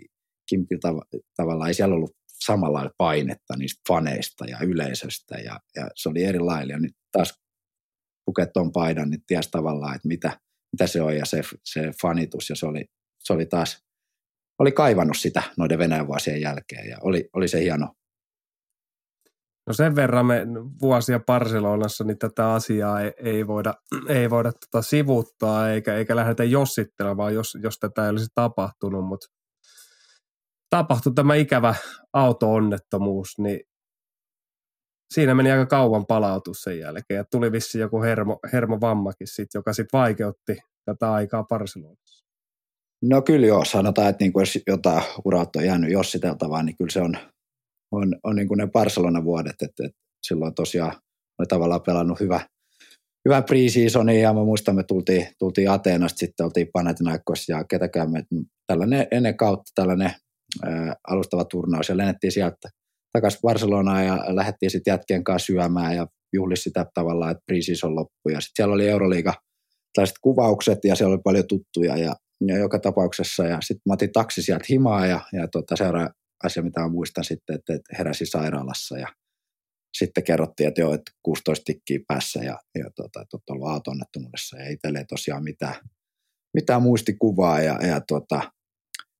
Kimpi 0.49 0.75
tav- 0.75 1.19
tavallaan 1.35 1.67
ei 1.67 1.73
siellä 1.73 1.95
ollut 1.95 2.15
samalla 2.43 2.91
painetta 2.97 3.57
niistä 3.57 3.81
faneista 3.87 4.45
ja 4.45 4.57
yleisöstä 4.61 5.35
ja, 5.35 5.59
ja 5.75 5.89
se 5.95 6.09
oli 6.09 6.23
erilainen. 6.23 6.69
Ja 6.69 6.79
nyt 6.79 6.95
taas 7.11 7.33
puket 8.25 8.53
tuon 8.53 8.71
paidan, 8.71 9.09
niin 9.09 9.23
ties 9.27 9.47
tavallaan, 9.47 9.95
että 9.95 10.07
mitä, 10.07 10.39
mitä 10.73 10.87
se 10.87 11.01
on 11.01 11.15
ja 11.15 11.25
se, 11.25 11.41
se 11.65 11.91
fanitus 12.01 12.49
ja 12.49 12.55
se 12.55 12.65
oli, 12.65 12.85
se 13.23 13.33
oli 13.33 13.45
taas, 13.45 13.83
oli 14.59 14.71
kaivannut 14.71 15.17
sitä 15.17 15.43
noiden 15.57 15.79
Venäjän 15.79 16.07
vuosien 16.07 16.41
jälkeen 16.41 16.89
ja 16.89 16.97
oli, 17.01 17.29
oli 17.33 17.47
se 17.47 17.61
hieno. 17.61 17.93
No 19.67 19.73
sen 19.73 19.95
verran 19.95 20.25
me 20.25 20.45
vuosia 20.81 21.19
Barcelonassa, 21.19 22.03
niin 22.03 22.17
tätä 22.17 22.53
asiaa 22.53 23.01
ei, 23.01 23.13
ei 23.17 23.47
voida, 23.47 23.73
ei 24.07 24.29
voida 24.29 24.51
tota 24.51 24.81
sivuttaa 24.81 25.69
eikä, 25.69 25.95
eikä 25.95 26.15
lähdetä 26.15 26.43
jossittelemaan, 26.43 27.33
jos, 27.33 27.57
jos 27.63 27.79
tätä 27.79 28.03
ei 28.03 28.09
olisi 28.09 28.27
tapahtunut, 28.35 29.05
mutta 29.05 29.27
tapahtui 30.69 31.13
tämä 31.13 31.35
ikävä 31.35 31.75
auto-onnettomuus, 32.13 33.37
niin 33.37 33.59
siinä 35.13 35.35
meni 35.35 35.51
aika 35.51 35.65
kauan 35.65 36.05
palautus 36.05 36.61
sen 36.61 36.79
jälkeen. 36.79 37.17
Ja 37.17 37.23
tuli 37.31 37.51
vissi 37.51 37.79
joku 37.79 38.01
hermo, 38.01 38.39
hermovammakin, 38.53 39.27
sit, 39.27 39.49
joka 39.53 39.73
sitten 39.73 39.99
vaikeutti 39.99 40.57
tätä 40.85 41.13
aikaa 41.13 41.43
Barcelonassa. 41.43 42.25
No 43.01 43.21
kyllä 43.21 43.47
joo, 43.47 43.65
sanotaan, 43.65 44.09
että 44.09 44.23
niin 44.23 44.33
kuin 44.33 44.41
jos 44.41 44.59
jotain 44.67 45.03
urat 45.25 45.55
on 45.55 45.65
jäänyt 45.65 45.91
jossiteltavaa, 45.91 46.63
niin 46.63 46.77
kyllä 46.77 46.91
se 46.91 47.01
on, 47.01 47.17
on, 47.95 48.15
on 48.23 48.35
niin 48.35 48.47
kuin 48.47 48.57
ne 48.57 48.67
Barcelona-vuodet, 48.67 49.61
että, 49.61 49.85
että 49.85 50.01
silloin 50.27 50.55
tosiaan 50.55 50.91
oli 51.39 51.47
tavallaan 51.47 51.81
pelannut 51.81 52.19
hyvä, 52.19 52.39
hyvän 53.25 53.43
pre-seasonin 53.43 54.21
ja 54.21 54.33
mä 54.33 54.43
muistan, 54.43 54.75
me 54.75 54.83
tultiin, 54.83 55.27
tultiin 55.39 55.71
Ateenasta, 55.71 56.17
sitten 56.17 56.45
oltiin 56.45 56.67
Panathinaikos 56.73 57.49
ja 57.49 57.63
ketäkään 57.63 58.11
me, 58.11 58.23
tällainen 58.67 59.07
ennen 59.11 59.37
kautta 59.37 59.71
tällainen 59.75 60.11
ää, 60.63 60.95
alustava 61.07 61.45
turnaus 61.45 61.89
ja 61.89 61.97
lennettiin 61.97 62.31
sieltä 62.31 62.69
takaisin 63.13 63.39
Barcelonaan 63.41 64.05
ja 64.05 64.25
lähdettiin 64.27 64.71
sitten 64.71 64.91
jätkien 64.91 65.23
kanssa 65.23 65.45
syömään 65.45 65.95
ja 65.95 66.07
juhli 66.33 66.57
sitä 66.57 66.85
tavallaan, 66.93 67.31
että 67.31 67.43
pre-season 67.51 67.95
loppui. 67.95 68.33
Ja 68.33 68.41
sitten 68.41 68.55
siellä 68.55 68.73
oli 68.73 68.87
Euroliiga 68.87 69.33
tällaiset 69.93 70.17
kuvaukset 70.21 70.79
ja 70.83 70.95
siellä 70.95 71.13
oli 71.13 71.21
paljon 71.23 71.47
tuttuja 71.47 71.97
ja, 71.97 72.15
ja 72.47 72.57
joka 72.57 72.79
tapauksessa. 72.79 73.45
Ja 73.45 73.57
sitten 73.61 73.81
mä 73.85 73.93
otin 73.93 74.11
taksi 74.11 74.41
sieltä 74.41 74.65
himaa 74.69 75.07
ja, 75.07 75.19
ja 75.33 75.47
tota, 75.47 75.75
seuraava 75.75 76.09
asia, 76.43 76.63
mitä 76.63 76.81
mä 76.81 76.89
muistan 76.89 77.23
sitten, 77.23 77.55
että, 77.55 77.73
että 77.73 77.95
heräsi 77.97 78.25
sairaalassa 78.25 78.97
ja 78.97 79.07
sitten 79.97 80.23
kerrottiin, 80.23 80.67
että 80.67 80.81
joo, 80.81 80.93
että 80.93 81.11
16 81.23 81.63
tikkiä 81.63 81.99
päässä 82.07 82.39
ja, 82.39 82.59
ja 82.75 82.89
tota, 82.95 83.21
että 83.21 83.37
olette 83.37 83.53
ollut 83.53 83.67
auto-onnettomuudessa 83.67 84.57
ja 84.57 84.69
itselle 84.69 84.99
ei 84.99 85.05
tosiaan 85.05 85.43
mitään, 85.43 85.75
mitään 86.53 86.81
muistikuvaa 86.81 87.61
ja, 87.61 87.87
ja 87.87 88.01
tota, 88.07 88.51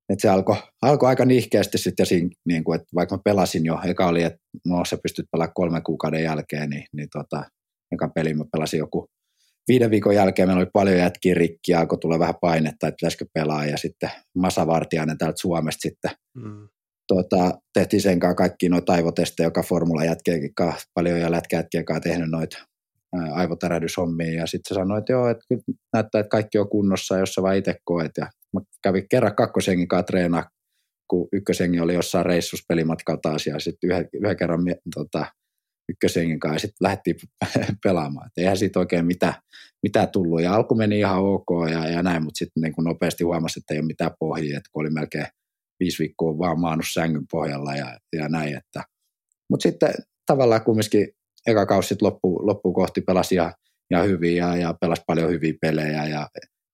et 0.09 0.20
se 0.20 0.30
alkoi 0.30 0.55
alko 0.82 1.07
aika 1.07 1.26
nihkeästi 1.26 1.78
sitten, 1.78 2.05
niin 2.45 2.63
kuin, 2.63 2.76
että 2.76 2.88
vaikka 2.95 3.16
mä 3.16 3.22
pelasin 3.26 3.66
jo, 3.66 3.80
eka 3.86 4.07
oli, 4.07 4.24
että 4.24 4.39
no 4.66 4.86
sä 4.86 4.97
pystyt 5.03 5.26
pelaamaan 5.32 5.53
kolmen 5.53 5.84
kuukauden 5.84 6.24
jälkeen, 6.24 6.70
niin, 6.70 6.86
niin 6.93 7.07
tota, 7.11 7.43
ekan 7.91 8.11
pelin 8.16 8.38
mä 8.38 8.45
pelasin 8.51 8.78
joku 8.78 9.09
viiden 9.68 9.91
viikon 9.91 10.16
jälkeen, 10.16 10.47
meillä 10.47 10.59
oli 10.59 10.70
paljon 10.74 10.97
jätkiä 10.97 11.34
rikki, 11.34 11.74
alkoi 11.74 11.97
tulla 11.97 12.20
vähän 12.20 12.36
painetta, 12.41 12.88
että 12.88 12.95
pitäisikö 12.95 13.26
pelaa, 13.34 13.66
ja 13.66 13.78
sitten 13.78 14.11
Masa 14.36 14.68
Vartiainen 14.68 15.18
täältä 15.18 15.38
Suomesta 15.38 15.82
sitten 15.82 16.11
mm. 16.36 16.68
Tota, 17.07 17.59
tehtiin 17.73 18.01
sen 18.01 18.19
kanssa 18.19 18.35
kaikki 18.35 18.69
noita 18.69 18.93
aivotestejä, 18.93 19.47
joka 19.47 19.63
formula 19.63 20.05
jätkeekin 20.05 20.53
paljon 20.93 21.19
ja 21.19 21.31
lätkäjätkiä 21.31 21.83
tehnyt 22.03 22.29
noita 22.29 22.57
aivotärähdyshommia, 23.33 24.39
ja 24.39 24.47
sitten 24.47 24.69
se 24.69 24.79
sanoi, 24.79 24.99
että 24.99 25.13
joo, 25.13 25.29
että 25.29 25.45
näyttää, 25.93 26.19
että 26.19 26.29
kaikki 26.29 26.57
on 26.57 26.69
kunnossa, 26.69 27.17
jos 27.17 27.33
sä 27.33 27.41
vaan 27.41 27.57
itse 27.57 27.75
koet, 27.85 28.11
ja 28.17 28.27
Mä 28.55 28.61
kävin 28.83 29.09
kerran 29.09 29.35
kakkosengin 29.35 29.87
kanssa 29.87 30.03
treenaa, 30.03 30.49
kun 31.09 31.27
ykkösengi 31.33 31.79
oli 31.79 31.93
jossain 31.93 32.25
reissus 32.25 32.65
pelimatkalla 32.67 33.19
taas 33.21 33.47
ja 33.47 33.59
sitten 33.59 33.89
yhden, 33.89 34.09
yhden 34.13 34.37
kerran 34.37 34.61
tota, 34.95 35.25
ykkösengin 35.89 36.39
kanssa 36.39 36.55
ja 36.55 36.59
sitten 36.59 36.85
lähdettiin 36.85 37.15
pelaamaan. 37.83 38.27
Et 38.27 38.37
eihän 38.37 38.57
siitä 38.57 38.79
oikein 38.79 39.05
mitään, 39.05 39.33
mitään 39.83 40.09
tullut. 40.09 40.41
Ja 40.41 40.53
alku 40.53 40.75
meni 40.75 40.99
ihan 40.99 41.19
ok 41.19 41.47
ja, 41.71 41.89
ja 41.89 42.03
näin, 42.03 42.23
mutta 42.23 42.37
sitten 42.37 42.61
niin 42.63 42.73
nopeasti 42.77 43.23
huomasi, 43.23 43.59
että 43.59 43.73
ei 43.73 43.79
ole 43.79 43.87
mitään 43.87 44.11
pohjia, 44.19 44.57
että 44.57 44.69
kun 44.73 44.81
oli 44.81 44.89
melkein 44.89 45.27
viisi 45.80 45.99
viikkoa 45.99 46.38
vaan 46.38 46.59
maannut 46.59 46.86
sängyn 46.93 47.26
pohjalla 47.32 47.76
ja, 47.76 47.99
ja 48.13 48.30
näin. 48.30 48.57
Että. 48.57 48.84
Mutta 49.49 49.63
sitten 49.63 49.93
tavallaan 50.26 50.63
kumminkin 50.63 51.07
eka 51.47 51.65
kausi 51.65 51.88
sitten 51.88 52.05
loppu, 52.21 52.73
kohti 52.73 53.01
pelasi 53.01 53.36
ihan, 53.36 53.53
ihan 53.91 54.07
hyvin 54.07 54.36
ja, 54.36 54.55
ja 54.55 54.73
pelasi 54.82 55.01
paljon 55.07 55.30
hyviä 55.30 55.53
pelejä 55.61 56.05
ja, 56.05 56.28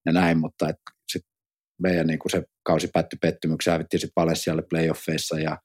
ja 0.06 0.12
näin, 0.12 0.38
mutta 0.38 0.68
et 0.68 0.76
meidän 1.82 2.06
niin 2.06 2.18
se 2.30 2.42
kausi 2.62 2.88
päättyi 2.92 3.18
pettymykseen, 3.22 3.72
hävittiin 3.72 4.00
sitten 4.00 4.22
Valenssialle 4.22 4.62
playoffeissa 4.70 5.38
ja, 5.38 5.58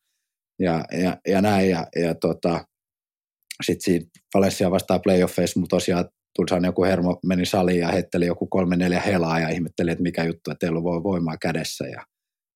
ja, 0.60 0.86
ja, 0.92 1.18
ja 1.28 1.42
näin. 1.42 1.70
Ja, 1.70 1.88
ja 1.96 2.16
tota, 2.16 2.66
sitten 3.64 3.84
siinä 3.84 4.06
Valencia 4.34 4.72
vastaan 4.72 5.02
playoffeissa, 5.02 5.60
mutta 5.60 5.76
tosiaan 5.76 6.06
Tulsaan 6.36 6.66
joku 6.66 6.84
hermo 6.84 7.20
meni 7.26 7.46
saliin 7.46 7.80
ja 7.80 7.88
heitteli 7.88 8.26
joku 8.26 8.48
kolme 8.48 8.76
neljä 8.76 9.00
helaa 9.00 9.40
ja 9.40 9.50
ihmetteli, 9.50 9.92
että 9.92 10.02
mikä 10.02 10.24
juttu, 10.24 10.52
että 10.52 10.66
ei 10.66 10.70
ollut 10.70 11.04
voimaa 11.04 11.38
kädessä. 11.38 11.88
Ja, 11.88 12.06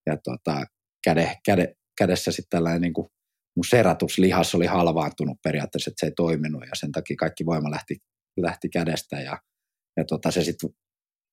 ja 0.06 0.18
tota, 0.24 0.66
käde, 1.04 1.38
käde, 1.46 1.76
kädessä 1.98 2.32
sitten 2.32 2.58
tällainen 2.58 2.82
niin 2.82 2.94
kuin 2.94 3.08
mun 3.56 3.66
seratuslihas 3.70 4.56
oli 4.56 4.66
halvaantunut 4.66 5.38
periaatteessa, 5.44 5.90
että 5.90 6.00
se 6.00 6.06
ei 6.06 6.12
toiminut 6.16 6.64
ja 6.64 6.72
sen 6.74 6.92
takia 6.92 7.16
kaikki 7.20 7.46
voima 7.46 7.72
lähti, 7.72 7.98
lähti 8.38 8.70
kädestä 8.70 9.22
ja, 9.22 9.38
ja 9.98 10.06
tota, 10.06 10.32
se 10.32 10.44
sitten 10.44 10.70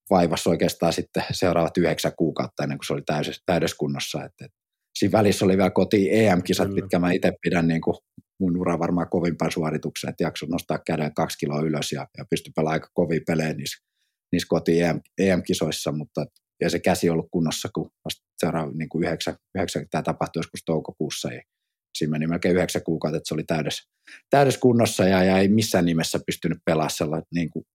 vaivassa 0.09 0.49
oikeastaan 0.49 0.93
sitten 0.93 1.23
seuraavat 1.31 1.77
yhdeksän 1.77 2.11
kuukautta 2.17 2.63
ennen 2.63 2.77
kuin 2.77 2.85
se 2.85 2.93
oli 2.93 3.01
täydessä, 3.05 3.43
täydessä 3.45 3.77
Että, 4.25 4.45
että 4.45 4.57
siinä 4.95 5.11
välissä 5.11 5.45
oli 5.45 5.57
vielä 5.57 5.69
koti 5.69 6.09
EM-kisat, 6.11 6.67
Kyllä. 6.67 6.81
mitkä 6.81 6.99
mä 6.99 7.11
itse 7.11 7.31
pidän 7.41 7.67
niin 7.67 7.81
kuin 7.81 7.95
mun 8.39 8.57
ura 8.57 8.79
varmaan 8.79 9.09
kovimpaan 9.09 9.51
suorituksen, 9.51 10.09
että 10.09 10.23
jakso 10.23 10.45
nostaa 10.45 10.79
käden 10.85 11.13
kaksi 11.13 11.37
kiloa 11.37 11.61
ylös 11.61 11.91
ja, 11.91 12.07
ja 12.17 12.25
pystyi 12.29 12.51
pelaamaan 12.55 12.73
aika 12.73 12.89
kovia 12.93 13.19
pelejä 13.27 13.53
niissä, 13.53 13.85
niissä 14.31 14.47
koti 14.49 14.81
EM, 14.81 15.01
EM-kisoissa, 15.17 15.91
mutta 15.91 16.25
ja 16.61 16.69
se 16.69 16.79
käsi 16.79 17.09
ollut 17.09 17.27
kunnossa, 17.31 17.69
kun 17.73 17.91
vasta 18.05 18.28
seuraava 18.39 18.71
niin 18.71 18.89
kuin 18.89 19.03
yhdeksän, 19.03 19.35
yhdeksän, 19.55 19.85
tämä 19.91 20.01
tapahtui 20.03 20.39
joskus 20.39 20.63
toukokuussa, 20.65 21.33
ja 21.33 21.41
siinä 21.97 22.11
meni 22.11 22.27
melkein 22.27 22.55
yhdeksän 22.55 22.83
kuukautta, 22.83 23.17
että 23.17 23.27
se 23.27 23.33
oli 23.33 23.43
täydessä, 23.43 23.83
täydessä 24.29 24.59
kunnossa 24.59 25.03
ja, 25.05 25.23
ja 25.23 25.37
ei 25.37 25.47
missään 25.47 25.85
nimessä 25.85 26.19
pystynyt 26.25 26.57
pelaamaan 26.65 26.89
sellainen 26.89 27.27
niin 27.35 27.49
kuin 27.49 27.65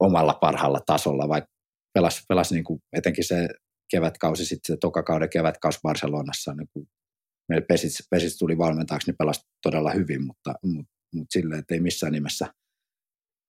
omalla 0.00 0.34
parhaalla 0.34 0.80
tasolla, 0.86 1.28
vaikka 1.28 1.50
pelasi, 1.94 2.22
pelasi 2.28 2.54
niin 2.54 2.64
kuin 2.64 2.80
etenkin 2.92 3.24
se 3.24 3.48
kevätkausi, 3.90 4.44
sitten 4.44 4.74
se 4.74 4.78
tokakauden 4.80 5.30
kevätkausi 5.30 5.78
Barcelonassa, 5.82 6.54
niin 6.54 6.68
kuin 6.72 6.86
meillä 7.48 7.66
Pesits, 7.66 8.08
Pesits 8.10 8.38
tuli 8.38 8.58
valmentajaksi, 8.58 9.10
niin 9.10 9.16
pelasi 9.18 9.40
todella 9.62 9.90
hyvin, 9.90 10.26
mutta, 10.26 10.54
mutta, 10.64 10.92
mutta 11.14 11.32
silleen, 11.32 11.60
että 11.60 11.74
ei 11.74 11.80
missään 11.80 12.12
nimessä 12.12 12.46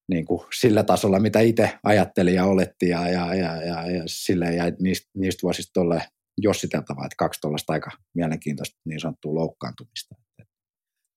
niin 0.09 0.25
kuin 0.25 0.41
sillä 0.59 0.83
tasolla, 0.83 1.19
mitä 1.19 1.39
itse 1.39 1.79
ajatteli 1.83 2.33
ja 2.33 2.45
oletti 2.45 2.89
ja, 2.89 3.09
ja, 3.09 3.35
ja, 3.35 3.61
ja, 3.61 3.91
ja 3.91 4.03
silleen 4.05 4.55
jäi 4.55 4.73
niistä, 4.81 5.09
niistä 5.17 5.41
vuosista 5.43 5.71
tolle 5.73 6.01
jossiteltavaa, 6.37 7.05
että 7.05 7.15
kaksi 7.17 7.41
tuollaista 7.41 7.73
aika 7.73 7.91
mielenkiintoista 8.15 8.79
niin 8.85 8.99
sanottua 8.99 9.35
loukkaantumista. 9.35 10.15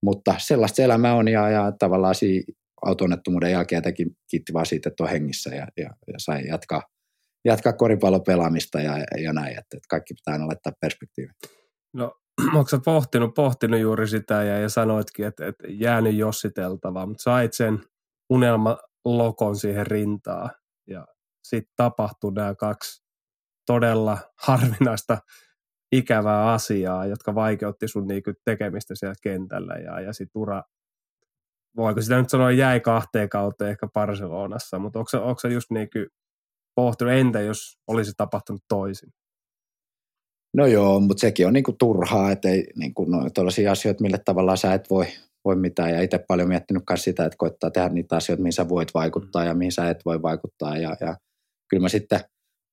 Mutta 0.05 0.35
sellaista 0.39 0.83
elämä 0.83 1.15
on 1.15 1.29
ja, 1.29 1.51
ja 1.51 1.73
tavallaan 1.79 2.15
siinä 2.15 2.53
autonettomuuden 2.87 3.53
jälkeen 3.53 3.83
teki 3.83 4.07
kiitti 4.31 4.53
vaan 4.53 4.67
siitä, 4.67 4.89
että 4.89 5.03
on 5.03 5.11
hengissä 5.11 5.55
ja, 5.55 5.67
ja, 5.77 5.91
ja 6.07 6.15
sai 6.19 6.47
jatkaa 6.47 6.83
jatkaa 7.45 7.73
koripallopelaamista 7.73 8.81
ja, 8.81 8.99
ja 9.23 9.33
näin, 9.33 9.51
että, 9.51 9.77
että 9.77 9.89
kaikki 9.89 10.15
pitää 10.15 10.33
aina 10.33 10.47
laittaa 10.47 10.73
perspektiiviin. 10.81 11.35
No, 11.93 12.15
onko 12.57 12.69
sä 12.69 12.79
pohtinut, 12.85 13.35
pohtinut 13.35 13.81
juuri 13.81 14.09
sitä 14.09 14.43
ja, 14.45 14.59
ja 14.59 14.69
sanoitkin, 14.69 15.27
että, 15.27 15.47
että 15.47 15.65
jäänyt 15.69 16.15
jossiteltavaa, 16.15 17.07
mutta 17.07 17.23
sait 17.23 17.53
sen 17.53 17.79
unelmalokon 18.31 19.57
siihen 19.57 19.87
rintaan 19.87 20.51
ja 20.87 21.07
sitten 21.45 21.73
tapahtui 21.77 22.33
nämä 22.33 22.55
kaksi 22.55 23.08
todella 23.69 24.19
harvinaista 24.47 25.19
ikävää 25.93 26.53
asiaa, 26.53 27.07
jotka 27.07 27.35
vaikeutti 27.35 27.89
sun 27.89 28.07
niinku 28.07 28.33
tekemistä 28.45 28.95
siellä 28.95 29.15
kentällä 29.23 29.75
ja, 29.75 30.01
ja 30.01 30.13
sit 30.13 30.29
ura, 30.35 30.63
voiko 31.77 32.01
sitä 32.01 32.19
nyt 32.19 32.31
sanoa 32.31 32.51
jäi 32.51 32.81
kahteen 32.81 33.29
kauteen 33.29 33.71
ehkä 33.71 33.89
Barcelonassa, 33.95 34.79
mutta 34.79 34.99
onko, 34.99 35.11
onko 35.29 35.41
se 35.41 35.49
just 35.49 35.71
niinku 35.71 35.99
pohtinut, 36.75 37.13
entä 37.13 37.41
jos 37.41 37.79
olisi 37.87 38.13
tapahtunut 38.17 38.63
toisin? 38.69 39.13
No 40.55 40.67
joo, 40.67 41.01
mutta 41.01 41.21
sekin 41.21 41.47
on 41.47 41.53
niinku 41.53 41.73
turhaa, 41.73 42.31
että 42.33 42.49
ei 42.49 42.67
niinku 42.77 43.05
no, 43.05 43.31
tällaisia 43.35 43.73
asioita, 43.73 44.03
millä 44.03 44.19
tavallaan 44.19 44.59
sä 44.59 44.75
et 44.75 44.91
voi, 44.91 45.07
voi 45.45 45.57
mitään. 45.57 45.91
Ja 45.91 46.03
itse 46.03 46.19
paljon 46.19 46.49
miettinyt 46.49 46.83
myös 46.91 47.05
sitä, 47.05 47.25
että 47.25 47.37
koittaa 47.39 47.71
tehdä 47.71 47.89
niitä 47.89 48.17
asioita, 48.17 48.43
mihin 48.43 48.53
sä 48.53 48.69
voit 48.69 48.95
vaikuttaa 48.95 49.45
ja 49.45 49.55
mihin 49.55 49.73
sä 49.73 49.91
et 49.91 50.05
voi 50.05 50.23
vaikuttaa. 50.23 50.77
Ja, 50.77 50.97
ja 51.01 51.17
kyllä 51.71 51.83
mä 51.83 51.89
sitten, 51.89 52.21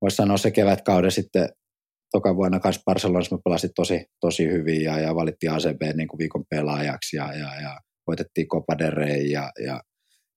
voisi 0.02 0.16
sanoa 0.16 0.38
se 0.38 0.52
kevätkauden 0.52 1.12
sitten 1.12 1.50
toka 2.12 2.36
vuonna 2.36 2.60
kanssa 2.60 2.82
Barcelonassa 2.86 3.36
mä 3.36 3.42
pelasin 3.44 3.70
tosi, 3.76 4.06
tosi 4.20 4.48
hyvin 4.48 4.84
ja, 4.84 5.00
ja 5.00 5.16
valittiin 5.16 5.52
ACB 5.52 5.82
niin 5.96 6.08
kuin 6.08 6.18
viikon 6.18 6.46
pelaajaksi 6.50 7.18
ja, 7.18 7.34
ja, 7.34 7.62
ja 7.62 7.80
voitettiin 8.08 8.48
Copa 8.48 8.78
del 8.78 8.92
Rey 8.92 9.22
ja, 9.22 9.52
ja, 9.66 9.82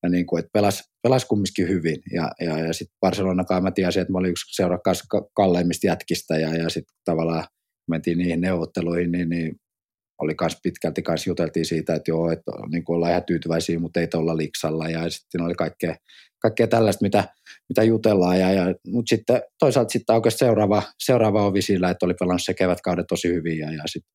ja 0.03 0.09
niin 0.09 0.25
kuin, 0.25 0.39
että 0.39 0.49
pelas, 0.53 0.83
pelas 1.03 1.25
kumminkin 1.25 1.67
hyvin. 1.67 1.95
Ja, 2.13 2.31
ja, 2.39 2.59
ja 2.59 2.73
sitten 2.73 2.97
Barcelona 3.01 3.43
kanssa 3.43 3.61
mä 3.61 3.71
tiesin, 3.71 4.01
että 4.01 4.11
mä 4.11 4.17
olin 4.17 4.31
yksi 4.31 4.55
seuraa 4.55 4.79
kalleimmista 5.35 5.87
jätkistä 5.87 6.37
ja, 6.37 6.55
ja 6.55 6.69
sitten 6.69 6.95
tavallaan 7.05 7.43
mentiin 7.89 8.17
niihin 8.17 8.41
neuvotteluihin, 8.41 9.11
niin, 9.11 9.29
niin 9.29 9.55
oli 10.21 10.35
myös 10.41 10.57
pitkälti 10.63 11.01
kanssa 11.01 11.29
juteltiin 11.29 11.65
siitä, 11.65 11.95
että 11.95 12.11
joo, 12.11 12.31
että 12.31 12.51
niin 12.71 12.83
kuin 12.83 12.95
ollaan 12.95 13.11
ihan 13.11 13.23
tyytyväisiä, 13.23 13.79
mutta 13.79 13.99
ei 13.99 14.07
olla 14.15 14.37
liksalla 14.37 14.89
ja 14.89 15.09
sitten 15.09 15.41
oli 15.41 15.55
kaikkea, 15.55 15.95
kaikkea 16.41 16.67
tällaista, 16.67 17.05
mitä, 17.05 17.23
mitä 17.69 17.83
jutellaan. 17.83 18.39
Ja, 18.39 18.51
ja, 18.51 18.75
mutta 18.87 19.09
sitten 19.09 19.41
toisaalta 19.59 19.89
sitten 19.89 20.15
oikeasti 20.15 20.39
seuraava, 20.39 20.83
seuraava 20.99 21.45
ovi 21.45 21.61
sillä, 21.61 21.89
että 21.89 22.05
oli 22.05 22.13
pelannut 22.13 22.43
se 22.43 22.53
kevätkauden 22.53 23.05
tosi 23.07 23.27
hyvin 23.27 23.57
ja, 23.57 23.71
ja 23.71 23.83
sitten 23.85 24.11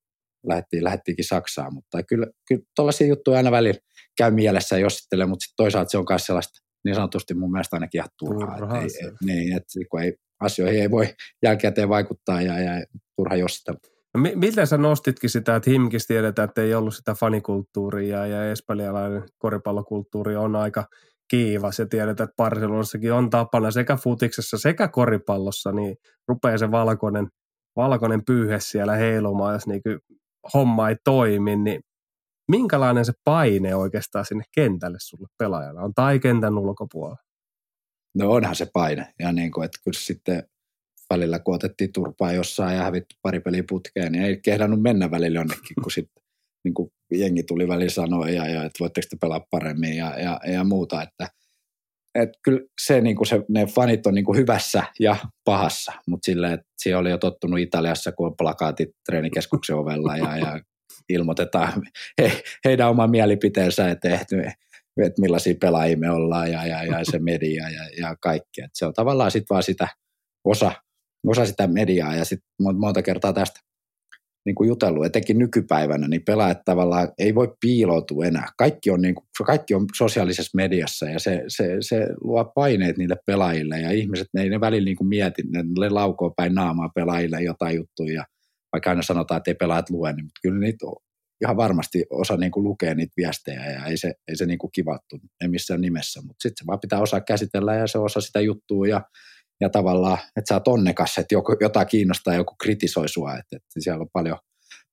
lähdettiin, 0.46 0.84
lähdettiinkin 0.84 1.24
Saksaan. 1.24 1.74
Mutta 1.74 2.02
kyllä, 2.02 2.26
kyllä 2.48 2.62
tuollaisia 2.76 3.06
juttuja 3.06 3.36
aina 3.36 3.50
välillä 3.50 3.80
käy 4.18 4.30
mielessä 4.30 4.78
jossittelee, 4.78 5.26
mutta 5.26 5.44
sitten 5.44 5.64
toisaalta 5.64 5.90
se 5.90 5.98
on 5.98 6.04
myös 6.10 6.26
sellaista 6.26 6.64
niin 6.84 6.94
sanotusti 6.94 7.34
mun 7.34 7.52
mielestä 7.52 7.76
ainakin 7.76 7.98
ihan 7.98 8.10
turhaa. 8.18 8.58
turhaa 8.58 8.82
että 8.82 8.98
ei, 9.06 9.12
niin, 9.24 9.56
että 9.56 9.72
kun 9.90 10.02
ei, 10.02 10.16
asioihin 10.40 10.82
ei 10.82 10.90
voi 10.90 11.14
jälkikäteen 11.42 11.88
vaikuttaa 11.88 12.42
ja, 12.42 12.60
ja 12.60 12.84
turha 13.16 13.36
jossitella. 13.36 13.80
No, 14.14 14.20
miten 14.34 14.66
sä 14.66 14.78
nostitkin 14.78 15.30
sitä, 15.30 15.56
että 15.56 15.70
Himkis 15.70 16.06
tiedetään, 16.06 16.48
että 16.48 16.62
ei 16.62 16.74
ollut 16.74 16.94
sitä 16.94 17.14
fanikulttuuria 17.14 18.26
ja 18.26 18.50
espanjalainen 18.50 19.22
koripallokulttuuri 19.38 20.36
on 20.36 20.56
aika 20.56 20.84
kiivas 21.30 21.78
ja 21.78 21.86
tiedetään, 21.86 22.28
että 22.28 22.36
Barcelonassakin 22.36 23.12
on 23.12 23.30
tapana 23.30 23.70
sekä 23.70 23.96
futiksessa 23.96 24.58
sekä 24.58 24.88
koripallossa, 24.88 25.72
niin 25.72 25.96
rupeaa 26.28 26.58
se 26.58 26.70
valkoinen, 26.70 27.28
valkoinen 27.76 28.24
pyyhe 28.24 28.60
siellä 28.60 28.94
heilumaan, 28.94 29.54
jos 29.54 29.66
niin 29.66 29.82
homma 30.54 30.88
ei 30.88 30.96
toimi, 31.04 31.56
niin 31.56 31.80
minkälainen 32.50 33.04
se 33.04 33.12
paine 33.24 33.74
oikeastaan 33.74 34.24
sinne 34.24 34.44
kentälle 34.54 34.98
sulle 35.00 35.28
pelaajana 35.38 35.80
on 35.80 35.94
tai 35.94 36.18
kentän 36.18 36.58
ulkopuolella? 36.58 37.22
No 38.14 38.30
onhan 38.30 38.56
se 38.56 38.66
paine 38.72 39.14
ja 39.18 39.32
niin 39.32 39.52
kuin, 39.52 39.64
että 39.64 39.78
kyllä 39.84 39.98
sitten 39.98 40.42
välillä 41.10 41.38
kun 41.38 41.54
otettiin 41.54 41.92
turpaa 41.92 42.32
jossain 42.32 42.76
ja 42.76 42.82
hävitty 42.82 43.16
pari 43.22 43.40
peliä 43.40 43.64
putkeen, 43.68 44.12
niin 44.12 44.24
ei 44.24 44.40
kehdannut 44.40 44.82
mennä 44.82 45.10
välillä 45.10 45.38
jonnekin, 45.38 45.76
kun 45.82 45.90
sitten 45.90 46.23
niin 46.64 46.74
kuin 46.74 46.90
jengi 47.10 47.42
tuli 47.42 47.68
välillä 47.68 47.90
sanoa, 47.90 48.28
ja, 48.28 48.48
ja, 48.48 48.64
että 48.64 48.78
voitteko 48.80 49.06
te 49.10 49.16
pelaa 49.20 49.46
paremmin 49.50 49.96
ja, 49.96 50.20
ja, 50.20 50.40
ja 50.52 50.64
muuta, 50.64 51.02
että 51.02 51.28
et 52.14 52.30
kyllä 52.42 52.60
se, 52.86 53.00
niin 53.00 53.16
kuin 53.16 53.26
se, 53.26 53.42
ne 53.48 53.66
fanit 53.66 54.06
on 54.06 54.14
niin 54.14 54.24
kuin 54.24 54.38
hyvässä 54.38 54.82
ja 55.00 55.16
pahassa, 55.44 55.92
mutta 56.08 56.26
sille, 56.26 56.52
että 56.52 56.66
siellä 56.78 57.00
oli 57.00 57.10
jo 57.10 57.18
tottunut 57.18 57.58
Italiassa, 57.58 58.12
kun 58.12 58.26
on 58.26 58.36
plakaatit 58.36 58.88
treenikeskuksen 59.06 59.76
ovella 59.76 60.16
ja, 60.16 60.36
ja 60.36 60.60
ilmoitetaan 61.08 61.82
he, 62.22 62.42
heidän 62.64 62.90
oma 62.90 63.06
mielipiteensä, 63.06 63.90
että, 63.90 64.14
että, 64.14 64.36
että 65.02 65.20
millaisia 65.20 65.54
pelaajia 65.60 65.96
me 65.96 66.10
ollaan 66.10 66.52
ja, 66.52 66.66
ja, 66.66 66.84
ja 66.84 67.04
se 67.04 67.18
media 67.18 67.70
ja, 67.70 67.88
ja 68.00 68.16
kaikki. 68.20 68.62
Et 68.62 68.70
se 68.74 68.86
on 68.86 68.94
tavallaan 68.94 69.30
sitten 69.30 69.54
vaan 69.54 69.62
sitä 69.62 69.88
osa, 70.44 70.72
osa 71.26 71.46
sitä 71.46 71.66
mediaa 71.66 72.14
ja 72.14 72.24
sitten 72.24 72.48
monta 72.78 73.02
kertaa 73.02 73.32
tästä 73.32 73.60
niin 74.44 74.54
kuin 74.54 74.68
jutellut, 74.68 75.04
etenkin 75.04 75.38
nykypäivänä, 75.38 76.08
niin 76.08 76.24
pelaajat 76.24 76.64
tavallaan 76.64 77.08
ei 77.18 77.34
voi 77.34 77.54
piiloutua 77.60 78.24
enää. 78.24 78.48
Kaikki 78.58 78.90
on, 78.90 79.02
niin 79.02 79.14
kuin, 79.14 79.26
kaikki 79.46 79.74
on 79.74 79.86
sosiaalisessa 79.96 80.56
mediassa 80.56 81.06
ja 81.06 81.18
se, 81.18 81.44
se, 81.48 81.76
se 81.80 82.06
luo 82.20 82.44
paineet 82.44 82.96
niille 82.96 83.16
pelaajille 83.26 83.80
ja 83.80 83.90
ihmiset, 83.90 84.28
ne 84.34 84.42
ei 84.42 84.50
ne 84.50 84.60
välillä 84.60 84.84
niin 84.84 84.96
kuin 84.96 85.08
mieti, 85.08 85.42
ne, 85.46 85.88
laukoo 85.90 86.32
päin 86.36 86.54
naamaa 86.54 86.88
pelaajille 86.94 87.42
jotain 87.42 87.76
juttuja, 87.76 88.24
vaikka 88.72 88.90
aina 88.90 89.02
sanotaan, 89.02 89.38
että 89.38 89.50
ei 89.50 89.54
pelaajat 89.54 89.90
lue, 89.90 90.12
niin, 90.12 90.24
mutta 90.24 90.40
kyllä 90.42 90.58
niitä 90.58 90.86
ihan 91.40 91.56
varmasti 91.56 92.04
osa 92.10 92.36
niin 92.36 92.52
kuin 92.52 92.64
lukee 92.64 92.94
niitä 92.94 93.12
viestejä 93.16 93.70
ja 93.70 93.84
ei 93.84 93.96
se, 93.96 94.14
ei 94.28 94.36
se 94.36 94.46
niin 94.46 94.58
kuin 94.58 94.72
kivattu, 94.72 95.20
ei 95.42 95.48
missään 95.48 95.80
nimessä, 95.80 96.20
mutta 96.20 96.42
sitten 96.42 96.64
se 96.64 96.66
vaan 96.66 96.80
pitää 96.80 97.00
osaa 97.00 97.20
käsitellä 97.20 97.74
ja 97.74 97.86
se 97.86 97.98
osa 97.98 98.20
sitä 98.20 98.40
juttua 98.40 98.86
ja 98.86 99.00
ja 99.60 99.70
tavallaan, 99.70 100.18
että 100.36 100.48
sä 100.48 100.54
oot 100.54 100.68
onnekas, 100.68 101.18
että 101.18 101.34
joku, 101.34 101.56
jotain 101.60 101.86
kiinnostaa 101.86 102.34
joku 102.34 102.54
kritisoi 102.62 103.08
sua, 103.08 103.32
että, 103.32 103.56
että 103.56 103.80
siellä 103.80 104.02
on 104.02 104.08
paljon, 104.12 104.38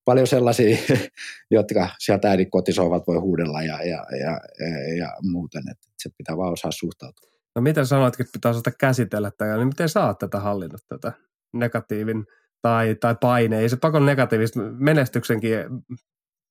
paljon 0.05 0.27
sellaisia, 0.27 0.77
jotka 1.51 1.89
sieltä 1.99 2.29
äidin 2.29 2.51
kotisohvat 2.51 3.03
voi 3.07 3.17
huudella 3.17 3.61
ja, 3.61 3.83
ja, 3.83 4.05
ja, 4.19 4.41
ja, 4.59 4.97
ja 4.97 5.09
muuten, 5.21 5.63
että 5.71 5.87
se 5.97 6.09
pitää 6.17 6.37
vaan 6.37 6.53
osaa 6.53 6.71
suhtautua. 6.71 7.31
No 7.55 7.61
miten 7.61 7.85
sanoit, 7.85 8.19
että 8.19 8.31
pitää 8.33 8.51
osata 8.51 8.71
käsitellä 8.79 9.31
tätä, 9.37 9.57
niin 9.57 9.67
miten 9.67 9.89
saat 9.89 10.19
tätä 10.19 10.39
hallinnut 10.39 10.81
tätä 10.87 11.11
negatiivin 11.53 12.25
tai, 12.61 12.95
tai 12.95 13.15
paine, 13.21 13.59
ei 13.59 13.69
se 13.69 13.77
pakon 13.77 14.05
negatiivista, 14.05 14.59
menestyksenkin 14.61 15.57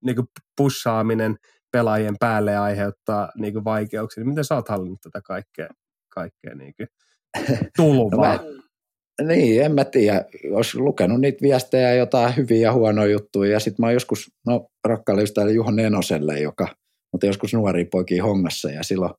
niin 0.05 0.17
kuin 0.17 0.27
pussaaminen 0.57 1.37
pelaajien 1.73 2.17
päälle 2.21 2.57
aiheuttaa 2.57 3.33
niin 3.39 3.53
kuin 3.53 3.65
vaikeuksia, 3.65 4.21
niin 4.21 4.29
miten 4.29 4.45
sä 4.45 4.55
oot 4.55 4.69
hallinnut 4.69 5.01
tätä 5.01 5.21
kaikkea, 5.25 5.69
kaikkea 6.09 6.55
niin 6.55 6.75
kuin 6.77 6.89
tulvaa. 7.77 8.37
No 8.37 8.43
mä, 9.23 9.27
niin, 9.29 9.63
en 9.63 9.75
mä 9.75 9.85
tiedä. 9.85 10.25
Olisi 10.53 10.79
lukenut 10.79 11.21
niitä 11.21 11.43
viestejä, 11.43 11.95
jotain 11.95 12.37
hyviä 12.37 12.61
ja 12.61 12.73
huonoja 12.73 13.11
juttuja. 13.11 13.53
Ja 13.53 13.61
sitten 13.61 13.87
mä 13.87 13.93
joskus, 13.93 14.31
no 14.47 14.67
rakkaalle 14.85 15.23
ystävälle 15.23 15.53
Juho 15.53 15.71
Nenoselle, 15.71 16.41
joka 16.41 16.69
mutta 17.13 17.27
joskus 17.27 17.55
nuori 17.55 17.85
poikia 17.85 18.25
hongassa 18.25 18.71
ja 18.71 18.83
silloin 18.83 19.13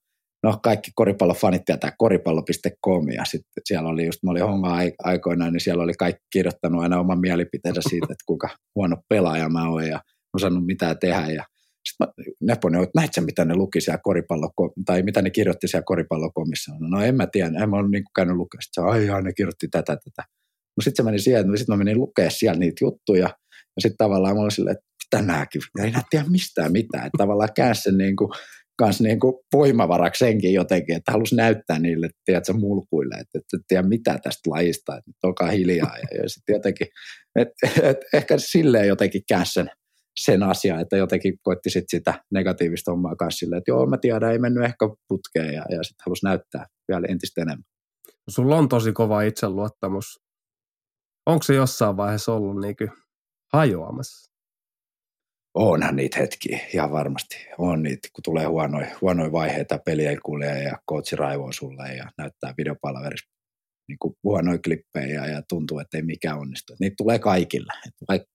no 0.43 0.59
kaikki 0.63 0.91
koripallofanit 0.95 1.65
tietää 1.65 1.91
koripallo.com 1.97 3.09
ja 3.09 3.25
sitten 3.25 3.61
siellä 3.65 3.89
oli 3.89 4.05
just, 4.05 4.23
mä 4.23 4.31
olin 4.31 4.43
honga 4.43 4.77
aikoinaan, 5.03 5.53
niin 5.53 5.61
siellä 5.61 5.83
oli 5.83 5.93
kaikki 5.93 6.23
kirjoittanut 6.33 6.81
aina 6.81 6.99
oman 6.99 7.19
mielipiteensä 7.19 7.81
siitä, 7.89 8.05
että 8.05 8.23
kuinka 8.25 8.49
huono 8.75 8.97
pelaaja 9.09 9.49
mä 9.49 9.69
oon 9.69 9.88
ja 9.88 9.99
osannut 10.33 10.65
mitään 10.65 10.99
tehdä 10.99 11.27
ja 11.27 11.45
sitten 11.90 12.08
Neponen, 12.41 12.84
että 12.84 12.99
näit 12.99 13.14
sä, 13.14 13.22
mitä 13.22 13.45
ne 13.45 13.56
luki 13.56 13.82
siellä 13.82 13.99
koripallo, 14.03 14.52
tai 14.86 15.03
mitä 15.03 15.22
ne 15.22 15.30
kirjoitti 15.30 15.68
siellä 15.68 15.84
koripallokomissa. 15.86 16.72
No 16.80 17.02
en 17.02 17.16
mä 17.16 17.28
tiedä, 17.28 17.64
en 17.64 17.70
mä 17.70 17.78
ollut 17.78 17.91
niin 17.91 18.03
käynyt 18.16 18.36
lukea. 18.36 18.62
Sitten 18.62 18.84
ai, 18.84 19.10
ai, 19.10 19.24
ne 19.24 19.34
kirjoitti 19.34 19.68
tätä, 19.68 19.95
tätä. 19.95 20.24
No 20.78 20.82
sitten 20.82 21.03
se 21.03 21.03
meni 21.03 21.20
siihen, 21.20 21.58
sitten 21.58 21.74
mä 21.74 21.84
menin 21.84 21.98
lukea 21.98 22.30
siellä 22.30 22.60
niitä 22.60 22.86
juttuja, 22.86 23.30
ja 23.76 23.82
sitten 23.82 23.98
tavallaan 23.98 24.36
mä 24.36 24.41
olin 24.41 24.52
silleen, 24.52 24.76
että 24.76 24.86
mitä 25.03 25.28
nääkin, 25.28 25.62
ei 25.84 25.91
tiedä 26.10 26.26
mistään 26.30 26.72
mitään. 26.72 27.06
Että 27.06 27.18
tavallaan 27.18 27.49
käänsi 27.56 27.82
sen 27.82 27.98
niin 27.98 28.16
kuin, 28.16 28.30
kans 28.78 29.02
niin 29.02 29.20
kuin 29.20 29.34
voimavaraksi 29.53 30.26
senkin 30.26 30.53
jotenkin, 30.53 30.95
että 30.95 31.12
halusi 31.12 31.36
näyttää 31.36 31.80
niille, 31.80 32.10
tiedätkö, 32.26 32.53
mulkuille, 32.53 33.16
että 33.16 33.40
et 33.53 33.62
tiedä 33.68 33.88
mitä 33.88 34.20
tästä 34.24 34.49
lajista, 34.49 34.98
että 34.98 35.12
olkaa 35.24 35.48
hiljaa. 35.48 35.98
Ja, 35.98 36.22
ja 36.22 36.30
sitten 36.30 36.53
jotenkin, 36.53 36.88
että 37.40 37.53
et, 37.84 37.98
ehkä 38.14 38.38
silleen 38.38 38.88
jotenkin 38.88 39.22
käänsi 39.28 39.53
sen 39.53 39.70
sen 40.19 40.43
asian, 40.43 40.79
että 40.79 40.97
jotenkin 40.97 41.39
koitti 41.41 41.69
sit 41.69 41.85
sitä 41.88 42.23
negatiivista 42.31 42.91
hommaa 42.91 43.15
kanssa 43.15 43.38
silleen, 43.38 43.57
että 43.57 43.71
joo, 43.71 43.85
mä 43.85 43.97
tiedän, 43.97 44.31
ei 44.31 44.39
mennyt 44.39 44.63
ehkä 44.63 44.89
putkeen 45.07 45.53
ja, 45.53 45.65
ja 45.69 45.83
sitten 45.83 46.03
halusi 46.05 46.25
näyttää 46.25 46.65
vielä 46.88 47.07
entistä 47.09 47.41
enemmän. 47.41 47.63
Sulla 48.29 48.55
on 48.55 48.69
tosi 48.69 48.93
kova 48.93 49.21
itseluottamus. 49.21 50.19
Onko 51.25 51.43
se 51.43 51.55
jossain 51.55 51.97
vaiheessa 51.97 52.33
ollut 52.33 52.61
niin 52.61 52.75
hajoamassa? 53.53 54.31
Onhan 55.53 55.95
niitä 55.95 56.19
hetkiä, 56.19 56.59
ihan 56.73 56.91
varmasti. 56.91 57.47
On 57.57 57.83
niitä, 57.83 58.07
kun 58.13 58.23
tulee 58.23 58.45
huonoja, 58.45 58.95
huonoja 59.01 59.31
vaiheita, 59.31 59.79
peli 59.85 60.05
ei 60.05 60.17
kulje 60.17 60.63
ja 60.63 60.77
coachi 60.89 61.15
raivoo 61.15 61.51
sulle 61.51 61.95
ja 61.95 62.11
näyttää 62.17 62.53
videopalverissa 62.57 63.31
niin 63.88 64.15
huonoja 64.23 64.59
klippejä 64.65 65.25
ja 65.25 65.41
tuntuu, 65.49 65.79
että 65.79 65.97
ei 65.97 66.03
mikään 66.03 66.39
onnistu. 66.39 66.75
Niitä 66.79 66.95
tulee 66.97 67.19
kaikille. 67.19 67.73
Vaikka 68.07 68.27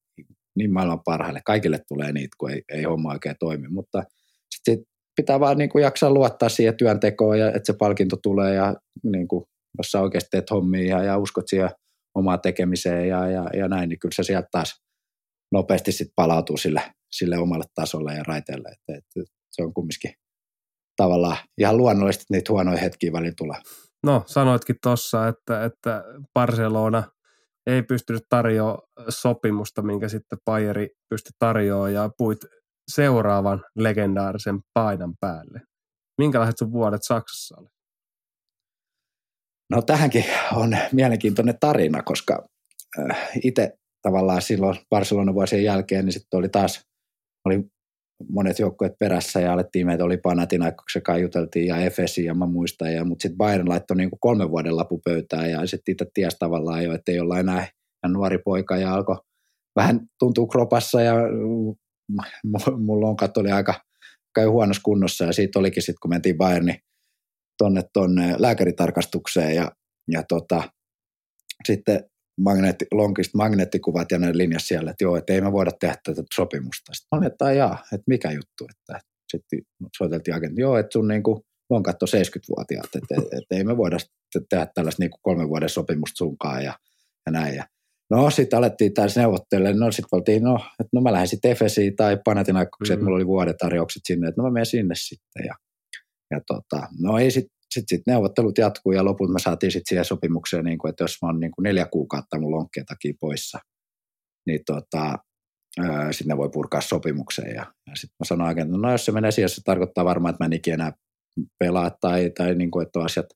niin 0.57 0.73
maailman 0.73 1.03
parhaille. 1.05 1.41
Kaikille 1.45 1.79
tulee 1.89 2.13
niitä, 2.13 2.37
kun 2.39 2.51
ei, 2.51 2.63
ei 2.73 2.83
homma 2.83 3.13
oikein 3.13 3.37
toimi, 3.41 3.69
mutta 3.69 4.03
sitten 4.51 4.79
pitää 5.17 5.41
vaan 5.41 5.59
niin 5.59 5.71
kuin 5.71 5.83
jaksaa 5.83 6.11
luottaa 6.11 6.49
siihen 6.49 6.77
työntekoon 6.77 7.39
ja 7.39 7.47
että 7.47 7.67
se 7.73 7.73
palkinto 7.79 8.17
tulee 8.23 8.55
ja 8.55 8.75
niin 9.03 9.29
kuin, 9.29 9.45
jos 9.79 9.91
sä 9.91 10.01
oikeasti 10.01 10.29
teet 10.31 10.51
hommia 10.51 10.97
ja, 10.97 11.05
ja 11.05 11.19
uskot 11.19 11.49
siihen 11.49 11.71
omaan 12.15 12.41
tekemiseen 12.41 13.09
ja, 13.09 13.29
ja, 13.31 13.47
ja 13.55 13.69
näin, 13.69 13.89
niin 13.89 13.99
kyllä 13.99 14.15
se 14.15 14.23
sieltä 14.23 14.49
taas 14.53 14.83
nopeasti 15.53 15.93
sit 15.93 16.09
palautuu 16.17 16.57
sille, 16.57 16.83
sille 17.13 17.39
omalle 17.39 17.65
tasolle 17.75 18.15
ja 18.15 18.23
raiteelle. 18.23 18.69
Että, 18.69 18.99
että 18.99 19.33
se 19.51 19.63
on 19.63 19.75
kumminkin 19.75 20.13
tavallaan 20.97 21.37
ihan 21.59 21.77
luonnollisesti, 21.77 22.25
niitä 22.31 22.53
huonoja 22.53 22.79
hetkiä 22.79 23.13
välillä 23.13 23.35
tulee. 23.37 23.59
No, 24.07 24.23
sanoitkin 24.27 24.77
tuossa, 24.83 25.29
että, 25.29 25.65
että 25.65 26.05
Barcelona– 26.35 27.03
ei 27.67 27.83
pystynyt 27.83 28.23
tarjoamaan 28.29 28.83
sopimusta, 29.09 29.83
minkä 29.83 30.09
sitten 30.09 30.39
Bayeri 30.45 30.89
pystyi 31.09 31.33
tarjoamaan 31.39 31.95
ja 31.95 32.11
puit 32.19 32.39
seuraavan 32.91 33.65
legendaarisen 33.79 34.61
paidan 34.75 35.15
päälle. 35.21 35.61
Minkälaiset 36.19 36.59
sun 36.59 36.73
vuodet 36.73 37.01
Saksassa 37.03 37.57
oli? 37.59 37.69
No 39.71 39.83
tähänkin 39.83 40.25
on 40.53 40.77
mielenkiintoinen 40.93 41.59
tarina, 41.61 42.03
koska 42.03 42.47
äh, 42.99 43.29
itse 43.45 43.73
tavallaan 44.03 44.43
silloin 44.43 44.79
Barcelona 44.91 45.35
vuosien 45.35 45.65
jälkeen, 45.65 46.05
niin 46.05 46.13
sitten 46.13 46.39
oli 46.39 46.49
taas 46.49 46.81
oli 47.45 47.65
monet 48.29 48.59
joukkueet 48.59 48.99
perässä 48.99 49.41
ja 49.41 49.53
alettiin, 49.53 49.87
meitä 49.87 50.05
oli 50.05 50.17
Panathinaikoksen 50.17 51.03
kai 51.03 51.23
juteltiin 51.23 51.67
ja 51.67 51.79
Efesi 51.79 52.25
ja 52.25 52.35
mä 52.35 52.47
muistan, 52.47 52.95
ja, 52.95 53.05
mutta 53.05 53.23
sitten 53.23 53.39
Bayern 53.39 53.69
laittoi 53.69 53.97
niin 53.97 54.11
kolmen 54.21 54.51
vuoden 54.51 54.77
lapu 54.77 55.01
pöytään 55.05 55.51
ja 55.51 55.67
sitten 55.67 55.93
itse 55.93 56.07
ties 56.15 56.37
tavallaan 56.39 56.85
jo, 56.85 56.95
että 56.95 57.13
ei 57.13 57.21
olla 57.21 57.39
enää 57.39 57.69
nuori 58.09 58.39
poika 58.39 58.77
ja 58.77 58.95
alkoi 58.95 59.17
vähän 59.77 60.01
tuntuu 60.19 60.47
kropassa 60.47 61.03
ja 61.03 61.15
mun 62.79 63.01
lonkat 63.01 63.37
oli 63.37 63.51
aika 63.51 63.75
käy 64.35 64.47
huonossa 64.47 64.83
kunnossa 64.85 65.25
ja 65.25 65.33
siitä 65.33 65.59
olikin 65.59 65.83
sitten, 65.83 66.01
kun 66.03 66.11
mentiin 66.11 66.37
Bayerni 66.37 66.79
tonne, 67.59 67.83
tonne 67.93 68.35
lääkäritarkastukseen 68.39 69.55
ja, 69.55 69.73
ja 70.09 70.23
tota, 70.23 70.63
sitten 71.65 72.11
magneetti, 72.41 72.87
lonkista 72.93 73.39
magneettikuvat 73.39 74.11
ja 74.11 74.19
ne 74.19 74.39
linjas 74.39 74.69
siellä, 74.69 74.91
että 74.91 75.05
joo, 75.05 75.17
että 75.17 75.33
ei 75.33 75.41
me 75.41 75.53
voida 75.53 75.71
tehdä 75.81 75.97
tätä 76.05 76.23
sopimusta. 76.35 76.95
Sitten 76.95 77.19
olin, 77.19 77.27
että 77.27 77.53
jaa, 77.53 77.79
että 77.93 78.05
mikä 78.07 78.31
juttu, 78.31 78.67
että 78.71 79.01
sitten 79.31 79.63
soiteltiin 79.97 80.35
agentti, 80.35 80.61
joo, 80.61 80.77
että 80.77 80.93
sun 80.93 81.09
niinku 81.09 81.45
lonkat 81.71 82.03
on 82.03 82.09
70-vuotiaat, 82.09 82.87
että, 82.87 83.15
että, 83.19 83.37
että 83.37 83.57
ei 83.57 83.65
me 83.65 83.77
voida 83.77 83.97
tehdä 84.51 84.67
tällaista 84.75 85.03
niinku 85.03 85.19
kolmen 85.23 85.49
vuoden 85.49 85.69
sopimusta 85.69 86.17
sunkaan 86.17 86.65
ja, 86.65 86.79
ja 87.27 87.33
näin. 87.33 87.55
Ja 87.55 87.65
No 88.11 88.31
sitten 88.31 88.59
alettiin 88.59 88.95
taas 88.95 89.17
neuvottelemaan, 89.17 89.79
no 89.79 89.93
sitten 89.93 90.09
oltiin, 90.13 90.43
no, 90.43 90.55
että 90.55 90.91
no 90.93 91.01
mä 91.01 91.13
lähden 91.13 91.29
sitten 91.29 91.51
Efesiin 91.51 91.97
tai 91.97 92.19
Panathinaikoksiin, 92.25 92.91
mm. 92.91 92.95
että 92.95 93.05
mulla 93.05 93.17
oli 93.17 93.27
vuodetarjoukset 93.27 94.03
sinne, 94.07 94.29
että 94.29 94.43
no 94.43 94.49
mä 94.49 94.53
menen 94.53 94.67
sinne 94.67 94.95
sitten. 94.95 95.47
Ja, 95.47 95.55
ja 96.31 96.41
tota, 96.47 96.89
no 97.01 97.19
ei 97.19 97.31
sitten 97.81 97.99
sit, 97.99 98.07
neuvottelut 98.07 98.59
jatkuu 98.59 98.93
ja 98.93 99.05
lopulta 99.05 99.33
me 99.33 99.39
saatiin 99.39 99.73
sitten 99.73 99.89
siihen 99.89 100.05
sopimukseen, 100.05 100.65
niin 100.65 100.79
kuin, 100.79 100.91
että 100.91 101.05
jos 101.05 101.19
mä 101.23 101.29
oon 101.29 101.41
niin 101.41 101.53
kuin 101.53 101.63
neljä 101.63 101.87
kuukautta 101.87 102.41
mun 102.41 102.51
lonkkeen 102.51 102.87
takia 102.87 103.15
poissa, 103.21 103.59
niin 104.47 104.61
tota, 104.67 105.19
sitten 106.11 106.29
ne 106.29 106.37
voi 106.37 106.49
purkaa 106.53 106.81
sopimukseen. 106.81 107.55
Ja, 107.55 107.73
ja 107.87 107.97
sitten 107.97 108.17
mä 108.19 108.25
sanoin 108.25 108.59
että 108.59 108.77
no 108.77 108.93
jos 108.93 109.05
se 109.05 109.13
menee 109.13 109.31
siihen, 109.31 109.49
se 109.49 109.61
tarkoittaa 109.65 110.05
varmaan, 110.05 110.31
että 110.31 110.45
mä 110.45 110.47
en 110.47 110.53
ikinä 110.53 110.75
enää 110.75 110.93
pelaa 111.59 111.91
tai, 112.01 112.31
tai 112.31 112.55
niin 112.55 112.71
kuin, 112.71 112.87
että 112.87 113.01
asiat, 113.01 113.27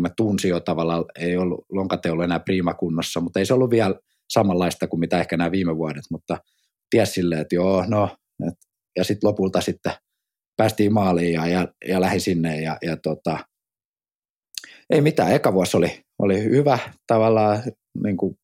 mä 0.00 0.08
tunsin 0.16 0.48
jo 0.48 0.60
tavallaan, 0.60 1.04
ei 1.18 1.36
ollut, 1.36 1.64
lonkat 1.72 2.06
ei 2.06 2.12
ollut 2.12 2.24
enää 2.24 2.40
priimakunnossa, 2.40 3.20
mutta 3.20 3.38
ei 3.38 3.46
se 3.46 3.54
ollut 3.54 3.70
vielä 3.70 3.94
samanlaista 4.30 4.86
kuin 4.86 5.00
mitä 5.00 5.20
ehkä 5.20 5.36
nämä 5.36 5.50
viime 5.50 5.76
vuodet, 5.76 6.04
mutta 6.10 6.38
ties 6.90 7.14
silleen, 7.14 7.40
että 7.40 7.54
joo, 7.54 7.84
no, 7.88 8.16
et, 8.48 8.54
ja 8.96 9.04
sitten 9.04 9.28
lopulta 9.28 9.60
sitten 9.60 9.92
päästiin 10.56 10.92
maaliin 10.92 11.32
ja, 11.32 11.46
ja, 11.46 11.68
ja 11.88 12.00
lähi 12.00 12.20
sinne 12.20 12.62
ja, 12.62 12.78
ja 12.82 12.96
tota, 12.96 13.38
ei 14.90 15.00
mitään, 15.00 15.32
eka 15.32 15.52
vuosi 15.52 15.76
oli, 15.76 16.00
oli 16.18 16.42
hyvä 16.42 16.78
tavallaan, 17.06 17.62
niin 18.04 18.16
kuin 18.16 18.34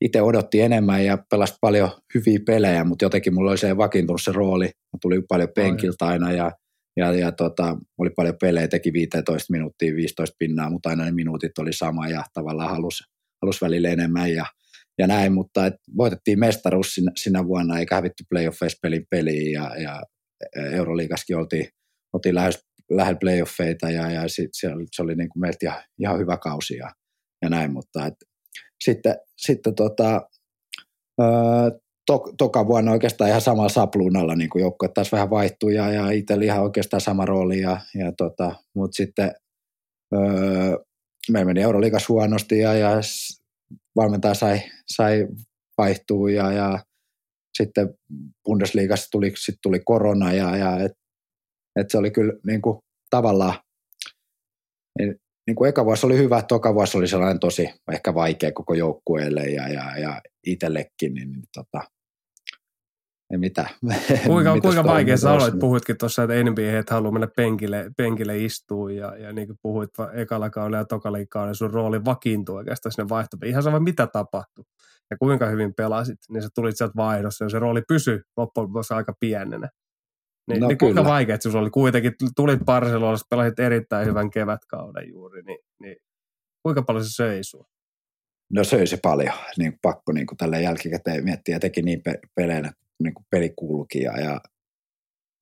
itse 0.00 0.22
odotti 0.22 0.60
enemmän 0.60 1.04
ja 1.04 1.18
pelasi 1.30 1.54
paljon 1.60 1.90
hyviä 2.14 2.38
pelejä, 2.46 2.84
mutta 2.84 3.04
jotenkin 3.04 3.34
mulla 3.34 3.50
oli 3.50 3.58
se 3.58 3.76
vakiintunut 3.76 4.22
se 4.22 4.32
rooli, 4.32 4.64
mä 4.64 4.98
tuli 5.02 5.22
paljon 5.28 5.48
penkiltä 5.54 6.06
aina 6.06 6.32
ja, 6.32 6.52
ja, 6.96 7.12
ja 7.12 7.32
tota, 7.32 7.76
oli 7.98 8.10
paljon 8.10 8.36
pelejä, 8.40 8.68
teki 8.68 8.92
15 8.92 9.52
minuuttia, 9.52 9.96
15 9.96 10.36
pinnaa, 10.38 10.70
mutta 10.70 10.88
aina 10.88 11.04
ne 11.04 11.12
minuutit 11.12 11.58
oli 11.58 11.72
sama 11.72 12.08
ja 12.08 12.24
tavallaan 12.34 12.70
halusi 12.70 13.04
halus 13.42 13.62
välillä 13.62 13.88
enemmän 13.88 14.32
ja 14.32 14.46
ja 14.98 15.06
näin, 15.06 15.32
mutta 15.32 15.66
et 15.66 15.74
voitettiin 15.96 16.38
mestaruus 16.38 16.94
sinä, 16.94 17.12
sinä 17.16 17.46
vuonna 17.46 17.78
eikä 17.78 17.94
hävitty 17.94 18.24
playoffeissa 18.30 18.78
pelin 18.82 19.06
peliin 19.10 19.52
ja, 19.52 19.76
ja 19.82 20.02
Euroliigaskin 20.72 21.36
oltiin, 21.36 21.68
oltiin 22.12 22.34
lähes, 22.34 22.67
lähellä 22.90 23.18
playoffeita 23.20 23.90
ja, 23.90 24.10
ja 24.10 24.28
sit, 24.28 24.50
se, 24.52 24.68
oli, 24.68 24.84
se 24.92 25.02
oli 25.02 25.14
niin 25.14 25.28
kuin 25.28 25.40
meiltä 25.40 25.58
ihan, 25.62 25.82
ihan 25.98 26.18
hyvä 26.18 26.36
kausi 26.36 26.76
ja, 26.76 26.90
ja 27.42 27.48
näin, 27.48 27.72
mutta 27.72 28.06
et, 28.06 28.14
sitten, 28.84 29.16
sitten 29.36 29.74
tota, 29.74 30.28
ö, 31.20 31.24
to, 32.06 32.24
toka 32.38 32.66
vuonna 32.66 32.92
oikeastaan 32.92 33.30
ihan 33.30 33.40
samalla 33.40 33.68
sapluunalla 33.68 34.34
niin 34.34 34.50
kuin 34.50 34.62
joukko 34.62 34.88
taas 34.88 35.12
vähän 35.12 35.30
vaihtui 35.30 35.74
ja, 35.74 35.92
ja 35.92 36.10
itsellä 36.10 36.44
ihan 36.44 36.62
oikeastaan 36.62 37.00
sama 37.00 37.24
rooli, 37.24 37.60
ja, 37.60 37.80
ja 37.94 38.12
tota, 38.16 38.54
mutta 38.74 38.96
sitten 38.96 39.32
öö, 40.14 40.76
meillä 41.32 41.46
meni 41.46 41.62
Euroliigas 41.62 42.08
huonosti 42.08 42.58
ja, 42.58 42.74
ja 42.74 42.90
valmentaja 43.96 44.34
sai, 44.34 44.60
sai 44.86 45.26
vaihtua 45.78 46.30
ja, 46.30 46.52
ja 46.52 46.78
sitten 47.58 47.94
Bundesliigassa 48.44 49.10
tuli, 49.10 49.32
sit 49.36 49.54
tuli 49.62 49.80
korona 49.84 50.32
ja, 50.32 50.56
ja 50.56 50.78
et, 50.84 50.92
et 51.78 51.90
se 51.90 51.98
oli 51.98 52.10
kyllä 52.10 52.32
niin 52.46 52.62
kuin, 52.62 52.78
tavallaan, 53.10 53.54
niin, 54.98 55.16
niin 55.46 55.54
kuin 55.54 55.68
eka 55.68 55.84
vuosi 55.84 56.06
oli 56.06 56.16
hyvä, 56.16 56.42
toka 56.42 56.74
vuosi 56.74 56.98
oli 56.98 57.08
sellainen 57.08 57.40
tosi 57.40 57.68
ehkä 57.92 58.14
vaikea 58.14 58.52
koko 58.52 58.74
joukkueelle 58.74 59.42
ja, 59.42 59.68
ja, 59.68 59.98
ja 59.98 60.20
itsellekin, 60.46 61.14
niin, 61.14 61.32
niin 61.32 61.44
tota, 61.54 61.84
ei 63.32 63.38
mitään. 63.38 63.68
Kuinka, 64.26 64.60
kuinka 64.60 64.84
vaikea 64.84 65.16
sä 65.16 65.32
aloit? 65.32 65.58
Puhuitkin 65.58 65.98
tuossa, 65.98 66.22
että 66.22 66.50
NBA 66.50 66.78
et 66.78 66.90
halua 66.90 67.12
mennä 67.12 67.28
penkille, 67.36 67.90
penkille 67.96 68.38
istuu 68.38 68.88
ja, 68.88 69.16
ja 69.16 69.32
niin 69.32 69.46
kuin 69.46 69.58
puhuit 69.62 69.90
ekalla 70.14 70.50
kaudella 70.50 70.76
ja 70.76 70.84
tokalla 70.84 71.18
kaudella, 71.30 71.54
sun 71.54 71.70
rooli 71.70 72.04
vakiintui 72.04 72.56
oikeastaan 72.56 72.92
sinne 72.92 73.08
vaihtopäin. 73.08 73.50
Ihan 73.50 73.62
sama 73.62 73.80
mitä 73.80 74.06
tapahtui 74.06 74.64
ja 75.10 75.16
kuinka 75.18 75.46
hyvin 75.46 75.74
pelasit, 75.74 76.18
niin 76.28 76.42
sä 76.42 76.48
tulit 76.54 76.76
sieltä 76.76 76.96
vaihdossa 76.96 77.44
ja 77.44 77.48
se 77.48 77.58
rooli 77.58 77.82
pysyi 77.88 78.20
loppujen 78.36 78.68
lopuksi 78.68 78.94
aika 78.94 79.12
pienenä. 79.20 79.68
Niin, 80.48 80.60
no, 80.60 80.68
niin 80.68 80.78
kuinka 80.78 81.04
vaikea 81.04 81.36
se 81.40 81.58
oli? 81.58 81.70
Kuitenkin 81.70 82.12
tulit 82.36 82.60
Barcelonassa, 82.64 83.26
pelasit 83.30 83.58
erittäin 83.58 84.06
hyvän 84.06 84.30
kevätkauden 84.30 85.08
juuri, 85.08 85.42
niin, 85.42 85.58
niin 85.80 85.96
kuinka 86.62 86.82
paljon 86.82 87.04
se 87.04 87.10
söi 87.10 87.44
sua? 87.44 87.64
No 88.52 88.64
söi 88.64 88.86
se 88.86 88.98
paljon, 89.02 89.34
niin 89.58 89.78
pakko 89.82 90.12
niin 90.12 90.26
kuin 90.26 90.38
tällä 90.38 90.58
jälkikäteen 90.58 91.24
miettiä 91.24 91.54
ja 91.56 91.60
teki 91.60 91.82
niin 91.82 92.02
pe- 92.02 92.20
peleinä 92.34 92.72
niin 93.02 93.14
kuin 93.14 93.26
peli 93.30 93.52
kulki 93.56 94.02
ja, 94.02 94.20
ja 94.20 94.40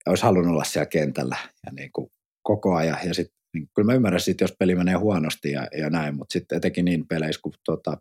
olisi 0.07 0.24
halunnut 0.24 0.53
olla 0.53 0.65
siellä 0.65 0.87
kentällä 0.87 1.37
ja 1.66 1.73
niin 1.73 1.93
kuin 1.93 2.11
koko 2.43 2.74
ajan. 2.74 2.99
Ja 3.05 3.15
sit, 3.15 3.33
niin, 3.55 3.69
kyllä 3.74 3.87
mä 3.87 3.95
ymmärrän 3.95 4.20
sit, 4.20 4.41
jos 4.41 4.57
peli 4.59 4.74
menee 4.74 4.95
huonosti 4.95 5.53
ja, 5.53 5.69
ja 5.78 5.91
näin, 5.91 6.16
mutta 6.16 6.33
sitten 6.33 6.57
etenkin 6.57 6.85
niin 6.85 7.09
peleissä, 7.09 7.41
kun 7.43 7.53
tota, 7.65 7.99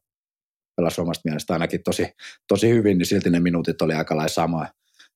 pelasi 0.76 1.02
omasta 1.02 1.30
mielestä 1.30 1.54
ainakin 1.54 1.84
tosi, 1.84 2.08
tosi 2.48 2.70
hyvin, 2.70 2.98
niin 2.98 3.06
silti 3.06 3.30
ne 3.30 3.40
minuutit 3.40 3.82
oli 3.82 3.94
aika 3.94 4.16
lailla 4.16 4.34
sama 4.34 4.68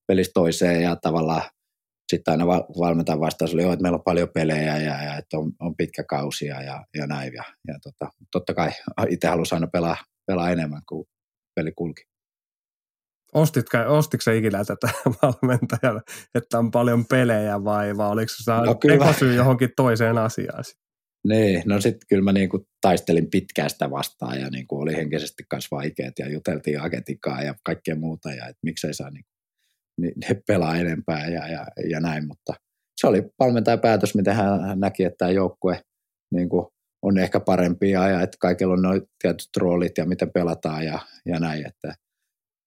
pelistä 0.08 0.34
toiseen 0.34 0.82
ja 0.82 0.96
tavallaan 0.96 1.42
sitten 2.10 2.32
aina 2.32 2.48
valmentajan 2.80 3.20
vastaus 3.20 3.54
oli, 3.54 3.64
että 3.64 3.82
meillä 3.82 3.96
on 3.96 4.04
paljon 4.04 4.30
pelejä 4.34 4.78
ja, 4.78 5.04
ja 5.04 5.18
että 5.18 5.38
on, 5.38 5.52
on 5.60 5.76
pitkä 5.76 6.04
kausi 6.04 6.46
ja, 6.46 6.62
ja, 6.62 6.86
ja 6.98 7.08
näin. 7.08 7.34
Ja, 7.34 7.44
ja 7.68 7.80
tota, 7.84 8.12
totta 8.32 8.54
kai 8.54 8.70
itse 9.10 9.28
halusi 9.28 9.56
aina 9.56 9.68
pelaa, 9.68 9.98
pelaa 10.28 10.50
enemmän, 10.50 10.82
kuin 10.90 11.06
peli 11.56 11.72
kulki. 11.72 12.02
Ostitko, 13.34 13.78
ostitko 13.88 14.22
sä 14.22 14.34
ikinä 14.34 14.64
tätä 14.66 14.90
valmentajaa, 15.22 16.02
että 16.36 16.60
on 16.60 16.72
paljon 16.72 17.06
pelejä 17.06 17.64
vai, 17.64 17.98
vai 17.98 18.10
oliko 18.10 18.30
se 18.30 18.52
no, 18.52 18.74
tekosyy 18.74 19.36
johonkin 19.36 19.70
toiseen 19.76 20.18
asiaan? 20.18 20.64
Niin, 21.28 21.64
no 21.66 21.82
sitten 21.82 22.08
kyllä 22.10 22.24
mä 22.24 22.34
niinku 22.34 22.68
taistelin 22.82 23.30
pitkään 23.30 23.70
sitä 23.70 23.92
vastaan 23.92 24.40
ja 24.40 24.50
niinku 24.50 24.80
oli 24.80 24.96
henkisesti 24.96 25.44
myös 25.54 25.72
vaikeat 25.72 26.20
ja 26.20 26.30
juteltiin 26.30 26.82
agentikaa 26.82 27.42
ja 27.42 27.56
kaikkea 27.64 27.96
muuta 27.96 28.30
ja 28.30 28.48
että 28.48 28.60
miksei 28.64 28.94
saa 28.94 29.10
niinku, 29.10 29.29
niin, 30.02 30.14
ne 30.30 30.42
pelaa 30.48 30.78
enempää 30.78 31.28
ja, 31.28 31.48
ja, 31.48 31.66
ja, 31.90 32.00
näin, 32.00 32.28
mutta 32.28 32.54
se 33.02 33.08
oli 33.08 33.24
valmentajan 33.40 33.80
päätös, 33.80 34.16
miten 34.16 34.36
hän, 34.36 34.62
hän 34.62 34.80
näki, 34.80 35.04
että 35.04 35.18
tämä 35.18 35.32
joukkue 35.32 35.82
niinku, 36.34 36.74
on 37.02 37.18
ehkä 37.18 37.40
parempi 37.40 37.92
ja 37.92 38.22
että 38.22 38.38
kaikilla 38.40 38.74
on 38.74 38.82
noin 38.82 39.02
tietyt 39.22 39.50
roolit 39.58 39.98
ja 39.98 40.06
miten 40.06 40.32
pelataan 40.34 40.86
ja, 40.86 41.00
ja 41.26 41.40
näin, 41.40 41.68
että– 41.68 41.96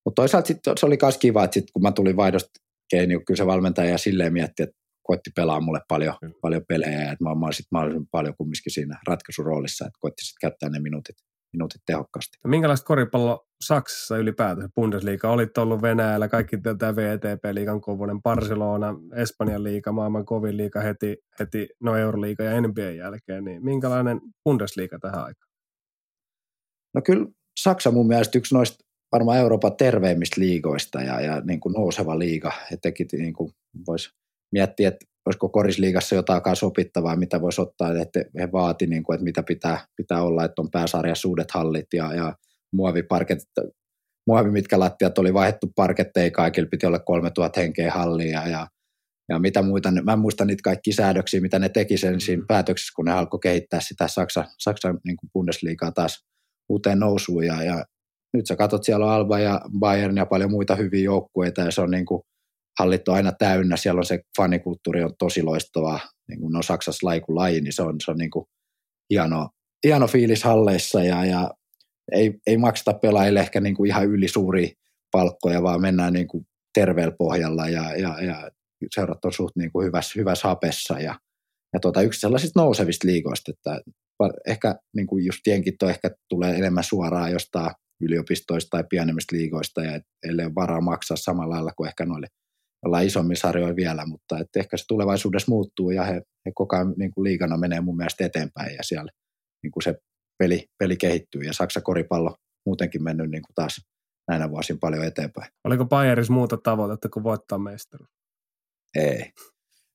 mutta 0.04 0.22
toisaalta 0.22 0.46
sit, 0.46 0.59
se 0.80 0.86
oli 0.86 0.98
myös 1.02 1.18
kiva, 1.18 1.44
että 1.44 1.54
sit, 1.54 1.70
kun 1.72 1.82
mä 1.82 1.92
tulin 1.92 2.16
vaihdosta 2.16 2.50
niin 2.92 3.24
kyllä 3.24 3.38
se 3.38 3.46
valmentaja 3.46 3.98
silleen 3.98 4.32
mietti, 4.32 4.62
että 4.62 4.76
koitti 5.02 5.30
pelaa 5.36 5.60
mulle 5.60 5.80
paljon, 5.88 6.14
mm. 6.22 6.32
paljon 6.42 6.62
pelejä 6.68 7.02
ja 7.02 7.12
että 7.12 7.24
mä, 7.24 7.34
mä 7.34 7.52
sit 7.52 7.66
mahdollisimman 7.70 8.09
paljon 8.10 8.34
kumminkin 8.36 8.72
siinä 8.72 8.98
ratkaisuroolissa, 9.06 9.84
että 9.86 9.98
koitti 10.00 10.24
sitten 10.24 10.40
käyttää 10.40 10.68
ne 10.68 10.80
minuutit, 10.80 11.16
minuutit 11.53 11.83
tehokkaasti. 11.87 12.39
Minkälaista 12.47 12.87
koripallo 12.87 13.47
Saksassa 13.65 14.16
ylipäätään? 14.19 14.70
Bundesliga, 14.74 15.31
olit 15.31 15.59
ollut 15.59 15.83
Venäjällä, 15.83 16.29
kaikki 16.29 16.57
tämä 16.79 16.97
VTP-liigan 16.97 17.81
kovunen, 17.81 18.23
Barcelona, 18.23 18.95
Espanjan 19.15 19.65
liiga, 19.65 19.93
maailman 19.93 20.24
kovin 20.24 20.57
liiga 20.57 20.81
heti, 20.81 21.16
heti 21.41 21.69
no 21.81 21.97
Euroliiga 21.97 22.45
ja 22.45 22.61
NBA 22.61 22.91
jälkeen, 22.91 23.45
niin 23.45 23.65
minkälainen 23.65 24.20
Bundesliga 24.45 24.99
tähän 24.99 25.24
aikaan? 25.24 25.53
No 26.95 27.03
kyllä 27.03 27.27
Saksa 27.61 27.91
mun 27.91 28.07
mielestä 28.07 28.39
yksi 28.39 28.55
noista 28.55 28.85
varmaan 29.12 29.39
Euroopan 29.39 29.77
terveimmistä 29.77 30.41
liigoista 30.41 31.03
ja, 31.03 31.20
ja 31.20 31.41
niin 31.41 31.61
kuin 31.61 31.73
nouseva 31.73 32.19
liiga. 32.19 32.53
Etenkin 32.73 33.07
niin 33.12 33.33
kuin 33.33 33.53
voisi 33.87 34.11
miettiä, 34.53 34.89
että 34.89 35.07
olisiko 35.27 35.49
korisliigassa 35.49 36.15
jotain 36.15 36.43
sopittavaa, 36.55 37.16
mitä 37.16 37.40
voisi 37.40 37.61
ottaa, 37.61 38.01
että 38.01 38.24
he 38.39 38.53
vaati, 38.53 38.86
niin 38.86 39.03
kuin, 39.03 39.15
että 39.15 39.24
mitä 39.24 39.43
pitää, 39.43 39.86
pitää 39.97 40.23
olla, 40.23 40.44
että 40.44 40.62
on 40.62 40.70
pääsarjasuudet 40.70 41.51
hallit 41.51 41.86
ja, 41.93 42.15
ja 42.15 42.36
muoviparket, 42.73 43.39
muovi, 44.27 44.51
mitkä 44.51 44.78
lattiat 44.78 45.19
oli 45.19 45.35
vaihdettu 45.35 45.73
parketteja 45.77 46.31
kaikille, 46.31 46.69
piti 46.69 46.86
olla 46.86 46.99
3000 46.99 47.61
henkeä 47.61 47.93
hallia 47.93 48.49
ja, 48.49 48.66
ja 49.28 49.39
mitä 49.39 49.62
muita, 49.62 49.90
mä 50.05 50.12
en 50.12 50.19
muista 50.19 50.44
niitä 50.44 50.61
kaikki 50.65 50.93
säädöksiä, 50.93 51.40
mitä 51.40 51.59
ne 51.59 51.69
teki 51.69 51.97
sen 51.97 52.20
siinä 52.20 52.44
päätöksessä, 52.49 52.93
kun 52.97 53.05
ne 53.05 53.12
alkoi 53.12 53.40
kehittää 53.40 53.81
sitä 53.81 54.09
Saksa, 54.09 54.44
Saksan 54.59 55.01
niin 55.05 55.16
kuin 55.16 55.31
Bundesliigaa 55.32 55.93
taas 55.93 56.24
uuteen 56.69 56.99
nousuun 56.99 57.47
ja, 57.47 57.62
ja 57.62 57.85
nyt 58.35 58.47
sä 58.47 58.57
katsot, 58.57 58.85
siellä 58.85 59.07
on 59.07 59.12
Alba 59.12 59.39
ja 59.39 59.61
Bayern 59.78 60.16
ja 60.16 60.27
paljon 60.27 60.51
muita 60.51 60.77
hyviä 60.77 61.05
joukkueita 61.05 61.61
ja 61.61 61.70
se 61.70 61.81
on 61.81 61.90
niin 61.90 62.07
kuin 62.07 62.23
hallit 62.78 63.09
on 63.09 63.15
aina 63.15 63.32
täynnä, 63.32 63.77
siellä 63.77 63.99
on 63.99 64.05
se 64.05 64.20
fanikulttuuri 64.36 65.05
on 65.05 65.15
tosi 65.19 65.43
loistavaa, 65.43 66.01
niin 66.28 66.40
kuin 66.40 66.53
no 66.53 66.62
Saksassa 66.62 67.07
laiku 67.07 67.35
laji, 67.35 67.61
niin 67.61 67.73
se 67.73 67.82
on, 67.82 67.97
se 68.05 68.11
on 68.11 68.16
niin 68.16 68.31
kuin 68.31 68.44
hieno, 69.11 69.49
hieno 69.85 70.07
fiilis 70.07 70.44
halleissa 70.44 71.05
ja, 71.05 71.24
ja 71.24 71.51
ei, 72.12 72.35
ei 72.47 72.57
makseta 72.57 72.94
pelaajille 72.94 73.40
ehkä 73.40 73.61
niin 73.61 73.74
kuin 73.74 73.89
ihan 73.89 74.07
ylisuuri 74.07 74.73
palkkoja, 75.12 75.62
vaan 75.62 75.81
mennään 75.81 76.12
niin 76.12 76.28
kuin 76.28 76.47
terveellä 76.74 77.15
pohjalla 77.19 77.69
ja, 77.69 77.97
ja, 77.97 78.23
ja 78.23 78.51
seurat 78.94 79.24
on 79.24 79.32
suht 79.32 79.57
niin 79.57 79.73
kuin 79.73 79.86
hyvässä, 79.86 80.12
hyvässä 80.16 80.49
hapessa 80.49 81.01
ja, 81.01 81.19
ja 81.73 81.81
tuota, 81.81 82.03
yksi 82.03 82.20
sellaisista 82.20 82.61
nousevista 82.61 83.07
liikoista, 83.07 83.53
että 83.53 83.81
ehkä 84.47 84.74
niin 84.97 85.07
kuin 85.07 85.24
just 85.24 85.47
jenkit 85.47 85.82
on 85.82 85.90
ehkä 85.90 86.11
tulee 86.28 86.55
enemmän 86.55 86.85
suoraan 86.85 87.32
jostain 87.32 87.70
yliopistoista 88.03 88.69
tai 88.70 88.85
pienemmistä 88.90 89.36
liigoista 89.36 89.82
ja 89.82 90.01
ellei 90.23 90.47
ole 90.47 90.55
varaa 90.55 90.81
maksaa 90.81 91.16
samalla 91.16 91.55
lailla 91.55 91.73
kuin 91.77 91.89
ehkä 91.89 92.05
noille 92.07 92.27
ollaan 92.86 93.06
isommilla 93.06 93.40
sarjoilla 93.40 93.76
vielä, 93.76 94.06
mutta 94.06 94.38
että 94.38 94.60
ehkä 94.60 94.76
se 94.76 94.84
tulevaisuudessa 94.88 95.52
muuttuu 95.52 95.90
ja 95.90 96.04
he, 96.04 96.14
he 96.14 96.52
koko 96.54 96.76
ajan 96.76 96.94
niin 96.96 97.10
kuin 97.14 97.24
liigana 97.24 97.56
menee 97.56 97.80
mun 97.80 97.96
mielestä 97.96 98.24
eteenpäin 98.24 98.74
ja 98.74 98.82
siellä 98.82 99.12
niin 99.62 99.70
kuin 99.70 99.82
se 99.82 99.94
peli, 100.38 100.66
peli 100.78 100.96
kehittyy 100.96 101.42
ja 101.42 101.52
Saksa 101.52 101.80
koripallo 101.80 102.36
muutenkin 102.66 103.02
mennyt 103.02 103.30
niin 103.30 103.42
kuin 103.42 103.54
taas 103.54 103.80
näinä 104.28 104.50
vuosina 104.50 104.78
paljon 104.80 105.04
eteenpäin. 105.04 105.52
Oliko 105.64 105.84
Bayeris 105.84 106.30
muuta 106.30 106.56
tavoitetta 106.56 107.09
kuin 107.09 107.24
voittaa 107.24 107.59
mestaruus? 107.59 108.10
Ei. 108.98 109.32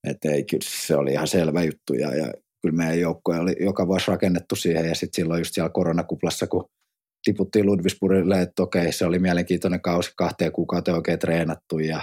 Et 0.08 0.26
ei, 0.26 0.44
kyllä 0.44 0.66
se 0.66 0.96
oli 0.96 1.12
ihan 1.12 1.28
selvä 1.28 1.64
juttu 1.64 1.94
ja, 1.94 2.16
ja 2.16 2.34
kyllä 2.62 2.78
meidän 2.78 3.00
joukkoja 3.00 3.42
oli 3.42 3.56
joka 3.60 3.88
vuosi 3.88 4.12
rakennettu 4.12 4.56
siihen 4.56 4.86
ja 4.86 4.96
sitten 4.96 5.16
silloin 5.16 5.40
just 5.40 5.54
siellä 5.54 5.70
koronakuplassa, 5.70 6.48
kun 6.48 6.66
tiputtiin 7.24 7.66
Ludwigsburgille, 7.66 8.42
että 8.42 8.64
okei, 8.64 8.92
se 8.92 9.06
oli 9.06 9.20
mielenkiintoinen 9.20 9.82
kausi, 9.82 10.12
kahteen 10.18 10.52
kuukauteen 10.52 10.98
oikein 10.98 11.20
treenattu 11.20 11.80
ja 11.80 12.02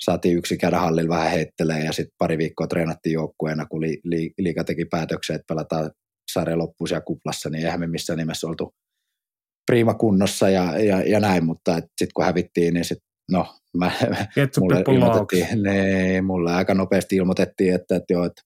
saatiin 0.00 0.36
yksi 0.36 0.56
käydä 0.56 0.78
hallilla 0.78 1.14
vähän 1.14 1.30
heittelee 1.30 1.84
ja 1.84 1.92
sitten 1.92 2.16
pari 2.18 2.38
viikkoa 2.38 2.66
treenattiin 2.66 3.12
joukkueena, 3.12 3.66
kun 3.66 3.80
li, 3.80 4.00
li, 4.04 4.30
liika 4.38 4.64
teki 4.64 4.84
päätöksen, 4.84 5.36
että 5.36 5.54
pelataan 5.54 5.90
sarja 6.32 6.58
loppuun 6.58 6.88
siellä 6.88 7.04
kuplassa, 7.04 7.50
niin 7.50 7.64
eihän 7.64 7.80
me 7.80 7.86
missään 7.86 8.18
nimessä 8.18 8.46
oltu 8.46 8.74
prima 9.66 9.94
kunnossa 9.94 10.50
ja, 10.50 10.78
ja, 10.78 11.00
ja 11.00 11.20
näin, 11.20 11.44
mutta 11.44 11.74
sitten 11.74 12.08
kun 12.14 12.24
hävittiin, 12.24 12.74
niin 12.74 12.84
sitten 12.84 13.08
no, 13.30 13.54
mä, 13.76 13.92
mulle, 14.60 14.84
ilmoitettiin, 14.94 15.62
ne, 15.62 16.20
mulle 16.20 16.54
aika 16.54 16.74
nopeasti 16.74 17.16
ilmoitettiin, 17.16 17.74
että, 17.74 17.96
että, 17.96 18.12
joo, 18.12 18.24
että 18.24 18.42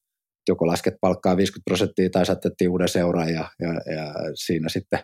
joko 0.49 0.67
lasket 0.67 0.95
palkkaa 1.01 1.37
50 1.37 1.71
prosenttia 1.71 2.11
tai 2.11 2.27
saatettiin 2.27 2.71
uuden 2.71 2.89
seuraan 2.89 3.29
ja, 3.29 3.51
ja, 3.61 3.69
ja 3.69 4.15
siinä 4.35 4.69
sitten 4.69 4.99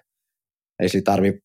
ei 0.82 0.88
siitä 0.88 1.12
tarvi, 1.12 1.38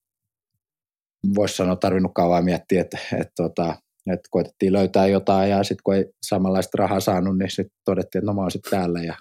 voisi 1.35 1.55
sanoa, 1.55 1.75
tarvinnut 1.75 2.11
kauan 2.15 2.45
miettiä, 2.45 2.81
että, 2.81 2.97
että, 3.13 3.45
että, 3.45 3.75
että 4.07 4.27
koitettiin 4.31 4.73
löytää 4.73 5.07
jotain 5.07 5.49
ja 5.49 5.63
sitten 5.63 5.83
kun 5.83 5.95
ei 5.95 6.05
samanlaista 6.25 6.77
rahaa 6.77 6.99
saanut, 6.99 7.37
niin 7.37 7.51
sitten 7.51 7.77
todettiin, 7.85 8.19
että 8.19 8.25
no 8.25 8.33
mä 8.33 8.41
oon 8.41 8.51
sitten 8.51 8.71
täällä 8.71 9.01
ja 9.01 9.15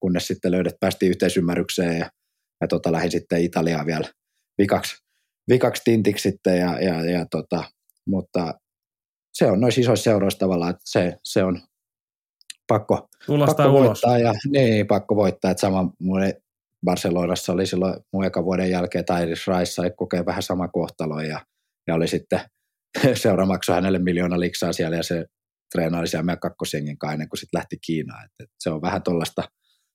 kunnes 0.00 0.26
sitten 0.26 0.52
löydet, 0.52 0.80
päästiin 0.80 1.10
yhteisymmärrykseen 1.10 1.98
ja, 1.98 2.10
ja 2.60 2.68
tota, 2.68 2.92
lähdin 2.92 3.10
sitten 3.10 3.42
Italiaan 3.42 3.86
vielä 3.86 4.08
vikaksi, 4.58 4.96
vikaksi 5.50 5.82
tintiksi 5.84 6.22
sitten 6.22 6.58
ja, 6.58 6.80
ja, 6.80 7.10
ja 7.10 7.26
tota, 7.30 7.64
mutta 8.06 8.54
se 9.34 9.46
on 9.46 9.60
noissa 9.60 9.80
isoissa 9.80 10.04
seuroissa 10.04 10.38
tavallaan, 10.38 10.70
että 10.70 10.82
se, 10.84 11.18
se 11.24 11.44
on 11.44 11.60
pakko, 12.68 13.08
pakko 13.46 13.72
voittaa. 13.72 14.18
Ja, 14.18 14.32
niin, 14.50 14.86
pakko 14.86 15.16
voittaa. 15.16 15.50
Että 15.50 15.60
sama 15.60 15.90
mulle 16.00 16.42
Barcelonassa 16.84 17.52
oli 17.52 17.66
silloin 17.66 17.94
mun 18.12 18.24
vuoden 18.44 18.70
jälkeen 18.70 19.04
Tairis 19.04 19.46
Rice 19.46 19.72
sai 19.72 19.90
kokea 19.96 20.26
vähän 20.26 20.42
sama 20.42 20.68
kohtalo 20.68 21.20
ja, 21.20 21.40
ja 21.86 21.94
oli 21.94 22.08
sitten 22.08 22.40
seura 23.22 23.46
maksoi 23.46 23.74
hänelle 23.74 23.98
miljoona 23.98 24.40
liksaa 24.40 24.72
siellä 24.72 24.96
ja 24.96 25.02
se 25.02 25.26
treenaili 25.74 26.08
siellä 26.08 26.24
meidän 26.24 26.40
kakkosjengin 26.40 26.98
kanssa 26.98 27.12
ennen 27.12 27.28
kuin 27.28 27.38
sitten 27.38 27.58
lähti 27.58 27.76
Kiinaan. 27.86 28.24
Et, 28.24 28.30
et 28.40 28.50
se 28.58 28.70
on 28.70 28.82
vähän 28.82 29.02
tuollaista 29.02 29.42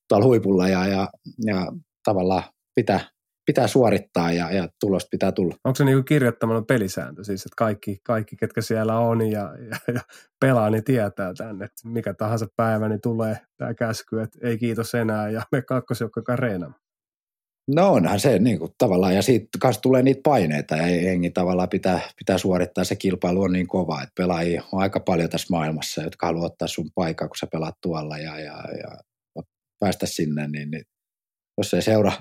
tuolla 0.08 0.26
huipulla 0.26 0.68
ja, 0.68 0.86
ja, 0.86 1.08
ja 1.46 1.66
tavallaan 2.04 2.42
pitää, 2.74 3.00
pitää 3.46 3.66
suorittaa 3.66 4.32
ja, 4.32 4.52
ja 4.52 4.68
tulosta 4.80 5.08
pitää 5.10 5.32
tulla. 5.32 5.54
Onko 5.64 5.76
se 5.76 5.84
niinku 5.84 6.02
kirjoittamalla 6.02 6.62
pelisääntö, 6.62 7.24
siis 7.24 7.40
että 7.40 7.56
kaikki, 7.56 7.98
kaikki 8.04 8.36
ketkä 8.36 8.60
siellä 8.60 8.98
on 8.98 9.30
ja, 9.30 9.54
ja, 9.70 9.94
ja 9.94 10.00
pelaa, 10.40 10.70
niin 10.70 10.84
tietää 10.84 11.34
tänne, 11.38 11.64
että 11.64 11.88
mikä 11.88 12.14
tahansa 12.14 12.46
päivä 12.56 12.88
niin 12.88 13.00
tulee 13.00 13.38
tämä 13.56 13.74
käsky, 13.74 14.20
että 14.20 14.38
ei 14.42 14.58
kiitos 14.58 14.94
enää 14.94 15.30
ja 15.30 15.42
me 15.52 15.62
kakkosjoukkokaan 15.62 16.38
reenaamaan. 16.38 16.82
No 17.68 17.92
onhan 17.92 18.20
se 18.20 18.38
niin 18.38 18.58
kuin, 18.58 18.72
tavallaan, 18.78 19.14
ja 19.14 19.22
siitä 19.22 19.48
kanssa 19.60 19.82
tulee 19.82 20.02
niitä 20.02 20.20
paineita, 20.24 20.76
ja 20.76 20.82
hengi 20.82 21.30
tavallaan 21.30 21.68
pitää, 21.68 22.00
pitää 22.18 22.38
suorittaa, 22.38 22.84
se 22.84 22.96
kilpailu 22.96 23.42
on 23.42 23.52
niin 23.52 23.66
kova, 23.66 24.02
että 24.02 24.12
pelaajia 24.16 24.62
on 24.72 24.82
aika 24.82 25.00
paljon 25.00 25.30
tässä 25.30 25.46
maailmassa, 25.50 26.02
jotka 26.02 26.26
haluaa 26.26 26.46
ottaa 26.46 26.68
sun 26.68 26.90
paikkaa, 26.94 27.28
kun 27.28 27.36
sä 27.36 27.46
pelaat 27.52 27.74
tuolla, 27.82 28.18
ja, 28.18 28.40
ja, 28.40 28.64
ja 28.82 28.98
päästä 29.80 30.06
sinne, 30.06 30.48
niin, 30.48 30.70
niin 30.70 30.84
jos 31.58 31.74
ei 31.74 31.82
seura 31.82 32.12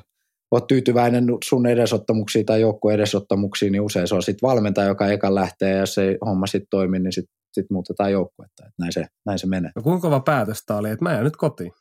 ole 0.52 0.62
tyytyväinen 0.68 1.26
sun 1.44 1.68
edesottamuksiin 1.68 2.46
tai 2.46 2.62
joukkueen 2.62 2.96
edesottamuksiin, 2.96 3.72
niin 3.72 3.82
usein 3.82 4.08
se 4.08 4.16
on 4.16 4.24
sitten 4.24 4.48
valmentaja, 4.48 4.88
joka 4.88 5.08
eka 5.08 5.36
lähtee, 5.36 5.72
ja 5.72 5.80
jos 5.80 5.98
ei 5.98 6.18
homma 6.26 6.48
sitten 6.48 6.70
toimi, 6.70 7.00
niin 7.00 7.14
sitten 7.14 7.36
sit 7.54 7.66
muutetaan 7.70 8.12
joukkuetta. 8.12 8.64
Että 8.66 8.76
näin 8.80 8.94
se, 8.94 9.06
näin 9.26 9.40
se 9.40 9.48
menee. 9.48 9.72
No 9.76 9.82
kuinka 9.82 10.02
kova 10.02 10.20
päätös 10.20 10.64
tämä 10.66 10.80
oli, 10.80 10.90
että 10.90 11.06
mä 11.06 11.12
jään 11.12 11.24
nyt 11.24 11.36
kotiin? 11.36 11.72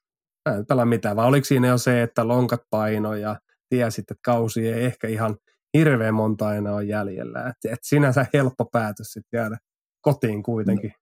Mä 0.49 0.57
en 0.57 0.66
pelaa 0.66 0.85
mitään, 0.85 1.16
vai 1.16 1.27
oliko 1.27 1.45
siinä 1.45 1.69
jo 1.69 1.78
se, 1.78 2.03
että 2.03 2.28
lonkat 2.28 2.62
paino 2.70 3.15
ja 3.15 3.37
tiesit, 3.70 4.10
että 4.10 4.20
kausi 4.24 4.68
ei 4.68 4.84
ehkä 4.84 5.09
ihan 5.09 5.36
hirveän 5.78 6.14
monta 6.14 6.55
enää 6.55 6.74
ole 6.74 6.84
jäljellä. 6.84 7.40
Että 7.40 7.74
et 7.74 7.80
sinänsä 7.82 8.26
helppo 8.34 8.64
päätös 8.64 9.12
sitten 9.12 9.38
jäädä 9.38 9.59
kotiin 10.01 10.42
kuitenkin 10.42 10.90
no, 10.90 10.97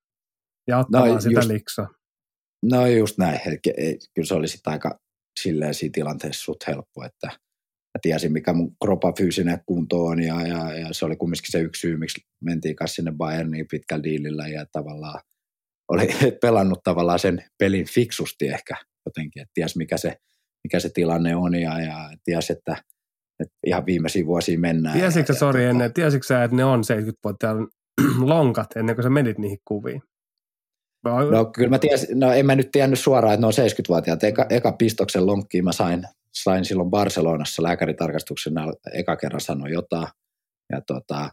ja 0.68 0.78
ottamaan 0.78 1.14
no, 1.14 1.20
sitä 1.20 1.38
just, 1.38 1.48
liksaa. 1.48 1.88
No 2.62 2.86
just 2.86 3.18
näin. 3.18 3.40
Kyllä 4.14 4.26
se 4.26 4.34
oli 4.34 4.48
sitten 4.48 4.72
aika 4.72 4.98
silleen 5.40 5.74
siinä 5.74 5.92
tilanteessa 5.92 6.44
suht 6.44 6.66
helppo, 6.66 7.04
että 7.04 7.26
mä 7.26 8.00
tiesin, 8.02 8.32
mikä 8.32 8.52
mun 8.52 8.76
kropa 8.84 9.12
fyysinen 9.18 9.60
kunto 9.66 10.04
on 10.04 10.22
ja, 10.22 10.46
ja, 10.46 10.78
ja, 10.78 10.92
se 10.92 11.04
oli 11.04 11.16
kumminkin 11.16 11.52
se 11.52 11.60
yksi 11.60 11.80
syy, 11.80 11.96
miksi 11.96 12.20
mentiin 12.44 12.76
kanssa 12.76 12.94
sinne 12.94 13.12
Bayerniin 13.12 13.66
pitkällä 13.70 14.02
diilillä 14.02 14.48
ja 14.48 14.66
tavallaan 14.72 15.20
oli 15.88 16.08
pelannut 16.42 16.80
tavallaan 16.84 17.18
sen 17.18 17.44
pelin 17.58 17.86
fiksusti 17.86 18.48
ehkä 18.48 18.76
jotenkin, 19.06 19.42
että 19.42 19.50
ties 19.54 19.76
mikä 19.76 19.96
se, 19.96 20.16
mikä 20.64 20.80
se 20.80 20.89
tilanne 20.89 21.36
on 21.36 21.55
ja, 21.55 21.80
ja 21.80 22.10
ties, 22.24 22.51
että, 22.51 22.76
että 23.40 23.55
ihan 23.66 23.86
viimeisiä 23.86 24.26
vuosia 24.26 24.59
mennään. 24.59 24.98
Tiesitkö, 24.98 25.35
sori, 25.35 25.64
ennen, 25.64 25.93
tiesitkö 25.93 26.26
sä, 26.26 26.44
että 26.44 26.56
ne 26.56 26.64
on 26.64 26.80
70-vuotiaan 26.80 27.68
lonkat 28.32 28.76
ennen 28.76 28.97
kuin 28.97 29.02
sä 29.02 29.10
menit 29.10 29.39
niihin 29.39 29.59
kuviin? 29.64 30.02
No 31.30 31.44
kyllä 31.44 31.70
mä 31.70 31.78
tiesin, 31.78 32.20
no 32.20 32.32
en 32.32 32.47
mä 32.47 32.55
nyt 32.55 32.68
tiennyt 32.72 32.98
suoraan, 32.98 33.35
että 33.35 33.40
ne 33.40 33.47
on 33.47 33.52
70-vuotiaat. 33.52 34.24
Eka, 34.24 34.47
eka 34.51 34.72
pistoksen 34.72 35.26
lonkkiin 35.26 35.64
mä 35.64 35.72
sain, 35.72 36.05
sain 36.35 36.64
silloin 36.64 36.90
Barcelonassa 36.90 37.62
lääkäritarkastuksena 37.62 38.72
eka 38.93 39.16
kerran 39.16 39.40
sanoa 39.40 39.68
jotain. 39.68 40.09
Ja 40.72 40.80
tota, 40.86 41.30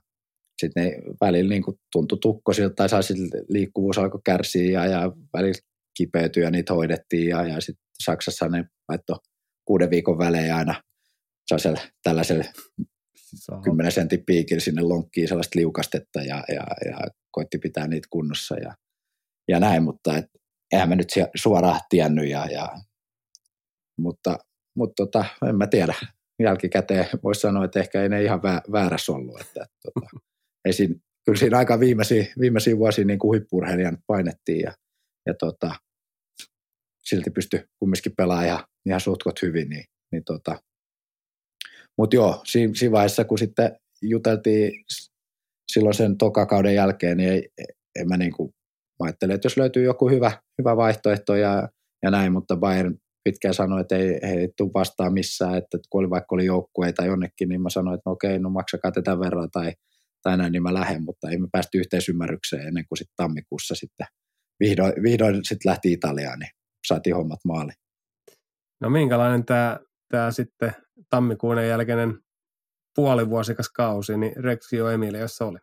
sitten 0.61 0.83
ne 0.83 0.91
välillä 1.21 1.49
niin 1.49 1.63
kuin 1.63 1.77
tuntui 1.91 2.17
tukkosilta 2.21 2.75
tai 2.75 2.89
saisi 2.89 3.13
liikkuvuus 3.49 3.97
alkoi 3.97 4.21
kärsiä 4.25 4.71
ja, 4.71 4.85
ja 4.85 5.11
välillä 5.33 5.59
kipeytyi 5.97 6.43
ja 6.43 6.51
niitä 6.51 6.73
hoidettiin. 6.73 7.29
Ja, 7.29 7.47
ja 7.47 7.61
sitten 7.61 7.84
Saksassa 8.03 8.47
ne 8.47 8.65
laittoi 8.89 9.19
kuuden 9.65 9.89
viikon 9.89 10.17
välein 10.17 10.53
aina 10.53 10.81
sellaisella 11.47 11.81
tällaisella 12.03 12.43
kymmenen 13.63 13.91
sentin 13.91 14.25
piikillä 14.25 14.59
sinne 14.59 14.81
lonkkiin 14.81 15.27
sellaista 15.27 15.59
liukastetta 15.59 16.21
ja, 16.21 16.43
ja, 16.47 16.63
ja 16.85 16.97
koitti 17.31 17.57
pitää 17.57 17.87
niitä 17.87 18.07
kunnossa. 18.09 18.55
Ja, 18.55 18.75
ja 19.47 19.59
näin, 19.59 19.83
mutta 19.83 20.17
et, 20.17 20.25
eihän 20.73 20.89
mä 20.89 20.95
nyt 20.95 21.07
suoraan 21.35 21.79
tiennyt, 21.89 22.29
ja, 22.29 22.45
ja, 22.45 22.69
mutta, 23.97 24.37
mutta 24.77 25.05
tota, 25.05 25.25
en 25.49 25.55
mä 25.55 25.67
tiedä. 25.67 25.93
Jälkikäteen 26.39 27.05
voisi 27.23 27.41
sanoa, 27.41 27.65
että 27.65 27.79
ehkä 27.79 28.01
ei 28.01 28.09
ne 28.09 28.23
ihan 28.23 28.41
väärässä 28.71 29.11
ollut. 29.11 29.41
Että, 29.41 29.65
tota, 29.83 30.07
ei 30.65 30.73
siinä, 30.73 30.95
kyllä 31.25 31.39
siinä 31.39 31.57
aika 31.57 31.79
viimeisiä, 31.79 32.25
viimeisiä 32.39 32.77
vuosia 32.77 33.05
niin 33.05 33.19
kuin 33.19 33.47
painettiin 34.07 34.59
ja, 34.59 34.73
ja 35.25 35.33
tota, 35.33 35.75
silti 37.09 37.29
pystyi 37.29 37.63
kumminkin 37.79 38.15
pelaamaan 38.17 38.47
ihan, 38.47 38.63
ihan 38.85 39.01
suhtkot 39.01 39.41
hyvin. 39.41 39.69
Niin, 39.69 39.85
niin 40.11 40.23
tota. 40.23 40.59
Mutta 41.97 42.15
joo, 42.15 42.41
siinä, 42.45 42.73
siinä 42.75 42.91
vaiheessa 42.91 43.25
kun 43.25 43.37
sitten 43.37 43.79
juteltiin 44.01 44.71
silloin 45.71 45.95
sen 45.95 46.17
tokakauden 46.17 46.75
jälkeen, 46.75 47.17
niin 47.17 47.29
ei, 47.29 47.49
en 47.99 48.07
mä 48.07 48.17
niin 48.17 48.31
kuin 48.31 48.53
mä 48.99 49.05
ajattelin, 49.05 49.35
että 49.35 49.45
jos 49.45 49.57
löytyy 49.57 49.83
joku 49.83 50.09
hyvä, 50.09 50.31
hyvä 50.57 50.77
vaihtoehto 50.77 51.35
ja, 51.35 51.69
ja 52.03 52.11
näin, 52.11 52.31
mutta 52.31 52.57
Bayern 52.57 52.97
pitkään 53.23 53.53
sanoi, 53.53 53.81
että 53.81 53.95
ei, 53.95 54.19
ei 54.21 54.49
tule 54.57 54.71
vastaan 54.73 55.13
missään, 55.13 55.57
että 55.57 55.77
kun 55.89 55.99
oli 55.99 56.09
vaikka 56.09 56.35
oli 56.35 56.45
joukkueita 56.45 57.05
jonnekin, 57.05 57.49
niin 57.49 57.61
mä 57.61 57.69
sanoin, 57.69 57.95
että 57.95 58.09
no 58.09 58.11
okei, 58.11 58.39
no 58.39 58.49
maksakaa 58.49 58.91
tätä 58.91 59.19
verran 59.19 59.51
tai, 59.51 59.73
tai 60.23 60.37
näin, 60.37 60.51
niin 60.51 60.63
mä 60.63 60.73
lähden, 60.73 61.03
mutta 61.03 61.29
ei 61.29 61.37
me 61.37 61.47
päästy 61.51 61.77
yhteisymmärrykseen 61.77 62.67
ennen 62.67 62.85
kuin 62.89 62.97
sitten 62.97 63.15
tammikuussa 63.15 63.75
sitten 63.75 64.07
vihdoin, 64.59 64.93
vihdoin 65.03 65.35
sitten 65.35 65.69
lähti 65.69 65.91
Italiaan, 65.91 66.39
niin 66.39 66.49
saatiin 66.87 67.15
hommat 67.15 67.39
maaliin. 67.45 67.77
No 68.81 68.89
minkälainen 68.89 69.45
tämä, 69.45 69.79
tämä 70.11 70.31
sitten 70.31 70.71
tammikuun 71.09 71.67
jälkeinen 71.67 72.19
puolivuosikas 72.95 73.69
kausi, 73.69 74.17
niin 74.17 74.43
Rexio 74.43 74.89
Emiliossa 74.89 75.45
oli? 75.45 75.57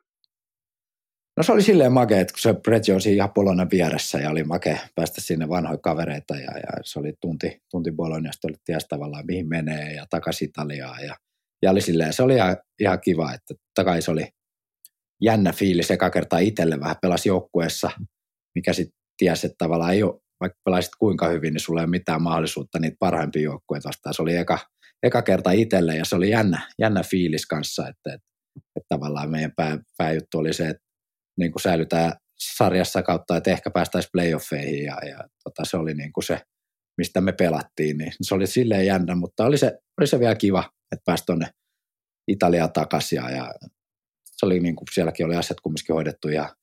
No 1.37 1.43
se 1.43 1.53
oli 1.53 1.63
silleen 1.63 1.93
makea, 1.93 2.21
että 2.21 2.33
kun 2.33 2.41
se 2.41 2.55
Brett 2.55 2.89
Jones 2.89 3.07
ihan 3.07 3.31
vieressä 3.71 4.19
ja 4.19 4.31
oli 4.31 4.45
makea 4.45 4.79
päästä 4.95 5.21
sinne 5.21 5.49
vanhoja 5.49 5.79
kavereita 5.79 6.35
ja, 6.35 6.59
ja 6.59 6.83
se 6.85 6.99
oli 6.99 7.13
tunti, 7.21 7.63
tunti 7.71 7.93
Boloniasta, 7.93 8.49
oli 8.49 8.57
ties 8.65 8.89
tavallaan 8.89 9.27
mihin 9.27 9.49
menee 9.49 9.93
ja 9.93 10.07
takaisin 10.11 10.49
Italiaan 10.49 11.05
ja, 11.05 11.17
ja 11.63 11.71
oli 11.71 11.81
silleen, 11.81 12.13
se 12.13 12.23
oli 12.23 12.35
ihan, 12.35 12.57
ihan 12.81 13.01
kiva, 13.01 13.35
että 13.35 13.55
takaisin 13.75 14.03
se 14.03 14.11
oli 14.11 14.29
jännä 15.23 15.53
fiilis 15.53 15.91
eka 15.91 16.11
kertaa 16.11 16.39
itselle 16.39 16.81
vähän 16.81 16.97
pelasi 17.03 17.29
joukkueessa, 17.29 17.91
mikä 18.55 18.73
sitten 18.73 18.99
tiesi, 19.19 19.47
että 19.47 19.57
tavallaan 19.59 19.93
ei 19.93 20.03
ole, 20.03 20.21
vaikka 20.43 20.61
pelasit 20.65 20.93
kuinka 20.99 21.29
hyvin, 21.29 21.55
niin 21.55 21.61
sulla 21.61 21.81
ei 21.81 21.85
ole 21.85 21.91
mitään 21.91 22.23
mahdollisuutta 22.23 22.79
niitä 22.79 22.97
parhaimpia 22.99 23.43
joukkueita 23.43 23.89
vastaan. 23.89 24.15
Se 24.15 24.23
oli 24.23 24.37
eka, 24.37 24.59
eka 25.03 25.23
kerta 25.23 25.51
itselle 25.51 25.97
ja 25.97 26.05
se 26.05 26.17
oli 26.17 26.31
jännä, 26.31 26.69
jännä 26.79 27.03
fiilis 27.03 27.47
kanssa, 27.47 27.89
että, 27.89 28.15
että, 28.15 28.29
että 28.77 28.87
tavallaan 28.89 29.31
meidän 29.31 29.53
pää, 29.57 29.79
pääjuttu 29.99 30.39
oli 30.39 30.53
se, 30.53 30.69
että 30.69 30.83
niin 31.39 31.53
kuin 31.53 31.63
säilytään 31.63 32.13
sarjassa 32.39 33.03
kautta, 33.03 33.37
että 33.37 33.51
ehkä 33.51 33.71
päästäisiin 33.71 34.11
playoffeihin 34.13 34.85
ja, 34.85 34.97
ja 35.09 35.19
tota, 35.45 35.65
se 35.65 35.77
oli 35.77 35.95
niin 35.95 36.13
kuin 36.13 36.25
se, 36.25 36.41
mistä 36.99 37.21
me 37.21 37.33
pelattiin, 37.33 37.99
niin 37.99 38.13
se 38.23 38.35
oli 38.35 38.47
silleen 38.47 38.87
jännä, 38.87 39.15
mutta 39.15 39.45
oli 39.45 39.59
se, 39.59 39.79
oli 40.01 40.07
se 40.07 40.21
vielä 40.21 40.35
kiva, 40.35 40.71
että 40.93 41.03
pääsi 41.07 41.27
tuonne 41.27 41.47
Italiaan 42.29 42.73
takaisin 42.73 43.17
ja, 43.17 43.31
ja 43.31 43.53
se 44.23 44.47
oli 44.47 44.61
niin 44.61 44.77
kuin, 44.77 44.87
sielläkin 44.93 45.27
oli 45.27 45.37
asiat 45.37 45.61
kumminkin 45.61 45.95
hoidettu 45.95 46.29
ja 46.29 46.57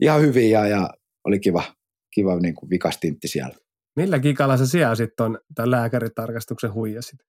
ihan 0.00 0.20
hyvin 0.20 0.50
ja, 0.50 0.66
ja 0.66 0.90
oli 1.24 1.40
kiva, 1.40 1.74
kiva 2.14 2.38
niin 2.40 2.54
kuin 2.54 2.70
vikastintti 2.70 3.28
siellä. 3.28 3.54
Millä 3.96 4.18
kikalla 4.18 4.56
sä 4.56 4.66
siellä 4.66 4.94
sitten 4.94 5.26
on 5.26 5.38
tämän 5.54 5.70
lääkäritarkastuksen 5.70 6.74
huijasit? 6.74 7.20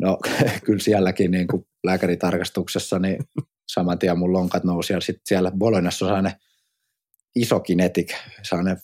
No 0.00 0.18
kyllä 0.64 0.78
sielläkin 0.78 1.30
niin 1.30 1.46
kuin 1.46 1.66
lääkäritarkastuksessa 1.84 2.98
niin 2.98 3.18
saman 3.68 3.98
tien 3.98 4.18
mun 4.18 4.32
lonkat 4.32 4.64
nousi 4.64 4.92
ja 4.92 5.00
sitten 5.00 5.26
siellä 5.26 5.50
Bolonassa 5.50 6.04
on 6.04 6.08
sellainen 6.08 6.32
iso 7.36 7.60
kinetik, 7.60 8.08
sellainen 8.42 8.76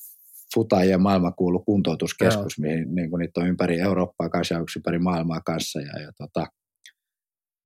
futajien 0.55 1.03
maailmankuulu 1.03 1.59
kuntoutuskeskus, 1.59 2.59
Joo. 2.59 2.69
mihin 2.69 2.95
niin 2.95 3.11
kuin 3.11 3.21
niitä 3.21 3.41
on 3.41 3.49
ympäri 3.49 3.81
Eurooppaa 3.81 4.29
kanssa 4.29 4.55
ja 4.55 4.61
yksi 4.61 4.79
ympäri 4.79 4.99
maailmaa 4.99 5.41
kanssa 5.41 5.81
ja, 5.81 6.03
ja 6.03 6.13
tota, 6.13 6.47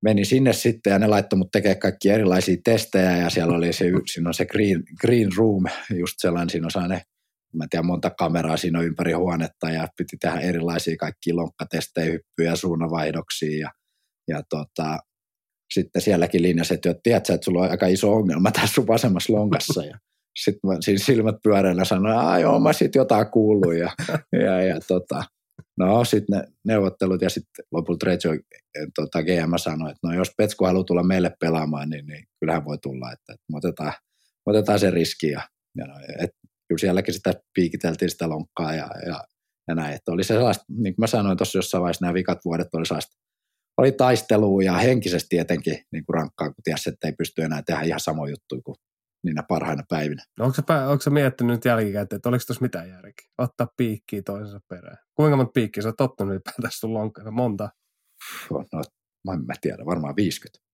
meni 0.05 0.25
sinne 0.25 0.53
sitten 0.53 0.91
ja 0.91 0.99
ne 0.99 1.07
laittoi 1.07 1.37
mut 1.37 1.51
tekemään 1.51 1.79
kaikki 1.79 2.09
erilaisia 2.09 2.57
testejä 2.63 3.17
ja 3.17 3.29
siellä 3.29 3.55
oli 3.55 3.73
se, 3.73 3.85
siinä 4.13 4.29
on 4.29 4.33
se 4.33 4.45
green, 4.45 4.83
green 5.01 5.29
room, 5.37 5.63
just 5.99 6.13
sellainen, 6.17 6.49
siinä 6.49 6.67
on 6.67 6.71
sellainen, 6.71 7.01
mä 7.53 7.63
en 7.63 7.69
tiedä 7.69 7.83
monta 7.83 8.09
kameraa 8.09 8.57
siinä 8.57 8.79
on 8.79 8.85
ympäri 8.85 9.13
huonetta 9.13 9.69
ja 9.69 9.87
piti 9.97 10.17
tehdä 10.21 10.39
erilaisia 10.39 10.97
kaikki 10.97 11.33
lonkkatestejä, 11.33 12.11
hyppyjä, 12.11 12.55
suunnavaihdoksia 12.55 13.59
ja, 13.59 13.69
ja 14.27 14.41
tota, 14.49 14.99
sitten 15.73 16.01
sielläkin 16.01 16.41
linjasi, 16.41 16.73
että 16.73 16.95
tiedätkö, 17.03 17.33
että 17.33 17.45
sulla 17.45 17.61
on 17.61 17.71
aika 17.71 17.87
iso 17.87 18.13
ongelma 18.13 18.51
tässä 18.51 18.73
sun 18.73 18.87
vasemmassa 18.87 19.33
lonkassa 19.33 19.85
ja 19.85 19.97
sitten 20.43 20.69
mä 20.69 20.77
siinä 20.79 21.05
silmät 21.05 21.35
pyöreänä 21.43 21.85
sanoin, 21.85 22.27
että 22.27 22.39
joo, 22.39 22.59
mä 22.59 22.73
sitten 22.73 22.99
jotain 22.99 23.27
kuullut 23.31 23.75
ja, 23.75 23.91
ja, 24.45 24.63
ja 24.63 24.79
tota, 24.87 25.23
No 25.77 26.05
sitten 26.05 26.39
ne 26.39 26.47
neuvottelut 26.65 27.21
ja 27.21 27.29
sitten 27.29 27.65
lopulta 27.71 28.05
Reggio 28.05 28.31
tota, 28.95 29.23
GM 29.23 29.57
sanoi, 29.57 29.91
että 29.91 30.07
no 30.07 30.13
jos 30.13 30.31
Petsku 30.37 30.65
haluaa 30.65 30.83
tulla 30.83 31.03
meille 31.03 31.31
pelaamaan, 31.39 31.89
niin, 31.89 32.05
niin 32.05 32.27
kyllähän 32.39 32.65
voi 32.65 32.77
tulla, 32.77 33.11
että, 33.11 33.33
että 33.33 33.45
me, 33.51 33.57
otetaan, 33.57 33.93
me 34.45 34.49
otetaan 34.49 34.79
se 34.79 34.91
riski 34.91 35.27
ja, 35.29 35.41
ja 35.77 35.85
no, 35.85 35.93
et, 36.19 36.29
kyllä 36.67 36.79
sielläkin 36.79 37.13
sitä 37.13 37.33
piikiteltiin 37.53 38.09
sitä 38.09 38.29
lonkkaa 38.29 38.73
ja, 38.73 38.89
ja, 39.05 39.23
ja 39.67 39.75
näin, 39.75 39.95
että 39.95 40.11
oli 40.11 40.23
se 40.23 40.27
sellaista, 40.27 40.65
niin 40.69 40.95
kuin 40.95 41.03
mä 41.03 41.07
sanoin 41.07 41.37
tuossa 41.37 41.57
jossain 41.57 41.81
vaiheessa 41.81 42.05
nämä 42.05 42.13
vikat 42.13 42.39
vuodet 42.45 42.67
oli 42.73 42.85
sellaista, 42.85 43.17
oli 43.77 43.91
taistelua 43.91 44.63
ja 44.63 44.73
henkisesti 44.73 45.27
tietenkin 45.29 45.73
niin 45.91 46.05
kuin 46.05 46.13
rankkaa, 46.13 46.47
kun 46.47 46.63
tiesi, 46.63 46.89
että 46.89 47.07
ei 47.07 47.13
pysty 47.17 47.41
enää 47.41 47.61
tehdä 47.61 47.81
ihan 47.81 47.99
samoja 47.99 48.31
juttuja 48.31 48.61
kuin 48.65 48.75
niinä 49.25 49.43
parhaina 49.47 49.83
päivinä. 49.89 50.23
No 50.39 50.45
onko, 50.45 50.55
sä, 50.55 50.87
onko 50.87 51.01
sä 51.01 51.09
miettinyt 51.09 51.55
nyt 51.55 51.65
jälkikäteen, 51.65 52.17
että 52.17 52.29
oliko 52.29 52.43
tuossa 52.47 52.61
mitään 52.61 52.89
järkeä? 52.89 53.27
Ottaa 53.37 53.67
piikkiä 53.77 54.21
toisensa 54.21 54.59
perään. 54.67 54.97
Kuinka 55.15 55.37
monta 55.37 55.51
piikkiä 55.51 55.83
sä 55.83 55.89
oot 55.89 55.97
tottunut 55.97 56.33
ylipäätään 56.33 56.71
sun 56.71 56.93
lonkkana? 56.93 57.31
Monta? 57.31 57.69
No, 58.51 58.63
mä 59.27 59.33
en 59.33 59.45
mä 59.45 59.53
tiedä, 59.61 59.85
varmaan 59.85 60.15
50. 60.15 60.65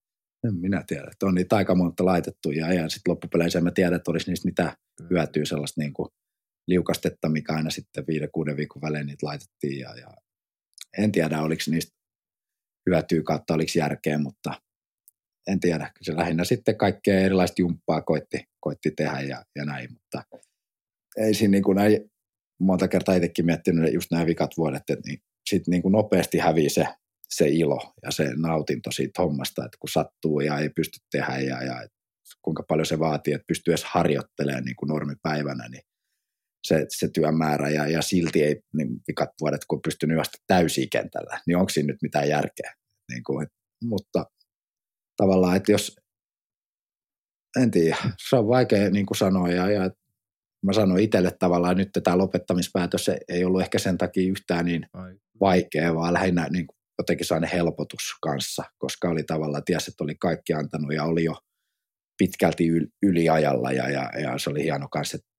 En 0.47 0.55
minä 0.55 0.83
tiedä, 0.87 1.07
että 1.11 1.25
on 1.25 1.35
niitä 1.35 1.55
aika 1.55 1.75
monta 1.75 2.05
laitettu 2.05 2.51
ja, 2.51 2.73
ja 2.73 2.89
sitten 2.89 3.11
loppupeleissä 3.11 3.59
en 3.59 3.63
mä 3.63 3.71
tiedä, 3.71 3.95
että 3.95 4.11
olisi 4.11 4.29
niistä 4.29 4.47
mitään 4.47 4.71
hyötyä 5.09 5.45
sellaista 5.45 5.81
niin 5.81 5.93
kuin 5.93 6.09
liukastetta, 6.67 7.29
mikä 7.29 7.53
aina 7.53 7.69
sitten 7.69 8.03
viiden, 8.07 8.29
kuuden 8.31 8.57
viikon 8.57 8.81
välein 8.81 9.05
niitä 9.05 9.25
laitettiin 9.25 9.79
ja, 9.79 9.95
ja 9.95 10.07
en 10.97 11.11
tiedä, 11.11 11.41
oliko 11.41 11.61
niistä 11.67 11.91
hyötyä 12.89 13.21
kautta, 13.23 13.53
oliko 13.53 13.71
järkeä, 13.75 14.17
mutta 14.17 14.61
en 15.47 15.59
tiedä, 15.59 15.91
se 16.01 16.15
lähinnä 16.15 16.43
sitten 16.43 16.77
kaikkea 16.77 17.19
erilaista 17.19 17.61
jumppaa 17.61 18.01
koitti, 18.01 18.43
koitti 18.59 18.91
tehdä 18.91 19.19
ja, 19.19 19.43
ja 19.55 19.65
näin, 19.65 19.89
mutta 19.93 20.23
ei 21.17 21.33
siinä 21.33 21.51
niin 21.51 21.63
kuin 21.63 21.75
näin, 21.75 22.11
monta 22.59 22.87
kertaa 22.87 23.15
itsekin 23.15 23.45
miettinyt 23.45 23.93
just 23.93 24.11
nämä 24.11 24.25
vikat 24.25 24.51
vuodet, 24.57 24.83
että 24.89 25.09
niin, 25.09 25.19
sitten 25.49 25.71
niin 25.71 25.81
kuin 25.81 25.91
nopeasti 25.91 26.37
hävii 26.37 26.69
se, 26.69 26.87
se 27.29 27.49
ilo 27.49 27.93
ja 28.03 28.11
se 28.11 28.33
nautinto 28.35 28.91
siitä 28.91 29.21
hommasta, 29.21 29.65
että 29.65 29.77
kun 29.79 29.89
sattuu 29.89 30.39
ja 30.39 30.59
ei 30.59 30.69
pysty 30.69 30.99
tehdä 31.11 31.39
ja, 31.39 31.63
ja 31.63 31.87
kuinka 32.41 32.63
paljon 32.67 32.85
se 32.85 32.99
vaatii, 32.99 33.33
että 33.33 33.47
pystyy 33.47 33.71
edes 33.71 33.83
harjoittelemaan 33.83 34.63
niin 34.63 34.75
kuin 34.75 34.87
normipäivänä, 34.87 35.69
niin 35.69 35.83
se, 36.67 36.85
se 36.89 37.09
työmäärä 37.13 37.69
ja, 37.69 37.87
ja 37.87 38.01
silti 38.01 38.43
ei 38.43 38.61
niin 38.73 38.89
vikat 39.07 39.29
vuodet, 39.41 39.61
kun 39.67 39.81
pystynyt 39.81 40.17
vasta 40.17 40.37
täysikentällä, 40.47 41.39
niin 41.47 41.57
onko 41.57 41.69
siinä 41.69 41.87
nyt 41.87 42.01
mitään 42.01 42.29
järkeä? 42.29 42.73
Niin 43.11 43.23
kuin, 43.23 43.47
mutta 43.83 44.25
tavallaan, 45.21 45.57
että 45.57 45.71
jos, 45.71 45.95
en 47.61 47.71
tiedä, 47.71 47.97
se 48.29 48.35
on 48.35 48.47
vaikea 48.47 48.89
niin 48.89 49.05
kuin 49.05 49.17
sanoa 49.17 49.49
ja, 49.49 49.71
ja 49.71 49.91
mä 50.65 50.73
sanoin 50.73 51.03
itselle 51.03 51.31
tavallaan 51.39 51.77
nyt 51.77 51.89
tämä 52.03 52.17
lopettamispäätös 52.17 53.11
ei 53.27 53.45
ollut 53.45 53.61
ehkä 53.61 53.79
sen 53.79 53.97
takia 53.97 54.31
yhtään 54.31 54.65
niin 54.65 54.85
vaikea, 55.41 55.95
vaan 55.95 56.13
lähinnä 56.13 56.47
niin 56.49 56.67
kuin 56.67 56.77
jotenkin 56.97 57.25
sellainen 57.25 57.49
helpotus 57.53 58.01
kanssa, 58.21 58.63
koska 58.77 59.09
oli 59.09 59.23
tavallaan, 59.23 59.63
ties, 59.63 59.87
että 59.87 60.03
oli 60.03 60.15
kaikki 60.15 60.53
antanut 60.53 60.93
ja 60.93 61.03
oli 61.03 61.23
jo 61.23 61.35
pitkälti 62.17 62.67
yliajalla 63.03 63.71
ja, 63.71 63.89
ja, 63.89 64.11
ja 64.19 64.37
se 64.37 64.49
oli 64.49 64.63
hieno 64.63 64.87
kanssa, 64.91 65.17
että 65.17 65.29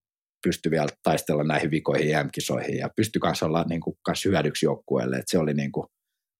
pystyi 0.46 0.70
vielä 0.70 0.88
taistella 1.02 1.44
näihin 1.44 1.70
vikoihin 1.70 2.08
ja 2.08 2.28
kisoihin 2.28 2.76
ja 2.76 2.90
pystyi 2.96 3.20
kanssa 3.20 3.46
olla 3.46 3.64
niin 3.68 3.80
kuin, 3.80 3.96
kanssa 4.02 4.28
hyödyksi 4.28 4.66
joukkueelle, 4.66 5.16
että 5.16 5.30
se 5.30 5.38
oli 5.38 5.54
niin 5.54 5.72
kuin, 5.72 5.86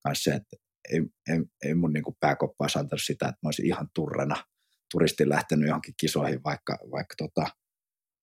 kanssa 0.03 0.31
se, 0.31 0.37
että 0.37 0.57
ei, 0.91 1.01
ei, 1.29 1.41
ei 1.65 1.75
mun 1.75 1.93
niin 1.93 2.05
pääkoppaa 2.21 2.69
antanut 2.77 3.03
sitä, 3.03 3.27
että 3.27 3.39
mä 3.43 3.47
olisin 3.47 3.67
ihan 3.67 3.89
turrena 3.95 4.37
turistin 4.93 5.29
lähtenyt 5.29 5.69
johonkin 5.69 5.95
kisoihin, 6.01 6.45
vaikka, 6.45 6.79
vaikka 6.91 7.15
tota, 7.19 7.47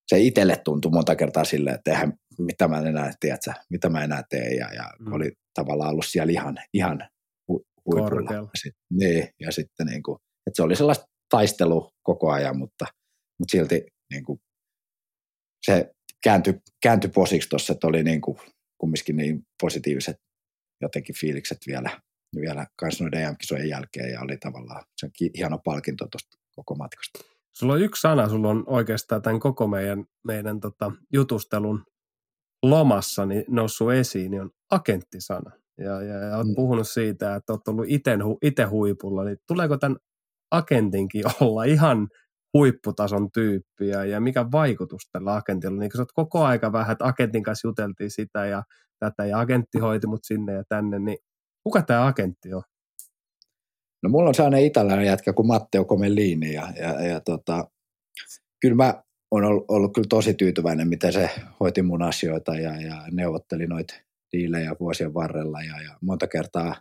se 0.07 0.19
itselle 0.19 0.61
tuntui 0.63 0.91
monta 0.91 1.15
kertaa 1.15 1.43
silleen, 1.43 1.75
että 1.75 1.91
eihän, 1.91 2.13
mitä 2.39 2.67
mä 2.67 2.79
enää, 2.79 3.11
tiedätkö, 3.19 3.53
mitä 3.69 3.89
mä 3.89 4.03
enää 4.03 4.23
teen, 4.29 4.57
ja, 4.57 4.73
ja 4.73 4.93
mm. 4.99 5.13
oli 5.13 5.31
tavallaan 5.53 5.91
ollut 5.91 6.05
siellä 6.05 6.31
ihan, 6.31 6.57
ihan 6.73 7.09
hu, 7.47 7.65
huipulla. 7.85 8.33
Ja, 8.33 8.47
sit, 8.61 8.73
niin, 8.89 9.29
ja 9.39 9.51
sitten 9.51 9.87
niin 9.87 10.03
kuin, 10.03 10.15
että 10.47 10.55
se 10.55 10.63
oli 10.63 10.75
sellaista 10.75 11.05
taistelu 11.29 11.91
koko 12.03 12.31
ajan, 12.31 12.57
mutta, 12.57 12.85
mutta 13.39 13.51
silti 13.51 13.85
niin 14.13 14.23
kuin, 14.23 14.39
se 15.65 15.91
kääntyi, 16.23 16.53
kääntyi 16.83 17.09
posiksi 17.09 17.49
tuossa, 17.49 17.73
että 17.73 17.87
oli 17.87 18.03
niin 18.03 18.21
kuin, 18.21 18.37
kumminkin 18.77 19.17
niin 19.17 19.41
positiiviset 19.61 20.17
jotenkin 20.81 21.15
fiilikset 21.15 21.57
vielä 21.67 22.01
vielä 22.35 22.67
kanssa 22.75 23.03
noiden 23.03 23.21
EM-kisojen 23.21 23.69
jälkeen 23.69 24.11
ja 24.11 24.21
oli 24.21 24.37
tavallaan 24.37 24.83
se 24.97 25.09
hieno 25.37 25.59
palkinto 25.65 26.07
tuosta 26.11 26.37
koko 26.55 26.75
matkasta. 26.75 27.19
Sulla 27.53 27.73
on 27.73 27.81
yksi 27.81 28.01
sana, 28.01 28.29
sulla 28.29 28.49
on 28.49 28.63
oikeastaan 28.67 29.21
tämän 29.21 29.39
koko 29.39 29.67
meidän, 29.67 30.05
meidän 30.23 30.59
tota, 30.59 30.91
jutustelun 31.13 31.83
lomassa 32.63 33.25
niin 33.25 33.45
noussut 33.47 33.91
esiin, 33.91 34.31
niin 34.31 34.41
on 34.41 34.51
agenttisana. 34.71 35.51
Ja, 35.77 36.01
ja, 36.01 36.17
ja 36.17 36.37
olet 36.37 36.47
mm. 36.47 36.55
puhunut 36.55 36.89
siitä, 36.89 37.35
että 37.35 37.53
olet 37.53 37.67
ollut 37.67 37.85
itse 38.41 38.63
huipulla, 38.63 39.23
niin 39.23 39.37
tuleeko 39.47 39.77
tämän 39.77 39.97
agentinkin 40.51 41.23
olla 41.41 41.63
ihan 41.63 42.07
huipputason 42.53 43.31
tyyppiä 43.31 44.05
ja 44.05 44.19
mikä 44.19 44.45
vaikutus 44.51 45.01
tällä 45.11 45.35
agentilla? 45.35 45.79
Niin 45.79 45.91
kun 45.91 45.97
sä 45.97 46.01
oot 46.01 46.11
koko 46.11 46.43
aika 46.43 46.71
vähän, 46.71 46.91
että 46.91 47.05
agentin 47.05 47.43
kanssa 47.43 47.67
juteltiin 47.67 48.11
sitä 48.11 48.45
ja 48.45 48.63
tätä 48.99 49.25
ja 49.25 49.39
agentti 49.39 49.79
hoiti 49.79 50.07
mut 50.07 50.23
sinne 50.23 50.53
ja 50.53 50.63
tänne, 50.69 50.99
niin 50.99 51.17
Kuka 51.63 51.81
tämä 51.81 52.07
agentti 52.07 52.53
on? 52.53 52.63
No 54.03 54.09
mulla 54.09 54.29
on 54.29 54.35
sellainen 54.35 54.63
italialainen 54.63 55.07
jätkä 55.07 55.33
kuin 55.33 55.47
Matteo 55.47 55.85
Comellini 55.85 56.53
ja, 56.53 56.73
ja, 56.79 57.07
ja 57.07 57.19
tota, 57.19 57.67
kyllä 58.61 58.75
mä 58.75 59.03
olen 59.31 59.45
ollut, 59.45 59.65
ollut 59.67 59.93
kyllä 59.93 60.07
tosi 60.09 60.33
tyytyväinen, 60.33 60.87
miten 60.87 61.13
se 61.13 61.29
hoiti 61.59 61.81
mun 61.81 62.01
asioita 62.01 62.55
ja, 62.55 62.81
ja 62.81 63.03
neuvotteli 63.11 63.67
noita 63.67 63.93
diilejä 64.31 64.75
vuosien 64.79 65.13
varrella 65.13 65.61
ja, 65.61 65.81
ja 65.81 65.97
monta 66.01 66.27
kertaa 66.27 66.75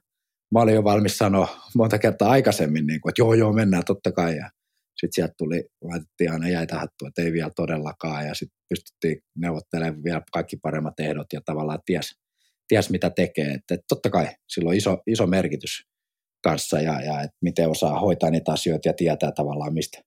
mä 0.53 0.61
olin 0.61 0.75
jo 0.75 0.85
valmis 0.85 1.19
sanoa 1.19 1.49
monta 1.75 1.99
kertaa 1.99 2.31
aikaisemmin, 2.31 2.87
niin 2.87 3.01
kuin, 3.01 3.11
että 3.11 3.23
joo, 3.23 3.35
joo, 3.35 3.53
mennään 3.53 3.85
totta 3.87 4.13
kai. 4.13 4.37
Ja 4.37 4.51
sitten 4.97 5.13
sieltä 5.13 5.35
tuli, 5.39 5.65
laitettiin 5.85 6.33
aina 6.33 6.49
jäitä 6.49 6.79
hattu, 6.79 7.07
että 7.07 7.23
ei 7.23 7.33
vielä 7.33 7.51
todellakaan. 7.57 8.27
Ja 8.27 8.35
sitten 8.35 8.59
pystyttiin 8.69 9.23
neuvottelemaan 9.37 10.05
vielä 10.05 10.23
kaikki 10.33 10.57
paremmat 10.57 11.01
ehdot 11.01 11.27
ja 11.33 11.41
tavallaan 11.45 11.81
ties, 11.85 12.19
ties 12.69 12.90
mitä 12.90 13.11
tekee. 13.11 13.51
Että, 13.55 13.77
totta 13.89 14.11
kai 14.11 14.28
sillä 14.49 14.69
on 14.69 14.77
iso, 14.77 15.03
iso 15.07 15.27
merkitys 15.27 15.86
kanssa 16.45 16.81
ja, 16.81 17.01
ja 17.01 17.20
että 17.20 17.36
miten 17.43 17.69
osaa 17.69 18.01
hoitaa 18.01 18.31
niitä 18.31 18.53
asioita 18.53 18.89
ja 18.89 18.93
tietää 18.93 19.32
tavallaan 19.32 19.74
mistä, 19.74 19.99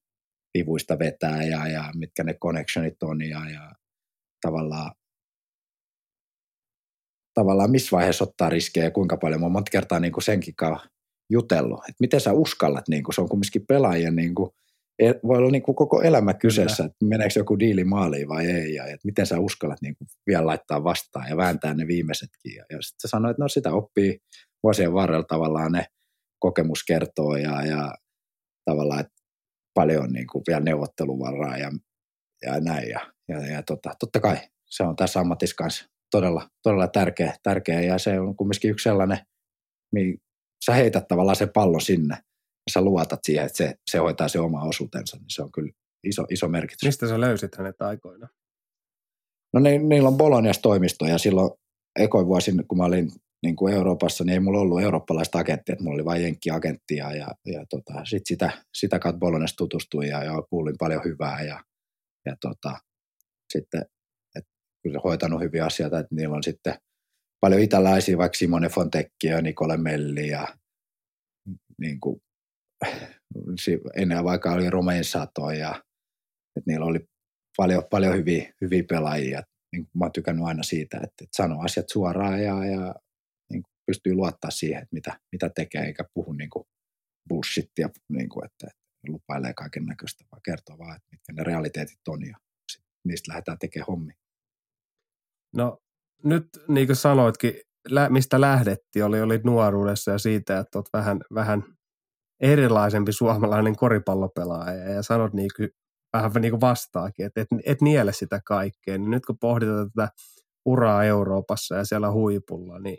vivuista 0.58 0.98
vetää 0.98 1.42
ja, 1.42 1.68
ja 1.68 1.84
mitkä 1.94 2.24
ne 2.24 2.34
connectionit 2.34 3.02
on 3.02 3.28
ja, 3.28 3.50
ja 3.50 3.72
tavallaan, 4.42 4.92
tavallaan 7.34 7.70
missä 7.70 7.96
vaiheessa 7.96 8.24
ottaa 8.24 8.50
riskejä 8.50 8.84
ja 8.84 8.90
kuinka 8.90 9.16
paljon. 9.16 9.40
Mä 9.40 9.44
oon 9.44 9.52
monta 9.52 9.70
kertaa 9.70 10.00
niin 10.00 10.12
kuin 10.12 10.24
senkin 10.24 10.56
kanssa 10.56 10.88
jutellut, 11.30 11.78
että 11.78 12.00
miten 12.00 12.20
sä 12.20 12.32
uskallat, 12.32 12.88
niin 12.88 13.02
kuin, 13.02 13.14
se 13.14 13.20
on 13.20 13.28
kumminkin 13.28 13.66
pelaajien 13.68 14.16
niin 14.16 14.34
kuin, 14.34 14.50
e, 14.98 15.12
voi 15.26 15.38
olla 15.38 15.50
niin 15.50 15.62
kuin 15.62 15.74
koko 15.74 16.02
elämä 16.02 16.34
kyseessä, 16.34 16.84
että 16.84 17.04
meneekö 17.04 17.40
joku 17.40 17.58
diili 17.58 17.84
maaliin 17.84 18.28
vai 18.28 18.46
ei, 18.46 18.74
ja 18.74 18.84
että 18.84 19.04
miten 19.04 19.26
sä 19.26 19.38
uskallat 19.38 19.82
niin 19.82 19.96
kuin 19.96 20.08
vielä 20.26 20.46
laittaa 20.46 20.84
vastaan 20.84 21.28
ja 21.28 21.36
vääntää 21.36 21.74
ne 21.74 21.86
viimeisetkin. 21.86 22.54
Ja, 22.54 22.64
ja 22.70 22.82
sitten 22.82 23.00
sä 23.02 23.08
sanoit, 23.08 23.30
että 23.30 23.42
no 23.42 23.48
sitä 23.48 23.72
oppii 23.72 24.18
vuosien 24.62 24.94
varrella 24.94 25.24
tavallaan 25.24 25.72
ne 25.72 25.86
kokemus 26.38 26.84
kertoo 26.84 27.36
ja, 27.36 27.66
ja 27.66 27.94
tavallaan, 28.64 29.00
että 29.00 29.22
paljon 29.74 30.12
niin 30.12 30.26
kuin 30.26 30.42
vielä 30.46 30.60
neuvotteluvaraa 30.60 31.56
ja, 31.56 31.70
ja 32.42 32.60
näin. 32.60 32.88
Ja, 32.88 33.12
ja, 33.28 33.46
ja 33.46 33.62
tota, 33.62 33.94
totta 33.98 34.20
kai 34.20 34.36
se 34.70 34.82
on 34.82 34.96
tässä 34.96 35.20
ammatissa 35.20 35.56
kanssa 35.56 35.88
todella, 36.10 36.48
todella 36.62 36.88
tärkeä, 36.88 37.34
tärkeä 37.42 37.80
ja 37.80 37.98
se 37.98 38.20
on 38.20 38.36
kumminkin 38.36 38.70
yksi 38.70 38.82
sellainen, 38.82 39.18
mihin 39.92 40.18
sä 40.64 40.74
heität 40.74 41.08
tavallaan 41.08 41.36
sen 41.36 41.50
pallon 41.54 41.80
sinne 41.80 42.16
sä 42.70 42.80
luotat 42.80 43.20
siihen, 43.22 43.46
että 43.46 43.56
se, 43.56 43.74
se 43.90 43.98
hoitaa 43.98 44.28
se 44.28 44.40
oma 44.40 44.62
osuutensa, 44.62 45.16
niin 45.16 45.30
se 45.30 45.42
on 45.42 45.52
kyllä 45.52 45.72
iso, 46.04 46.24
iso 46.30 46.48
merkitys. 46.48 46.86
Mistä 46.86 47.08
sä 47.08 47.20
löysit 47.20 47.56
hänet 47.58 47.82
aikoina? 47.82 48.28
No 49.54 49.60
ne, 49.60 49.78
niillä 49.78 50.08
on 50.08 50.16
Bolonias 50.16 50.58
toimisto 50.58 51.06
ja 51.06 51.18
silloin 51.18 51.50
ekoin 51.98 52.26
vuosin, 52.26 52.66
kun 52.68 52.78
mä 52.78 52.84
olin 52.84 53.10
niin 53.42 53.56
kuin 53.56 53.74
Euroopassa, 53.74 54.24
niin 54.24 54.32
ei 54.32 54.40
mulla 54.40 54.60
ollut 54.60 54.82
eurooppalaista 54.82 55.38
agenttia, 55.38 55.72
että 55.72 55.84
mulla 55.84 55.94
oli 55.94 56.04
vain 56.04 56.22
jenkkiagenttia 56.22 57.12
ja, 57.12 57.28
ja 57.46 57.64
tota, 57.70 58.04
sit 58.04 58.22
sitä, 58.26 58.64
sitä 58.74 58.98
kautta 58.98 59.18
Bolognes 59.18 59.56
tutustui 59.56 60.08
ja, 60.08 60.24
ja 60.24 60.42
kuulin 60.50 60.74
paljon 60.78 61.04
hyvää 61.04 61.42
ja, 61.42 61.64
ja 62.26 62.36
tota, 62.40 62.78
sitten 63.52 63.82
et, 64.36 64.44
kyllä 64.82 65.00
hoitanut 65.04 65.40
hyviä 65.40 65.64
asioita, 65.64 65.98
että 65.98 66.14
niillä 66.14 66.36
on 66.36 66.42
sitten 66.42 66.74
paljon 67.40 67.62
italaisia, 67.62 68.18
vaikka 68.18 68.38
Simone 68.38 68.68
Fontecchi 68.68 69.26
ja 69.26 69.42
Nicole 69.42 69.76
Melli 69.76 70.28
ja 70.28 70.48
niin 71.78 72.00
kuin, 72.00 72.20
ennen 73.96 74.24
vaikka 74.24 74.52
oli 74.52 74.70
Romain 74.70 75.04
Sato 75.04 75.50
ja 75.50 75.82
että 76.56 76.70
niillä 76.70 76.86
oli 76.86 77.00
paljon, 77.56 77.82
paljon 77.90 78.14
hyviä, 78.14 78.52
hyviä 78.60 78.84
pelaajia. 78.88 79.42
Niin 79.72 79.88
mä 79.94 80.04
oon 80.04 80.12
tykännyt 80.12 80.44
aina 80.44 80.62
siitä, 80.62 80.96
että, 80.96 81.24
että 81.24 81.36
sanoo 81.36 81.62
asiat 81.64 81.88
suoraan 81.88 82.42
ja, 82.42 82.64
ja 82.66 82.94
pystyy 83.86 84.14
luottaa 84.14 84.50
siihen, 84.50 84.82
että 84.82 84.94
mitä, 84.94 85.20
mitä 85.32 85.50
tekee, 85.54 85.82
eikä 85.82 86.04
puhu 86.14 86.32
niin 86.32 86.50
kuin 86.50 86.64
bullshittia, 87.28 87.88
niin 88.08 88.28
kuin, 88.28 88.44
että, 88.44 88.66
että 88.66 89.12
lupailee 89.12 89.54
kaiken 89.54 89.84
näköistä, 89.84 90.24
vaan 90.32 90.42
kertoo 90.44 90.78
vaan, 90.78 90.96
että 90.96 91.08
mitkä 91.10 91.32
ne 91.32 91.44
realiteetit 91.44 92.08
on 92.08 92.26
ja 92.26 92.36
niistä 93.04 93.32
lähdetään 93.32 93.58
tekemään 93.58 93.86
hommi. 93.86 94.12
No 95.54 95.78
nyt 96.24 96.48
niin 96.68 96.86
kuin 96.86 96.96
sanoitkin, 96.96 97.54
mistä 98.08 98.40
lähdettiin, 98.40 99.04
oli, 99.04 99.20
oli 99.20 99.40
nuoruudessa 99.44 100.10
ja 100.10 100.18
siitä, 100.18 100.58
että 100.58 100.78
olet 100.78 100.88
vähän, 100.92 101.20
vähän 101.34 101.62
erilaisempi 102.42 103.12
suomalainen 103.12 103.76
koripallopelaaja 103.76 104.92
ja 104.92 105.02
sanot 105.02 105.32
niin 105.32 105.50
kuin, 105.56 105.68
vähän 106.12 106.32
niin 106.40 106.52
kuin 106.52 106.60
vastaakin, 106.60 107.26
että 107.26 107.40
et, 107.40 107.48
et 107.66 107.80
niele 107.80 108.12
sitä 108.12 108.40
kaikkea. 108.46 108.98
Niin 108.98 109.10
nyt 109.10 109.26
kun 109.26 109.38
pohditaan 109.38 109.90
tätä 109.90 110.08
uraa 110.64 111.04
Euroopassa 111.04 111.74
ja 111.74 111.84
siellä 111.84 112.12
huipulla, 112.12 112.78
niin 112.78 112.98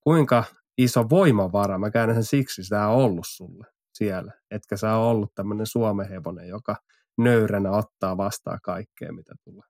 kuinka 0.00 0.44
iso 0.78 1.10
voimavara, 1.10 1.78
mä 1.78 1.90
käännän 1.90 2.16
sen 2.16 2.24
siksi, 2.24 2.64
sitä 2.64 2.88
on 2.88 2.96
ollut 2.96 3.26
sulle 3.28 3.66
siellä. 3.94 4.32
Etkä 4.50 4.76
sä 4.76 4.94
ole 4.94 5.10
ollut 5.10 5.34
tämmöinen 5.34 5.66
Suomen 5.66 6.08
hevonen, 6.08 6.48
joka 6.48 6.76
nöyränä 7.18 7.70
ottaa 7.70 8.16
vastaan 8.16 8.58
kaikkea, 8.62 9.12
mitä 9.12 9.34
tulee. 9.44 9.69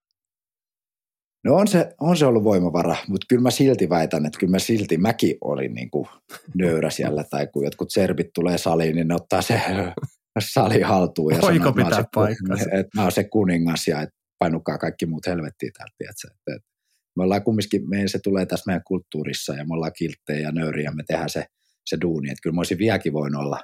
No 1.45 1.55
on 1.55 1.69
se, 1.69 1.95
on 2.01 2.17
se 2.17 2.27
ollut 2.27 2.45
voimavara, 2.45 2.97
mutta 3.09 3.27
kyllä 3.29 3.43
mä 3.43 3.51
silti 3.51 3.89
väitän, 3.89 4.27
että 4.27 4.39
kyllä 4.39 4.51
mä 4.51 4.59
silti, 4.59 4.97
mäkin 4.97 5.37
olin 5.41 5.75
niin 5.75 5.91
kuin 5.91 6.09
nöyrä 6.55 6.91
siellä, 7.01 7.25
tai 7.31 7.47
kun 7.47 7.65
jotkut 7.65 7.91
serbit 7.91 8.31
tulee 8.35 8.59
saliin, 8.59 8.97
niin 8.97 9.09
ne 9.09 9.15
ottaa 9.15 9.43
se 9.43 9.61
sali 10.39 10.81
haltuun 10.81 11.35
ja 11.35 11.41
sanoo, 11.41 11.69
että, 11.69 12.49
mä 12.49 12.57
se, 12.57 12.71
että 12.81 12.91
mä 12.97 13.03
oon 13.03 13.13
se 13.13 13.25
kuningas 13.25 13.89
ja 13.89 14.03
että 14.03 14.17
painukaa 14.39 14.79
kaikki 14.79 15.07
muut 15.07 15.27
helvettiin 15.27 15.73
täältä. 15.73 15.95
Että, 16.01 16.55
että, 16.55 16.71
me 17.17 17.23
ollaan 17.23 17.45
kumminkin, 17.45 17.89
meidän 17.89 18.09
se 18.09 18.19
tulee 18.19 18.47
tässä 18.47 18.65
meidän 18.67 18.83
kulttuurissa 18.87 19.55
ja 19.55 19.65
me 19.65 19.75
ollaan 19.75 19.93
kilttejä 19.97 20.41
ja 20.41 20.53
nöyriä 20.53 20.85
ja 20.85 20.93
me 20.93 21.03
tehdään 21.07 21.31
se, 21.31 21.45
se 21.87 21.97
duuni. 22.01 22.31
Että 22.31 22.43
kyllä 22.43 22.55
mä 22.55 22.61
olisin 22.61 22.79
vieläkin 22.79 23.13
voinut 23.13 23.43
olla 23.43 23.61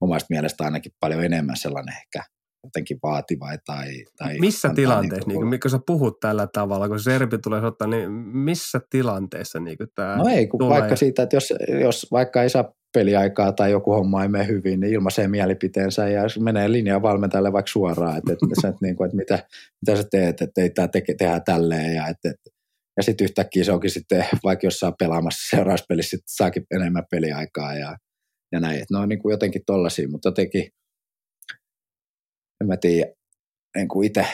omasta 0.00 0.26
mielestä 0.30 0.64
ainakin 0.64 0.92
paljon 1.00 1.24
enemmän 1.24 1.56
sellainen 1.56 1.94
ehkä 1.96 2.22
jotenkin 2.64 2.98
vaativa 3.02 3.46
tai... 3.66 4.04
tai 4.16 4.38
missä 4.38 4.68
tilanteessa, 4.74 5.28
niin 5.28 5.38
kuin, 5.38 5.50
niin, 5.50 5.60
kun 5.60 5.70
sä 5.70 5.78
puhut 5.86 6.20
tällä 6.20 6.46
tavalla, 6.52 6.88
kun 6.88 7.00
serbi 7.00 7.38
tulee 7.38 7.60
ottaa, 7.60 7.88
niin 7.88 8.10
missä 8.12 8.80
tilanteessa 8.90 9.60
niin 9.60 9.78
tämä 9.94 10.16
No 10.16 10.28
ei, 10.28 10.46
kun 10.46 10.58
tulee... 10.58 10.78
vaikka 10.78 10.96
siitä, 10.96 11.22
että 11.22 11.36
jos, 11.36 11.54
jos 11.80 12.06
vaikka 12.12 12.42
ei 12.42 12.50
saa 12.50 12.72
peliaikaa 12.94 13.52
tai 13.52 13.70
joku 13.70 13.92
homma 13.92 14.22
ei 14.22 14.28
mene 14.28 14.46
hyvin, 14.46 14.80
niin 14.80 14.92
ilmaisee 14.92 15.28
mielipiteensä 15.28 16.08
ja 16.08 16.22
menee 16.40 16.72
linjaa 16.72 17.02
valmentajalle 17.02 17.52
vaikka 17.52 17.70
suoraan, 17.70 18.18
että, 18.18 18.32
että, 18.32 18.68
että, 18.68 18.78
niin 18.82 18.96
kuin, 18.96 19.06
että 19.06 19.16
mitä, 19.16 19.46
mitä 19.86 20.02
sä 20.02 20.08
teet, 20.10 20.42
että 20.42 20.62
ei 20.62 20.70
tämä 20.70 20.88
teke, 20.88 21.14
tehdä 21.14 21.40
tälleen 21.40 21.94
ja 21.94 22.06
että, 22.08 22.30
että 22.30 22.50
ja 22.98 23.02
sitten 23.02 23.24
yhtäkkiä 23.24 23.64
se 23.64 23.72
onkin 23.72 23.90
sitten, 23.90 24.24
vaikka 24.44 24.66
jossain 24.66 24.94
pelaamassa 24.98 25.56
seuraavassa 25.56 25.86
pelissä, 25.88 26.10
sitten 26.10 26.28
saakin 26.28 26.66
enemmän 26.70 27.04
peliaikaa 27.10 27.74
ja, 27.74 27.96
ja 28.52 28.60
näin. 28.60 28.82
Et 28.82 28.90
ne 28.90 28.98
on 28.98 29.08
niin 29.08 29.18
kuin 29.18 29.30
jotenkin 29.30 29.62
tollaisia, 29.66 30.08
mutta 30.08 30.28
jotenkin, 30.28 30.70
en 32.60 32.66
mä 32.66 32.76
tiedä, 32.76 33.12
niin 33.76 33.88
kuin 33.88 34.06
itse 34.06 34.26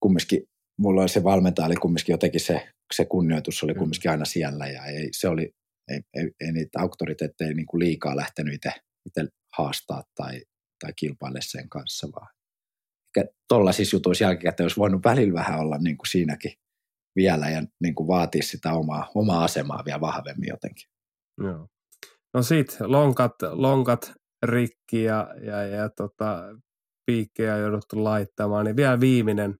kumminkin, 0.00 0.42
mulla 0.78 1.00
oli 1.00 1.08
se 1.08 1.24
valmentaja, 1.24 1.66
oli 1.66 1.76
kumminkin 1.76 2.12
jotenkin 2.12 2.40
se, 2.40 2.68
se 2.94 3.04
kunnioitus 3.04 3.62
oli 3.62 3.74
kumminkin 3.74 4.10
aina 4.10 4.24
siellä 4.24 4.66
ja 4.66 4.84
ei, 4.84 5.08
se 5.12 5.28
oli, 5.28 5.50
ei, 5.88 6.00
ei, 6.14 6.30
ei 6.40 6.52
niitä 6.52 6.80
auktoriteetteja 6.80 7.54
niin 7.54 7.66
kuin 7.66 7.78
liikaa 7.78 8.16
lähtenyt 8.16 8.54
itse, 8.54 8.72
itse 9.06 9.28
haastaa 9.56 10.02
tai, 10.14 10.42
tai 10.80 10.92
kilpaile 10.96 11.38
sen 11.42 11.68
kanssa, 11.68 12.08
vaan 12.16 12.28
tuollaisissa 13.48 13.96
jutuissa 13.96 14.24
jälkikäteen 14.24 14.64
olisi 14.64 14.80
voinut 14.80 15.04
välillä 15.04 15.34
vähän 15.34 15.60
olla 15.60 15.78
niin 15.78 15.96
kuin 15.96 16.08
siinäkin 16.08 16.52
vielä 17.16 17.50
ja 17.50 17.62
niin 17.80 17.94
kuin 17.94 18.08
vaatia 18.08 18.42
sitä 18.42 18.72
omaa, 18.72 19.10
omaa 19.14 19.44
asemaa 19.44 19.82
vielä 19.84 20.00
vahvemmin 20.00 20.48
jotenkin. 20.48 20.88
Joo. 21.42 21.68
No 22.34 22.42
sit 22.42 22.76
lonkat, 22.80 23.32
lonkat 23.50 24.12
rikki 24.42 25.02
ja, 25.02 25.34
ja, 25.42 25.62
ja 25.62 25.88
tota, 25.88 26.44
piikkejä 27.10 27.56
jouduttu 27.56 28.04
laittamaan, 28.04 28.64
niin 28.64 28.76
vielä 28.76 29.00
viimeinen 29.00 29.54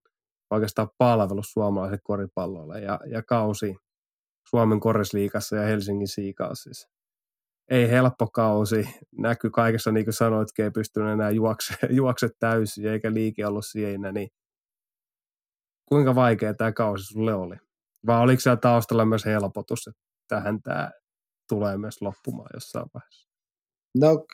oikeastaan 0.51 0.89
palvelus 0.97 1.51
suomalaiselle 1.51 1.99
koripallolle 2.03 2.79
ja, 2.79 2.99
ja 3.05 3.23
kausi 3.23 3.75
Suomen 4.49 4.79
korisliikassa 4.79 5.55
ja 5.55 5.61
Helsingin 5.61 6.07
siikausissa. 6.07 6.89
Ei 7.69 7.89
helppo 7.89 8.27
kausi, 8.27 8.87
näkyy 9.17 9.49
kaikessa 9.49 9.91
niin 9.91 10.05
kuin 10.05 10.13
sanoitkin, 10.13 10.65
ei 10.65 10.71
pystynyt 10.71 11.13
enää 11.13 11.29
juokse, 11.31 11.73
juokse 11.99 12.29
täysin 12.39 12.87
eikä 12.87 13.13
liike 13.13 13.45
ollut 13.45 13.65
siinä, 13.65 14.11
niin 14.11 14.29
kuinka 15.89 16.15
vaikea 16.15 16.53
tämä 16.53 16.71
kausi 16.71 17.03
sulle 17.03 17.33
oli? 17.33 17.55
Vai 18.07 18.21
oliko 18.21 18.39
siellä 18.39 18.57
taustalla 18.57 19.05
myös 19.05 19.25
helpotus, 19.25 19.87
että 19.87 20.01
tähän 20.27 20.61
tämä 20.61 20.91
tulee 21.49 21.77
myös 21.77 22.01
loppumaan 22.01 22.49
jossain 22.53 22.85
vaiheessa? 22.93 23.29
No 23.97 24.25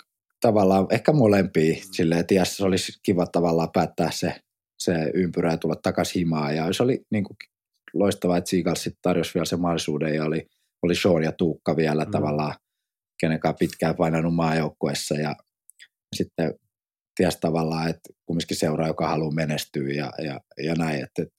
tavallaan 0.41 0.88
ehkä 0.91 1.14
molempia. 1.14 1.76
Silleen, 1.91 2.22
että 2.22 2.45
se 2.45 2.65
olisi 2.65 2.91
kiva 3.03 3.27
tavallaan 3.27 3.72
päättää 3.73 4.11
se, 4.11 4.35
se 4.80 5.11
ympyrä 5.14 5.51
ja 5.51 5.57
tulla 5.57 5.76
takaisin 5.76 6.19
himaan. 6.19 6.55
Ja 6.55 6.73
se 6.73 6.84
oli 6.84 7.01
niin 7.11 7.23
kuin, 7.23 7.38
loistavaa, 7.93 8.38
että 8.38 8.49
Seagulls 8.49 8.84
sitten 8.84 9.01
tarjosi 9.01 9.34
vielä 9.34 9.45
sen 9.45 9.61
mahdollisuuden 9.61 10.15
ja 10.15 10.23
oli, 10.23 10.47
oli 10.84 10.95
Sean 10.95 11.23
ja 11.23 11.31
Tuukka 11.31 11.76
vielä 11.76 12.05
mm. 12.05 12.11
tavallaan, 12.11 12.55
kenenkään 13.19 13.55
pitkään 13.59 13.95
painanut 13.95 14.35
maajoukkuessa 14.35 15.15
ja 15.15 15.35
sitten 16.15 16.53
ties 17.15 17.38
tavallaan, 17.38 17.89
että 17.89 18.09
kumminkin 18.26 18.57
seuraa, 18.57 18.88
joka 18.88 19.07
haluaa 19.07 19.31
menestyä 19.31 19.93
ja, 19.93 20.11
ja, 20.23 20.39
ja 20.64 20.76
näin, 20.76 20.95
että, 20.95 21.22
että 21.22 21.35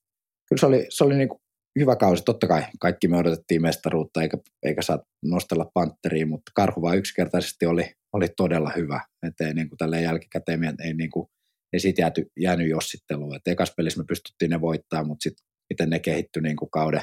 kyllä 0.48 0.60
se 0.60 0.66
oli, 0.66 0.86
se 0.88 1.04
oli 1.04 1.16
niin 1.16 1.28
kuin 1.28 1.40
hyvä 1.78 1.96
kausi. 1.96 2.24
Totta 2.24 2.46
kai 2.46 2.62
kaikki 2.80 3.08
me 3.08 3.16
odotettiin 3.16 3.62
mestaruutta 3.62 4.22
eikä, 4.22 4.38
eikä 4.62 4.82
saa 4.82 4.98
nostella 5.24 5.70
pantteriin, 5.74 6.28
mutta 6.28 6.52
karhu 6.54 6.82
vaan 6.82 6.98
yksinkertaisesti 6.98 7.66
oli, 7.66 7.92
oli 8.12 8.28
todella 8.36 8.72
hyvä. 8.76 9.00
Että 9.26 9.46
ei 9.46 9.54
niin 9.54 9.68
kuin 9.68 9.78
tälleen 9.78 10.02
jälkikäteen 10.02 10.76
ei, 10.84 10.94
niin 10.94 11.10
kuin, 11.10 11.28
ei 11.72 11.80
siitä 11.80 12.02
jääty, 12.02 12.26
jäänyt 12.40 12.68
jossitteluun. 12.68 13.36
Et 13.36 13.48
ekas 13.48 13.72
pelissä 13.76 14.00
me 14.00 14.04
pystyttiin 14.08 14.50
ne 14.50 14.60
voittaa, 14.60 15.04
mutta 15.04 15.22
sitten 15.22 15.46
miten 15.70 15.90
ne 15.90 15.98
kehittyi 15.98 16.42
niin 16.42 16.56
kuin 16.56 16.70
kauden, 16.70 17.02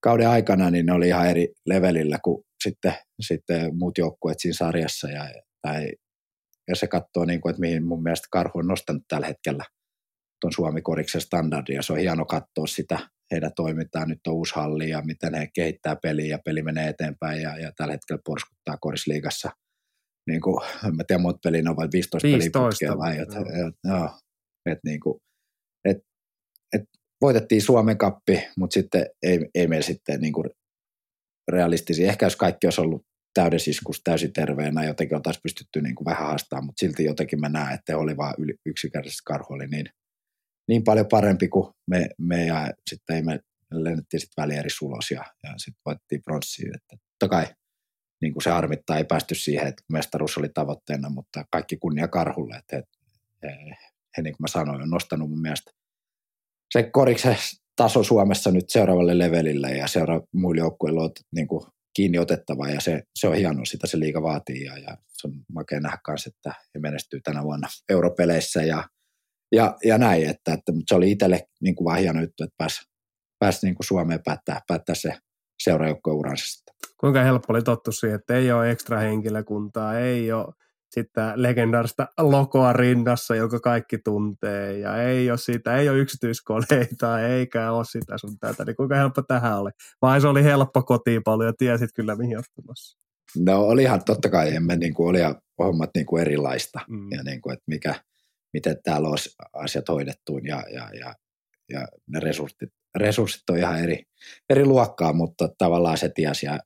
kauden 0.00 0.28
aikana, 0.28 0.70
niin 0.70 0.86
ne 0.86 0.92
oli 0.92 1.08
ihan 1.08 1.30
eri 1.30 1.48
levelillä 1.66 2.18
kuin 2.24 2.44
sitten, 2.64 2.94
sitten 3.20 3.78
muut 3.78 3.98
joukkueet 3.98 4.40
siinä 4.40 4.54
sarjassa. 4.54 5.10
Ja, 5.10 5.24
tai, 5.62 5.92
ja 6.68 6.76
se 6.76 6.86
katsoo, 6.86 7.24
niin 7.24 7.40
kuin, 7.40 7.50
että 7.50 7.60
mihin 7.60 7.86
mun 7.86 8.02
mielestä 8.02 8.28
karhu 8.30 8.58
on 8.58 8.66
nostanut 8.66 9.02
tällä 9.08 9.26
hetkellä– 9.26 9.64
tuon 10.44 10.52
Suomi-koriksen 10.52 11.20
standardia. 11.20 11.82
Se 11.82 11.92
on 11.92 11.98
hieno 11.98 12.24
katsoa 12.24 12.66
sitä 12.66 12.98
heidän 13.30 13.50
toimintaa. 13.56 14.06
Nyt 14.06 14.26
on 14.26 14.34
uusi 14.34 14.54
halli 14.54 14.88
ja 14.88 15.02
miten 15.02 15.34
he 15.34 15.48
kehittää 15.54 15.96
peliä 15.96 16.26
ja 16.26 16.38
peli 16.44 16.62
menee 16.62 16.88
eteenpäin 16.88 17.42
ja, 17.42 17.58
ja 17.58 17.72
tällä 17.76 17.92
hetkellä 17.92 18.22
porskuttaa 18.24 18.76
korisliigassa. 18.80 19.50
Niin 20.26 20.40
kuin, 20.40 20.56
en 20.84 21.06
tiedä, 21.06 21.22
muut 21.22 21.42
peliin 21.44 21.68
ovat 21.68 21.92
15, 21.92 22.28
15 22.28 22.78
peliä 22.80 22.98
vai, 22.98 23.16
joo. 23.16 23.72
joo. 23.84 24.10
Et 24.66 24.78
niin 24.84 25.00
kuin, 25.00 25.20
et, 25.84 25.98
et 26.72 26.82
voitettiin 27.20 27.62
Suomen 27.62 27.98
kappi, 27.98 28.44
mutta 28.56 28.74
sitten 28.74 29.06
ei, 29.22 29.38
ei 29.54 29.66
meillä 29.66 29.86
sitten 29.86 30.20
niin 30.20 30.32
kuin 30.32 30.50
realistisia. 31.50 32.08
Ehkä 32.08 32.26
jos 32.26 32.36
kaikki 32.36 32.66
olisi 32.66 32.80
ollut 32.80 33.02
täydessä 33.34 33.70
iskussa 33.70 34.02
täysin 34.04 34.32
terveenä, 34.32 34.84
jotenkin 34.84 35.16
oltaisiin 35.16 35.42
pystytty 35.42 35.80
niin 35.80 35.94
kuin 35.94 36.04
vähän 36.04 36.26
haastamaan, 36.26 36.64
mutta 36.64 36.80
silti 36.80 37.04
jotenkin 37.04 37.40
mä 37.40 37.48
näen, 37.48 37.74
että 37.74 37.98
oli 37.98 38.16
vaan 38.16 38.34
yksinkertaisesti 38.66 39.22
karhu 39.24 39.54
oli 39.54 39.66
niin, 39.66 39.86
niin 40.68 40.84
paljon 40.84 41.06
parempi 41.10 41.48
kuin 41.48 41.72
me, 41.90 42.08
me 42.18 42.46
ja 42.46 42.72
sitten 42.90 43.16
ei 43.16 43.22
me 43.22 43.40
lennettiin 43.72 44.20
sitten 44.20 44.42
välieri 44.42 44.70
sulos 44.70 45.10
ja, 45.10 45.24
ja 45.42 45.54
sitten 45.56 45.82
voitettiin 45.86 46.22
pronssiin. 46.24 46.74
Että 46.76 46.96
totta 47.20 47.36
kai 47.36 47.46
niin 48.24 48.32
kuin 48.32 48.42
se 48.42 48.50
harmittaa, 48.50 48.98
ei 48.98 49.04
päästy 49.04 49.34
siihen, 49.34 49.66
että 49.66 49.82
mestaruus 49.92 50.38
oli 50.38 50.48
tavoitteena, 50.48 51.10
mutta 51.10 51.44
kaikki 51.50 51.76
kunnia 51.76 52.08
karhulle, 52.08 52.56
että 52.56 52.82
he, 53.42 53.48
he, 53.48 53.76
he 54.16 54.22
niin 54.22 54.32
kuin 54.32 54.42
mä 54.42 54.48
sanoin, 54.48 54.82
on 54.82 54.90
nostanut 54.90 55.30
mun 55.30 55.40
mielestä 55.42 55.70
se 56.72 56.82
koriksen 56.82 57.36
taso 57.76 58.02
Suomessa 58.02 58.50
nyt 58.50 58.64
seuraavalle 58.68 59.18
levelille 59.18 59.70
ja 59.70 59.88
seuraavalle 59.88 60.28
muille 60.32 60.60
joukkueille 60.60 61.00
on 61.00 61.10
niin 61.34 61.48
kuin 61.48 61.66
kiinni 61.96 62.18
otettava 62.18 62.68
ja 62.68 62.80
se, 62.80 63.02
se 63.14 63.28
on 63.28 63.36
hienoa, 63.36 63.64
sitä 63.64 63.86
se 63.86 63.98
liiga 63.98 64.22
vaatii 64.22 64.64
ja, 64.64 64.78
ja 64.78 64.96
se 65.08 65.26
on 65.26 65.34
makea 65.52 65.80
nähdä 65.80 65.98
kanssa, 66.04 66.30
että 66.30 66.60
he 66.74 66.80
menestyy 66.80 67.20
tänä 67.20 67.42
vuonna 67.42 67.68
europeleissä 67.88 68.62
ja, 68.62 68.88
ja, 69.52 69.76
ja 69.84 69.98
näin, 69.98 70.28
että, 70.28 70.52
että 70.52 70.72
mutta 70.72 70.84
se 70.88 70.94
oli 70.94 71.10
itselle 71.10 71.46
niin 71.60 71.74
kuin 71.74 71.84
vaan 71.84 71.98
hieno 71.98 72.20
juttu, 72.20 72.44
että 72.44 72.54
pääsi 72.58 72.82
pääs 73.38 73.62
niin 73.62 73.74
kuin 73.74 73.86
Suomeen 73.86 74.22
päättää, 74.24 74.60
päättää 74.68 74.94
se 74.94 75.12
seuraajoukkueuransa 75.62 76.46
sitten. 76.46 76.73
Kuinka 77.04 77.22
helppo 77.22 77.46
oli 77.52 77.62
tottu 77.62 77.92
siihen, 77.92 78.16
että 78.16 78.36
ei 78.36 78.52
ole 78.52 78.70
ekstra 78.70 78.98
henkilökuntaa, 78.98 79.98
ei 79.98 80.32
ole 80.32 80.54
sitten 80.90 81.24
legendaarista 81.36 82.08
lokoa 82.18 82.72
rinnassa, 82.72 83.36
joka 83.36 83.60
kaikki 83.60 83.98
tuntee, 83.98 84.78
ja 84.78 85.02
ei 85.02 85.30
ole 85.30 85.38
sitä, 85.38 85.76
ei 85.76 85.88
ole 85.88 85.98
yksityiskoneita, 85.98 87.20
eikä 87.20 87.72
ole 87.72 87.84
sitä 87.84 88.18
sun 88.18 88.38
tätä, 88.38 88.64
niin 88.64 88.76
kuinka 88.76 88.94
helppo 88.94 89.22
tähän 89.22 89.58
oli? 89.58 89.70
Vai 90.02 90.20
se 90.20 90.28
oli 90.28 90.44
helppo 90.44 90.82
kotiin 90.82 91.22
paljon, 91.22 91.48
ja 91.48 91.52
tiesit 91.58 91.90
kyllä 91.94 92.16
mihin 92.16 92.38
ottamassa? 92.38 92.98
No 93.38 93.60
olihan 93.60 94.04
totta 94.04 94.28
kai, 94.28 94.54
emme 94.54 94.76
niin 94.76 94.94
kuin, 94.94 95.08
oli 95.08 95.18
hommat 95.58 95.90
niin 95.94 96.06
kuin 96.06 96.20
erilaista, 96.20 96.80
mm. 96.88 97.12
ja 97.12 97.22
niin 97.22 97.40
kuin, 97.40 97.52
että 97.52 97.64
mikä, 97.66 97.94
miten 98.52 98.76
täällä 98.84 99.08
olisi 99.08 99.36
asiat 99.52 99.88
hoidettu, 99.88 100.38
ja, 100.38 100.62
ja, 100.72 100.90
ja, 101.00 101.14
ja 101.68 101.88
ne 102.06 102.20
resurssit, 102.20 102.70
resurssit 102.94 103.50
on 103.50 103.58
ihan 103.58 103.80
eri, 103.80 104.02
eri 104.50 104.64
luokkaa, 104.64 105.12
mutta 105.12 105.48
tavallaan 105.58 105.98
se 105.98 106.08
tiesi, 106.14 106.46
ja 106.46 106.58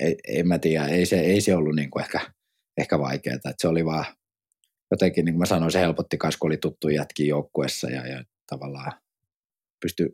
ei, 0.00 0.16
ei 0.28 0.42
mä 0.42 0.58
tiedä, 0.58 0.86
ei 0.86 1.06
se, 1.06 1.20
ei 1.20 1.40
se 1.40 1.56
ollut 1.56 1.76
niin 1.76 1.90
kuin 1.90 2.02
ehkä– 2.02 2.20
ehkä 2.76 2.98
vaikeaa. 2.98 3.36
Että 3.36 3.54
se 3.58 3.68
oli 3.68 3.84
vaan 3.84 4.04
jotenkin, 4.90 5.24
niin 5.24 5.34
kuin 5.34 5.40
mä 5.40 5.46
sanoin, 5.46 5.72
se 5.72 5.80
helpotti 5.80 6.18
kanssa, 6.18 6.38
kun 6.38 6.50
oli 6.50 6.56
tuttu 6.56 6.88
jätki 6.88 7.28
joukkuessa 7.28 7.90
ja, 7.90 8.06
ja 8.06 8.24
tavallaan 8.46 8.92
pystyi 9.80 10.08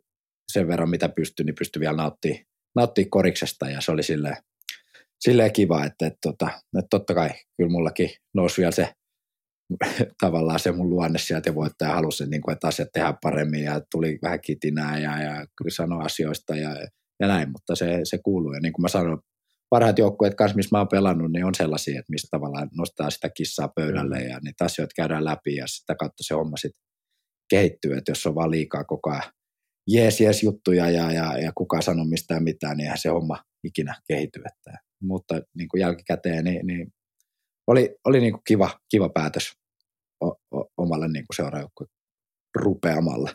sen 0.52 0.68
verran, 0.68 0.90
mitä 0.90 1.08
pystyi, 1.08 1.44
niin 1.44 1.54
pystyi 1.54 1.80
vielä 1.80 1.96
nauttimaan 1.96 2.44
nauttii 2.76 3.04
koriksesta 3.04 3.70
ja 3.70 3.80
se 3.80 3.92
oli 3.92 4.02
silleen, 4.02 4.36
silleen 5.20 5.52
kiva, 5.52 5.84
että, 5.84 6.06
että, 6.06 6.18
tota, 6.22 6.50
että 6.78 6.88
totta 6.90 7.14
kai 7.14 7.30
kyllä 7.56 7.70
mullakin 7.70 8.10
nousi 8.34 8.60
vielä 8.60 8.72
se 8.72 8.94
tavallaan 10.20 10.60
se 10.60 10.72
mun 10.72 10.90
luonne 10.90 11.18
sieltä 11.18 11.48
ja 11.48 11.54
voittaja 11.54 11.94
halusi, 11.94 12.26
niin 12.26 12.42
kuin, 12.42 12.52
että 12.52 12.68
asiat 12.68 12.88
tehdään 12.92 13.18
paremmin 13.22 13.64
ja 13.64 13.80
tuli 13.90 14.18
vähän 14.22 14.40
kitinää 14.40 14.98
ja, 14.98 15.22
ja 15.22 15.46
sanoi 15.68 16.04
asioista 16.04 16.56
ja, 16.56 16.76
ja 17.20 17.26
näin, 17.26 17.50
mutta 17.52 17.74
se, 17.74 18.00
se 18.04 18.18
kuuluu. 18.18 18.52
Ja 18.52 18.60
niin 18.60 18.72
kuin 18.72 18.82
mä 18.82 18.88
sanoin 18.88 19.18
parhaat 19.70 19.98
joukkueet 19.98 20.34
kanssa, 20.34 20.56
missä 20.56 20.76
mä 20.76 20.78
oon 20.78 20.88
pelannut, 20.88 21.32
niin 21.32 21.44
on 21.44 21.54
sellaisia, 21.54 22.00
että 22.00 22.10
mistä 22.10 22.28
tavallaan 22.30 22.70
nostaa 22.78 23.10
sitä 23.10 23.28
kissaa 23.28 23.68
pöydälle 23.68 24.18
mm. 24.18 24.28
ja 24.28 24.40
niitä 24.44 24.64
asioita 24.64 24.92
käydään 24.96 25.24
läpi 25.24 25.56
ja 25.56 25.66
sitä 25.66 25.94
kautta 25.94 26.22
se 26.22 26.34
homma 26.34 26.56
sitten 26.56 26.82
kehittyy, 27.50 27.96
että 27.96 28.10
jos 28.10 28.26
on 28.26 28.34
vaan 28.34 28.50
liikaa 28.50 28.84
koko 28.84 29.10
ajan 29.10 29.32
jees, 29.88 30.20
jees 30.20 30.42
juttuja 30.42 30.90
ja, 30.90 31.12
ja, 31.12 31.38
ja 31.38 31.52
kukaan 31.54 31.82
sano 31.82 32.04
mistään 32.04 32.44
mitään, 32.44 32.76
niin 32.76 32.84
eihän 32.84 32.98
se 32.98 33.08
homma 33.08 33.44
ikinä 33.64 33.94
kehity. 34.08 34.40
Että, 34.46 34.78
mutta 35.02 35.34
niin 35.54 35.68
kuin 35.68 35.80
jälkikäteen 35.80 36.44
niin, 36.44 36.66
niin 36.66 36.92
oli, 37.66 37.96
oli 38.04 38.20
niin 38.20 38.32
kuin 38.32 38.42
kiva, 38.46 38.70
kiva 38.90 39.08
päätös 39.08 39.52
o, 40.24 40.28
o, 40.28 40.64
omalle 40.76 41.08
niin 41.08 41.24
kuin 41.26 41.36
seuraajoukkueen 41.36 41.90
rupeamalla. 42.54 43.30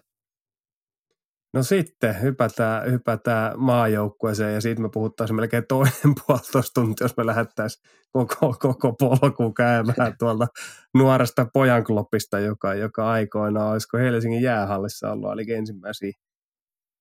No 1.56 1.64
sitten 1.64 2.22
hypätään, 2.22 2.91
hypätään 2.91 3.60
maajoukkueeseen 3.60 4.53
ja 4.53 4.61
siitä 4.61 4.82
me 4.82 4.90
puhuttaisiin 4.94 5.36
melkein 5.36 5.64
toinen 5.68 6.15
puolitoista 6.27 6.82
tuntia, 6.82 7.06
jos 7.06 7.18
me 7.18 7.26
lähdettäisiin 7.26 7.90
koko, 8.11 8.56
koko 8.60 8.94
polku 8.94 9.53
käymään 9.53 10.18
tuolta 10.19 10.48
nuoresta 10.94 11.48
pojankloppista, 11.53 12.40
joka, 12.40 12.73
joka 12.73 13.11
aikoina 13.11 13.65
olisiko 13.65 13.98
Helsingin 13.98 14.41
jäähallissa 14.41 15.11
ollut, 15.11 15.32
eli 15.32 15.53
ensimmäisiä 15.53 16.11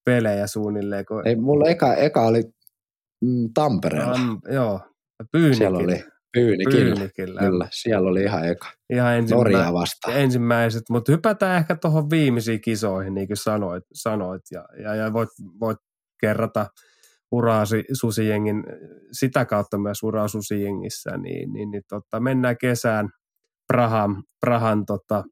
pelejä 0.05 0.47
suunnilleen. 0.47 1.07
Kun... 1.07 1.29
Ei, 1.29 1.37
mulla 1.37 1.69
eka, 1.69 1.95
eka 1.95 2.23
oli 2.23 2.43
mm, 3.21 3.49
Tampereella. 3.55 4.13
Tam, 4.13 4.41
joo, 4.53 4.81
Pyynikin. 5.33 5.57
Siellä 5.57 5.79
oli, 5.79 6.05
Pyyni, 6.35 6.65
Pyyni 6.71 7.11
kyllä. 7.17 7.69
Siellä 7.71 8.11
oli 8.11 8.23
ihan 8.23 8.49
eka. 8.49 8.69
Ihan 8.91 9.15
ensimmä, 9.15 9.73
vastaan. 9.73 10.17
Ensimmäiset, 10.17 10.83
mutta 10.91 11.13
hypätään 11.13 11.59
ehkä 11.59 11.77
tuohon 11.77 12.11
viimeisiin 12.11 12.61
kisoihin, 12.61 13.15
niin 13.15 13.27
kuin 13.27 13.37
sanoit, 13.37 13.85
sanoit 13.95 14.43
ja, 14.51 14.65
ja, 14.83 14.95
ja 14.95 15.13
voit, 15.13 15.29
voit 15.61 15.79
kerrata 16.21 16.67
uraasi 17.33 17.85
susijengin, 17.93 18.65
sitä 19.13 19.45
kautta 19.45 19.79
myös 19.79 20.03
uraa 20.03 20.29
susijengissä, 20.29 21.11
niin, 21.17 21.53
niin, 21.53 21.71
niin 21.71 21.83
tota, 21.89 22.21
mennään 22.21 22.57
kesään 22.61 23.09
Prahan, 23.67 24.23
Prahan 24.41 24.87
tota, 24.87 25.25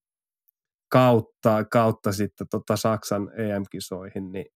kautta, 0.90 1.64
kautta 1.72 2.12
sitten 2.12 2.46
tota 2.50 2.76
Saksan 2.76 3.30
EM-kisoihin, 3.36 4.32
niin 4.32 4.46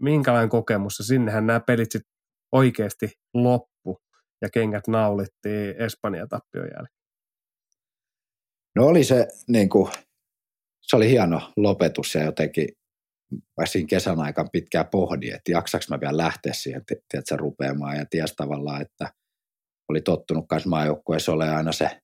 minkälainen 0.00 0.48
kokemus, 0.48 0.96
sinnehän 0.96 1.46
nämä 1.46 1.60
pelit 1.60 1.92
sitten 1.92 2.12
oikeasti 2.52 3.10
loppu 3.34 3.98
ja 4.42 4.50
kengät 4.50 4.88
naulittiin 4.88 5.74
Espanja-tappion 5.78 6.64
jälkeen? 6.64 6.98
No 8.76 8.86
oli 8.86 9.04
se, 9.04 9.28
niin 9.48 9.68
kuin, 9.68 9.92
se 10.80 10.96
oli 10.96 11.10
hieno 11.10 11.52
lopetus 11.56 12.14
ja 12.14 12.24
jotenkin 12.24 12.68
siinä 13.64 13.86
kesän 13.86 14.20
aikana 14.20 14.48
pitkään 14.52 14.86
pohdin, 14.86 15.34
että 15.34 15.52
jaksaks 15.52 15.88
mä 15.88 16.00
vielä 16.00 16.16
lähteä 16.16 16.52
siihen, 16.52 16.82
tiedätkö, 16.86 17.36
rupeamaan 17.36 17.96
ja 17.96 18.06
ties 18.10 18.34
tavallaan, 18.36 18.82
että 18.82 19.12
oli 19.88 20.00
tottunut 20.00 20.44
kanssa 20.48 20.68
maajoukkueessa 20.68 21.32
ole 21.32 21.50
aina 21.50 21.72
se, 21.72 22.00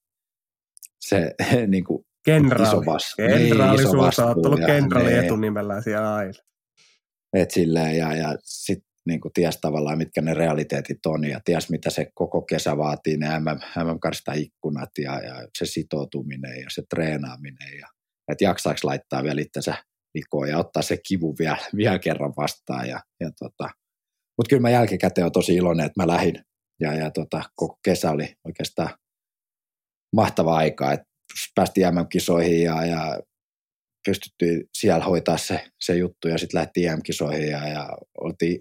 se 1.00 1.34
niin 1.66 1.84
kuin 1.84 2.04
kenraali. 2.24 2.68
iso 2.68 2.82
vastuu. 2.86 3.26
Kenraali, 3.26 3.76
niin, 3.76 3.88
iso 3.88 4.30
ollut 4.46 4.60
kenraali 4.66 5.08
niin. 5.08 5.24
etunimellä 5.24 5.80
siellä 5.80 6.14
aina. 6.14 6.32
Et 7.32 7.50
silleen, 7.50 7.96
ja, 7.96 8.16
ja 8.16 8.36
sitten 8.42 8.93
niin 9.06 9.20
kuin 9.20 9.32
ties 9.32 9.58
tavallaan, 9.60 9.98
mitkä 9.98 10.20
ne 10.20 10.34
realiteetit 10.34 11.06
on 11.06 11.24
ja 11.24 11.40
ties, 11.44 11.70
mitä 11.70 11.90
se 11.90 12.06
koko 12.14 12.42
kesä 12.42 12.76
vaatii, 12.76 13.16
ne 13.16 13.28
MM, 13.38 13.44
mm 13.44 14.34
ikkunat 14.34 14.90
ja, 14.98 15.20
ja 15.20 15.48
se 15.58 15.66
sitoutuminen 15.66 16.60
ja 16.60 16.66
se 16.70 16.82
treenaaminen 16.90 17.78
ja 17.80 17.88
että 18.32 18.44
jaksaako 18.44 18.80
laittaa 18.82 19.22
vielä 19.22 19.40
itsensä 19.40 19.74
likoon 20.14 20.48
ja 20.48 20.58
ottaa 20.58 20.82
se 20.82 20.96
kivu 21.08 21.34
vielä, 21.38 21.56
vielä 21.76 21.98
kerran 21.98 22.32
vastaan. 22.36 22.88
Ja, 22.88 23.00
ja 23.20 23.30
tota, 23.38 23.70
Mutta 24.36 24.48
kyllä 24.48 24.62
mä 24.62 24.70
jälkikäteen 24.70 25.24
olen 25.24 25.32
tosi 25.32 25.54
iloinen, 25.54 25.86
että 25.86 26.02
mä 26.02 26.06
lähdin 26.06 26.44
ja, 26.80 26.94
ja 26.94 27.10
tota, 27.10 27.42
koko 27.56 27.78
kesä 27.84 28.10
oli 28.10 28.34
oikeastaan 28.44 28.90
mahtava 30.16 30.56
aika, 30.56 30.92
että 30.92 31.06
päästiin 31.54 31.94
MM-kisoihin 31.94 32.62
ja, 32.62 32.86
ja 32.86 33.20
pystyttiin 34.06 34.64
siellä 34.72 35.04
hoitaa 35.04 35.36
se, 35.36 35.64
se 35.80 35.96
juttu 35.96 36.28
ja 36.28 36.38
sitten 36.38 36.58
lähti 36.58 36.86
EM-kisoihin 36.86 37.48
ja, 37.48 37.68
ja 37.68 37.88
oltiin 38.20 38.60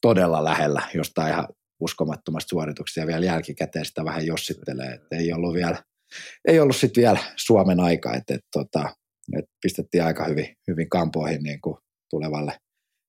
todella 0.00 0.44
lähellä 0.44 0.82
jostain 0.94 1.32
ihan 1.32 1.48
uskomattomasta 1.80 2.48
suorituksesta 2.48 3.00
ja 3.00 3.06
vielä 3.06 3.26
jälkikäteen 3.26 3.84
sitä 3.84 4.04
vähän 4.04 4.26
jossittelee, 4.26 4.94
että 4.94 5.16
ei 5.16 5.32
ollut 5.32 5.54
vielä, 5.54 5.82
ei 6.48 6.60
ollut 6.60 6.76
sitten 6.76 7.02
vielä 7.02 7.18
Suomen 7.36 7.80
aika, 7.80 8.14
että, 8.14 8.34
että, 8.34 8.48
tota, 8.52 8.94
että 9.38 9.50
pistettiin 9.62 10.04
aika 10.04 10.24
hyvin, 10.24 10.56
hyvin 10.68 10.88
kampoihin 10.88 11.42
niin 11.42 11.60
kuin 11.60 11.76
tulevalle 12.10 12.58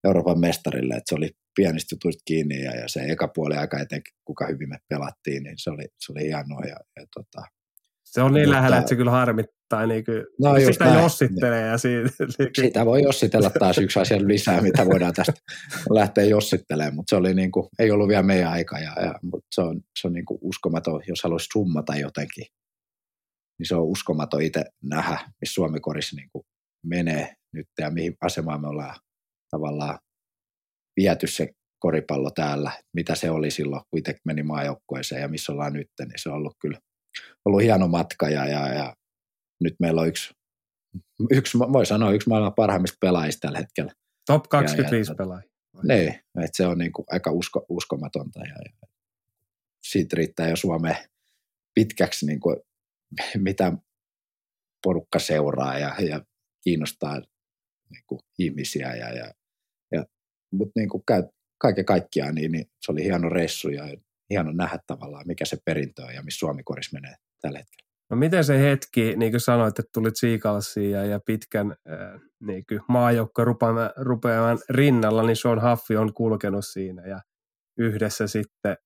Euroopan 0.03 0.40
mestarille, 0.40 0.94
että 0.94 1.10
se 1.10 1.16
oli 1.16 1.32
pienistä 1.56 1.95
jutuista 1.95 2.22
kiinni 2.26 2.64
ja, 2.64 2.76
ja 2.76 2.88
se 2.88 2.99
eka 2.99 3.28
puoli 3.28 3.56
aika 3.56 3.80
etenkin, 3.80 4.14
kuka 4.26 4.48
hyvin 4.48 4.70
me 4.70 4.78
pelattiin, 4.90 5.44
niin 5.44 5.56
se 5.57 5.70
oli, 5.70 5.84
se 5.99 6.11
oli 6.11 6.24
hienoa 6.24 6.61
ja, 6.61 6.78
ja 6.95 7.06
tota, 7.16 7.48
se 8.11 8.22
on 8.22 8.34
niin 8.34 8.48
mutta, 8.48 8.56
lähellä, 8.56 8.77
että 8.77 8.90
se 8.90 8.95
kyllä 8.95 9.11
harmittaa. 9.11 9.86
Niin 9.86 10.03
kyllä, 10.03 10.26
no 10.41 10.60
sitä 10.60 10.86
näin. 10.86 11.03
jossittelee. 11.03 11.68
Ja 11.68 11.77
siitä, 11.77 12.10
niin 12.40 12.49
sitä 12.56 12.86
voi 12.86 13.03
jossitella 13.03 13.49
taas 13.49 13.77
yksi 13.77 13.99
asia 13.99 14.27
lisää, 14.27 14.61
mitä 14.61 14.86
voidaan 14.86 15.14
tästä 15.14 15.34
lähteä 15.99 16.23
jossittelemaan, 16.23 16.95
mutta 16.95 17.10
se 17.10 17.15
oli 17.15 17.34
niin 17.34 17.52
kuin, 17.52 17.68
ei 17.80 17.91
ollut 17.91 18.07
vielä 18.07 18.23
meidän 18.23 18.52
aika. 18.52 18.80
Ja, 18.80 18.94
ja, 19.02 19.19
mutta 19.23 19.48
se 19.56 19.61
on, 19.61 19.81
se 19.99 20.07
on 20.07 20.14
niin 20.14 20.26
kuin 20.26 20.40
uskomaton, 20.41 21.02
jos 21.07 21.23
haluaisi 21.23 21.48
summata 21.53 21.95
jotenkin, 21.95 22.45
niin 23.60 23.68
se 23.68 23.76
on 23.76 23.84
uskomaton 23.84 24.41
itse 24.41 24.65
nähdä, 24.84 25.19
missä 25.41 25.53
Suomi 25.53 25.80
korissa 25.80 26.15
niin 26.15 26.30
kuin 26.34 26.44
menee 26.86 27.34
nyt 27.53 27.68
ja 27.80 27.91
mihin 27.91 28.15
asemaan 28.22 28.61
me 28.61 28.68
ollaan 28.68 28.95
tavallaan 29.52 29.99
viety 30.95 31.27
se 31.27 31.49
koripallo 31.80 32.30
täällä, 32.31 32.72
mitä 32.95 33.15
se 33.15 33.31
oli 33.31 33.52
silloin, 33.52 33.81
kun 33.90 33.99
itse 33.99 34.15
meni 34.26 34.44
maajoukkueeseen 34.44 35.22
ja 35.22 35.27
missä 35.27 35.52
ollaan 35.52 35.73
nyt, 35.73 35.88
niin 35.99 36.11
se 36.15 36.30
on 36.30 36.36
ollut 36.36 36.56
kyllä 36.61 36.80
ollut 37.45 37.61
hieno 37.61 37.88
matka 37.88 38.30
ja, 38.30 38.45
ja, 38.48 38.73
ja 38.73 38.95
nyt 39.64 39.76
meillä 39.80 40.02
on 40.02 40.07
yksi 40.07 40.34
yksi, 41.31 41.60
voi 41.60 41.86
sanoa 41.86 42.11
yksi 42.11 42.30
maailman 42.30 42.53
parhaimmista 42.53 42.98
pelaajista 43.02 43.40
tällä 43.41 43.60
hetkellä. 43.60 43.91
Top 44.26 44.44
25 44.44 45.15
pelaajia. 45.15 45.49
Niin, 45.84 46.07
että 46.10 46.49
se 46.53 46.65
on 46.65 46.77
niin 46.77 46.91
kuin 46.91 47.06
aika 47.11 47.31
usko, 47.31 47.65
uskomatonta 47.69 48.40
ja, 48.40 48.56
ja 48.56 48.88
siitä 49.84 50.15
riittää 50.15 50.49
jo 50.49 50.56
Suomeen 50.56 50.98
pitkäksi 51.76 52.26
niin 52.26 52.40
kuin, 52.40 52.57
mitä 53.38 53.73
porukka 54.84 55.19
seuraa 55.19 55.80
ja, 55.80 55.95
ja 55.99 56.26
kiinnostaa 56.64 57.22
niin 57.90 58.03
kuin, 58.07 58.19
ihmisiä. 58.40 58.95
Ja, 58.95 59.14
ja, 59.14 59.34
ja, 59.91 60.06
mutta 60.52 60.80
niin 60.80 60.90
kuin 60.90 61.03
kaiken 61.57 61.86
kaikkiaan 61.86 62.36
niin, 62.36 62.52
niin, 62.52 62.65
se 62.81 62.91
oli 62.91 63.03
hieno 63.03 63.30
reissu 63.30 63.69
ja 63.69 63.84
hieno 64.30 64.51
nähdä 64.51 64.80
tavallaan, 64.88 65.27
mikä 65.27 65.45
se 65.45 65.57
perintö 65.65 66.03
on 66.03 66.14
ja 66.14 66.23
missä 66.23 66.39
Suomi 66.39 66.64
koris 66.64 66.93
menee 66.93 67.15
tällä 67.41 67.60
hetkellä. 67.60 67.89
No 68.10 68.18
miten 68.18 68.43
se 68.43 68.61
hetki, 68.61 69.15
niin 69.15 69.31
kuin 69.31 69.41
sanoit, 69.41 69.80
että 69.80 69.89
tulit 69.93 70.15
Siikalsiin 70.15 70.91
ja, 70.91 71.06
ja 71.06 71.19
pitkän 71.26 71.76
niin 72.39 72.64
maajoukko 72.88 73.45
rupeamaan 73.97 74.60
rinnalla, 74.69 75.23
niin 75.23 75.35
Sean 75.35 75.60
Haffi 75.60 75.97
on 75.97 76.14
kulkenut 76.14 76.65
siinä 76.65 77.07
ja 77.07 77.22
yhdessä 77.77 78.27
sitten 78.27 78.77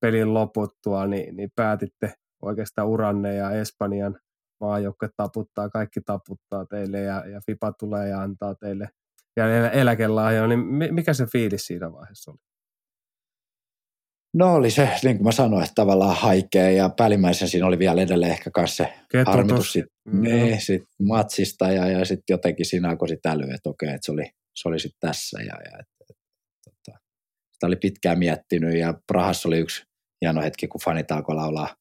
pelin 0.00 0.34
loputtua, 0.34 1.06
niin, 1.06 1.36
niin 1.36 1.50
päätitte 1.56 2.14
oikeastaan 2.42 2.88
uranne 2.88 3.34
ja 3.34 3.50
Espanjan 3.50 4.18
maajoukkue 4.60 5.08
taputtaa, 5.16 5.68
kaikki 5.68 6.00
taputtaa 6.00 6.66
teille 6.70 7.00
ja, 7.00 7.28
ja 7.28 7.40
FIPA 7.46 7.72
tulee 7.72 8.08
ja 8.08 8.20
antaa 8.20 8.54
teille 8.54 8.88
ja 9.36 9.70
eläkelahjoja, 9.70 10.46
niin 10.46 10.94
mikä 10.94 11.14
se 11.14 11.26
fiilis 11.26 11.66
siinä 11.66 11.92
vaiheessa 11.92 12.30
oli? 12.30 12.38
No 14.34 14.54
oli 14.54 14.70
se, 14.70 14.88
niin 15.02 15.16
kuin 15.16 15.24
mä 15.24 15.32
sanoin, 15.32 15.64
että 15.64 15.74
tavallaan 15.74 16.16
haikea 16.16 16.70
ja 16.70 16.88
päällimmäisen 16.88 17.48
siinä 17.48 17.66
oli 17.66 17.78
vielä 17.78 18.02
edelleen 18.02 18.32
ehkä 18.32 18.50
kanssa 18.50 18.76
se 18.76 18.92
Kettotus. 19.12 19.34
harmitus 19.34 19.72
sit, 19.72 19.84
mm. 20.04 20.22
niin, 20.22 20.60
sit 20.60 20.82
matsista 21.02 21.70
ja, 21.70 21.90
ja 21.90 22.04
sitten 22.04 22.34
jotenkin 22.34 22.66
siinä 22.66 22.88
alkoi 22.90 23.08
sit 23.08 23.26
äly, 23.26 23.42
että 23.42 23.70
okei, 23.70 23.88
että 23.88 24.00
se 24.02 24.12
oli, 24.12 24.24
se 24.54 24.68
oli 24.68 24.78
sitten 24.78 25.00
tässä 25.00 25.38
ja, 25.40 25.54
ja 25.54 25.78
et, 25.80 25.86
et, 26.10 26.16
tota, 26.64 26.98
sitä 27.52 27.66
oli 27.66 27.76
pitkään 27.76 28.18
miettinyt 28.18 28.78
ja 28.78 28.94
Prahassa 29.06 29.48
oli 29.48 29.58
yksi 29.58 29.82
hieno 30.20 30.42
hetki, 30.42 30.68
kun 30.68 30.80
fanit 30.84 31.10
alkoi 31.10 31.34
laulaa 31.34 31.76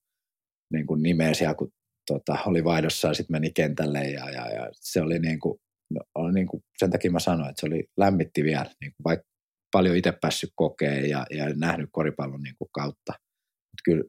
niin 0.74 0.88
kuin 0.88 1.04
nimeä 1.04 1.34
siellä, 1.34 1.56
kun 1.56 1.72
tota, 2.08 2.38
oli 2.46 2.64
vaihdossa 2.64 3.08
ja 3.08 3.14
sitten 3.14 3.34
meni 3.34 3.52
kentälle 3.52 4.04
ja, 4.04 4.30
ja, 4.30 4.52
ja 4.52 4.70
se 4.74 5.02
oli 5.02 5.20
niin 5.20 5.40
kuin, 5.40 5.60
no, 5.94 6.02
oli 6.16 6.34
niin 6.34 6.48
kuin, 6.48 6.64
sen 6.78 6.92
takia 6.92 7.12
mä 7.12 7.20
sanoin, 7.20 7.50
että 7.50 7.60
se 7.60 7.68
oli 7.68 7.84
lämmitti 7.98 8.44
vielä, 8.44 8.66
niin 8.82 8.92
kuin 8.92 9.04
vaikka 9.04 9.31
paljon 9.72 9.96
itse 9.96 10.14
päässyt 10.22 10.52
kokeen 10.56 11.10
ja, 11.10 11.26
ja 11.30 11.46
nähnyt 11.56 11.90
koripallon 11.92 12.44
niin 12.44 12.56
kuin 12.58 12.70
kautta. 12.72 13.12
Mutta 13.12 13.84
kyllä 13.84 14.04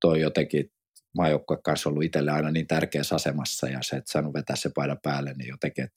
toi 0.00 0.20
jotenkin 0.20 0.70
maajoukkueen 1.16 1.62
kanssa 1.62 1.88
ollut 1.88 2.04
itselle 2.04 2.30
aina 2.30 2.50
niin 2.50 2.66
tärkeässä 2.66 3.14
asemassa 3.14 3.68
ja 3.68 3.78
se, 3.82 3.96
että 3.96 4.12
saanut 4.12 4.34
vetää 4.34 4.56
se 4.56 4.70
paida 4.74 4.96
päälle, 5.02 5.32
niin 5.32 5.48
jotenkin, 5.48 5.88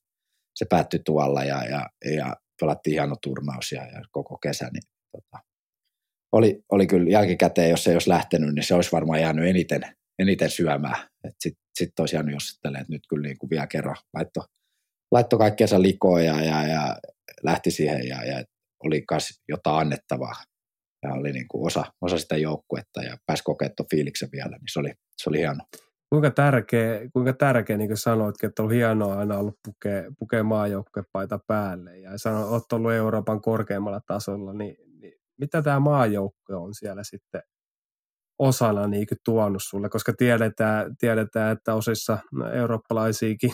se 0.56 0.66
päättyi 0.66 1.00
tuolla 1.06 1.44
ja, 1.44 1.66
ja, 1.66 1.90
ja 2.16 2.36
pelattiin 2.62 2.92
hieno 2.92 3.16
turnaus 3.24 3.72
ja, 3.72 3.82
ja 3.86 4.02
koko 4.12 4.38
kesä, 4.38 4.70
niin 4.74 4.84
tota, 5.12 5.44
oli, 6.32 6.64
oli 6.72 6.88
kyllä 6.88 7.10
jälkikäteen, 7.10 7.70
jos 7.70 7.88
ei 7.88 7.96
olisi 7.96 8.10
lähtenyt, 8.10 8.56
niin 8.56 8.64
se 8.64 8.76
olisi 8.76 8.92
varmaan 8.92 9.22
jäänyt 9.22 9.46
eniten, 9.46 9.82
eniten 10.20 10.50
syömään. 10.50 11.08
Sitten 11.40 11.64
sit 11.80 12.00
olisi 12.00 12.16
jäänyt 12.16 12.36
että 12.66 12.86
nyt 12.90 13.04
kyllä 13.10 13.24
niin 13.24 13.38
kuin 13.38 13.50
vielä 13.50 13.68
kerran 13.68 13.96
laitto, 14.14 14.46
laitto 15.12 15.38
kaikkeensa 15.38 15.82
likoon 15.82 16.26
ja, 16.26 16.42
ja, 16.42 16.68
ja 16.68 16.98
lähti 17.44 17.72
siihen 17.72 18.08
ja, 18.08 18.26
ja 18.26 18.44
oli 18.84 19.04
myös 19.12 19.30
jotain 19.50 19.82
annettavaa. 19.82 20.44
Ja 21.04 21.14
oli 21.14 21.32
niin 21.32 21.48
kuin 21.48 21.68
osa, 21.68 21.84
osa 22.02 22.18
sitä 22.18 22.38
joukkuetta 22.38 23.02
ja 23.02 23.18
pääsi 23.26 23.44
kokemaan 23.44 23.76
fiiliksen 23.92 24.30
vielä, 24.32 24.58
niin 24.58 24.74
se 24.74 24.80
oli, 24.80 24.94
se 25.18 25.30
oli 25.30 25.38
hieno. 25.38 25.64
Kuinka 26.10 26.32
tärkeä, 26.32 27.10
kuinka 27.14 27.34
tärkeä 27.34 27.78
niin 27.78 27.90
kuin 27.90 27.98
sanoitkin, 27.98 28.50
että 28.50 28.64
on 28.64 28.72
hienoa 28.72 29.16
aina 29.16 29.38
ollut 29.38 29.60
pukea, 29.66 30.04
pukea 30.20 30.44
maajoukkuepaita 30.44 31.40
päälle 31.48 31.98
ja 31.98 32.18
sanoit, 32.18 32.48
olet 32.48 32.72
ollut 32.74 32.92
Euroopan 32.92 33.42
korkeammalla 33.42 34.02
tasolla, 34.08 34.54
niin, 34.54 34.76
niin 35.00 35.14
mitä 35.40 35.62
tämä 35.62 35.80
maajoukko 35.80 36.58
on 36.58 36.74
siellä 36.74 37.04
sitten 37.04 37.42
osana 38.40 38.88
niin 38.88 39.08
tuonut 39.26 39.64
sulle, 39.64 39.90
koska 39.90 40.14
tiedetään, 40.18 40.98
tiedetään, 40.98 41.58
että 41.58 41.74
osissa 41.74 42.18
eurooppalaisiakin 42.54 43.52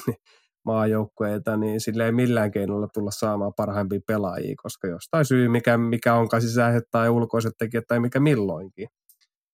maajoukkueita, 0.66 1.58
niin 1.58 1.82
sille 1.82 2.06
ei 2.06 2.12
millään 2.12 2.52
keinolla 2.52 2.88
tulla 2.94 3.12
saamaan 3.12 3.54
parhaimpia 3.54 4.00
pelaajia, 4.08 4.56
koska 4.64 4.88
jostain 4.88 5.26
syy, 5.26 5.48
mikä, 5.48 5.78
mikä 5.78 6.14
onkaan 6.14 6.42
sisäiset 6.42 6.84
tai 6.92 7.10
ulkoiset 7.10 7.54
tekijät 7.58 7.88
tai 7.88 8.00
mikä 8.00 8.20
milloinkin, 8.20 8.88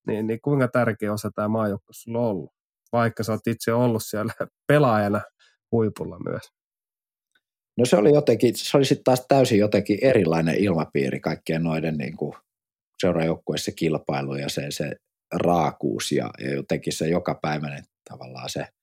niin, 0.08 0.28
niin 0.28 0.42
kuinka 0.42 0.68
tärkeä 0.68 1.14
osa 1.14 1.32
tämä 1.36 1.48
maajoukkue 1.48 1.94
sulla 1.94 2.20
on 2.20 2.26
ollut, 2.26 2.52
vaikka 2.92 3.24
sä 3.24 3.32
oot 3.32 3.48
itse 3.48 3.74
ollut 3.74 4.04
siellä 4.04 4.34
pelaajana 4.68 5.22
huipulla 5.72 6.20
myös? 6.20 6.44
No 7.78 7.86
se 7.86 7.96
oli 7.98 8.14
jotenkin, 8.14 8.54
se 8.56 8.78
oli 8.78 8.86
sitten 8.86 9.04
taas 9.04 9.26
täysin 9.28 9.60
jotenkin 9.60 9.98
erilainen 10.02 10.56
ilmapiiri 10.56 11.20
kaikkien 11.20 11.64
noiden 11.64 11.98
niin 11.98 12.18
kuin 12.18 12.34
seurajoukkueissa 13.00 13.72
kilpailu 13.72 14.36
ja 14.36 14.50
se, 14.50 14.66
se 14.70 14.92
raakuus 15.34 16.12
ja, 16.12 16.30
ja 16.40 16.54
jotenkin 16.54 16.94
se 16.94 17.08
jokapäiväinen 17.08 17.84
tavallaan 18.10 18.50
se– 18.50 18.68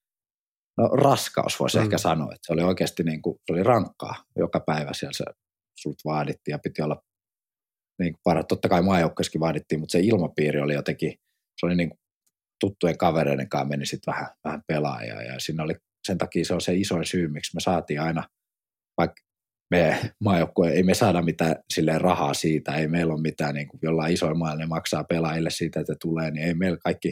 no 0.78 0.88
raskaus 0.88 1.60
voisi 1.60 1.78
mm. 1.78 1.84
ehkä 1.84 1.98
sanoa, 1.98 2.32
että 2.32 2.46
se 2.46 2.52
oli 2.52 2.62
oikeasti 2.62 3.02
niin 3.02 3.22
kuin, 3.22 3.36
se 3.46 3.52
oli 3.52 3.62
rankkaa 3.62 4.14
joka 4.36 4.60
päivä 4.60 4.92
siellä 4.92 5.12
se 5.12 5.24
sut 5.80 5.96
vaadittiin 6.04 6.52
ja 6.52 6.58
piti 6.58 6.82
olla 6.82 7.02
niin 7.98 8.12
kuin 8.12 8.20
parat. 8.24 8.48
Totta 8.48 8.68
kai 8.68 8.82
maajoukkueessakin 8.82 9.40
vaadittiin, 9.40 9.80
mutta 9.80 9.92
se 9.92 10.00
ilmapiiri 10.00 10.60
oli 10.60 10.74
jotenkin, 10.74 11.14
se 11.60 11.66
oli 11.66 11.74
niin 11.74 11.88
kuin 11.88 11.98
tuttujen 12.60 12.98
kavereiden 12.98 13.48
kanssa 13.48 13.68
meni 13.68 13.86
sitten 13.86 14.12
vähän, 14.12 14.28
vähän 14.44 14.62
pelaaja 14.66 15.22
ja 15.22 15.40
siinä 15.40 15.62
oli 15.62 15.74
sen 16.06 16.18
takia 16.18 16.44
se 16.44 16.54
on 16.54 16.60
se 16.60 16.74
isoin 16.74 17.06
syy, 17.06 17.28
miksi 17.28 17.56
me 17.56 17.60
saatiin 17.60 18.00
aina, 18.00 18.24
vaikka 18.96 19.22
me 19.70 20.12
maajoukkue, 20.20 20.70
ei 20.70 20.82
me 20.82 20.94
saada 20.94 21.22
mitään 21.22 21.56
silleen 21.74 22.00
rahaa 22.00 22.34
siitä, 22.34 22.76
ei 22.76 22.88
meillä 22.88 23.14
ole 23.14 23.20
mitään, 23.20 23.54
niin 23.54 23.68
kuin 23.68 23.80
jollain 23.82 24.12
isoin 24.12 24.38
mailla 24.38 24.58
ne 24.58 24.66
maksaa 24.66 25.04
pelaajille 25.04 25.50
siitä, 25.50 25.80
että 25.80 25.94
tulee, 26.00 26.30
niin 26.30 26.46
ei 26.46 26.54
meillä 26.54 26.78
kaikki 26.84 27.08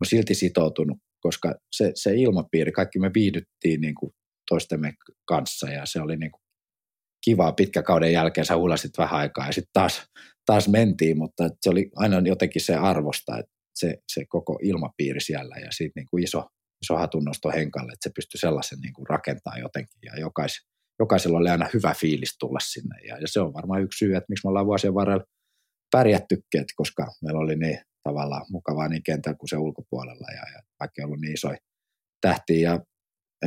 on 0.00 0.06
silti 0.06 0.34
sitoutunut 0.34 0.98
koska 1.26 1.54
se, 1.72 1.92
se 1.94 2.14
ilmapiiri, 2.14 2.72
kaikki 2.72 2.98
me 2.98 3.10
viihdyttiin 3.14 3.80
niin 3.80 3.94
kuin 3.94 4.12
toistemme 4.48 4.92
kanssa 5.28 5.70
ja 5.70 5.86
se 5.86 6.00
oli 6.00 6.16
niin 6.16 6.30
kuin 6.30 6.40
kivaa 7.24 7.52
pitkä 7.52 7.82
kauden 7.82 8.12
jälkeen, 8.12 8.44
sä 8.44 8.56
huulasit 8.56 8.98
vähän 8.98 9.20
aikaa 9.20 9.46
ja 9.46 9.52
sitten 9.52 9.72
taas, 9.72 10.06
taas 10.46 10.68
mentiin, 10.68 11.18
mutta 11.18 11.50
se 11.60 11.70
oli 11.70 11.90
aina 11.96 12.22
jotenkin 12.24 12.62
se 12.62 12.74
arvosta, 12.74 13.38
että 13.38 13.52
se, 13.74 13.96
se 14.12 14.24
koko 14.28 14.58
ilmapiiri 14.62 15.20
siellä 15.20 15.56
ja 15.56 15.68
siitä 15.70 15.92
niin 15.96 16.06
kuin 16.10 16.24
iso, 16.24 16.46
iso 16.84 16.96
hatunnosto 16.96 17.50
henkalle, 17.50 17.92
että 17.92 18.08
se 18.08 18.14
pystyi 18.14 18.40
sellaisen 18.40 18.78
niin 18.80 18.92
kuin 18.92 19.06
rakentamaan 19.06 19.60
jotenkin 19.60 19.98
ja 20.02 20.20
jokais, 20.20 20.66
jokaisella 20.98 21.38
oli 21.38 21.48
aina 21.48 21.68
hyvä 21.74 21.94
fiilis 22.00 22.36
tulla 22.38 22.60
sinne 22.60 23.00
ja, 23.08 23.18
ja 23.18 23.28
se 23.28 23.40
on 23.40 23.54
varmaan 23.54 23.82
yksi 23.82 23.98
syy, 23.98 24.16
että 24.16 24.26
miksi 24.28 24.46
me 24.46 24.48
ollaan 24.48 24.66
vuosien 24.66 24.94
varrella 24.94 25.24
pärjättykin, 25.90 26.64
koska 26.76 27.06
meillä 27.22 27.40
oli 27.40 27.56
niin 27.56 27.78
tavallaan 28.08 28.46
mukavaa 28.48 28.88
niin 28.88 29.02
kentällä 29.02 29.36
kuin 29.36 29.48
se 29.48 29.56
ulkopuolella 29.56 30.26
ja, 30.30 30.42
ja 30.54 30.62
ei 30.98 31.04
ollut 31.04 31.20
niin 31.20 31.34
isoja 31.34 31.58
tähtiä 32.20 32.70
ja 32.70 32.80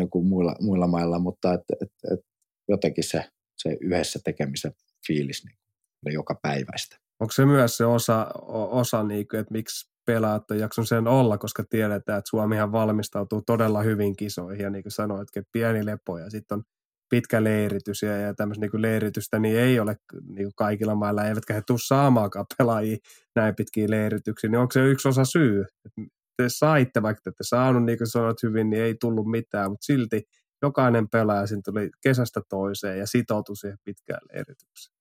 kuin 0.09 0.27
muilla, 0.27 0.55
muilla 0.61 0.87
mailla, 0.87 1.19
mutta 1.19 1.53
et, 1.53 1.61
et, 1.81 1.91
et 2.13 2.19
jotenkin 2.67 3.03
se, 3.03 3.23
se 3.57 3.77
yhdessä 3.81 4.19
tekemisen 4.23 4.71
fiilis 5.07 5.45
niin 5.45 5.57
oli 6.05 6.13
joka 6.13 6.39
päiväistä. 6.41 6.97
Onko 7.19 7.31
se 7.31 7.45
myös 7.45 7.77
se 7.77 7.85
osa, 7.85 8.27
osa 8.71 9.03
niin 9.03 9.27
kuin, 9.27 9.39
että 9.39 9.51
miksi 9.51 9.91
pelaat 10.05 10.51
on 10.51 10.59
jakson 10.59 10.85
sen 10.85 11.07
olla, 11.07 11.37
koska 11.37 11.63
tiedetään, 11.69 12.19
että 12.19 12.29
Suomihan 12.29 12.71
valmistautuu 12.71 13.41
todella 13.41 13.81
hyvin 13.81 14.15
kisoihin 14.15 14.63
ja 14.63 14.69
niin 14.69 14.83
kuin 14.83 14.91
sanoit, 14.91 15.29
että 15.35 15.49
pieni 15.51 15.85
lepo 15.85 16.17
ja 16.17 16.29
sitten 16.29 16.57
on 16.57 16.63
pitkä 17.09 17.43
leiritys 17.43 18.01
ja, 18.01 18.17
ja 18.17 18.33
tämmöistä 18.33 18.65
niin 18.65 18.81
leiritystä 18.81 19.39
niin 19.39 19.59
ei 19.59 19.79
ole 19.79 19.95
niin 20.27 20.51
kaikilla 20.55 20.95
mailla, 20.95 21.25
eivätkä 21.25 21.53
he 21.53 21.61
tule 21.67 21.79
saamaakaan 21.87 22.45
pelaajia 22.57 22.97
näin 23.35 23.55
pitkiä 23.55 23.89
leirityksiä, 23.89 24.49
niin 24.49 24.59
onko 24.59 24.71
se 24.71 24.85
yksi 24.85 25.07
osa 25.07 25.25
syy? 25.25 25.65
Että 25.85 26.16
te 26.37 26.43
saitte, 26.47 27.01
vaikka 27.01 27.21
te 27.23 27.29
ette 27.29 27.43
saanut, 27.43 27.85
niin 27.85 27.97
kuin 27.97 28.07
sanoit 28.07 28.43
hyvin, 28.43 28.69
niin 28.69 28.83
ei 28.83 28.95
tullut 29.01 29.31
mitään, 29.31 29.71
mutta 29.71 29.85
silti 29.85 30.23
jokainen 30.61 31.09
pelaaja 31.09 31.47
siinä 31.47 31.61
tuli 31.65 31.89
kesästä 32.03 32.41
toiseen 32.49 32.99
ja 32.99 33.07
sitoutui 33.07 33.57
siihen 33.57 33.77
pitkään 33.83 34.21
leiritykseen. 34.33 34.97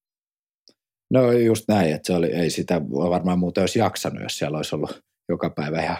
No 1.10 1.32
just 1.32 1.64
näin, 1.68 1.94
että 1.94 2.06
se 2.06 2.12
oli, 2.12 2.26
ei 2.26 2.50
sitä 2.50 2.80
varmaan 2.90 3.38
muuten 3.38 3.62
olisi 3.62 3.78
jaksanut, 3.78 4.22
jos 4.22 4.38
siellä 4.38 4.56
olisi 4.56 4.74
ollut 4.74 5.00
joka 5.28 5.50
päivä 5.50 5.82
ihan 5.82 5.96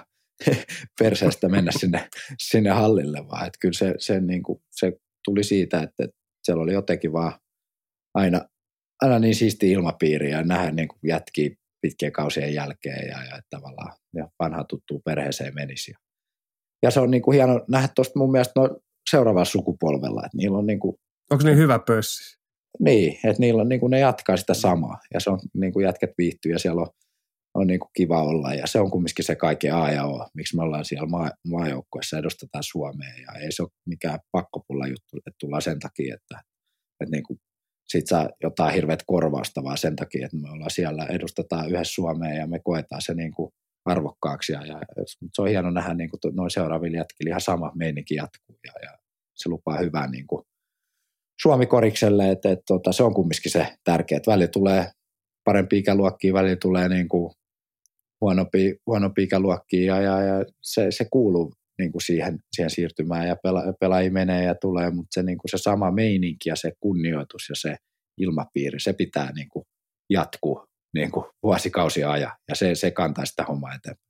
perseestä 1.00 1.48
mennä 1.48 1.70
sinne, 1.78 2.08
sinne 2.38 2.70
hallille, 2.70 3.28
vaan 3.28 3.46
että 3.46 3.58
kyllä 3.60 3.74
se, 3.74 3.94
se, 3.98 4.20
niin 4.20 4.42
kuin, 4.42 4.62
se 4.70 4.92
tuli 5.24 5.44
siitä, 5.44 5.80
että 5.82 6.08
siellä 6.42 6.62
oli 6.62 6.72
jotenkin 6.72 7.12
vaan 7.12 7.32
aina, 8.14 8.40
aina 9.02 9.18
niin 9.18 9.34
siisti 9.34 9.70
ilmapiiri 9.70 10.30
ja 10.30 10.42
nähdä 10.42 10.70
niin 10.70 10.88
jätkiä 11.02 11.50
pitkien 11.86 12.12
kausien 12.12 12.54
jälkeen 12.54 13.08
ja, 13.08 13.24
ja 13.24 13.40
tavallaan 13.50 13.92
ja 14.14 14.28
vanha 14.38 14.64
tuttu 14.64 15.02
perheeseen 15.04 15.54
menisi. 15.54 15.92
Ja 16.82 16.90
se 16.90 17.00
on 17.00 17.10
niin 17.10 17.22
kuin 17.22 17.34
hieno 17.34 17.64
nähdä 17.68 17.88
tuosta 17.94 18.18
mun 18.18 18.32
mielestä 18.32 18.60
no, 18.60 18.80
seuraavalla 19.10 19.44
sukupolvella, 19.44 20.22
että 20.26 20.36
niillä 20.36 20.58
on 20.58 20.66
niin 20.66 20.80
kuin, 20.80 20.96
Onko 21.30 21.44
niin 21.44 21.58
hyvä 21.58 21.78
pössi? 21.78 22.38
Niin, 22.80 23.12
että 23.24 23.40
niillä 23.40 23.62
on, 23.62 23.68
niin 23.68 23.80
kuin 23.80 23.90
ne 23.90 23.98
jatkaa 23.98 24.36
sitä 24.36 24.54
samaa 24.54 24.98
ja 25.14 25.20
se 25.20 25.30
on 25.30 25.38
niin 25.54 25.72
kuin 25.72 25.84
jätkät 25.84 26.10
viihtyy 26.18 26.52
ja 26.52 26.58
siellä 26.58 26.82
on, 26.82 26.88
on 27.54 27.66
niin 27.66 27.80
kuin 27.80 27.90
kiva 27.96 28.22
olla 28.22 28.54
ja 28.54 28.66
se 28.66 28.80
on 28.80 28.90
kumminkin 28.90 29.24
se 29.24 29.36
kaiken 29.36 29.74
A 29.74 29.90
ja 29.90 30.04
O, 30.04 30.28
miksi 30.34 30.56
me 30.56 30.62
ollaan 30.62 30.84
siellä 30.84 31.06
maa, 31.06 31.30
maajoukkueessa, 31.48 32.18
edustetaan 32.18 32.64
Suomea 32.64 33.14
ja 33.26 33.40
ei 33.40 33.52
se 33.52 33.62
ole 33.62 33.70
mikään 33.86 34.18
pakkopulla 34.32 34.86
juttu, 34.86 35.16
että 35.16 35.36
tullaan 35.40 35.62
sen 35.62 35.78
takia, 35.78 36.14
että, 36.14 36.42
että 37.00 37.10
niin 37.10 37.22
kuin 37.22 37.38
sit 37.88 38.06
saa 38.06 38.28
jotain 38.42 38.74
hirveät 38.74 39.02
korvausta 39.06 39.64
vaan 39.64 39.78
sen 39.78 39.96
takia, 39.96 40.26
että 40.26 40.36
me 40.36 40.50
ollaan 40.50 40.70
siellä, 40.70 41.06
edustetaan 41.06 41.68
yhdessä 41.68 41.94
Suomea 41.94 42.34
ja 42.34 42.46
me 42.46 42.60
koetaan 42.64 43.02
se 43.02 43.14
niin 43.14 43.32
kuin 43.32 43.52
arvokkaaksi 43.84 44.52
ja, 44.52 44.66
ja 44.66 44.80
se 45.32 45.42
on 45.42 45.48
hieno 45.48 45.70
nähdä 45.70 45.94
niin 45.94 46.10
kuin 46.10 46.36
noin 46.36 46.50
seuraavilla 46.50 46.96
jätkillä 46.96 47.28
ihan 47.28 47.40
sama 47.40 47.72
meininki 47.74 48.14
jatkuu 48.14 48.58
ja, 48.66 48.72
ja 48.82 48.98
se 49.34 49.48
lupaa 49.48 49.78
hyvää 49.78 50.10
niin 50.10 50.26
kuin 50.26 50.42
Suomi-korikselle, 51.42 52.30
että, 52.30 52.32
että, 52.32 52.52
että 52.52 52.64
tota, 52.66 52.92
se 52.92 53.02
on 53.02 53.14
kumminkin 53.14 53.52
se 53.52 53.66
tärkeä, 53.84 54.16
että 54.16 54.30
välillä 54.30 54.48
tulee 54.48 54.90
parempi 55.44 55.78
ikäluokkia, 55.78 56.32
välillä 56.32 56.56
tulee 56.56 56.88
niin 56.88 57.08
kuin 57.08 57.32
huonompi, 58.20 58.76
huonompi 58.86 59.22
ikäluokkia 59.22 59.96
ja, 59.96 60.02
ja, 60.02 60.22
ja 60.22 60.44
se, 60.62 60.86
se 60.90 61.06
kuuluu 61.10 61.52
niin 61.78 61.92
kuin 61.92 62.02
siihen, 62.02 62.38
siihen 62.52 62.70
siirtymään 62.70 63.28
ja 63.28 63.36
pela, 63.42 63.62
pelaajia 63.80 64.10
menee 64.10 64.44
ja 64.44 64.54
tulee, 64.54 64.90
mutta 64.90 65.08
se, 65.14 65.22
niin 65.22 65.38
kuin 65.38 65.50
se 65.50 65.58
sama 65.58 65.90
meininki 65.90 66.48
ja 66.48 66.56
se 66.56 66.72
kunnioitus 66.80 67.48
ja 67.48 67.54
se 67.58 67.76
ilmapiiri, 68.20 68.80
se 68.80 68.92
pitää 68.92 69.32
niin 69.32 69.48
kuin 69.48 69.64
jatkuu 70.10 70.64
niin 70.94 71.10
kuin 71.10 71.26
vuosikausia 71.42 72.10
ajan 72.10 72.32
ja 72.48 72.54
se, 72.56 72.74
se 72.74 72.90
kantaa 72.90 73.24
sitä 73.24 73.44
hommaa 73.44 73.74
eteenpäin. 73.74 74.06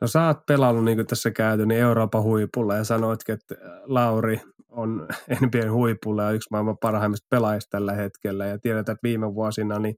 No 0.00 0.06
sä 0.06 0.26
oot 0.26 0.46
pelannut 0.46 0.84
niin 0.84 0.96
kuin 0.96 1.06
tässä 1.06 1.30
käyty 1.30 1.66
niin 1.66 1.80
Euroopan 1.80 2.22
huipulla 2.22 2.76
ja 2.76 2.84
sanoitkin, 2.84 3.32
että 3.32 3.54
Lauri 3.84 4.40
on 4.68 5.08
NBAn 5.46 5.72
huipulla 5.72 6.22
ja 6.22 6.30
yksi 6.30 6.48
maailman 6.50 6.78
parhaimmista 6.78 7.26
pelaajista 7.30 7.70
tällä 7.70 7.92
hetkellä 7.92 8.46
ja 8.46 8.58
tiedetään, 8.58 8.94
että 8.94 9.08
viime 9.08 9.34
vuosina 9.34 9.78
niin 9.78 9.94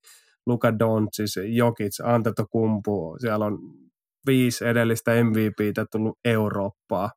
Luka 0.47 0.79
Doncic, 0.79 1.37
Jokic, 1.47 2.01
Antetokumpu, 2.05 3.17
siellä 3.21 3.47
on 3.47 3.59
viisi 4.27 4.65
edellistä 4.65 5.25
MVPtä 5.25 5.87
tullut 5.93 6.19
Eurooppaa. 6.25 7.11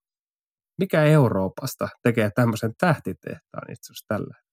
Mikä 0.80 1.04
Euroopasta 1.04 1.90
tekee 2.04 2.32
tämmöisen 2.36 2.74
tähtitehtaan 2.78 3.72
itse 3.72 3.92
asiassa 3.92 4.06
tällä 4.08 4.44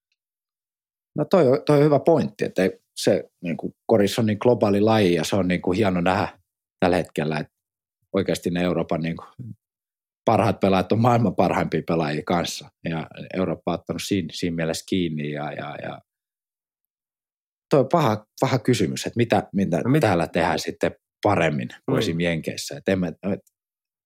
No 1.18 1.24
toi, 1.24 1.44
toi 1.66 1.78
on 1.78 1.84
hyvä 1.84 1.98
pointti, 1.98 2.44
että 2.44 2.62
se 2.96 3.30
niin 3.42 3.56
kuin, 3.56 3.74
koris 3.86 4.18
on 4.18 4.26
niin 4.26 4.38
globaali 4.40 4.80
laji 4.80 5.14
ja 5.14 5.24
se 5.24 5.36
on 5.36 5.48
niin 5.48 5.62
kuin, 5.62 5.76
hieno 5.76 6.00
nähdä 6.00 6.38
tällä 6.80 6.96
hetkellä, 6.96 7.38
että 7.38 7.52
oikeasti 8.12 8.50
ne 8.50 8.62
Euroopan 8.62 9.00
niin 9.00 9.16
kuin, 9.16 9.54
parhaat 10.24 10.60
pelaajat 10.60 10.92
on 10.92 11.00
maailman 11.00 11.34
parhaimpia 11.34 11.82
pelaajia 11.86 12.22
kanssa. 12.26 12.68
Ja 12.88 13.06
Eurooppa 13.34 13.72
on 13.72 13.78
ottanut 13.78 14.02
siinä, 14.02 14.28
siinä 14.32 14.56
mielessä 14.56 14.84
kiinni 14.88 15.32
ja, 15.32 15.52
ja, 15.52 15.76
ja 15.82 16.00
toi 17.70 17.80
on 17.80 17.88
paha, 17.92 18.26
paha 18.40 18.58
kysymys, 18.58 19.06
että 19.06 19.16
mitä, 19.16 19.48
mitä, 19.52 19.80
no 19.80 19.90
mitä? 19.90 20.06
täällä 20.06 20.26
tehdään 20.26 20.58
sitten 20.58 20.92
paremmin 21.22 21.68
kuin 21.86 22.14
mm. 22.14 22.20
Jenkeissä. 22.20 22.76
Et 22.76 22.88
en, 22.88 22.98
mä, 22.98 23.08
et, 23.08 23.40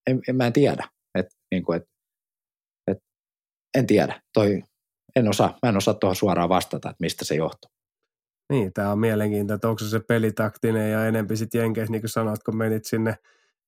en, 0.07 0.21
en, 0.29 0.37
mä 0.37 0.47
en 0.47 0.53
tiedä. 0.53 0.89
Et, 1.19 1.27
niin 1.51 1.65
kuin, 1.65 1.77
et, 1.77 1.89
et, 2.91 2.99
en 3.79 3.87
tiedä. 3.87 4.23
Toi, 4.35 4.63
en 5.17 5.29
osaa, 5.29 5.59
mä 5.63 5.69
en 5.69 5.77
osaa 5.77 5.95
tuohon 5.95 6.17
suoraan 6.17 6.49
vastata, 6.49 6.91
että 6.91 7.01
mistä 7.01 7.25
se 7.25 7.35
johtuu. 7.35 7.71
Niin, 8.53 8.73
tämä 8.73 8.93
on 8.93 8.99
mielenkiintoista, 8.99 9.55
että 9.55 9.69
onko 9.69 9.85
se 9.85 10.01
pelitaktinen 10.01 10.93
ja 10.93 11.07
enempi 11.07 11.37
sitten 11.37 11.59
Jenkeissä, 11.59 11.93
niin 11.93 12.03
kuin 12.03 12.11
sanoit, 12.11 12.43
kun 12.43 12.57
menit 12.57 12.85
sinne 12.85 13.15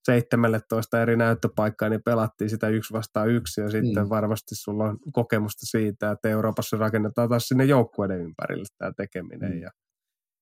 17 0.06 1.02
eri 1.02 1.16
näyttöpaikkaa, 1.16 1.88
niin 1.88 2.02
pelattiin 2.02 2.50
sitä 2.50 2.68
yksi 2.68 2.92
vastaan 2.92 3.30
yksi 3.30 3.60
ja 3.60 3.70
sitten 3.70 4.04
mm. 4.04 4.08
varmasti 4.08 4.54
sulla 4.54 4.84
on 4.84 4.98
kokemusta 5.12 5.66
siitä, 5.66 6.10
että 6.10 6.28
Euroopassa 6.28 6.76
rakennetaan 6.76 7.28
taas 7.28 7.48
sinne 7.48 7.64
joukkueiden 7.64 8.20
ympärille 8.20 8.64
tämä 8.78 8.92
tekeminen 8.96 9.52
mm. 9.52 9.62
ja, 9.62 9.70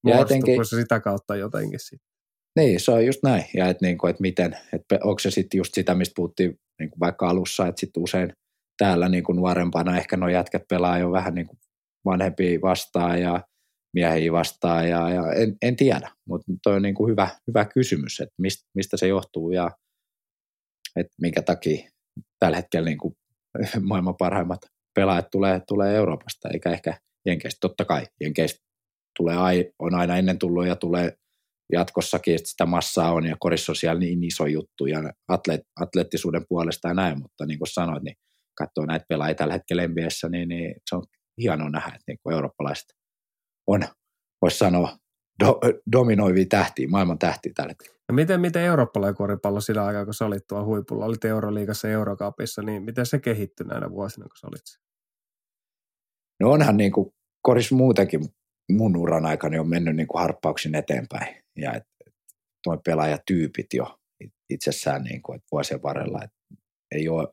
ja 0.06 0.20
etenkin, 0.20 0.66
se 0.66 0.76
sitä 0.76 1.00
kautta 1.00 1.36
jotenkin 1.36 1.80
sitten. 1.80 2.13
Niin, 2.56 2.80
se 2.80 2.90
on 2.90 3.06
just 3.06 3.22
näin. 3.22 3.44
Ja 3.54 3.68
että, 3.68 3.86
niin 3.86 3.98
kuin, 3.98 4.10
että 4.10 4.20
miten, 4.20 4.56
että 4.72 4.98
onko 5.04 5.18
se 5.18 5.30
sitten 5.30 5.58
just 5.58 5.74
sitä, 5.74 5.94
mistä 5.94 6.12
puhuttiin 6.16 6.58
niin 6.78 6.90
kuin 6.90 7.00
vaikka 7.00 7.28
alussa, 7.28 7.66
että 7.66 7.80
sitten 7.80 8.02
usein 8.02 8.32
täällä 8.78 9.08
niin 9.08 9.24
kuin 9.24 9.36
nuorempana 9.36 9.96
ehkä 9.96 10.16
nuo 10.16 10.28
jätkät 10.28 10.62
pelaa 10.68 10.98
jo 10.98 11.10
vähän 11.10 11.34
niin 11.34 11.46
kuin 11.46 11.58
vanhempia 12.04 12.60
vastaan 12.62 13.20
ja 13.20 13.44
miehiä 13.94 14.32
vastaan 14.32 14.88
ja, 14.88 15.10
ja 15.10 15.32
en, 15.32 15.56
en, 15.62 15.76
tiedä, 15.76 16.10
mutta 16.28 16.52
toi 16.62 16.76
on 16.76 16.82
niin 16.82 16.94
kuin 16.94 17.10
hyvä, 17.10 17.28
hyvä 17.46 17.64
kysymys, 17.64 18.20
että 18.20 18.34
mistä, 18.38 18.64
mistä 18.74 18.96
se 18.96 19.06
johtuu 19.06 19.50
ja 19.50 19.70
että 20.96 21.14
minkä 21.20 21.42
takia 21.42 21.90
tällä 22.38 22.56
hetkellä 22.56 22.86
niin 22.86 22.98
kuin 22.98 23.16
maailman 23.88 24.16
parhaimmat 24.16 24.60
pelaajat 24.94 25.30
tulee, 25.30 25.60
tulee 25.68 25.96
Euroopasta 25.96 26.48
eikä 26.48 26.70
ehkä 26.70 26.98
Jenkeistä. 27.26 27.58
Totta 27.60 27.84
kai 27.84 28.06
Jenkeistä 28.20 28.60
tulee, 29.16 29.36
on 29.78 29.94
aina 29.94 30.16
ennen 30.16 30.38
tullut 30.38 30.66
ja 30.66 30.76
tulee 30.76 31.16
jatkossakin, 31.72 32.34
että 32.34 32.48
sitä 32.48 32.66
massaa 32.66 33.12
on 33.12 33.26
ja 33.26 33.36
korissa 33.38 33.72
on 33.72 33.76
siellä 33.76 34.00
niin 34.00 34.24
iso 34.24 34.46
juttu 34.46 34.86
ja 34.86 35.12
atleet, 35.28 35.60
atleettisuuden 35.80 36.44
puolesta 36.48 36.88
ja 36.88 36.94
näin, 36.94 37.18
mutta 37.22 37.46
niin 37.46 37.58
kuin 37.58 37.68
sanoit, 37.68 38.02
niin 38.02 38.16
katsoo 38.58 38.86
näitä 38.86 39.06
pelaajia 39.08 39.34
tällä 39.34 39.54
hetkellä 39.54 39.88
NBAssä, 39.88 40.28
niin, 40.28 40.48
niin 40.48 40.74
se 40.90 40.96
on 40.96 41.02
hienoa 41.38 41.70
nähdä, 41.70 41.88
että 41.88 42.04
niin 42.08 42.18
kuin 42.22 42.34
eurooppalaiset 42.34 42.86
on, 43.66 43.82
voisi 44.42 44.58
sanoa, 44.58 44.96
do, 45.44 45.60
dominoivia 45.92 46.46
tähtiä, 46.48 46.88
maailman 46.88 47.18
tähtiä 47.18 47.52
tällä 47.54 47.70
hetkellä. 47.70 47.94
No 48.08 48.14
miten, 48.14 48.40
miten 48.40 48.62
eurooppalainen 48.62 49.16
koripallo 49.16 49.60
sillä 49.60 49.84
aikaa, 49.84 50.04
kun 50.04 50.14
sä 50.14 50.26
olit 50.26 50.46
tuolla 50.48 50.66
huipulla, 50.66 51.04
olit 51.04 51.24
Euroliigassa 51.24 51.88
ja 51.88 51.94
Eurokapissa, 51.94 52.62
niin 52.62 52.82
miten 52.82 53.06
se 53.06 53.18
kehittyi 53.18 53.66
näinä 53.66 53.90
vuosina, 53.90 54.24
kun 54.24 54.36
sä 54.36 54.46
olit 54.46 54.84
No 56.40 56.50
onhan 56.50 56.76
niin 56.76 56.92
kuin 56.92 57.10
koris 57.42 57.72
muutenkin 57.72 58.20
mun 58.72 58.96
uran 58.96 59.26
aikana 59.26 59.60
on 59.60 59.68
mennyt 59.68 59.96
niin 59.96 60.06
kuin 60.06 60.20
harppauksin 60.20 60.74
eteenpäin. 60.74 61.43
Ja 61.56 61.74
et, 61.74 61.82
et, 62.06 62.14
tuo 62.64 62.76
pelaajatyypit 62.76 63.66
jo 63.74 63.98
itsessään 64.50 65.02
niin 65.02 65.22
kuin, 65.22 65.36
että 65.36 65.48
vuosien 65.52 65.82
varrella, 65.82 66.24
että 66.24 66.36
ei 66.94 67.08
ole, 67.08 67.28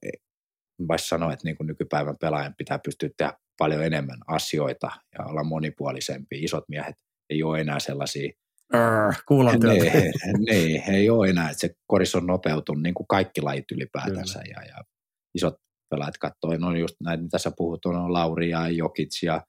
voisi 0.87 1.07
sanoa, 1.07 1.33
että 1.33 1.47
niin 1.47 1.57
kuin 1.57 1.67
nykypäivän 1.67 2.17
pelaajan 2.21 2.55
pitää 2.57 2.79
pystyä 2.79 3.09
tehdä 3.17 3.33
paljon 3.57 3.83
enemmän 3.83 4.19
asioita 4.27 4.91
ja 5.17 5.25
olla 5.25 5.43
monipuolisempi. 5.43 6.43
Isot 6.43 6.69
miehet 6.69 6.95
ei 7.29 7.43
ole 7.43 7.61
enää 7.61 7.79
sellaisia 7.79 8.31
Kuulan 9.27 9.59
niin, 9.59 10.13
niin, 10.49 10.83
ei 10.87 11.09
ole 11.09 11.29
enää, 11.29 11.49
että 11.49 11.61
se 11.61 11.75
koris 11.87 12.15
on 12.15 12.27
nopeutunut, 12.27 12.83
niin 12.83 12.93
kuin 12.93 13.07
kaikki 13.07 13.41
lajit 13.41 13.71
ylipäätänsä. 13.71 14.41
Ja, 14.49 14.63
ja 14.63 14.83
isot 15.35 15.55
pelaajat 15.89 16.17
katsoo, 16.17 16.57
no 16.57 16.75
just 16.75 16.95
näitä, 17.03 17.23
mitä 17.23 17.37
sä 17.37 17.51
puhut, 17.57 17.85
on 17.85 18.13
Lauri 18.13 18.49
ja 18.49 18.69
Jokic 18.69 19.23
ja, 19.23 19.41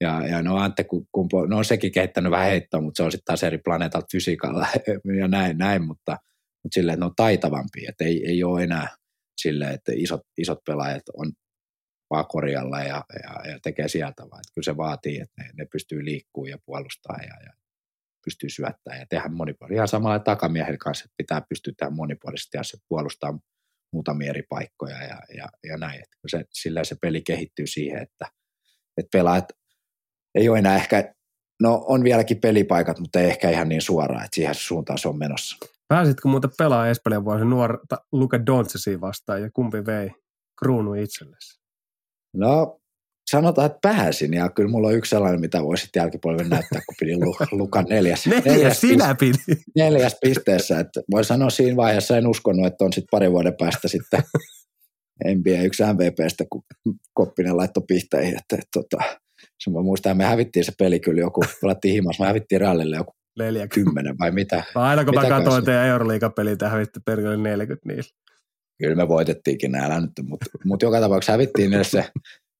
ja, 0.00 0.26
ja 0.26 0.42
no 0.42 0.56
Ante 0.56 0.84
Kumpo, 1.12 1.46
no 1.46 1.56
on 1.58 1.64
sekin 1.64 1.92
kehittänyt 1.92 2.30
vähän 2.30 2.50
heittoa, 2.50 2.80
mutta 2.80 2.96
se 2.96 3.02
on 3.02 3.12
sitten 3.12 3.24
taas 3.24 3.42
eri 3.42 3.58
planeetalta 3.58 4.06
fysiikalla 4.12 4.66
ja 5.20 5.28
näin, 5.28 5.58
näin 5.58 5.82
mutta, 5.82 6.12
mutta 6.62 6.74
silleen, 6.74 6.94
että 6.94 7.04
ne 7.04 7.06
on 7.06 7.16
taitavampia, 7.16 7.88
että 7.88 8.04
ei, 8.04 8.26
ei 8.26 8.44
ole 8.44 8.62
enää 8.62 8.88
silleen, 9.40 9.74
että 9.74 9.92
isot, 9.94 10.20
isot 10.38 10.58
pelaajat 10.66 11.02
on 11.14 11.32
vaan 12.10 12.26
korjalla 12.26 12.80
ja, 12.80 13.04
ja, 13.22 13.50
ja 13.50 13.58
tekee 13.62 13.88
sieltä 13.88 14.22
vaan. 14.22 14.40
Että 14.40 14.52
kyllä 14.54 14.64
se 14.64 14.76
vaatii, 14.76 15.20
että 15.20 15.42
ne, 15.42 15.50
ne 15.54 15.66
pystyy 15.72 16.04
liikkumaan 16.04 16.50
ja 16.50 16.58
puolustaa 16.66 17.16
ja, 17.16 17.44
ja 17.44 17.52
pystyy 18.24 18.50
syöttämään 18.50 19.00
ja 19.00 19.06
tehdä 19.08 19.28
monipuolisesti. 19.28 19.74
Ihan 19.74 19.88
samalla 19.88 20.18
takamiehellä 20.18 20.78
kanssa, 20.78 21.04
että 21.04 21.14
pitää 21.16 21.42
pystyä 21.48 21.72
tehdä 21.76 21.90
monipuolisesti 21.90 22.56
ja 22.56 22.62
se 22.62 22.78
puolustaa 22.88 23.38
muutamia 23.92 24.30
eri 24.30 24.42
paikkoja 24.48 25.02
ja, 25.02 25.22
ja, 25.36 25.48
ja 25.68 25.76
näin. 25.76 25.94
Että 25.94 26.16
se, 26.26 26.44
sillä 26.52 26.84
se 26.84 26.96
peli 27.02 27.22
kehittyy 27.22 27.66
siihen, 27.66 28.02
että, 28.02 28.26
että 28.96 29.10
pelaajat 29.12 29.52
ei 30.36 30.48
ole 30.48 30.58
enää 30.58 30.76
ehkä, 30.76 31.14
no 31.62 31.84
on 31.88 32.04
vieläkin 32.04 32.40
pelipaikat, 32.40 32.98
mutta 32.98 33.20
ei 33.20 33.26
ehkä 33.26 33.50
ihan 33.50 33.68
niin 33.68 33.82
suoraan, 33.82 34.24
että 34.24 34.34
siihen 34.34 34.54
suuntaan 34.54 34.98
se 34.98 35.08
on 35.08 35.18
menossa. 35.18 35.56
Pääsitkö 35.88 36.28
muuten 36.28 36.50
pelaa 36.58 36.88
Espanjan 36.88 37.24
vuosi 37.24 37.44
nuorta 37.44 37.96
Luka 38.12 38.46
Doncicin 38.46 39.00
vastaan 39.00 39.42
ja 39.42 39.50
kumpi 39.54 39.86
vei 39.86 40.10
kruunu 40.58 40.94
itsellesi? 40.94 41.60
No 42.36 42.80
sanotaan, 43.30 43.66
että 43.66 43.78
pääsin 43.82 44.34
ja 44.34 44.48
kyllä 44.48 44.70
mulla 44.70 44.88
on 44.88 44.94
yksi 44.94 45.10
sellainen, 45.10 45.40
mitä 45.40 45.62
voisit 45.62 45.90
jälkipolven 45.96 46.48
näyttää, 46.48 46.80
kun 46.86 46.94
pidin 47.00 47.20
Lukan 47.60 47.86
neljäs. 47.88 48.26
neljäs, 48.26 48.44
neljäs 48.44 48.80
sinä 48.80 49.14
piti. 49.14 49.62
Neljäs 49.76 50.16
pisteessä. 50.20 50.80
Että 50.80 51.00
voi 51.10 51.24
sanoa 51.24 51.50
siinä 51.50 51.76
vaiheessa, 51.76 52.16
en 52.16 52.26
uskonut, 52.26 52.66
että 52.66 52.84
on 52.84 52.92
sitten 52.92 53.08
pari 53.10 53.30
vuoden 53.30 53.56
päästä 53.58 53.88
sitten 53.88 54.22
NBA 55.36 55.62
yksi 55.64 55.82
MVPstä, 55.82 56.44
kun 56.50 56.62
Koppinen 57.14 57.56
laittoi 57.56 57.82
pihteihin. 57.88 58.36
Että, 58.38 58.56
että, 58.56 58.80
että, 58.80 59.18
että 59.56 59.78
mä 59.78 59.82
muistan, 59.82 60.12
että 60.12 60.24
me 60.24 60.28
hävittiin 60.28 60.64
se 60.64 60.72
peli 60.78 61.00
kyllä 61.00 61.20
joku, 61.20 61.44
pelattiin 61.60 61.94
himassa, 61.94 62.24
me 62.24 62.28
hävittiin 62.28 62.60
rallille 62.60 62.96
joku 62.96 63.12
40. 63.38 63.74
kymmenen 63.74 64.18
vai 64.18 64.30
mitä. 64.30 64.64
No 64.74 64.80
aina 64.80 65.04
kun 65.04 65.14
mitä 65.14 65.28
mä 65.28 65.38
katsoin 65.38 65.64
teidän 65.64 65.86
Euroliiga-peliä, 65.86 66.56
te 66.56 66.66
hävitte 66.66 67.00
perkele 67.04 67.36
40 67.36 67.88
niillä. 67.88 68.10
Kyllä 68.78 68.94
me 68.94 69.08
voitettiinkin 69.08 69.72
näillä 69.72 70.00
nyt, 70.00 70.10
mutta, 70.22 70.46
mutta 70.64 70.86
joka 70.86 71.00
tapauksessa 71.00 71.32
hävittiin 71.32 71.70
niille 71.70 71.84
se 71.84 72.04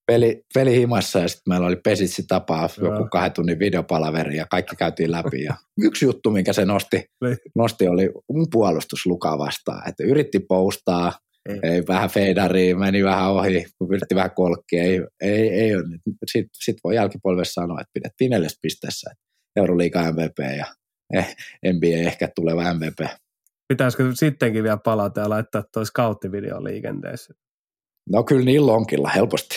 peli, 0.07 0.43
peli 0.55 0.77
himassa 0.77 1.19
ja 1.19 1.29
sitten 1.29 1.43
meillä 1.49 1.67
oli 1.67 1.77
pesitsi 1.77 2.25
tapaa 2.29 2.69
joku 2.83 3.09
kahden 3.13 3.33
tunnin 3.33 3.59
videopalaveri 3.59 4.37
ja 4.37 4.47
kaikki 4.51 4.77
käytiin 4.77 5.13
läpi. 5.13 5.43
Ja 5.43 5.55
yksi 5.79 6.05
juttu, 6.05 6.31
minkä 6.31 6.53
se 6.53 6.65
nosti, 6.65 7.05
niin. 7.25 7.37
nosti 7.55 7.89
oli 7.89 8.11
mun 8.33 8.47
puolustus 8.51 9.07
Lukaa 9.07 9.39
vastaan, 9.39 9.89
että 9.89 10.05
yritti 10.05 10.39
poustaa, 10.39 11.13
ei, 11.49 11.61
ei 11.63 11.83
vähän 11.89 12.11
feidariin, 12.11 12.79
meni 12.79 13.05
vähän 13.05 13.31
ohi, 13.31 13.67
kun 13.79 13.95
yritti 13.95 14.15
vähän 14.15 14.35
kolkkia, 14.35 14.83
ei, 14.83 15.01
ei, 15.21 15.49
ei 15.49 15.71
Sitten 16.27 16.51
sit 16.53 16.77
voi 16.85 16.95
jälkipolvessa 16.95 17.61
sanoa, 17.61 17.81
että 17.81 17.91
pidettiin 17.95 18.31
neljäs 18.31 18.59
pisteessä, 18.63 19.11
Euroliiga 19.57 20.13
MVP 20.13 20.39
ja 20.57 20.67
NBA 21.73 22.09
ehkä 22.09 22.29
tuleva 22.35 22.75
MVP. 22.75 23.11
Pitäisikö 23.69 24.05
sittenkin 24.15 24.63
vielä 24.63 24.77
palata 24.77 25.21
ja 25.21 25.29
laittaa 25.29 25.65
tuo 25.73 25.85
scouttivideo 25.85 26.65
liikenteessä? 26.65 27.35
No 28.11 28.25
kyllä 28.25 28.45
niillä 28.45 28.73
onkin 28.73 28.99
helposti. 29.15 29.57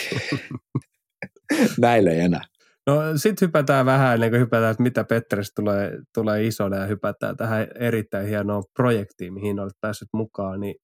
Näille 1.78 2.10
ei 2.10 2.20
enää. 2.20 2.42
No 2.88 3.18
sitten 3.18 3.48
hypätään 3.48 3.86
vähän 3.86 4.14
ennen 4.14 4.30
kuin 4.30 4.40
hypätään, 4.40 4.72
että 4.72 4.84
mitä 4.84 5.04
Petres 5.04 5.52
tulee, 5.56 5.92
tulee 6.14 6.46
isona 6.46 6.78
ja 6.78 6.86
hypätään 6.86 7.38
tähän 7.38 7.68
erittäin 7.80 8.28
hienoon 8.28 8.64
projektiin, 8.74 9.34
mihin 9.34 9.60
olet 9.60 9.74
päässyt 9.82 10.08
mukaan. 10.14 10.60
Niin 10.60 10.76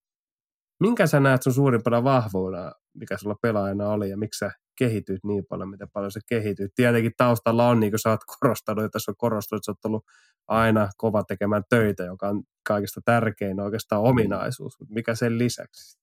minkä 0.80 1.08
sä 1.08 1.20
näet 1.20 1.44
sun 1.44 1.54
suurimpana 1.54 2.04
vahvuuna, 2.04 2.72
mikä 2.94 3.18
sulla 3.18 3.36
pelaajana 3.42 3.90
oli 3.90 4.10
ja 4.10 4.18
miksi 4.18 4.38
sä 4.38 4.52
kehityt 4.78 5.24
niin 5.24 5.46
paljon, 5.50 5.70
miten 5.70 5.90
paljon 5.94 6.12
se 6.12 6.20
kehityt. 6.30 6.72
Tietenkin 6.76 7.12
taustalla 7.18 7.68
on, 7.70 7.80
niin 7.80 7.92
kuin 7.92 8.00
sä 8.00 8.10
oot 8.10 8.20
korostanut, 8.40 8.84
ja 8.84 8.90
tässä 8.90 9.12
on 9.12 9.16
korostunut, 9.18 9.60
että 9.60 9.66
sä 9.66 9.72
oot 9.72 9.86
ollut 9.86 10.06
aina 10.48 10.90
kova 10.98 11.24
tekemään 11.24 11.64
töitä, 11.70 12.04
joka 12.04 12.30
on 12.30 12.44
kaikista 12.68 13.02
tärkein 13.06 13.60
oikeastaan 13.60 14.02
ominaisuus. 14.02 14.80
Mutta 14.80 14.94
mikä 14.94 15.16
sen 15.16 15.38
lisäksi? 15.38 15.98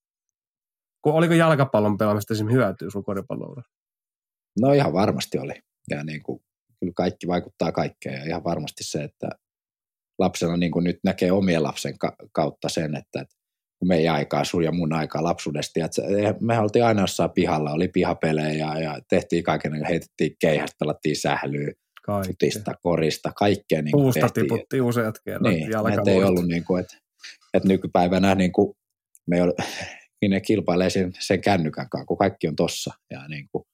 Oliko 1.07 1.35
jalkapallon 1.35 1.99
pelaamista 1.99 2.35
esimerkiksi 2.35 2.57
hyötyä 2.57 2.91
sun 2.91 3.05
koripallolla? 3.05 3.63
No 4.61 4.73
ihan 4.73 4.93
varmasti 4.93 5.39
oli. 5.39 5.55
Ja 5.91 6.05
niin 6.05 6.23
kuin, 6.23 6.43
kyllä 6.81 6.93
kaikki 6.97 7.27
vaikuttaa 7.27 7.73
kaikkeen. 7.73 8.15
Ja 8.15 8.25
ihan 8.25 8.45
varmasti 8.45 8.85
se, 8.85 9.05
että 9.05 9.29
lapsena 10.19 10.57
niin 10.57 10.73
kuin 10.73 10.85
nyt 10.85 10.99
näkee 11.05 11.33
omien 11.33 11.63
lapsen 11.63 11.95
kautta 12.33 12.69
sen, 12.69 12.97
että, 12.97 13.25
meidän 13.85 14.15
aikaa, 14.15 14.45
sun 14.45 14.65
ja 14.65 14.73
mun 14.73 14.93
aikaa 14.93 15.25
lapsuudesta. 15.25 15.81
Että 15.85 16.03
me 16.41 16.59
oltiin 16.59 16.85
aina 16.85 17.01
jossain 17.01 17.31
pihalla, 17.31 17.73
oli 17.73 17.89
pihapelejä 17.89 18.67
ja, 18.67 18.81
ja 18.81 18.99
tehtiin 19.09 19.45
kaiken, 19.45 19.85
heitettiin 19.85 20.37
keihästä, 20.41 20.77
pelattiin 20.79 21.17
sählyä, 21.17 21.73
futista, 22.27 22.75
korista, 22.83 23.33
kaikkea. 23.37 23.83
Niin 23.83 23.93
Puusta 23.93 24.29
tiputtiin 24.29 24.83
useat 24.83 25.19
kerrat 25.25 25.53
niin, 25.53 25.69
että 25.93 26.11
ei 26.11 26.25
ollut 26.25 26.47
niin 26.47 26.65
kuin, 26.65 26.81
että, 26.81 26.97
että 27.55 27.69
nykypäivänä 27.69 28.35
niin 28.35 28.53
kuin, 28.53 28.75
me 29.27 29.37
ei 29.37 29.43
ole, 29.43 29.55
niin 30.23 30.31
ne 30.31 30.41
kilpailee 30.41 30.91
sen, 30.91 31.13
sen 31.19 31.41
kännykän 31.41 31.91
kanssa, 31.91 32.07
kun 32.07 32.19
kaikki 32.19 32.49
on 32.49 32.57
tossa. 32.57 32.95
Ja 33.11 33.29
niin 33.29 33.49
kuin, 33.53 33.65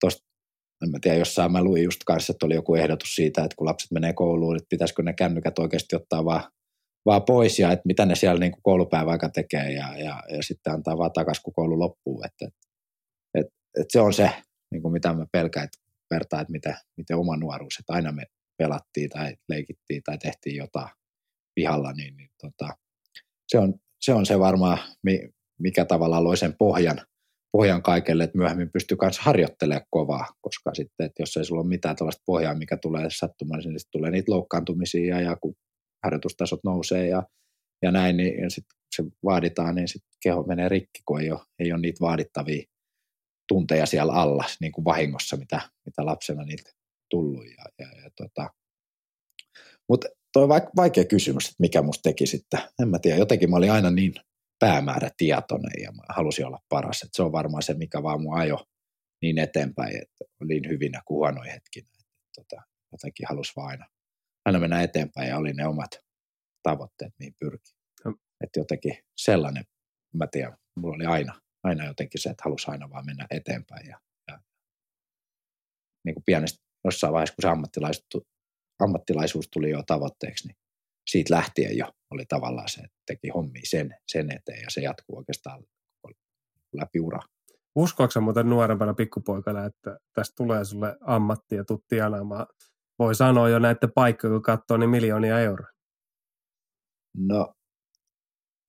tosta, 0.00 0.22
en 0.82 0.90
mä 0.90 0.98
tiedä, 1.00 1.18
jossain 1.18 1.52
mä 1.52 1.62
luin 1.62 1.84
just 1.84 2.00
kanssa, 2.06 2.30
että 2.30 2.46
oli 2.46 2.54
joku 2.54 2.74
ehdotus 2.74 3.14
siitä, 3.14 3.44
että 3.44 3.56
kun 3.56 3.66
lapset 3.66 3.90
menee 3.90 4.12
kouluun, 4.12 4.56
että 4.56 4.66
pitäisikö 4.70 5.02
ne 5.02 5.12
kännykät 5.12 5.58
oikeasti 5.58 5.96
ottaa 5.96 6.24
vaan, 6.24 6.42
vaan 7.06 7.22
pois 7.22 7.58
ja 7.58 7.72
että 7.72 7.86
mitä 7.86 8.06
ne 8.06 8.14
siellä 8.14 8.40
niin 8.40 8.52
koulupäivä 8.62 9.10
aika 9.10 9.28
tekee 9.28 9.72
ja, 9.72 9.98
ja, 9.98 10.22
ja, 10.28 10.42
sitten 10.42 10.72
antaa 10.72 10.98
vaan 10.98 11.12
takaisin, 11.12 11.42
kun 11.42 11.54
koulu 11.54 11.78
loppuu. 11.78 12.22
Että, 12.26 12.56
että, 13.34 13.52
että 13.80 13.92
se 13.92 14.00
on 14.00 14.12
se, 14.12 14.30
niin 14.70 14.82
kuin 14.82 14.92
mitä 14.92 15.12
mä 15.12 15.26
pelkään, 15.32 15.64
että 15.64 15.78
vertaa, 16.14 16.40
että 16.40 16.52
miten, 16.52 16.76
miten 16.96 17.16
oma 17.16 17.36
nuoruus, 17.36 17.76
että 17.78 17.92
aina 17.92 18.12
me 18.12 18.22
pelattiin 18.58 19.10
tai 19.10 19.34
leikittiin 19.48 20.02
tai 20.02 20.18
tehtiin 20.18 20.56
jotain 20.56 20.88
pihalla, 21.54 21.92
niin, 21.92 22.16
niin 22.16 22.30
tota, 22.42 22.76
se, 23.48 23.58
on, 23.58 23.74
se 24.00 24.12
on 24.12 24.26
se 24.26 24.38
varmaan, 24.38 24.78
mikä 25.58 25.84
tavallaan 25.84 26.24
loi 26.24 26.36
sen 26.36 26.54
pohjan, 26.58 27.00
pohjan 27.52 27.82
kaikelle, 27.82 28.24
että 28.24 28.38
myöhemmin 28.38 28.72
pystyy 28.72 28.96
myös 29.02 29.18
harjoittelemaan 29.18 29.86
kovaa, 29.90 30.26
koska 30.40 30.74
sitten, 30.74 31.06
että 31.06 31.22
jos 31.22 31.36
ei 31.36 31.44
sulla 31.44 31.60
ole 31.60 31.68
mitään 31.68 31.96
tällaista 31.96 32.22
pohjaa, 32.26 32.54
mikä 32.54 32.76
tulee 32.76 33.06
sattumaan, 33.10 33.60
niin 33.60 33.78
tulee 33.92 34.10
niitä 34.10 34.32
loukkaantumisia 34.32 35.20
ja 35.20 35.36
kun 35.36 35.54
harjoitustasot 36.04 36.60
nousee 36.64 37.08
ja, 37.08 37.22
ja 37.82 37.90
näin, 37.90 38.16
niin 38.16 38.42
ja 38.42 38.50
sit 38.50 38.64
se 38.96 39.04
vaaditaan, 39.24 39.74
niin 39.74 39.88
sitten 39.88 40.18
keho 40.22 40.42
menee 40.42 40.68
rikki, 40.68 41.00
kun 41.06 41.20
ei 41.20 41.30
ole, 41.30 41.40
ei 41.58 41.72
ole 41.72 41.80
niitä 41.80 42.00
vaadittavia 42.00 42.62
tunteja 43.48 43.86
siellä 43.86 44.12
alla 44.12 44.44
niin 44.60 44.72
kuin 44.72 44.84
vahingossa, 44.84 45.36
mitä, 45.36 45.60
mitä 45.84 46.06
lapsena 46.06 46.44
niiltä 46.44 46.70
tullut. 47.10 47.46
Ja, 47.46 47.64
ja, 47.78 48.02
ja 48.02 48.10
tota. 48.16 48.50
Mutta 49.88 50.08
toi 50.32 50.42
on 50.42 50.48
vaikea 50.76 51.04
kysymys, 51.04 51.44
että 51.44 51.56
mikä 51.58 51.82
musta 51.82 52.02
teki 52.02 52.26
sitten. 52.26 52.60
En 52.82 52.88
mä 52.88 52.98
tiedä, 52.98 53.18
jotenkin 53.18 53.50
mä 53.50 53.56
olin 53.56 53.72
aina 53.72 53.90
niin 53.90 54.14
päämäärätietoinen 54.58 55.82
ja 55.82 55.92
mä 55.92 56.02
halusin 56.08 56.46
olla 56.46 56.58
paras. 56.68 57.02
Et 57.02 57.08
se 57.12 57.22
on 57.22 57.32
varmaan 57.32 57.62
se, 57.62 57.74
mikä 57.74 58.02
vaan 58.02 58.22
mua 58.22 58.36
ajo 58.36 58.64
niin 59.22 59.38
eteenpäin, 59.38 60.02
että 60.02 60.24
olin 60.42 60.68
hyvinä 60.68 61.02
kuin 61.06 61.16
huonoja 61.16 61.52
hetkinä. 61.52 61.88
tota, 62.34 62.62
jotenkin 62.92 63.26
halusi 63.28 63.52
vaan 63.56 63.68
aina, 63.68 63.86
aina 64.48 64.58
mennä 64.58 64.82
eteenpäin 64.82 65.28
ja 65.28 65.36
oli 65.36 65.52
ne 65.52 65.66
omat 65.66 65.90
tavoitteet, 66.62 67.14
mihin 67.18 67.34
pyrki. 67.40 67.70
No. 68.04 68.14
Että 68.44 68.60
jotenkin 68.60 68.98
sellainen, 69.16 69.64
mä 70.14 70.26
tiedän, 70.26 70.56
mulla 70.76 70.94
oli 70.94 71.06
aina, 71.06 71.40
aina 71.64 71.86
jotenkin 71.86 72.20
se, 72.20 72.30
että 72.30 72.42
halusi 72.44 72.70
aina 72.70 72.90
vaan 72.90 73.06
mennä 73.06 73.26
eteenpäin. 73.30 73.86
Ja, 73.86 74.00
ja 74.28 74.40
niin 76.04 76.14
kuin 76.14 76.24
pienesti 76.26 76.58
jossain 76.84 77.12
vaiheessa, 77.12 77.34
kun 77.34 77.42
se 77.42 77.48
ammattilaisuus, 77.48 78.26
ammattilaisuus 78.78 79.48
tuli 79.52 79.70
jo 79.70 79.82
tavoitteeksi, 79.82 80.46
niin 80.46 80.56
siitä 81.10 81.34
lähtien 81.34 81.76
jo 81.76 81.92
oli 82.10 82.24
tavallaan 82.28 82.68
se, 82.68 82.80
että 82.80 82.98
teki 83.06 83.28
hommia 83.28 83.62
sen, 83.64 83.94
sen 84.06 84.36
eteen 84.36 84.62
ja 84.62 84.70
se 84.70 84.80
jatkuu 84.80 85.16
oikeastaan 85.18 85.64
läpi 86.72 87.00
ura. 87.00 87.20
Uskoako 87.74 88.20
muuten 88.20 88.50
nuorempana 88.50 88.94
pikkupoikana, 88.94 89.64
että 89.64 89.98
tästä 90.12 90.34
tulee 90.36 90.64
sulle 90.64 90.96
ammatti 91.00 91.54
ja 91.54 91.64
tutti 91.64 91.86
tienaamaan? 91.88 92.46
Voi 92.98 93.14
sanoa 93.14 93.48
jo 93.48 93.58
näiden 93.58 93.92
paikkoja, 93.94 94.32
kun 94.32 94.42
katsoo, 94.42 94.76
niin 94.76 94.90
miljoonia 94.90 95.40
euroa. 95.40 95.68
No, 97.18 97.54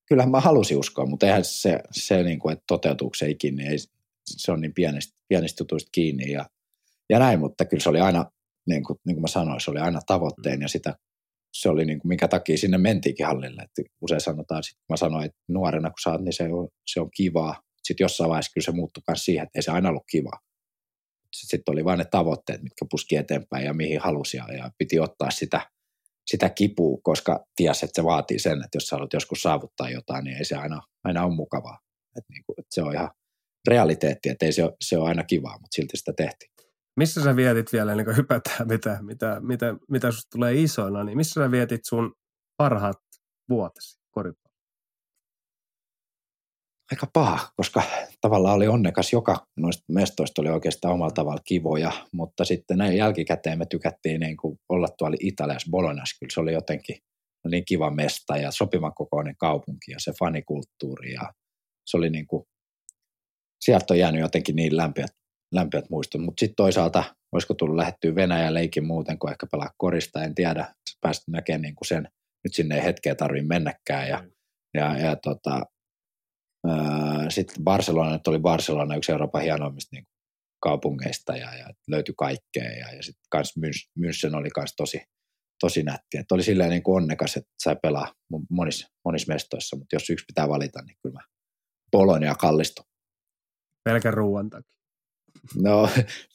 kyllähän 0.08 0.32
mä 0.32 0.40
halusin 0.40 0.78
uskoa, 0.78 1.06
mutta 1.06 1.26
eihän 1.26 1.46
se, 1.46 1.80
se 1.92 2.24
niin 2.24 2.40
kuin, 2.40 2.54
että 2.54 2.64
toteutuuko 2.68 3.16
se 3.16 3.30
ikinä, 3.30 3.58
niin 3.58 3.72
ei, 3.72 3.78
se 4.26 4.52
on 4.52 4.62
niin 4.62 4.74
pienistä, 4.74 5.20
pienistä 5.28 5.62
jutuista 5.62 5.90
kiinni 5.92 6.32
ja, 6.32 6.46
ja 7.10 7.20
näin, 7.20 7.40
mutta 7.40 7.66
kyllä 7.66 7.84
se 7.84 7.90
oli 7.90 8.00
aina, 8.00 8.26
niin 8.68 8.84
kuin, 8.84 9.00
niin 9.06 9.16
kuin 9.16 9.22
mä 9.22 9.28
sanoin, 9.28 9.62
se 9.62 9.72
oli 9.72 9.80
aina 9.80 10.00
tavoitteen 10.08 10.62
ja 10.62 10.68
sitä 10.68 10.96
se 11.54 11.70
oli 11.70 11.86
niin 11.86 12.00
kuin, 12.00 12.10
minkä 12.10 12.28
takia 12.28 12.58
sinne 12.58 12.78
mentiinkin 12.78 13.26
hallille. 13.26 13.62
Et 13.62 13.86
usein 14.02 14.22
sanotaan, 14.22 14.64
sit 14.64 14.78
mä 14.90 14.98
sanoin, 14.98 15.26
että 15.26 15.38
nuorena 15.48 15.90
kun 15.90 16.00
saat, 16.04 16.22
niin 16.22 16.34
se 16.34 16.44
on, 16.44 16.68
se 16.86 17.02
on 17.02 17.10
kivaa. 17.16 17.62
Sitten 17.84 18.04
jossain 18.04 18.30
vaiheessa 18.30 18.52
kyllä 18.54 18.66
se 18.66 18.72
muuttui 18.72 19.04
myös 19.08 19.26
siihen, 19.26 19.44
että 19.44 19.60
ei 19.60 19.64
se 19.64 19.72
aina 19.72 19.90
ollut 19.90 20.04
kivaa. 20.12 20.40
Sitten 21.34 21.74
oli 21.74 21.86
vain 21.86 21.98
ne 21.98 22.06
tavoitteet, 22.06 22.64
mitkä 22.64 22.86
puski 22.90 23.16
eteenpäin 23.16 23.66
ja 23.66 23.74
mihin 23.74 24.00
halusi 24.00 24.38
ja, 24.38 24.72
piti 24.78 25.00
ottaa 25.00 25.32
sitä, 25.32 25.62
sitä 26.26 26.50
kipua, 26.50 27.00
koska 27.04 27.46
tiesi, 27.56 27.86
että 27.86 28.02
se 28.02 28.06
vaatii 28.06 28.40
sen, 28.40 28.64
että 28.64 28.76
jos 28.76 28.84
sä 28.84 28.96
haluat 28.96 29.14
joskus 29.14 29.42
saavuttaa 29.42 29.90
jotain, 29.90 30.24
niin 30.24 30.38
ei 30.38 30.46
se 30.46 30.56
aina, 30.56 30.82
aina 31.04 31.26
ole 31.26 31.36
mukavaa. 31.36 31.80
Et 32.18 32.24
niin 32.30 32.44
kuin, 32.46 32.56
että 32.60 32.76
se 32.76 32.82
on 32.82 32.94
ihan 32.94 33.10
realiteetti, 33.68 34.30
että 34.30 34.46
ei 34.46 34.52
se 34.52 34.64
ole, 34.64 34.74
se 34.82 34.98
ole 34.98 35.08
aina 35.08 35.24
kivaa, 35.24 35.54
mutta 35.54 35.76
silti 35.76 35.98
sitä 35.98 36.14
tehtiin. 36.14 36.52
Missä 36.98 37.24
sä 37.24 37.36
vietit 37.36 37.74
vielä, 37.74 37.92
ennen 37.92 38.06
kuin 38.06 38.18
hypätään, 38.18 38.68
mitä, 38.68 39.00
mitä, 39.02 39.38
mitä, 39.42 39.76
mitä 39.90 40.12
susta 40.12 40.30
tulee 40.32 40.62
isona, 40.62 41.04
niin 41.04 41.18
missä 41.18 41.42
sä 41.42 41.52
vietit 41.52 41.86
sun 41.86 42.16
parhaat 42.58 42.98
vuotesi 43.50 44.00
koripallossa? 44.12 44.49
Aika 46.92 47.08
paha, 47.14 47.50
koska 47.58 47.84
tavallaan 48.22 48.56
oli 48.56 48.68
onnekas 48.68 49.14
joka 49.14 49.48
noista 49.58 49.84
mestoista 49.92 50.42
oli 50.42 50.50
oikeastaan 50.50 50.94
omalla 50.94 51.12
tavalla 51.12 51.42
kivoja, 51.46 51.92
mutta 52.14 52.46
sitten 52.46 52.78
näin 52.78 52.98
jälkikäteen 52.98 53.58
me 53.58 53.66
tykättiin 53.66 54.20
niin 54.20 54.38
kuin 54.38 54.60
olla 54.70 54.88
tuolla 54.98 55.18
Italiassa 55.20 55.72
Bolognassa, 55.72 56.18
kyllä 56.20 56.34
se 56.34 56.40
oli 56.40 56.54
jotenkin 56.54 56.98
niin 57.50 57.66
kiva 57.66 57.92
mesta 57.92 58.38
ja 58.38 58.52
sopivan 58.52 58.94
kokoinen 58.94 59.36
kaupunki 59.38 59.92
ja 59.92 59.98
se 60.00 60.12
fanikulttuuri 60.20 61.14
ja 61.14 61.34
se 61.86 61.98
oli 61.98 62.10
niin 62.10 62.28
kuin, 62.28 62.44
sieltä 63.62 63.94
on 63.94 64.00
jäänyt 64.00 64.22
jotenkin 64.22 64.56
niin 64.56 64.78
lämpiät 64.78 65.12
lämpöät 65.56 65.90
muistot. 65.90 66.22
Mutta 66.22 66.40
sitten 66.40 66.56
toisaalta, 66.56 67.04
olisiko 67.32 67.54
tullut 67.54 67.76
lähettyä 67.76 68.16
Venäjän 68.16 68.54
leikin 68.54 68.88
muuten 68.88 69.20
kuin 69.20 69.32
ehkä 69.32 69.48
pelaa 69.52 69.70
korista, 69.78 70.24
en 70.24 70.36
tiedä. 70.36 70.74
Päästä 71.02 71.32
näkemään 71.32 71.62
niin 71.62 71.76
kuin 71.76 71.88
sen, 71.88 72.08
nyt 72.44 72.54
sinne 72.54 72.76
ei 72.76 72.84
hetkeä 72.84 73.16
tarvitse 73.16 73.48
mennäkään. 73.48 74.10
Ja, 74.10 74.18
mm. 74.18 74.32
ja, 74.74 74.98
ja 74.98 75.16
tota, 75.16 75.66
sitten 77.30 77.64
Barcelona, 77.64 78.14
nyt 78.14 78.28
oli 78.28 78.40
Barcelona 78.40 78.96
yksi 78.96 79.12
Euroopan 79.12 79.42
hienoimmista 79.42 79.96
niin 79.96 80.08
kaupungeista 80.62 81.36
ja, 81.36 81.56
ja 81.58 81.70
löytyi 81.88 82.14
kaikkea. 82.18 82.72
Ja, 82.72 82.96
ja 82.96 83.04
sitten 83.04 83.24
kans 83.30 83.54
München 84.00 84.36
oli 84.36 84.50
kans 84.50 84.74
tosi, 84.78 85.02
tosi 85.60 85.84
nätti. 85.84 86.18
Et 86.18 86.32
oli 86.32 86.44
silleen 86.44 86.70
niin 86.70 86.84
kuin 86.84 86.96
onnekas, 86.96 87.38
että 87.38 87.52
sai 87.64 87.76
pelaa 87.82 88.14
monissa, 88.50 88.88
monissa 89.06 89.34
mestoissa, 89.34 89.76
mutta 89.78 89.96
jos 89.96 90.10
yksi 90.10 90.26
pitää 90.26 90.50
valita, 90.50 90.82
niin 90.82 90.98
kyllä 91.04 91.14
mä 91.14 91.22
Polonia 91.92 92.36
kallistu. 92.36 92.82
Pelkän 93.84 94.14
ruoan 94.14 94.50
takia. 94.50 94.80
No, 95.62 95.90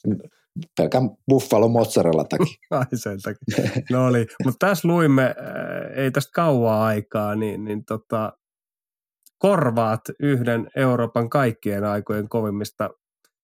pelkän 0.77 1.09
buffalo 1.29 1.67
mozzarella 1.67 2.23
takia. 2.23 2.55
Ai 2.71 2.85
sen 2.93 3.19
takia. 3.21 3.71
No 3.91 4.07
oli. 4.07 4.25
Mutta 4.43 4.67
tässä 4.67 4.87
luimme, 4.87 5.23
äh, 5.23 5.97
ei 6.03 6.11
tästä 6.11 6.31
kauaa 6.33 6.85
aikaa, 6.85 7.35
niin, 7.35 7.65
niin 7.65 7.85
tota, 7.85 8.33
korvaat 9.37 10.01
yhden 10.19 10.67
Euroopan 10.75 11.29
kaikkien 11.29 11.83
aikojen 11.83 12.29
kovimmista 12.29 12.89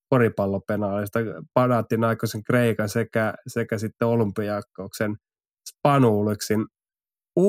koripallopenaalista, 0.09 1.19
Panatin 1.53 2.03
aikaisen 2.03 2.43
Kreikan 2.43 2.89
sekä, 2.89 3.33
sekä 3.47 3.77
sitten 3.77 4.07
Olympiakoksen 4.07 5.15
Spanuuliksin 5.69 6.65
U18 7.39 7.43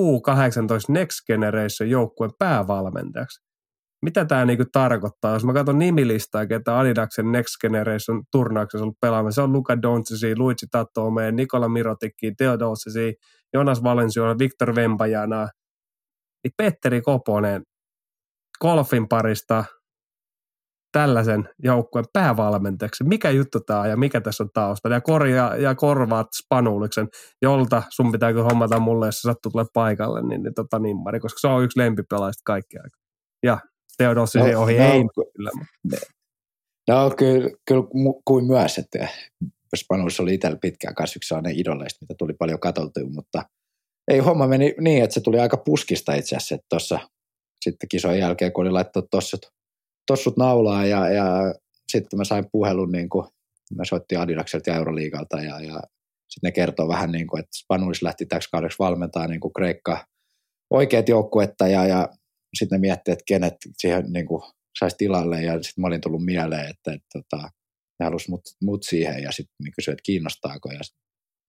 Next 0.89 1.27
Generation 1.27 1.91
joukkueen 1.91 2.33
päävalmentajaksi. 2.39 3.41
mitä 4.03 4.25
tämä 4.25 4.45
niinku 4.45 4.65
tarkoittaa? 4.73 5.33
Jos 5.33 5.45
mä 5.45 5.53
katson 5.53 5.79
nimilistaa, 5.79 6.47
ketä 6.47 6.79
Adidaksen 6.79 7.33
Next 7.33 7.61
Generation 7.61 8.23
turnauksessa 8.33 8.79
on 8.79 8.83
ollut 8.83 9.01
pelaamassa, 9.01 9.35
se 9.35 9.43
on 9.43 9.53
Luka 9.53 9.83
Doncic, 9.83 10.39
Luigi 10.39 10.67
Tatome, 10.71 11.33
Nikola 11.33 11.69
Mirotikki, 11.69 12.33
Theodosici, 12.35 13.15
Jonas 13.53 13.83
Valenciona, 13.83 14.39
Victor 14.39 14.75
Vempajana, 14.75 15.49
niin 16.45 16.53
Petteri 16.57 17.01
Koponen 17.01 17.63
golfin 18.63 19.09
parista 19.09 19.65
tällaisen 20.93 21.49
joukkueen 21.63 22.05
päävalmentajaksi. 22.13 23.05
Mikä 23.05 23.31
juttu 23.31 23.61
tämä 23.61 23.81
on 23.81 23.89
ja 23.89 23.97
mikä 23.97 24.21
tässä 24.21 24.43
on 24.43 24.51
tausta? 24.55 24.89
Ja, 24.89 25.01
korja, 25.01 25.57
ja 25.57 25.75
korvaat 25.75 26.27
Spanuliksen, 26.45 27.09
jolta 27.43 27.83
sun 27.91 28.13
pitää 28.13 28.33
kyllä 28.33 28.45
hommata 28.45 28.81
mulle, 28.81 29.07
jos 29.07 29.15
sä 29.15 29.29
sattuu 29.29 29.53
tulla 29.53 29.67
paikalle, 29.75 30.23
niin, 30.23 30.43
niin 30.43 30.55
tota 30.55 30.79
nimmari, 30.79 31.21
koska 31.21 31.39
se 31.41 31.49
on 31.49 31.65
yksi 31.65 31.79
lempipelaajista 31.79 32.43
kaikki 32.45 32.77
aika. 32.79 32.99
Ja 33.43 33.59
Teodossi 33.99 34.39
no, 34.39 34.45
ohi 34.63 34.79
no, 34.79 34.85
ei 34.85 35.03
kyllä. 35.15 35.51
No 36.89 37.11
kyllä, 37.11 37.51
kyllä 37.69 37.83
kuin 38.25 38.47
myös, 38.47 38.79
että 38.79 39.09
Spanulis 39.77 40.21
oli 40.21 40.35
itsellä 40.35 40.59
pitkään 40.63 40.95
kanssa 40.95 41.19
yksi 41.19 41.29
sellainen 41.29 41.59
idoleista, 41.59 41.99
mitä 42.01 42.15
tuli 42.19 42.33
paljon 42.35 42.61
katoltua, 42.61 43.03
mutta 43.15 43.43
ei 44.11 44.19
homma 44.19 44.47
meni 44.47 44.75
niin, 44.81 45.05
että 45.05 45.15
se 45.15 45.21
tuli 45.21 45.41
aika 45.41 45.57
puskista 45.57 46.15
itse 46.15 46.37
asiassa, 46.37 46.55
että 46.55 46.67
tuossa 46.71 46.99
sitten 47.65 47.89
kisojen 47.89 48.21
jälkeen, 48.21 48.53
kun 48.53 48.65
oli 48.65 48.73
laittanut 48.73 49.11
tossut, 49.11 49.47
tossut 50.07 50.37
naulaa 50.37 50.87
ja, 50.87 51.09
ja 51.09 51.55
sitten 51.93 52.19
mä 52.19 52.25
sain 52.25 52.45
puhelun, 52.53 52.93
niin 52.93 53.09
kuin, 53.09 53.27
mä 53.77 53.85
soittin 53.85 54.19
Adidakselta 54.19 54.71
ja 54.71 54.77
Euroliigalta 54.77 55.37
ja, 55.37 55.61
ja 55.61 55.81
sitten 56.29 56.49
ne 56.49 56.53
kertoo 56.53 56.89
vähän 56.89 57.13
niin 57.13 57.27
kuin, 57.27 57.41
että 57.41 57.57
Spanulis 57.57 58.03
lähti 58.03 58.27
täksi 58.27 58.49
kaudeksi 58.53 58.79
valmentaa 58.79 59.27
niin 59.27 59.41
kuin 59.41 59.53
Kreikka 59.53 60.07
oikeat 60.71 61.09
joukkuetta 61.09 61.69
ja, 61.69 61.87
ja 61.87 62.09
sitten 62.59 62.77
ne 62.77 62.81
miettii, 62.81 63.13
että 63.13 63.25
kenet 63.27 63.55
siihen 63.79 64.05
niin 64.13 64.27
kuin 64.27 64.43
saisi 64.79 64.97
tilalle 64.97 65.43
ja 65.43 65.63
sitten 65.63 65.83
mä 65.83 65.87
olin 65.87 66.01
tullut 66.01 66.25
mieleen, 66.25 66.71
että, 66.71 66.93
että, 66.93 67.19
että 67.19 67.51
ne 68.01 68.05
halusi 68.05 68.31
mut, 68.31 68.41
mut 68.63 68.83
siihen 68.83 69.23
ja 69.23 69.33
sitten 69.33 69.55
ne 69.65 69.71
kysyi, 69.77 69.93
että 69.93 70.03
kiinnostaako 70.03 70.71
ja 70.73 70.81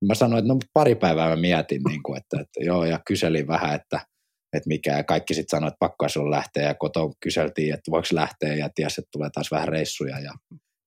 mä 0.07 0.15
sanoin, 0.15 0.40
että 0.40 0.53
no 0.53 0.60
pari 0.73 0.95
päivää 0.95 1.30
mä 1.30 1.35
mietin, 1.35 1.81
niin 1.90 2.03
kuin, 2.03 2.18
että, 2.18 2.41
että 2.41 2.64
joo 2.64 2.85
ja 2.85 2.99
kyselin 3.07 3.48
vähän, 3.48 3.76
että, 3.76 4.06
että 4.53 4.67
mikä 4.67 5.03
kaikki 5.03 5.34
sitten 5.34 5.57
sanoivat, 5.57 5.73
että 5.73 5.80
pakko 5.80 6.05
on 6.19 6.31
lähteä 6.31 6.63
ja 6.63 6.75
kotoa 6.75 7.13
kyseltiin, 7.19 7.73
että 7.73 7.91
voiko 7.91 8.07
lähteä 8.11 8.55
ja 8.55 8.69
tiesi, 8.75 9.01
että 9.01 9.09
tulee 9.11 9.30
taas 9.30 9.51
vähän 9.51 9.67
reissuja 9.67 10.19
ja, 10.19 10.34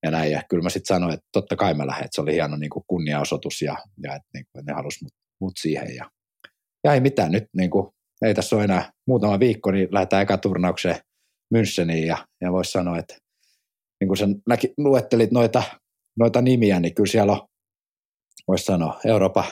ja 0.03 0.11
näin. 0.11 0.31
Ja 0.31 0.43
kyllä 0.49 0.63
mä 0.63 0.69
sitten 0.69 0.95
sanoin, 0.95 1.13
että 1.13 1.27
totta 1.33 1.55
kai 1.55 1.73
mä 1.73 1.87
lähden, 1.87 2.05
että 2.05 2.15
se 2.15 2.21
oli 2.21 2.33
hieno 2.33 2.57
niin 2.57 2.69
kuin 2.69 2.83
kunniaosoitus 2.87 3.61
ja, 3.61 3.77
ja 4.03 4.15
että, 4.15 4.27
niin 4.33 4.45
kuin, 4.51 4.65
ne 4.65 4.73
halusivat 4.73 5.03
mut, 5.03 5.13
mut 5.41 5.53
siihen 5.59 5.95
ja, 5.95 6.11
ja 6.83 6.93
ei 6.93 6.99
mitään 6.99 7.31
nyt 7.31 7.43
niin 7.57 7.69
kuin, 7.69 7.87
ei 8.21 8.33
tässä 8.33 8.55
ole 8.55 8.63
enää 8.63 8.91
muutama 9.07 9.39
viikko, 9.39 9.71
niin 9.71 9.87
lähdetään 9.91 10.23
eka 10.23 10.37
turnaukseen 10.37 10.99
Müncheniin 11.55 12.05
ja, 12.07 12.27
ja 12.41 12.51
voisi 12.51 12.71
sanoa, 12.71 12.97
että 12.97 13.17
niin 13.99 14.07
kuin 14.07 14.17
sä 14.17 14.27
näki, 14.47 14.73
luettelit 14.77 15.31
noita, 15.31 15.63
noita 16.19 16.41
nimiä, 16.41 16.79
niin 16.79 16.95
kyllä 16.95 17.11
siellä 17.11 17.33
on, 17.33 17.47
voisi 18.47 18.65
sanoa, 18.65 18.99
Euroopan 19.05 19.45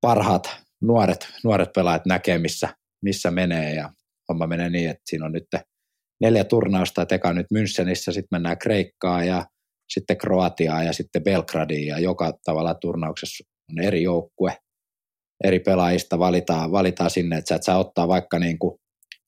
parhaat 0.00 0.60
nuoret, 0.82 1.28
nuoret 1.44 1.72
pelaajat 1.72 2.06
näkee, 2.06 2.38
missä, 3.02 3.30
menee 3.30 3.74
ja 3.74 3.90
homma 4.28 4.46
menee 4.46 4.70
niin, 4.70 4.90
että 4.90 5.02
siinä 5.06 5.26
on 5.26 5.32
nyt 5.32 5.46
neljä 6.20 6.44
turnausta, 6.44 7.02
että 7.02 7.14
eka 7.14 7.32
nyt 7.32 7.46
Münchenissä, 7.54 8.12
sitten 8.12 8.28
mennään 8.30 8.58
Kreikkaan 8.58 9.26
ja 9.26 9.46
sitten 9.94 10.18
Kroatiaan 10.18 10.86
ja 10.86 10.92
sitten 10.92 11.24
Belgradiin 11.24 11.86
ja 11.86 11.98
joka 11.98 12.32
tavalla 12.44 12.74
turnauksessa 12.74 13.44
on 13.70 13.84
eri 13.84 14.02
joukkue 14.02 14.56
eri 15.44 15.60
pelaajista 15.60 16.18
valitaan, 16.18 16.72
valitaan 16.72 17.10
sinne, 17.10 17.36
että 17.36 17.48
sä 17.48 17.54
et 17.54 17.62
saa 17.62 17.78
ottaa 17.78 18.08
vaikka 18.08 18.38
niin 18.38 18.58
kuin 18.58 18.80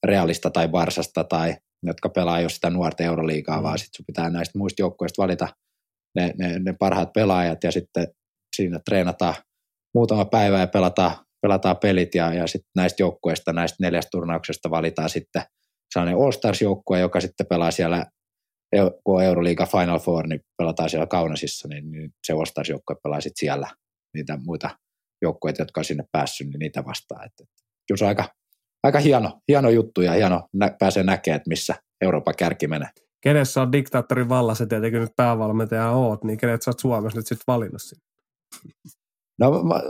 Realista 0.06 0.50
tai 0.50 0.68
Barsasta 0.68 1.24
tai 1.24 1.56
jotka 1.82 2.08
pelaa 2.08 2.40
jo 2.40 2.48
sitä 2.48 2.70
nuorta 2.70 3.02
euroliigaa, 3.02 3.56
mm. 3.56 3.62
vaan 3.62 3.78
sitten 3.78 3.96
sun 3.96 4.06
pitää 4.06 4.30
näistä 4.30 4.58
muista 4.58 4.82
joukkueista 4.82 5.22
valita 5.22 5.48
ne, 6.14 6.34
ne, 6.38 6.58
ne, 6.58 6.74
parhaat 6.78 7.12
pelaajat 7.12 7.64
ja 7.64 7.72
sitten 7.72 8.06
siinä 8.56 8.80
treenataan 8.84 9.34
muutama 9.94 10.24
päivä 10.24 10.60
ja 10.60 10.66
pelataan, 10.66 11.16
pelataan 11.42 11.76
pelit 11.76 12.14
ja, 12.14 12.34
ja 12.34 12.46
sitten 12.46 12.70
näistä 12.76 13.02
joukkueista, 13.02 13.52
näistä 13.52 13.76
neljästä 13.80 14.10
turnauksesta 14.10 14.70
valitaan 14.70 15.10
sitten 15.10 15.42
sellainen 15.92 16.24
All-Stars-joukkue, 16.24 17.00
joka 17.00 17.20
sitten 17.20 17.46
pelaa 17.46 17.70
siellä, 17.70 18.06
kun 19.04 19.22
Euroliiga 19.22 19.66
Final 19.66 19.98
Four, 19.98 20.26
niin 20.26 20.40
pelataan 20.56 20.90
siellä 20.90 21.06
Kaunasissa, 21.06 21.68
niin, 21.68 21.90
niin 21.90 22.10
se 22.26 22.32
All-Stars-joukkue 22.32 22.96
pelaa 23.02 23.20
sitten 23.20 23.40
siellä 23.40 23.68
niitä 24.14 24.38
muita 24.44 24.70
joukkueet, 25.22 25.58
jotka 25.58 25.80
on 25.80 25.84
sinne 25.84 26.04
päässyt, 26.12 26.46
niin 26.46 26.58
niitä 26.58 26.84
vastaan. 26.84 27.26
Että, 27.26 27.44
kyllä 27.88 27.98
se 27.98 28.04
on 28.04 28.08
aika, 28.08 28.24
aika 28.82 28.98
hieno, 28.98 29.40
hieno 29.48 29.70
juttu 29.70 30.00
ja 30.00 30.12
hieno 30.12 30.48
nä, 30.52 30.76
pääsee 30.78 31.02
näkemään, 31.02 31.36
että 31.36 31.48
missä 31.48 31.74
Euroopan 32.00 32.34
kärki 32.38 32.66
menee. 32.66 32.88
Kenessä 33.20 33.62
on 33.62 33.72
diktaattorin 33.72 34.28
vallassa 34.28 34.66
tietenkin 34.66 35.00
nyt 35.00 35.16
päävalmentaja 35.16 35.90
oot, 35.90 36.24
niin 36.24 36.38
kenet 36.38 36.62
sä 36.62 36.70
oot 36.70 36.78
Suomessa 36.78 37.18
nyt 37.18 37.26
sitten 37.26 37.44
valinnut 37.46 37.82
sinne? 37.82 38.04
No 39.40 39.62
mä, 39.62 39.80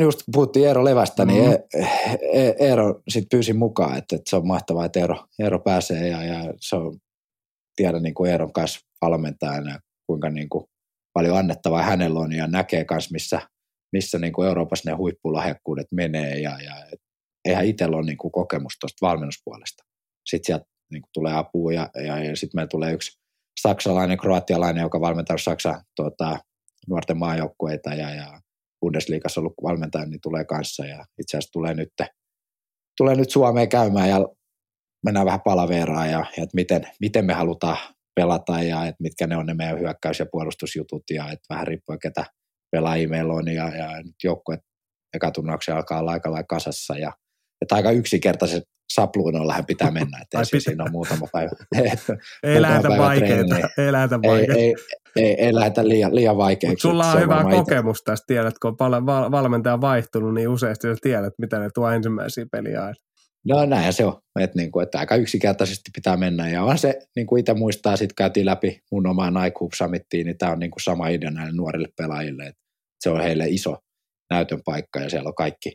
just 0.00 0.22
kun 0.24 0.32
puhuttiin 0.32 0.66
Eero 0.66 0.84
Levästä, 0.84 1.24
niin 1.24 1.44
mm-hmm. 1.44 1.80
niin 1.82 1.88
e, 2.32 2.54
Eero 2.58 3.02
sitten 3.08 3.28
pyysi 3.30 3.52
mukaan, 3.52 3.98
että, 3.98 4.16
että 4.16 4.30
se 4.30 4.36
on 4.36 4.46
mahtavaa, 4.46 4.84
että 4.84 5.00
Eero, 5.00 5.26
Eero 5.38 5.58
pääsee 5.58 6.08
ja, 6.08 6.24
ja 6.24 6.54
se 6.60 6.76
on, 6.76 6.98
tiedän 7.76 8.02
niin 8.02 8.14
kuin 8.14 8.30
Eeron 8.30 8.52
kanssa 8.52 8.80
valmentajana, 9.02 9.78
kuinka 10.06 10.30
niin 10.30 10.48
kuin 10.48 10.64
paljon 11.12 11.38
annettavaa 11.38 11.82
hänellä 11.82 12.20
on 12.20 12.32
ja 12.32 12.46
näkee 12.46 12.84
myös, 12.90 13.12
missä 13.12 13.40
missä 13.94 14.18
niin 14.18 14.32
kuin 14.32 14.48
Euroopassa 14.48 14.90
ne 14.90 14.96
huippulahjakkuudet 14.96 15.86
menee 15.92 16.38
ja, 16.38 16.58
ja 16.64 16.74
eihän 17.44 17.66
itsellä 17.66 17.96
ole 17.96 18.06
niin 18.06 18.18
kuin 18.18 18.32
kokemus 18.32 18.72
tuosta 18.80 19.06
valmennuspuolesta. 19.06 19.84
Sitten 20.28 20.46
sieltä 20.46 20.64
niin 20.92 21.02
kuin 21.02 21.10
tulee 21.14 21.34
apua 21.34 21.72
ja, 21.72 21.90
ja, 22.06 22.24
ja 22.24 22.36
sitten 22.36 22.58
meillä 22.58 22.68
tulee 22.68 22.92
yksi 22.92 23.18
saksalainen, 23.60 24.18
kroatialainen, 24.18 24.82
joka 24.82 25.00
valmentaa 25.00 25.38
Saksan 25.38 25.82
tuota, 25.96 26.38
nuorten 26.88 27.18
maajoukkueita 27.18 27.94
ja, 27.94 28.14
ja 28.14 28.40
Bundesliigassa 28.84 29.40
ollut 29.40 29.54
valmentaja, 29.62 30.06
niin 30.06 30.20
tulee 30.22 30.44
kanssa 30.44 30.86
ja 30.86 31.04
itse 31.20 31.36
asiassa 31.36 31.52
tulee 31.52 31.74
nyt, 31.74 31.92
tulee 32.96 33.14
nyt 33.14 33.30
Suomeen 33.30 33.68
käymään 33.68 34.08
ja 34.08 34.28
mennään 35.04 35.26
vähän 35.26 35.40
palaveraan 35.44 36.10
ja, 36.10 36.18
ja 36.36 36.42
että 36.42 36.54
miten, 36.54 36.86
miten 37.00 37.24
me 37.24 37.32
halutaan 37.32 37.76
pelata 38.14 38.62
ja 38.62 38.86
että 38.86 39.02
mitkä 39.02 39.26
ne 39.26 39.36
on 39.36 39.46
ne 39.46 39.54
meidän 39.54 39.78
hyökkäys- 39.78 40.18
ja 40.18 40.26
puolustusjutut 40.32 41.02
ja 41.10 41.24
että 41.24 41.54
vähän 41.54 41.66
riippuen 41.66 41.98
ketä, 41.98 42.24
pelaajia 42.72 43.08
meillä 43.08 43.34
on 43.34 43.48
ja, 43.48 43.76
ja 43.76 44.02
nyt 44.02 44.16
joukkueet 44.24 44.60
ekatunnauksia 45.16 45.76
alkaa 45.76 46.00
olla 46.00 46.12
aika 46.12 46.30
lailla 46.30 46.46
kasassa 46.46 46.98
ja 46.98 47.12
että 47.64 47.74
aika 47.74 47.90
yksinkertaiset 47.90 48.62
sapluunoillahan 48.92 49.66
pitää 49.66 49.90
mennä, 49.90 50.18
että 50.22 50.38
ei 50.38 50.60
siinä 50.60 50.84
on 50.84 50.92
muutama 50.92 51.26
päivä. 51.32 51.50
ei 52.42 52.62
lähdetä 52.62 52.88
vaikeita, 52.88 53.56
ei 53.78 53.92
lähdetä 53.92 54.22
vaikeita. 54.22 54.54
Ei, 54.54 54.60
ei, 54.60 54.74
ei, 55.16 55.44
ei 55.44 55.54
lähdetä 55.54 55.88
liian, 55.88 56.14
liian 56.14 56.36
vaikeaksi. 56.36 56.82
Sulla 56.82 57.12
on 57.12 57.20
hyvä 57.20 57.44
kokemus 57.50 57.98
itse. 57.98 58.04
tästä, 58.04 58.24
tiedät, 58.26 58.58
kun 58.58 58.76
on 58.80 59.06
valmentaja 59.06 59.80
vaihtunut, 59.80 60.34
niin 60.34 60.48
useasti 60.48 60.86
sä 60.88 60.96
tiedät, 61.02 61.34
mitä 61.38 61.58
ne 61.58 61.70
tuo 61.74 61.90
ensimmäisiä 61.90 62.46
peliä. 62.52 62.92
No 63.48 63.66
näinhän 63.66 63.92
se 63.92 64.04
on, 64.04 64.20
että, 64.40 64.58
niin 64.58 64.72
kuin, 64.72 64.82
että 64.82 64.98
aika 64.98 65.16
yksinkertaisesti 65.16 65.90
pitää 65.94 66.16
mennä. 66.16 66.48
Ja 66.48 66.62
on 66.64 66.78
se, 66.78 66.98
niin 67.16 67.26
kuin 67.26 67.40
itse 67.40 67.54
muistaa, 67.54 67.96
sitten 67.96 68.14
käytiin 68.14 68.46
läpi 68.46 68.80
mun 68.92 69.06
omaa 69.06 69.30
Nike 69.30 69.56
Hoops 69.60 69.78
niin 70.12 70.38
tämä 70.38 70.52
on 70.52 70.58
niin 70.58 70.70
kuin 70.70 70.82
sama 70.82 71.08
idea 71.08 71.30
näille 71.30 71.52
nuorille 71.52 71.88
pelaajille, 71.96 72.46
että 72.46 72.60
se 73.00 73.10
on 73.10 73.20
heille 73.20 73.44
iso 73.48 73.76
näytön 74.30 74.60
paikka 74.64 75.00
ja 75.00 75.10
siellä 75.10 75.28
on 75.28 75.34
kaikki, 75.34 75.72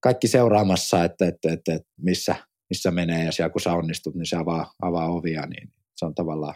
kaikki 0.00 0.28
seuraamassa, 0.28 1.04
että, 1.04 1.26
että, 1.26 1.52
että, 1.52 1.74
että 1.74 1.88
missä, 2.00 2.36
missä 2.70 2.90
menee 2.90 3.24
ja 3.24 3.32
siellä 3.32 3.50
kun 3.50 3.60
sä 3.60 3.72
onnistut, 3.72 4.14
niin 4.14 4.26
se 4.26 4.36
avaa, 4.36 4.72
avaa 4.82 5.10
ovia, 5.10 5.46
niin 5.46 5.72
se 5.96 6.06
on 6.06 6.14
tavallaan 6.14 6.54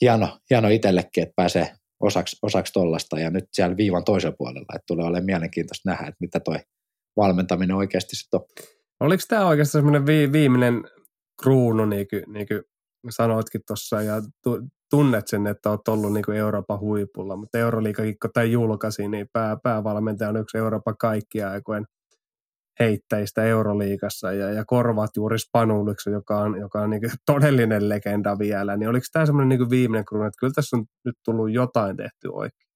hieno, 0.00 0.38
hieno 0.50 0.68
itsellekin, 0.68 1.22
että 1.22 1.32
pääsee 1.36 1.74
osaksi, 2.00 2.36
osaksi 2.42 2.72
tollasta 2.72 3.20
ja 3.20 3.30
nyt 3.30 3.44
siellä 3.52 3.76
viivan 3.76 4.04
toisella 4.04 4.36
puolella, 4.38 4.74
että 4.74 4.86
tulee 4.86 5.06
olemaan 5.06 5.24
mielenkiintoista 5.24 5.90
nähdä, 5.90 6.06
että 6.06 6.16
mitä 6.20 6.40
toi 6.40 6.56
valmentaminen 7.16 7.76
oikeasti 7.76 8.16
sitten 8.16 8.40
on. 8.40 8.46
Oliko 9.00 9.22
tämä 9.28 9.46
oikeastaan 9.46 9.82
semmoinen 9.82 10.06
vi- 10.06 10.32
viimeinen 10.32 10.84
kruunu, 11.42 11.84
niin 11.84 12.08
kuin, 12.08 12.22
niin 12.32 12.46
kuin 12.48 12.62
sanoitkin 13.10 13.60
tuossa, 13.66 14.02
ja 14.02 14.22
tunnet 14.90 15.28
sen, 15.28 15.46
että 15.46 15.70
olet 15.70 15.88
ollut 15.88 16.12
niin 16.12 16.24
kuin 16.24 16.38
Euroopan 16.38 16.80
huipulla, 16.80 17.36
mutta 17.36 17.58
Euroliikakin, 17.58 18.16
kun 18.22 18.30
tämä 18.32 18.44
julkaisi, 18.44 19.08
niin 19.08 19.26
pää, 19.32 19.56
päävalmentaja 19.62 20.28
on 20.28 20.36
yksi 20.36 20.58
Euroopan 20.58 20.96
kaikkia 20.98 21.50
aikojen 21.50 21.84
heittäjistä 22.80 23.44
Euroliikassa 23.44 24.32
ja, 24.32 24.52
ja 24.52 24.64
korvaat 24.64 25.10
juuri 25.16 25.38
Spanuliksi, 25.38 26.10
joka 26.10 26.38
on, 26.38 26.60
joka 26.60 26.80
on 26.80 26.90
niin 26.90 27.02
todellinen 27.26 27.88
legenda 27.88 28.38
vielä, 28.38 28.76
niin 28.76 28.88
oliko 28.88 29.06
tämä 29.12 29.26
semmoinen 29.26 29.58
niin 29.58 29.70
viimeinen 29.70 30.04
kruunu, 30.04 30.26
että 30.26 30.38
kyllä 30.40 30.52
tässä 30.52 30.76
on 30.76 30.84
nyt 31.04 31.16
tullut 31.24 31.52
jotain 31.52 31.96
tehty 31.96 32.28
oikein? 32.32 32.68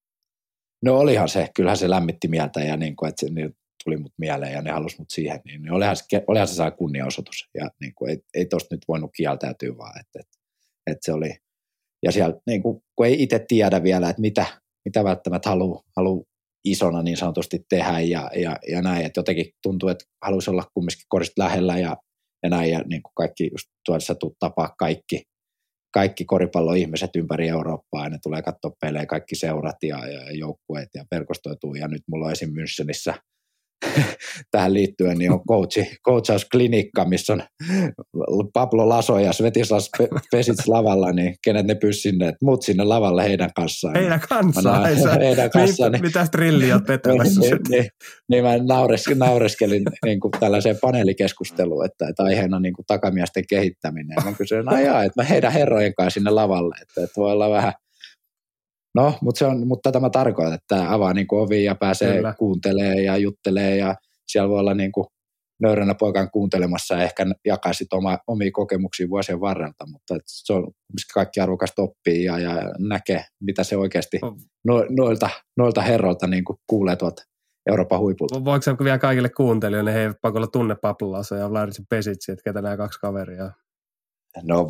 No 0.85 0.99
olihan 0.99 1.29
se, 1.29 1.49
kyllähän 1.57 1.77
se 1.77 1.91
lämmitti 1.91 2.29
mieltä 2.29 2.61
ja 2.61 2.77
niin 2.77 2.97
kuin, 2.97 3.09
että 3.09 3.27
se 3.27 3.33
niin 3.33 3.57
tuli 3.85 3.97
mut 3.97 4.13
mieleen 4.19 4.53
ja 4.53 4.63
ne 4.63 4.71
halusi 4.71 4.99
mut 4.99 5.11
siihen, 5.11 5.41
niin, 5.45 5.63
niin 5.63 5.73
olihan, 5.73 5.97
se, 5.97 6.25
olihan 6.27 6.49
se 6.49 6.55
saa 6.55 6.71
kunniaosoitus 6.71 7.49
ja 7.55 7.71
niin 7.81 7.93
kuin, 7.95 8.11
ei, 8.11 8.19
ei 8.35 8.47
tosta 8.47 8.75
nyt 8.75 8.85
voinut 8.89 9.11
kieltäytyä 9.17 9.77
vaan, 9.77 10.01
että, 10.01 10.21
että, 10.21 10.39
että 10.87 11.05
se 11.05 11.13
oli, 11.13 11.37
ja 12.03 12.13
siellä 12.13 12.37
niin 12.47 12.63
kuin, 12.63 12.83
kun 12.97 13.07
ei 13.07 13.23
itse 13.23 13.45
tiedä 13.49 13.83
vielä, 13.83 14.09
että 14.11 14.21
mitä, 14.21 14.47
mitä 14.85 15.05
välttämättä 15.05 15.49
haluaa 15.49 15.83
halu 15.97 16.27
isona 16.71 17.03
niin 17.03 17.17
sanotusti 17.17 17.65
tehdä 17.69 18.01
ja, 18.01 18.31
ja, 18.37 18.57
ja 18.69 18.83
näin, 18.83 19.07
että 19.07 19.19
jotenkin 19.19 19.51
tuntuu, 19.63 19.89
että 19.89 20.05
haluaisi 20.25 20.51
olla 20.51 20.65
kumminkin 20.75 21.07
korista 21.09 21.43
lähellä 21.43 21.79
ja 21.79 21.97
ja 22.43 22.51
näin, 22.51 22.71
ja 22.71 22.83
niin 22.87 23.03
kuin 23.03 23.13
kaikki 23.17 23.51
just 23.53 23.67
tuossa 23.87 24.15
tapaa 24.39 24.75
kaikki, 24.79 25.23
kaikki 25.95 26.25
koripalloihmiset 26.25 27.11
ympäri 27.17 27.49
Eurooppaa, 27.49 28.05
ja 28.05 28.11
ne 28.11 28.19
tulee 28.23 28.43
katsoa 28.43 28.71
pelejä, 28.81 29.07
kaikki 29.07 29.35
seurat 29.35 29.77
ja, 29.83 30.07
ja 30.07 30.31
joukkueet 30.31 30.89
ja 30.95 31.05
verkostoituu, 31.11 31.75
ja 31.75 31.89
nyt 31.89 32.03
mulla 32.09 32.27
on 32.27 32.33
esim. 32.33 32.51
Münchenissä– 32.51 33.15
tähän 34.51 34.75
liittyen, 34.75 35.19
niin 35.19 35.33
on 35.33 35.41
coachi, 35.49 35.97
coachausklinikka, 36.05 37.05
missä 37.05 37.33
on 37.33 37.43
Pablo 38.53 38.89
Laso 38.89 39.19
ja 39.19 39.33
Svetislas 39.33 39.91
Pesits 40.31 40.69
lavalla, 40.69 41.13
niin 41.13 41.35
kenet 41.45 41.67
ne 41.67 41.75
pystyvät 41.75 42.03
sinne, 42.03 42.29
että 42.29 42.45
muut 42.45 42.63
sinne 42.63 42.85
lavalle 42.85 43.25
heidän 43.25 43.51
kanssaan. 43.57 43.95
Heidän 43.95 44.21
kanssaan? 44.29 44.83
Näin, 44.83 45.21
heidän 45.21 45.51
kanssaan. 45.51 45.93
Niin, 45.93 46.03
mitä 46.03 46.27
trilliä 46.33 46.75
olet 46.75 46.89
vetämässä? 46.89 47.41
niin, 47.41 47.59
niin, 47.69 47.89
niin, 48.29 48.45
mä 48.45 48.59
naures, 48.59 49.05
naureskelin 49.15 49.83
niin 50.05 50.21
kuin 50.21 50.31
tällaiseen 50.41 50.79
paneelikeskusteluun, 50.81 51.85
että, 51.85 52.09
että 52.09 52.23
aiheena 52.23 52.61
niin 52.61 52.75
kuin 52.75 52.87
takamiesten 52.87 53.45
kehittäminen. 53.49 54.25
Mä 54.25 54.33
kysyin, 54.33 54.61
että 54.61 55.23
mä 55.23 55.25
heidän 55.25 55.53
herrojen 55.53 55.95
kanssa 55.95 56.15
sinne 56.15 56.31
lavalle, 56.31 56.75
että, 56.83 57.05
että 57.05 57.21
voi 57.21 57.33
olla 57.33 57.51
vähän 57.51 57.73
No, 58.97 59.15
mutta, 59.23 59.39
se 59.39 59.47
on, 59.47 59.67
mutta 59.67 59.89
tätä 59.89 60.01
mä 60.01 60.11
tarkoitan, 60.11 60.55
että 60.55 60.77
tämä 60.77 60.95
avaa 60.95 61.13
niin 61.13 61.27
kuin 61.27 61.41
ovi 61.41 61.65
ja 61.65 61.75
pääsee 61.75 62.17
Kyllä. 62.17 62.35
kuuntelee 62.39 63.03
ja 63.03 63.17
juttelee 63.17 63.77
ja 63.77 63.95
siellä 64.27 64.49
voi 64.49 64.61
olla 64.61 64.75
niin 64.75 64.93
kuin 64.93 65.07
nöyränä 65.63 65.95
poikan 65.95 66.31
kuuntelemassa 66.31 66.95
ja 66.95 67.03
ehkä 67.03 67.27
jakaa 67.45 67.73
oma, 67.93 68.19
omia 68.27 68.51
kokemuksia 68.53 69.09
vuosien 69.09 69.41
varrelta, 69.41 69.87
mutta 69.87 70.15
se 70.27 70.53
on, 70.53 70.63
missä 70.93 71.15
kaikki 71.15 71.41
arvokasta 71.41 71.83
oppii 71.83 72.25
ja, 72.25 72.39
ja 72.39 72.53
näkee, 72.79 73.25
mitä 73.41 73.65
se 73.65 73.77
oikeasti 73.77 74.19
no, 74.65 74.87
noilta, 74.91 75.31
noilta 75.57 75.83
herroilta 75.83 76.27
niin 76.27 76.45
kuin 76.45 76.57
kuulee 76.67 76.97
tuolta 76.97 77.23
Euroopan 77.69 78.01
huipulta. 78.01 78.45
Voiko 78.45 78.63
se 78.63 78.75
vielä 78.85 78.99
kaikille 78.99 79.29
kuuntelijoille, 79.29 79.95
he 79.95 80.01
eivät 80.01 80.17
pakolla 80.23 80.47
tunne 80.47 80.77
Paplulassa 80.83 81.37
ja 81.37 81.51
Vladimir 81.51 81.87
Pesitsi, 81.91 82.33
että 82.33 82.43
ketä 82.45 82.63
nämä 82.63 82.77
kaksi 82.77 83.01
kaveria 83.01 83.51
No 84.43 84.69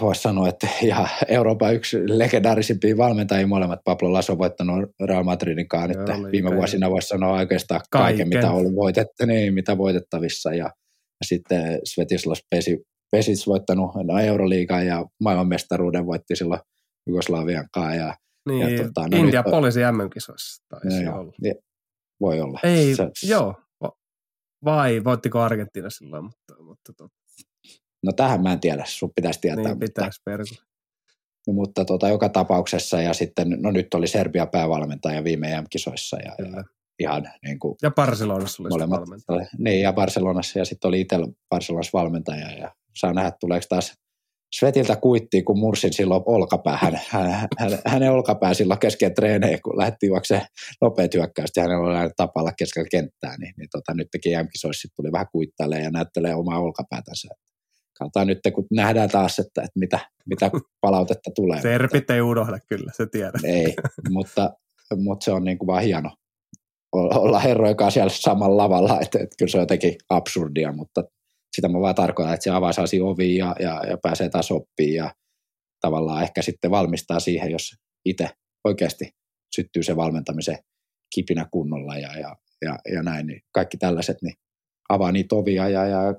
voisi 0.00 0.22
sanoa, 0.22 0.48
että 0.48 0.68
ihan 0.82 1.08
Euroopan 1.28 1.74
yksi 1.74 1.96
legendaarisimpia 2.18 2.96
valmentajia 2.96 3.46
molemmat. 3.46 3.80
Pablo 3.84 4.12
Laso 4.12 4.32
on 4.32 4.38
voittanut 4.38 4.90
Real 5.04 5.22
Madridin 5.22 5.68
kanssa 5.68 6.16
nyt 6.16 6.32
viime 6.32 6.56
vuosina 6.56 6.90
voisi 6.90 7.08
sanoa 7.08 7.38
oikeastaan 7.38 7.80
kaiken, 7.90 8.16
kaiken, 8.16 8.28
mitä 8.28 8.50
on 8.50 8.56
ollut 8.56 8.74
voitettu, 8.74 9.26
niin, 9.26 9.54
mitä 9.54 9.78
voitettavissa. 9.78 10.54
Ja, 10.54 10.64
ja 10.64 11.24
sitten 11.24 11.80
Svetislas 11.84 12.42
Pesi, 12.50 12.78
Pesic 13.10 13.46
voittanut 13.46 13.90
no, 14.04 14.18
Euroliigan 14.18 14.86
ja 14.86 15.04
maailmanmestaruuden 15.20 16.06
voitti 16.06 16.36
silloin 16.36 16.60
Jugoslavian 17.06 17.68
kanssa. 17.72 17.94
Ja, 17.94 18.14
niin, 18.48 18.76
ja, 18.76 18.84
tota, 18.84 19.08
no, 19.08 19.16
India 19.16 19.42
nyt, 19.42 19.50
poliisi 19.50 19.80
MM-kisoissa 19.80 20.64
taisi 20.68 21.04
no, 21.04 21.20
olla. 21.20 21.32
Ja, 21.42 21.54
voi 22.20 22.40
olla. 22.40 22.60
Ei, 22.62 22.94
se, 22.94 23.10
joo. 23.26 23.54
Vai 24.64 25.04
voittiko 25.04 25.40
Argentiina 25.40 25.90
silloin, 25.90 26.24
mutta, 26.24 26.62
mutta 26.62 26.92
tot, 26.96 27.12
No 28.02 28.12
tähän 28.12 28.42
mä 28.42 28.52
en 28.52 28.60
tiedä, 28.60 28.84
sun 28.86 29.10
pitäisi 29.14 29.40
tietää. 29.40 29.64
Niin 29.64 29.78
pitäisi 29.78 30.20
mutta, 30.26 30.62
no, 31.46 31.52
mutta 31.52 31.84
tota, 31.84 32.08
joka 32.08 32.28
tapauksessa 32.28 33.02
ja 33.02 33.14
sitten, 33.14 33.56
no 33.58 33.70
nyt 33.70 33.94
oli 33.94 34.06
Serbia 34.06 34.46
päävalmentaja 34.46 35.24
viime 35.24 35.52
EM-kisoissa 35.52 36.16
ja, 36.16 36.34
ja 36.38 36.64
ihan 36.98 37.30
niin 37.44 37.58
kuin, 37.58 37.76
Ja 37.82 37.90
Barcelonassa 37.90 38.62
oli 38.62 38.68
molemmat, 38.68 39.00
valmentaja. 39.00 39.46
Niin 39.58 39.80
ja 39.80 39.92
Barcelonassa 39.92 40.58
ja 40.58 40.64
sitten 40.64 40.88
oli 40.88 41.00
itse 41.00 41.16
Barcelonassa 41.48 41.98
valmentaja 41.98 42.50
ja 42.50 42.74
saa 42.96 43.12
nähdä, 43.12 43.32
tuleeko 43.40 43.66
taas 43.68 43.94
Svetiltä 44.54 44.96
kuittiin, 44.96 45.44
kun 45.44 45.58
mursin 45.58 45.92
silloin 45.92 46.22
olkapäähän. 46.26 47.00
Hän, 47.08 47.48
hän, 47.58 47.78
hänen 47.86 48.12
olkapää 48.12 48.54
silloin 48.54 48.80
kesken 48.80 49.14
treenejä, 49.14 49.58
kun 49.64 49.78
lähti 49.78 50.06
juokseen 50.06 50.42
nopeat 50.80 51.14
hyökkäystä 51.14 51.60
ja 51.60 51.64
hänellä 51.64 51.88
oli 51.88 51.96
aina 51.96 52.10
tapalla 52.16 52.52
keskellä 52.52 52.88
kenttää, 52.90 53.36
niin, 53.38 53.54
niin 53.56 53.68
tota, 53.72 53.94
nyt 53.94 54.08
teki 54.12 54.30
jämkisoissa, 54.30 54.88
tuli 54.96 55.12
vähän 55.12 55.26
kuittailemaan 55.32 55.84
ja 55.84 55.90
näyttelee 55.90 56.34
omaa 56.34 56.58
olkapäätänsä 56.58 57.28
katsotaan 57.98 58.26
nyt, 58.26 58.38
kun 58.54 58.66
nähdään 58.70 59.08
taas, 59.08 59.38
että, 59.38 59.62
että 59.62 59.78
mitä, 59.78 59.98
mitä 60.26 60.50
palautetta 60.80 61.30
tulee. 61.34 61.62
Serpit 61.62 62.10
ei 62.10 62.20
unohda 62.20 62.58
kyllä, 62.68 62.92
se 62.96 63.06
tiedät. 63.06 63.44
Ei, 63.44 63.74
mutta, 64.10 64.50
mutta 64.96 65.24
se 65.24 65.32
on 65.32 65.44
niin 65.44 65.58
kuin 65.58 65.66
vaan 65.66 65.82
hieno 65.82 66.10
olla 66.92 67.38
herrojen 67.38 67.76
kanssa 67.76 67.94
siellä 67.94 68.10
samalla 68.10 68.56
lavalla, 68.56 69.00
että, 69.00 69.18
että 69.18 69.36
kyllä 69.38 69.50
se 69.50 69.58
on 69.58 69.62
jotenkin 69.62 69.96
absurdia, 70.10 70.72
mutta 70.72 71.04
sitä 71.56 71.68
mä 71.68 71.80
vaan 71.80 71.94
tarkoitan, 71.94 72.34
että 72.34 72.44
se 72.44 72.50
avaa 72.50 72.72
saasi 72.72 73.00
ovi 73.00 73.36
ja, 73.36 73.56
ja, 73.60 73.82
ja 73.90 73.98
pääsee 74.02 74.28
taas 74.28 74.50
oppiin 74.50 74.94
ja 74.94 75.14
tavallaan 75.80 76.22
ehkä 76.22 76.42
sitten 76.42 76.70
valmistaa 76.70 77.20
siihen, 77.20 77.50
jos 77.50 77.74
itse 78.04 78.30
oikeasti 78.64 79.10
syttyy 79.56 79.82
se 79.82 79.96
valmentamisen 79.96 80.58
kipinä 81.14 81.46
kunnolla 81.50 81.96
ja, 81.96 82.18
ja, 82.18 82.36
ja, 82.62 82.78
ja 82.92 83.02
näin, 83.02 83.26
niin 83.26 83.40
kaikki 83.52 83.76
tällaiset 83.76 84.16
niin 84.22 84.34
avaa 84.88 85.12
niitä 85.12 85.34
ovia 85.34 85.68
ja, 85.68 85.86
ja 85.86 86.14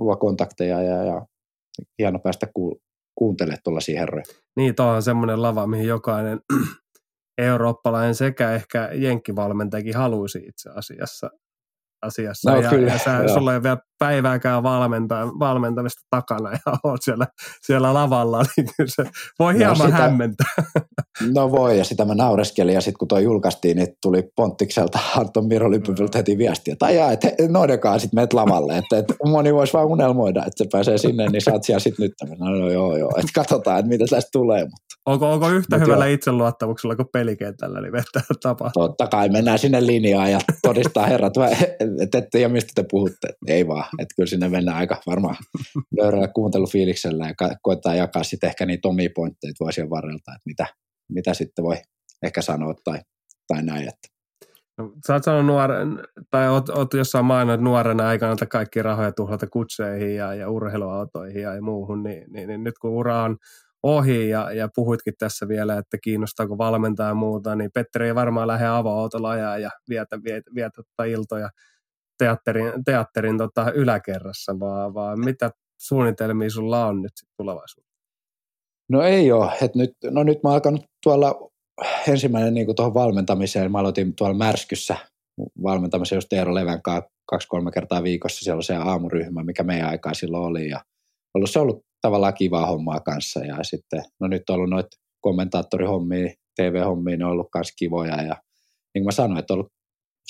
luo 0.00 0.16
kontakteja 0.16 0.82
ja, 0.82 1.04
ja 1.04 1.26
hieno 1.98 2.18
päästä 2.18 2.46
ku, 2.54 2.80
kuuntelemaan 3.18 3.60
tuollaisia 3.64 4.00
herroja. 4.00 4.24
Niin, 4.56 4.74
tuo 4.74 4.86
on 4.86 5.02
semmoinen 5.02 5.42
lava, 5.42 5.66
mihin 5.66 5.86
jokainen 5.86 6.40
eurooppalainen 7.38 8.14
sekä 8.14 8.52
ehkä 8.52 8.90
jenkkivalmentajakin 8.92 9.96
haluaisi 9.96 10.38
itse 10.38 10.70
asiassa 10.74 11.30
asiassa. 12.06 12.50
No, 12.50 12.60
ja, 12.60 12.70
kyllä, 12.70 12.92
ja 12.92 12.98
sä, 12.98 13.28
sulla 13.34 13.54
ei 13.54 13.62
vielä 13.62 13.78
päivääkään 13.98 14.62
valmenta, 14.62 15.28
valmentamista 15.38 16.00
takana 16.10 16.50
ja 16.52 16.58
oot 16.84 17.02
siellä, 17.02 17.26
siellä 17.66 17.94
lavalla, 17.94 18.42
niin 18.56 18.68
kyllä 18.76 18.90
se 18.90 19.04
voi 19.38 19.52
no, 19.52 19.58
hieman 19.58 19.76
sitä, 19.76 19.96
hämmentää. 19.96 20.54
No 21.34 21.50
voi, 21.50 21.78
ja 21.78 21.84
sitä 21.84 22.04
mä 22.04 22.14
naureskelin, 22.14 22.74
ja 22.74 22.80
sitten 22.80 22.98
kun 22.98 23.08
tuo 23.08 23.18
julkaistiin, 23.18 23.76
niin 23.76 23.88
tuli 24.02 24.22
Ponttikselta 24.36 24.98
Anton 25.16 25.46
Miro 25.46 25.70
Lyppypyltä 25.70 26.18
heti 26.18 26.38
viestiä, 26.38 26.72
että 26.72 26.86
ajaa, 26.86 27.12
että 27.12 27.28
noidenkaan 27.48 28.00
sitten 28.00 28.18
meet 28.18 28.32
lavalle, 28.32 28.78
että, 28.78 28.98
että 28.98 29.14
moni 29.24 29.54
voisi 29.54 29.72
vaan 29.72 29.86
unelmoida, 29.86 30.40
että 30.40 30.64
se 30.64 30.66
pääsee 30.72 30.98
sinne, 30.98 31.26
niin 31.26 31.42
saat 31.42 31.62
siellä 31.62 31.80
sitten 31.80 32.04
nyt. 32.04 32.38
No, 32.38 32.50
no 32.50 32.70
joo, 32.70 32.96
joo, 32.96 33.10
että 33.16 33.30
katsotaan, 33.34 33.78
että 33.78 33.88
mitä 33.88 34.04
tästä 34.10 34.28
tulee. 34.32 34.64
Mutta. 34.64 34.96
Onko, 35.06 35.32
onko 35.32 35.50
yhtä 35.50 35.76
Mut 35.76 35.86
hyvällä 35.86 36.06
joo. 36.06 36.14
itseluottamuksella 36.14 36.96
kuin 36.96 37.08
pelikentällä, 37.12 37.80
niin 37.80 37.92
vettä 37.92 38.20
tapahtuu? 38.42 38.88
Totta 38.88 39.06
kai, 39.06 39.28
mennään 39.28 39.58
sinne 39.58 39.86
linjaan 39.86 40.32
ja 40.32 40.40
todistaa 40.62 41.06
herrat, 41.06 41.32
että 42.00 42.18
ette 42.18 42.40
ja 42.40 42.48
mistä 42.48 42.72
te 42.74 42.84
puhutte. 42.90 43.28
Ei 43.46 43.68
vaan, 43.68 43.84
että 43.98 44.14
kyllä 44.16 44.26
sinne 44.26 44.48
mennään 44.48 44.76
aika 44.76 45.00
varmaan 45.06 45.36
löyrällä 46.00 46.28
kuuntelufiiliksellä 46.28 47.26
ja 47.28 47.34
koittaa 47.62 47.94
jakaa 47.94 48.24
sitten 48.24 48.48
ehkä 48.48 48.66
niitä 48.66 48.88
omia 48.88 49.10
pointteja 49.14 49.52
vuosien 49.60 49.90
varrelta, 49.90 50.32
että 50.32 50.42
mitä, 50.46 50.66
mitä 51.08 51.34
sitten 51.34 51.64
voi 51.64 51.76
ehkä 52.22 52.42
sanoa 52.42 52.74
tai, 52.84 52.98
tai 53.48 53.62
näin. 53.62 53.88
Että. 53.88 54.08
No, 54.78 54.92
sä 55.06 55.14
oot 55.14 55.24
sanonut 55.24 55.46
nuoren, 55.46 56.02
tai 56.30 56.48
oot, 56.48 56.68
oot 56.68 56.94
jossain 56.94 57.24
maininnut 57.24 57.60
nuorena 57.60 58.08
aikana, 58.08 58.32
että 58.32 58.46
kaikki 58.46 58.82
rahoja 58.82 59.12
tuhlata 59.12 59.46
kutseihin 59.46 60.16
ja, 60.16 60.34
ja 60.34 60.50
urheiluautoihin 60.50 61.42
ja 61.42 61.62
muuhun, 61.62 62.02
niin, 62.02 62.24
niin, 62.32 62.48
niin, 62.48 62.64
nyt 62.64 62.78
kun 62.78 62.90
ura 62.90 63.22
on 63.22 63.36
ohi 63.82 64.28
ja, 64.28 64.52
ja 64.52 64.68
puhuitkin 64.74 65.14
tässä 65.18 65.48
vielä, 65.48 65.78
että 65.78 65.98
kiinnostaako 66.04 66.58
valmentaa 66.58 67.08
ja 67.08 67.14
muuta, 67.14 67.56
niin 67.56 67.70
Petteri 67.74 68.06
ei 68.06 68.14
varmaan 68.14 68.48
lähde 68.48 68.66
avo-autolla 68.66 69.36
ja 69.36 69.70
vietä, 69.88 70.18
vietä, 70.24 70.50
vietä 70.54 70.82
iltoja 71.06 71.50
teatterin, 72.18 72.84
teatterin 72.84 73.38
tota 73.38 73.72
yläkerrassa, 73.72 74.60
vaan, 74.60 74.94
vaan 74.94 75.24
mitä 75.24 75.50
suunnitelmia 75.80 76.50
sulla 76.50 76.86
on 76.86 77.02
nyt 77.02 77.12
tulevaisuudessa? 77.36 77.96
No 78.90 79.02
ei 79.02 79.32
ole. 79.32 79.52
Et 79.62 79.74
nyt, 79.74 79.90
no 80.10 80.22
nyt 80.22 80.42
mä 80.42 80.50
alkanut 80.50 80.84
tuolla 81.02 81.50
ensimmäinen 82.08 82.54
niin 82.54 82.76
tuohon 82.76 82.94
valmentamiseen. 82.94 83.72
Mä 83.72 83.78
aloitin 83.78 84.14
tuolla 84.14 84.34
Märskyssä 84.34 84.96
valmentamisen 85.62 86.16
just 86.16 86.32
Eero 86.32 86.54
Levän 86.54 86.82
kaksi-kolme 87.26 87.70
kertaa 87.70 88.02
viikossa. 88.02 88.44
Siellä 88.44 88.58
on 88.58 88.62
se 88.62 88.74
aamuryhmä, 88.74 89.44
mikä 89.44 89.62
meidän 89.62 89.88
aikaa 89.88 90.14
silloin 90.14 90.44
oli. 90.44 90.68
Ja 90.68 90.84
ollut, 91.34 91.50
se 91.50 91.58
ollut 91.58 91.84
tavallaan 92.00 92.34
kivaa 92.34 92.66
hommaa 92.66 93.00
kanssa. 93.00 93.40
Ja 93.44 93.56
sitten, 93.62 94.02
no 94.20 94.26
nyt 94.28 94.50
on 94.50 94.56
ollut 94.56 94.70
noita 94.70 94.96
kommentaattorihommia, 95.20 96.34
TV-hommia, 96.56 97.16
ne 97.16 97.24
on 97.24 97.30
ollut 97.30 97.48
myös 97.54 97.72
kivoja. 97.78 98.22
Ja 98.22 98.36
niin 98.94 99.02
kuin 99.02 99.04
mä 99.04 99.12
sanoin, 99.12 99.38
että 99.38 99.52
on 99.54 99.58
ollut 99.58 99.72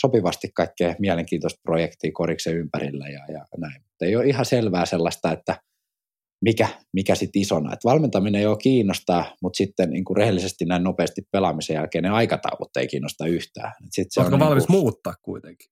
sopivasti 0.01 0.49
kaikkea 0.55 0.95
mielenkiintoista 0.99 1.61
projektia 1.63 2.11
koriksen 2.15 2.57
ympärillä 2.57 3.09
ja, 3.09 3.25
ja 3.33 3.45
näin. 3.59 3.83
Mutta 3.83 4.05
ei 4.05 4.17
ole 4.17 4.27
ihan 4.27 4.45
selvää 4.45 4.87
sellaista, 4.87 5.33
että 5.33 5.61
mikä, 6.45 6.69
mikä 6.93 7.15
sitten 7.15 7.43
isona. 7.43 7.73
Et 7.73 7.85
valmentaminen 7.85 8.49
ole 8.49 8.57
kiinnostaa, 8.57 9.37
mutta 9.43 9.57
sitten 9.57 9.91
niin 9.91 10.05
kuin 10.05 10.17
rehellisesti 10.17 10.65
näin 10.65 10.85
nopeasti 10.85 11.23
pelaamisen 11.33 11.75
jälkeen 11.75 12.05
ne 12.05 12.11
aikataulut 12.11 12.77
ei 12.77 12.89
kiinnosta 12.89 13.27
yhtään. 13.27 13.73
Et 13.85 13.93
sit 13.93 14.07
se 14.11 14.21
Oletko 14.21 14.35
on 14.35 14.41
valmis 14.41 14.63
niin 14.63 14.67
kuin, 14.67 14.81
muuttaa 14.81 15.15
kuitenkin? 15.23 15.71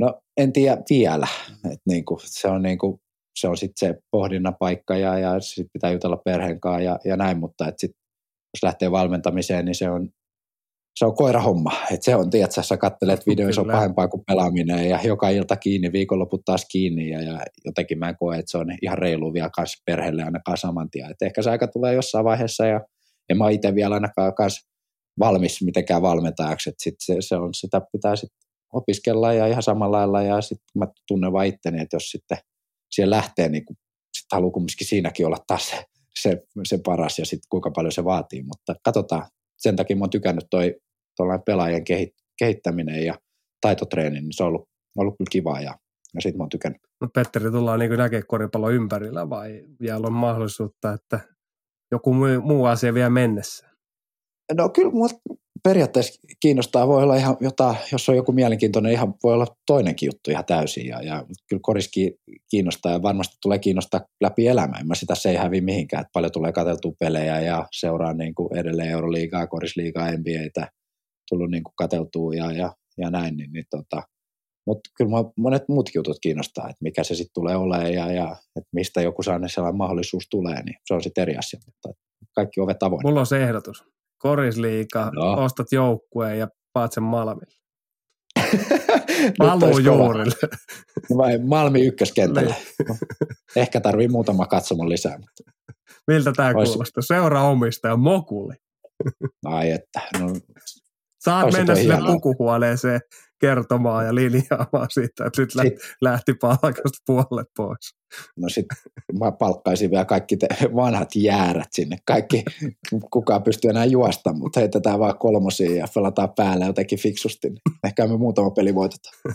No 0.00 0.20
en 0.36 0.52
tiedä 0.52 0.82
vielä. 0.90 1.26
Et 1.72 1.80
niin 1.88 2.04
kuin, 2.04 2.20
se 2.22 2.48
on, 2.48 2.62
niin 2.62 2.78
kuin, 2.78 3.00
se 3.38 3.48
on 3.48 3.56
sitten 3.56 3.88
se 3.88 4.00
pohdinnan 4.10 4.56
paikka 4.58 4.96
ja, 4.96 5.18
ja 5.18 5.40
sitten 5.40 5.70
pitää 5.72 5.92
jutella 5.92 6.16
perheen 6.16 6.60
kanssa 6.60 6.80
ja, 6.80 6.98
ja 7.04 7.16
näin, 7.16 7.38
mutta 7.38 7.68
et 7.68 7.78
sit, 7.78 7.90
jos 8.54 8.62
lähtee 8.62 8.90
valmentamiseen, 8.90 9.64
niin 9.64 9.74
se 9.74 9.90
on 9.90 10.08
se 10.94 11.04
on 11.04 11.14
koirahomma. 11.14 11.72
Et 11.90 12.02
se 12.02 12.16
on, 12.16 12.30
tiedätkö, 12.30 12.62
sä 12.62 12.76
kattelet 12.76 13.26
videoita, 13.26 13.54
se 13.54 13.60
on 13.60 13.66
pahempaa 13.72 14.08
kuin 14.08 14.22
pelaaminen 14.26 14.88
ja 14.88 15.00
joka 15.04 15.28
ilta 15.28 15.56
kiinni, 15.56 15.92
viikonloput 15.92 16.44
taas 16.44 16.66
kiinni 16.70 17.08
ja, 17.08 17.22
ja 17.22 17.40
jotenkin 17.64 17.98
mä 17.98 18.08
en 18.08 18.16
koe, 18.16 18.38
että 18.38 18.50
se 18.50 18.58
on 18.58 18.66
ihan 18.82 18.98
reilu 18.98 19.32
vielä 19.32 19.50
kans 19.56 19.82
perheelle 19.86 20.22
ainakaan 20.22 20.58
saman 20.58 20.90
tien. 20.90 21.10
Et 21.10 21.22
ehkä 21.22 21.42
se 21.42 21.50
aika 21.50 21.68
tulee 21.68 21.94
jossain 21.94 22.24
vaiheessa 22.24 22.66
ja 22.66 22.80
en 23.28 23.38
mä 23.38 23.50
itse 23.50 23.74
vielä 23.74 23.94
ainakaan 23.94 24.34
kans 24.34 24.60
valmis 25.18 25.62
mitenkään 25.62 26.02
valmentajaksi, 26.02 26.70
että 26.70 26.84
sit 26.84 26.94
se, 26.98 27.16
se, 27.20 27.36
on, 27.36 27.54
sitä 27.54 27.80
pitää 27.92 28.16
sit 28.16 28.30
opiskella 28.72 29.32
ja 29.32 29.46
ihan 29.46 29.62
samalla 29.62 29.96
lailla 29.96 30.22
ja 30.22 30.40
sitten 30.40 30.78
mä 30.78 30.86
tunnen 31.08 31.32
vaan 31.32 31.46
itteni, 31.46 31.80
että 31.80 31.96
jos 31.96 32.10
sitten 32.10 32.38
siellä 32.90 33.16
lähtee, 33.16 33.48
niin 33.48 33.64
kuin, 33.64 33.76
sit 34.18 34.26
haluaa 34.32 34.50
kumminkin 34.50 34.86
siinäkin 34.86 35.26
olla 35.26 35.38
taas 35.46 35.70
se, 35.70 35.84
se, 36.20 36.42
se 36.68 36.78
paras 36.84 37.18
ja 37.18 37.26
sitten 37.26 37.48
kuinka 37.50 37.70
paljon 37.70 37.92
se 37.92 38.04
vaatii. 38.04 38.42
Mutta 38.42 38.74
katsotaan, 38.84 39.26
sen 39.58 39.76
takia 39.76 39.96
mä 39.96 40.02
oon 40.02 40.10
tykännyt 40.10 40.46
toi 40.50 40.74
pelaajien 41.46 41.84
kehittäminen 42.38 43.06
ja 43.06 43.14
taitotreeni, 43.60 44.20
niin 44.20 44.32
se 44.32 44.42
on 44.42 44.48
ollut, 44.48 44.68
ollut 44.98 45.14
kyllä 45.18 45.28
kivaa 45.30 45.60
ja, 45.60 45.74
ja 46.14 46.20
siitä 46.20 46.38
mä 46.38 46.42
oon 46.42 46.48
tykännyt. 46.48 46.80
No 47.00 47.08
Petteri, 47.14 47.50
tullaan 47.50 47.78
niin 47.80 47.90
näkemään 47.90 48.26
koripallo 48.26 48.70
ympärillä 48.70 49.30
vai 49.30 49.64
vielä 49.80 50.06
on 50.06 50.12
mahdollisuutta, 50.12 50.92
että 50.92 51.20
joku 51.92 52.14
muu 52.42 52.64
asia 52.64 52.94
vielä 52.94 53.10
mennessä? 53.10 53.68
No 54.56 54.68
kyllä 54.68 54.90
mua 54.90 55.08
periaatteessa 55.64 56.20
kiinnostaa, 56.40 56.88
voi 56.88 57.02
olla 57.02 57.16
ihan 57.16 57.36
jotain, 57.40 57.76
jos 57.92 58.08
on 58.08 58.16
joku 58.16 58.32
mielenkiintoinen, 58.32 58.92
ihan 58.92 59.14
voi 59.22 59.34
olla 59.34 59.46
toinenkin 59.66 60.06
juttu 60.06 60.30
ihan 60.30 60.44
täysin. 60.44 60.86
Ja, 60.86 61.02
ja 61.02 61.26
kyllä 61.48 61.60
koriski 61.62 62.16
kiinnostaa 62.50 62.92
ja 62.92 63.02
varmasti 63.02 63.36
tulee 63.42 63.58
kiinnostaa 63.58 64.00
läpi 64.20 64.46
elämää. 64.46 64.80
En 64.80 64.86
mä 64.86 64.94
sitä 64.94 65.14
se 65.14 65.30
ei 65.30 65.36
hävi 65.36 65.60
mihinkään, 65.60 66.00
että 66.00 66.10
paljon 66.12 66.32
tulee 66.32 66.52
katseltua 66.52 66.92
pelejä 67.00 67.40
ja 67.40 67.66
seuraa 67.72 68.12
niin 68.14 68.34
kuin 68.34 68.56
edelleen 68.56 68.90
Euroliigaa, 68.90 69.46
korisliigaa, 69.46 70.10
NBAtä 70.10 70.68
tullut 71.28 71.50
niin 71.50 71.64
kuin 71.64 71.74
katseltua 71.76 72.34
ja, 72.34 72.52
ja, 72.52 72.72
ja 72.98 73.10
näin. 73.10 73.36
Niin, 73.36 73.52
niin 73.52 73.64
tota, 73.70 74.02
mutta 74.66 74.90
kyllä 74.96 75.10
monet 75.36 75.62
muutkin 75.68 75.98
jutut 75.98 76.16
kiinnostaa, 76.20 76.64
että 76.64 76.82
mikä 76.82 77.04
se 77.04 77.14
sitten 77.14 77.34
tulee 77.34 77.56
olemaan 77.56 77.92
ja, 77.92 78.12
ja 78.12 78.36
että 78.56 78.68
mistä 78.72 79.02
joku 79.02 79.22
sellainen 79.22 79.76
mahdollisuus 79.76 80.26
tulee, 80.30 80.62
niin 80.62 80.76
se 80.84 80.94
on 80.94 81.02
sitten 81.02 81.22
eri 81.22 81.36
asia. 81.36 81.60
Mutta 81.66 82.00
kaikki 82.34 82.60
ovet 82.60 82.82
avoin. 82.82 83.06
Mulla 83.06 83.20
on 83.20 83.26
se 83.26 83.42
ehdotus 83.42 83.84
korisliika, 84.24 85.10
no. 85.14 85.44
ostat 85.44 85.66
joukkueen 85.72 86.38
ja 86.38 86.48
paat 86.72 86.92
sen 86.92 87.02
Malmille. 87.02 87.54
Paluu 89.38 89.78
juurille. 89.78 90.34
Vai 91.16 91.38
Malmi 91.38 91.86
ykköskentällä. 91.86 92.54
Niin. 92.54 92.98
Ehkä 93.56 93.80
tarvii 93.80 94.08
muutama 94.08 94.46
katsomon 94.46 94.88
lisää. 94.88 95.18
Mutta 95.18 95.42
Miltä 96.06 96.32
tämä 96.32 96.52
Ois... 96.56 96.68
kuulostaa? 96.68 97.02
Seura 97.02 97.42
omistaja 97.42 97.96
Mokuli. 97.96 98.54
Ai 99.44 99.70
että. 99.70 100.00
No, 100.20 100.26
Saat 101.24 101.52
mennä 101.52 101.74
sinne 101.74 101.96
pukuhuoneeseen 102.06 103.00
kertomaan 103.40 104.06
ja 104.06 104.14
linjaamaan 104.14 104.86
siitä, 104.90 105.24
että 105.26 105.42
nyt 105.42 105.50
sit, 105.50 105.74
lähti 106.00 106.34
palkasta 106.34 106.98
puolet 107.06 107.46
pois. 107.56 107.94
No 108.36 108.48
sitten 108.48 108.78
mä 109.18 109.32
palkkaisin 109.32 109.90
vielä 109.90 110.04
kaikki 110.04 110.36
te 110.36 110.48
vanhat 110.76 111.08
jäärät 111.16 111.68
sinne. 111.72 111.96
Kaikki, 112.06 112.44
kukaan 113.10 113.42
pystyy 113.42 113.70
enää 113.70 113.84
juosta, 113.84 114.32
mutta 114.32 114.60
heitetään 114.60 114.98
vaan 114.98 115.18
kolmosia 115.18 115.76
ja 115.76 115.86
pelataan 115.94 116.34
päälle 116.36 116.66
jotenkin 116.66 116.98
fiksusti. 116.98 117.48
Ehkä 117.84 118.06
me 118.06 118.16
muutama 118.16 118.50
peli 118.50 118.74
voitetaan. 118.74 119.14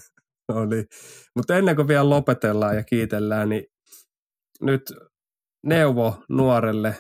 no 0.50 0.66
niin. 0.66 0.86
Mutta 1.36 1.58
ennen 1.58 1.76
kuin 1.76 1.88
vielä 1.88 2.10
lopetellaan 2.10 2.76
ja 2.76 2.84
kiitellään, 2.84 3.50
niin 3.50 3.64
nyt 4.62 4.94
neuvo 5.66 6.24
nuorelle 6.30 6.96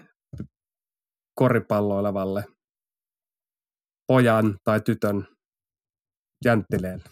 koripalloilevalle 1.35 2.43
pojan 4.09 4.57
tai 4.63 4.81
tytön 4.81 5.27
jänttileelle? 6.45 7.03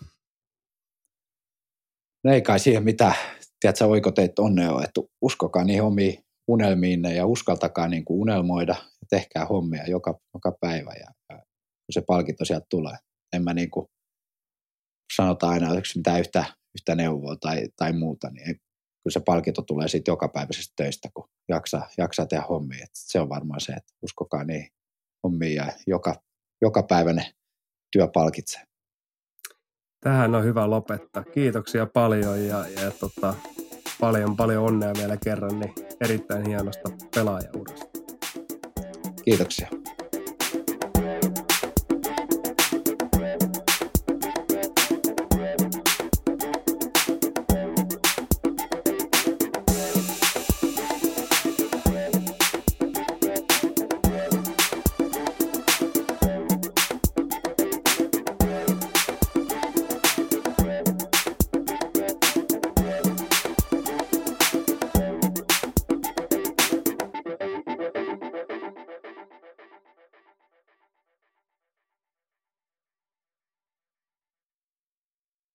No 2.23 2.33
ei 2.33 2.41
kai 2.41 2.59
siihen 2.59 2.83
mitä, 2.83 3.15
tiedätkö, 3.59 3.85
oikoteet 3.85 4.39
onnea 4.39 4.71
ole, 4.71 4.83
että 4.83 5.01
uskokaa 5.21 5.63
niihin 5.63 5.83
omiin 5.83 6.23
unelmiinne 6.47 7.15
ja 7.15 7.25
uskaltakaa 7.25 7.87
niin 7.87 8.05
kuin 8.05 8.19
unelmoida 8.19 8.75
ja 8.79 9.07
tehkää 9.09 9.45
hommia 9.45 9.83
joka, 9.87 10.19
joka 10.33 10.57
päivä 10.61 10.93
ja, 10.93 11.07
ja 11.29 11.39
se 11.91 12.01
palkinto 12.01 12.45
sieltä 12.45 12.65
tulee. 12.69 12.97
En 13.33 13.43
mä 13.43 13.53
niin 13.53 13.71
kuin 13.71 13.87
sanota 15.15 15.49
aina, 15.49 15.67
että 15.67 15.81
mitään 15.95 16.19
yhtä, 16.19 16.45
yhtä 16.79 16.95
neuvoa 16.95 17.35
tai, 17.35 17.67
tai 17.75 17.93
muuta, 17.93 18.29
niin 18.29 18.45
kyllä 18.45 19.13
se 19.13 19.19
palkinto 19.19 19.61
tulee 19.61 19.87
siitä 19.87 20.11
jokapäiväisestä 20.11 20.73
töistä, 20.75 21.09
kun 21.13 21.29
jaksaa, 21.49 21.89
jaksaa 21.97 22.25
tehdä 22.25 22.43
hommia. 22.43 22.83
Et 22.83 22.89
se 22.93 23.19
on 23.19 23.29
varmaan 23.29 23.61
se, 23.61 23.71
että 23.71 23.93
uskokaa 24.03 24.43
niihin 24.43 24.69
hommiin 25.23 25.55
ja 25.55 25.73
joka, 25.87 26.15
joka 26.61 26.83
päiväinen 26.83 27.25
työ 27.91 28.07
palkitsee 28.13 28.67
tähän 30.07 30.35
on 30.35 30.43
hyvä 30.43 30.69
lopettaa. 30.69 31.23
Kiitoksia 31.23 31.85
paljon 31.85 32.45
ja, 32.45 32.65
ja 32.67 32.91
tota, 32.91 33.33
paljon 33.99 34.37
paljon 34.37 34.63
onnea 34.63 34.93
vielä 34.97 35.17
kerran, 35.23 35.59
niin 35.59 35.73
erittäin 36.01 36.47
hienosta 36.47 36.89
pelaajaurasta. 37.15 37.99
Kiitoksia. 39.25 39.67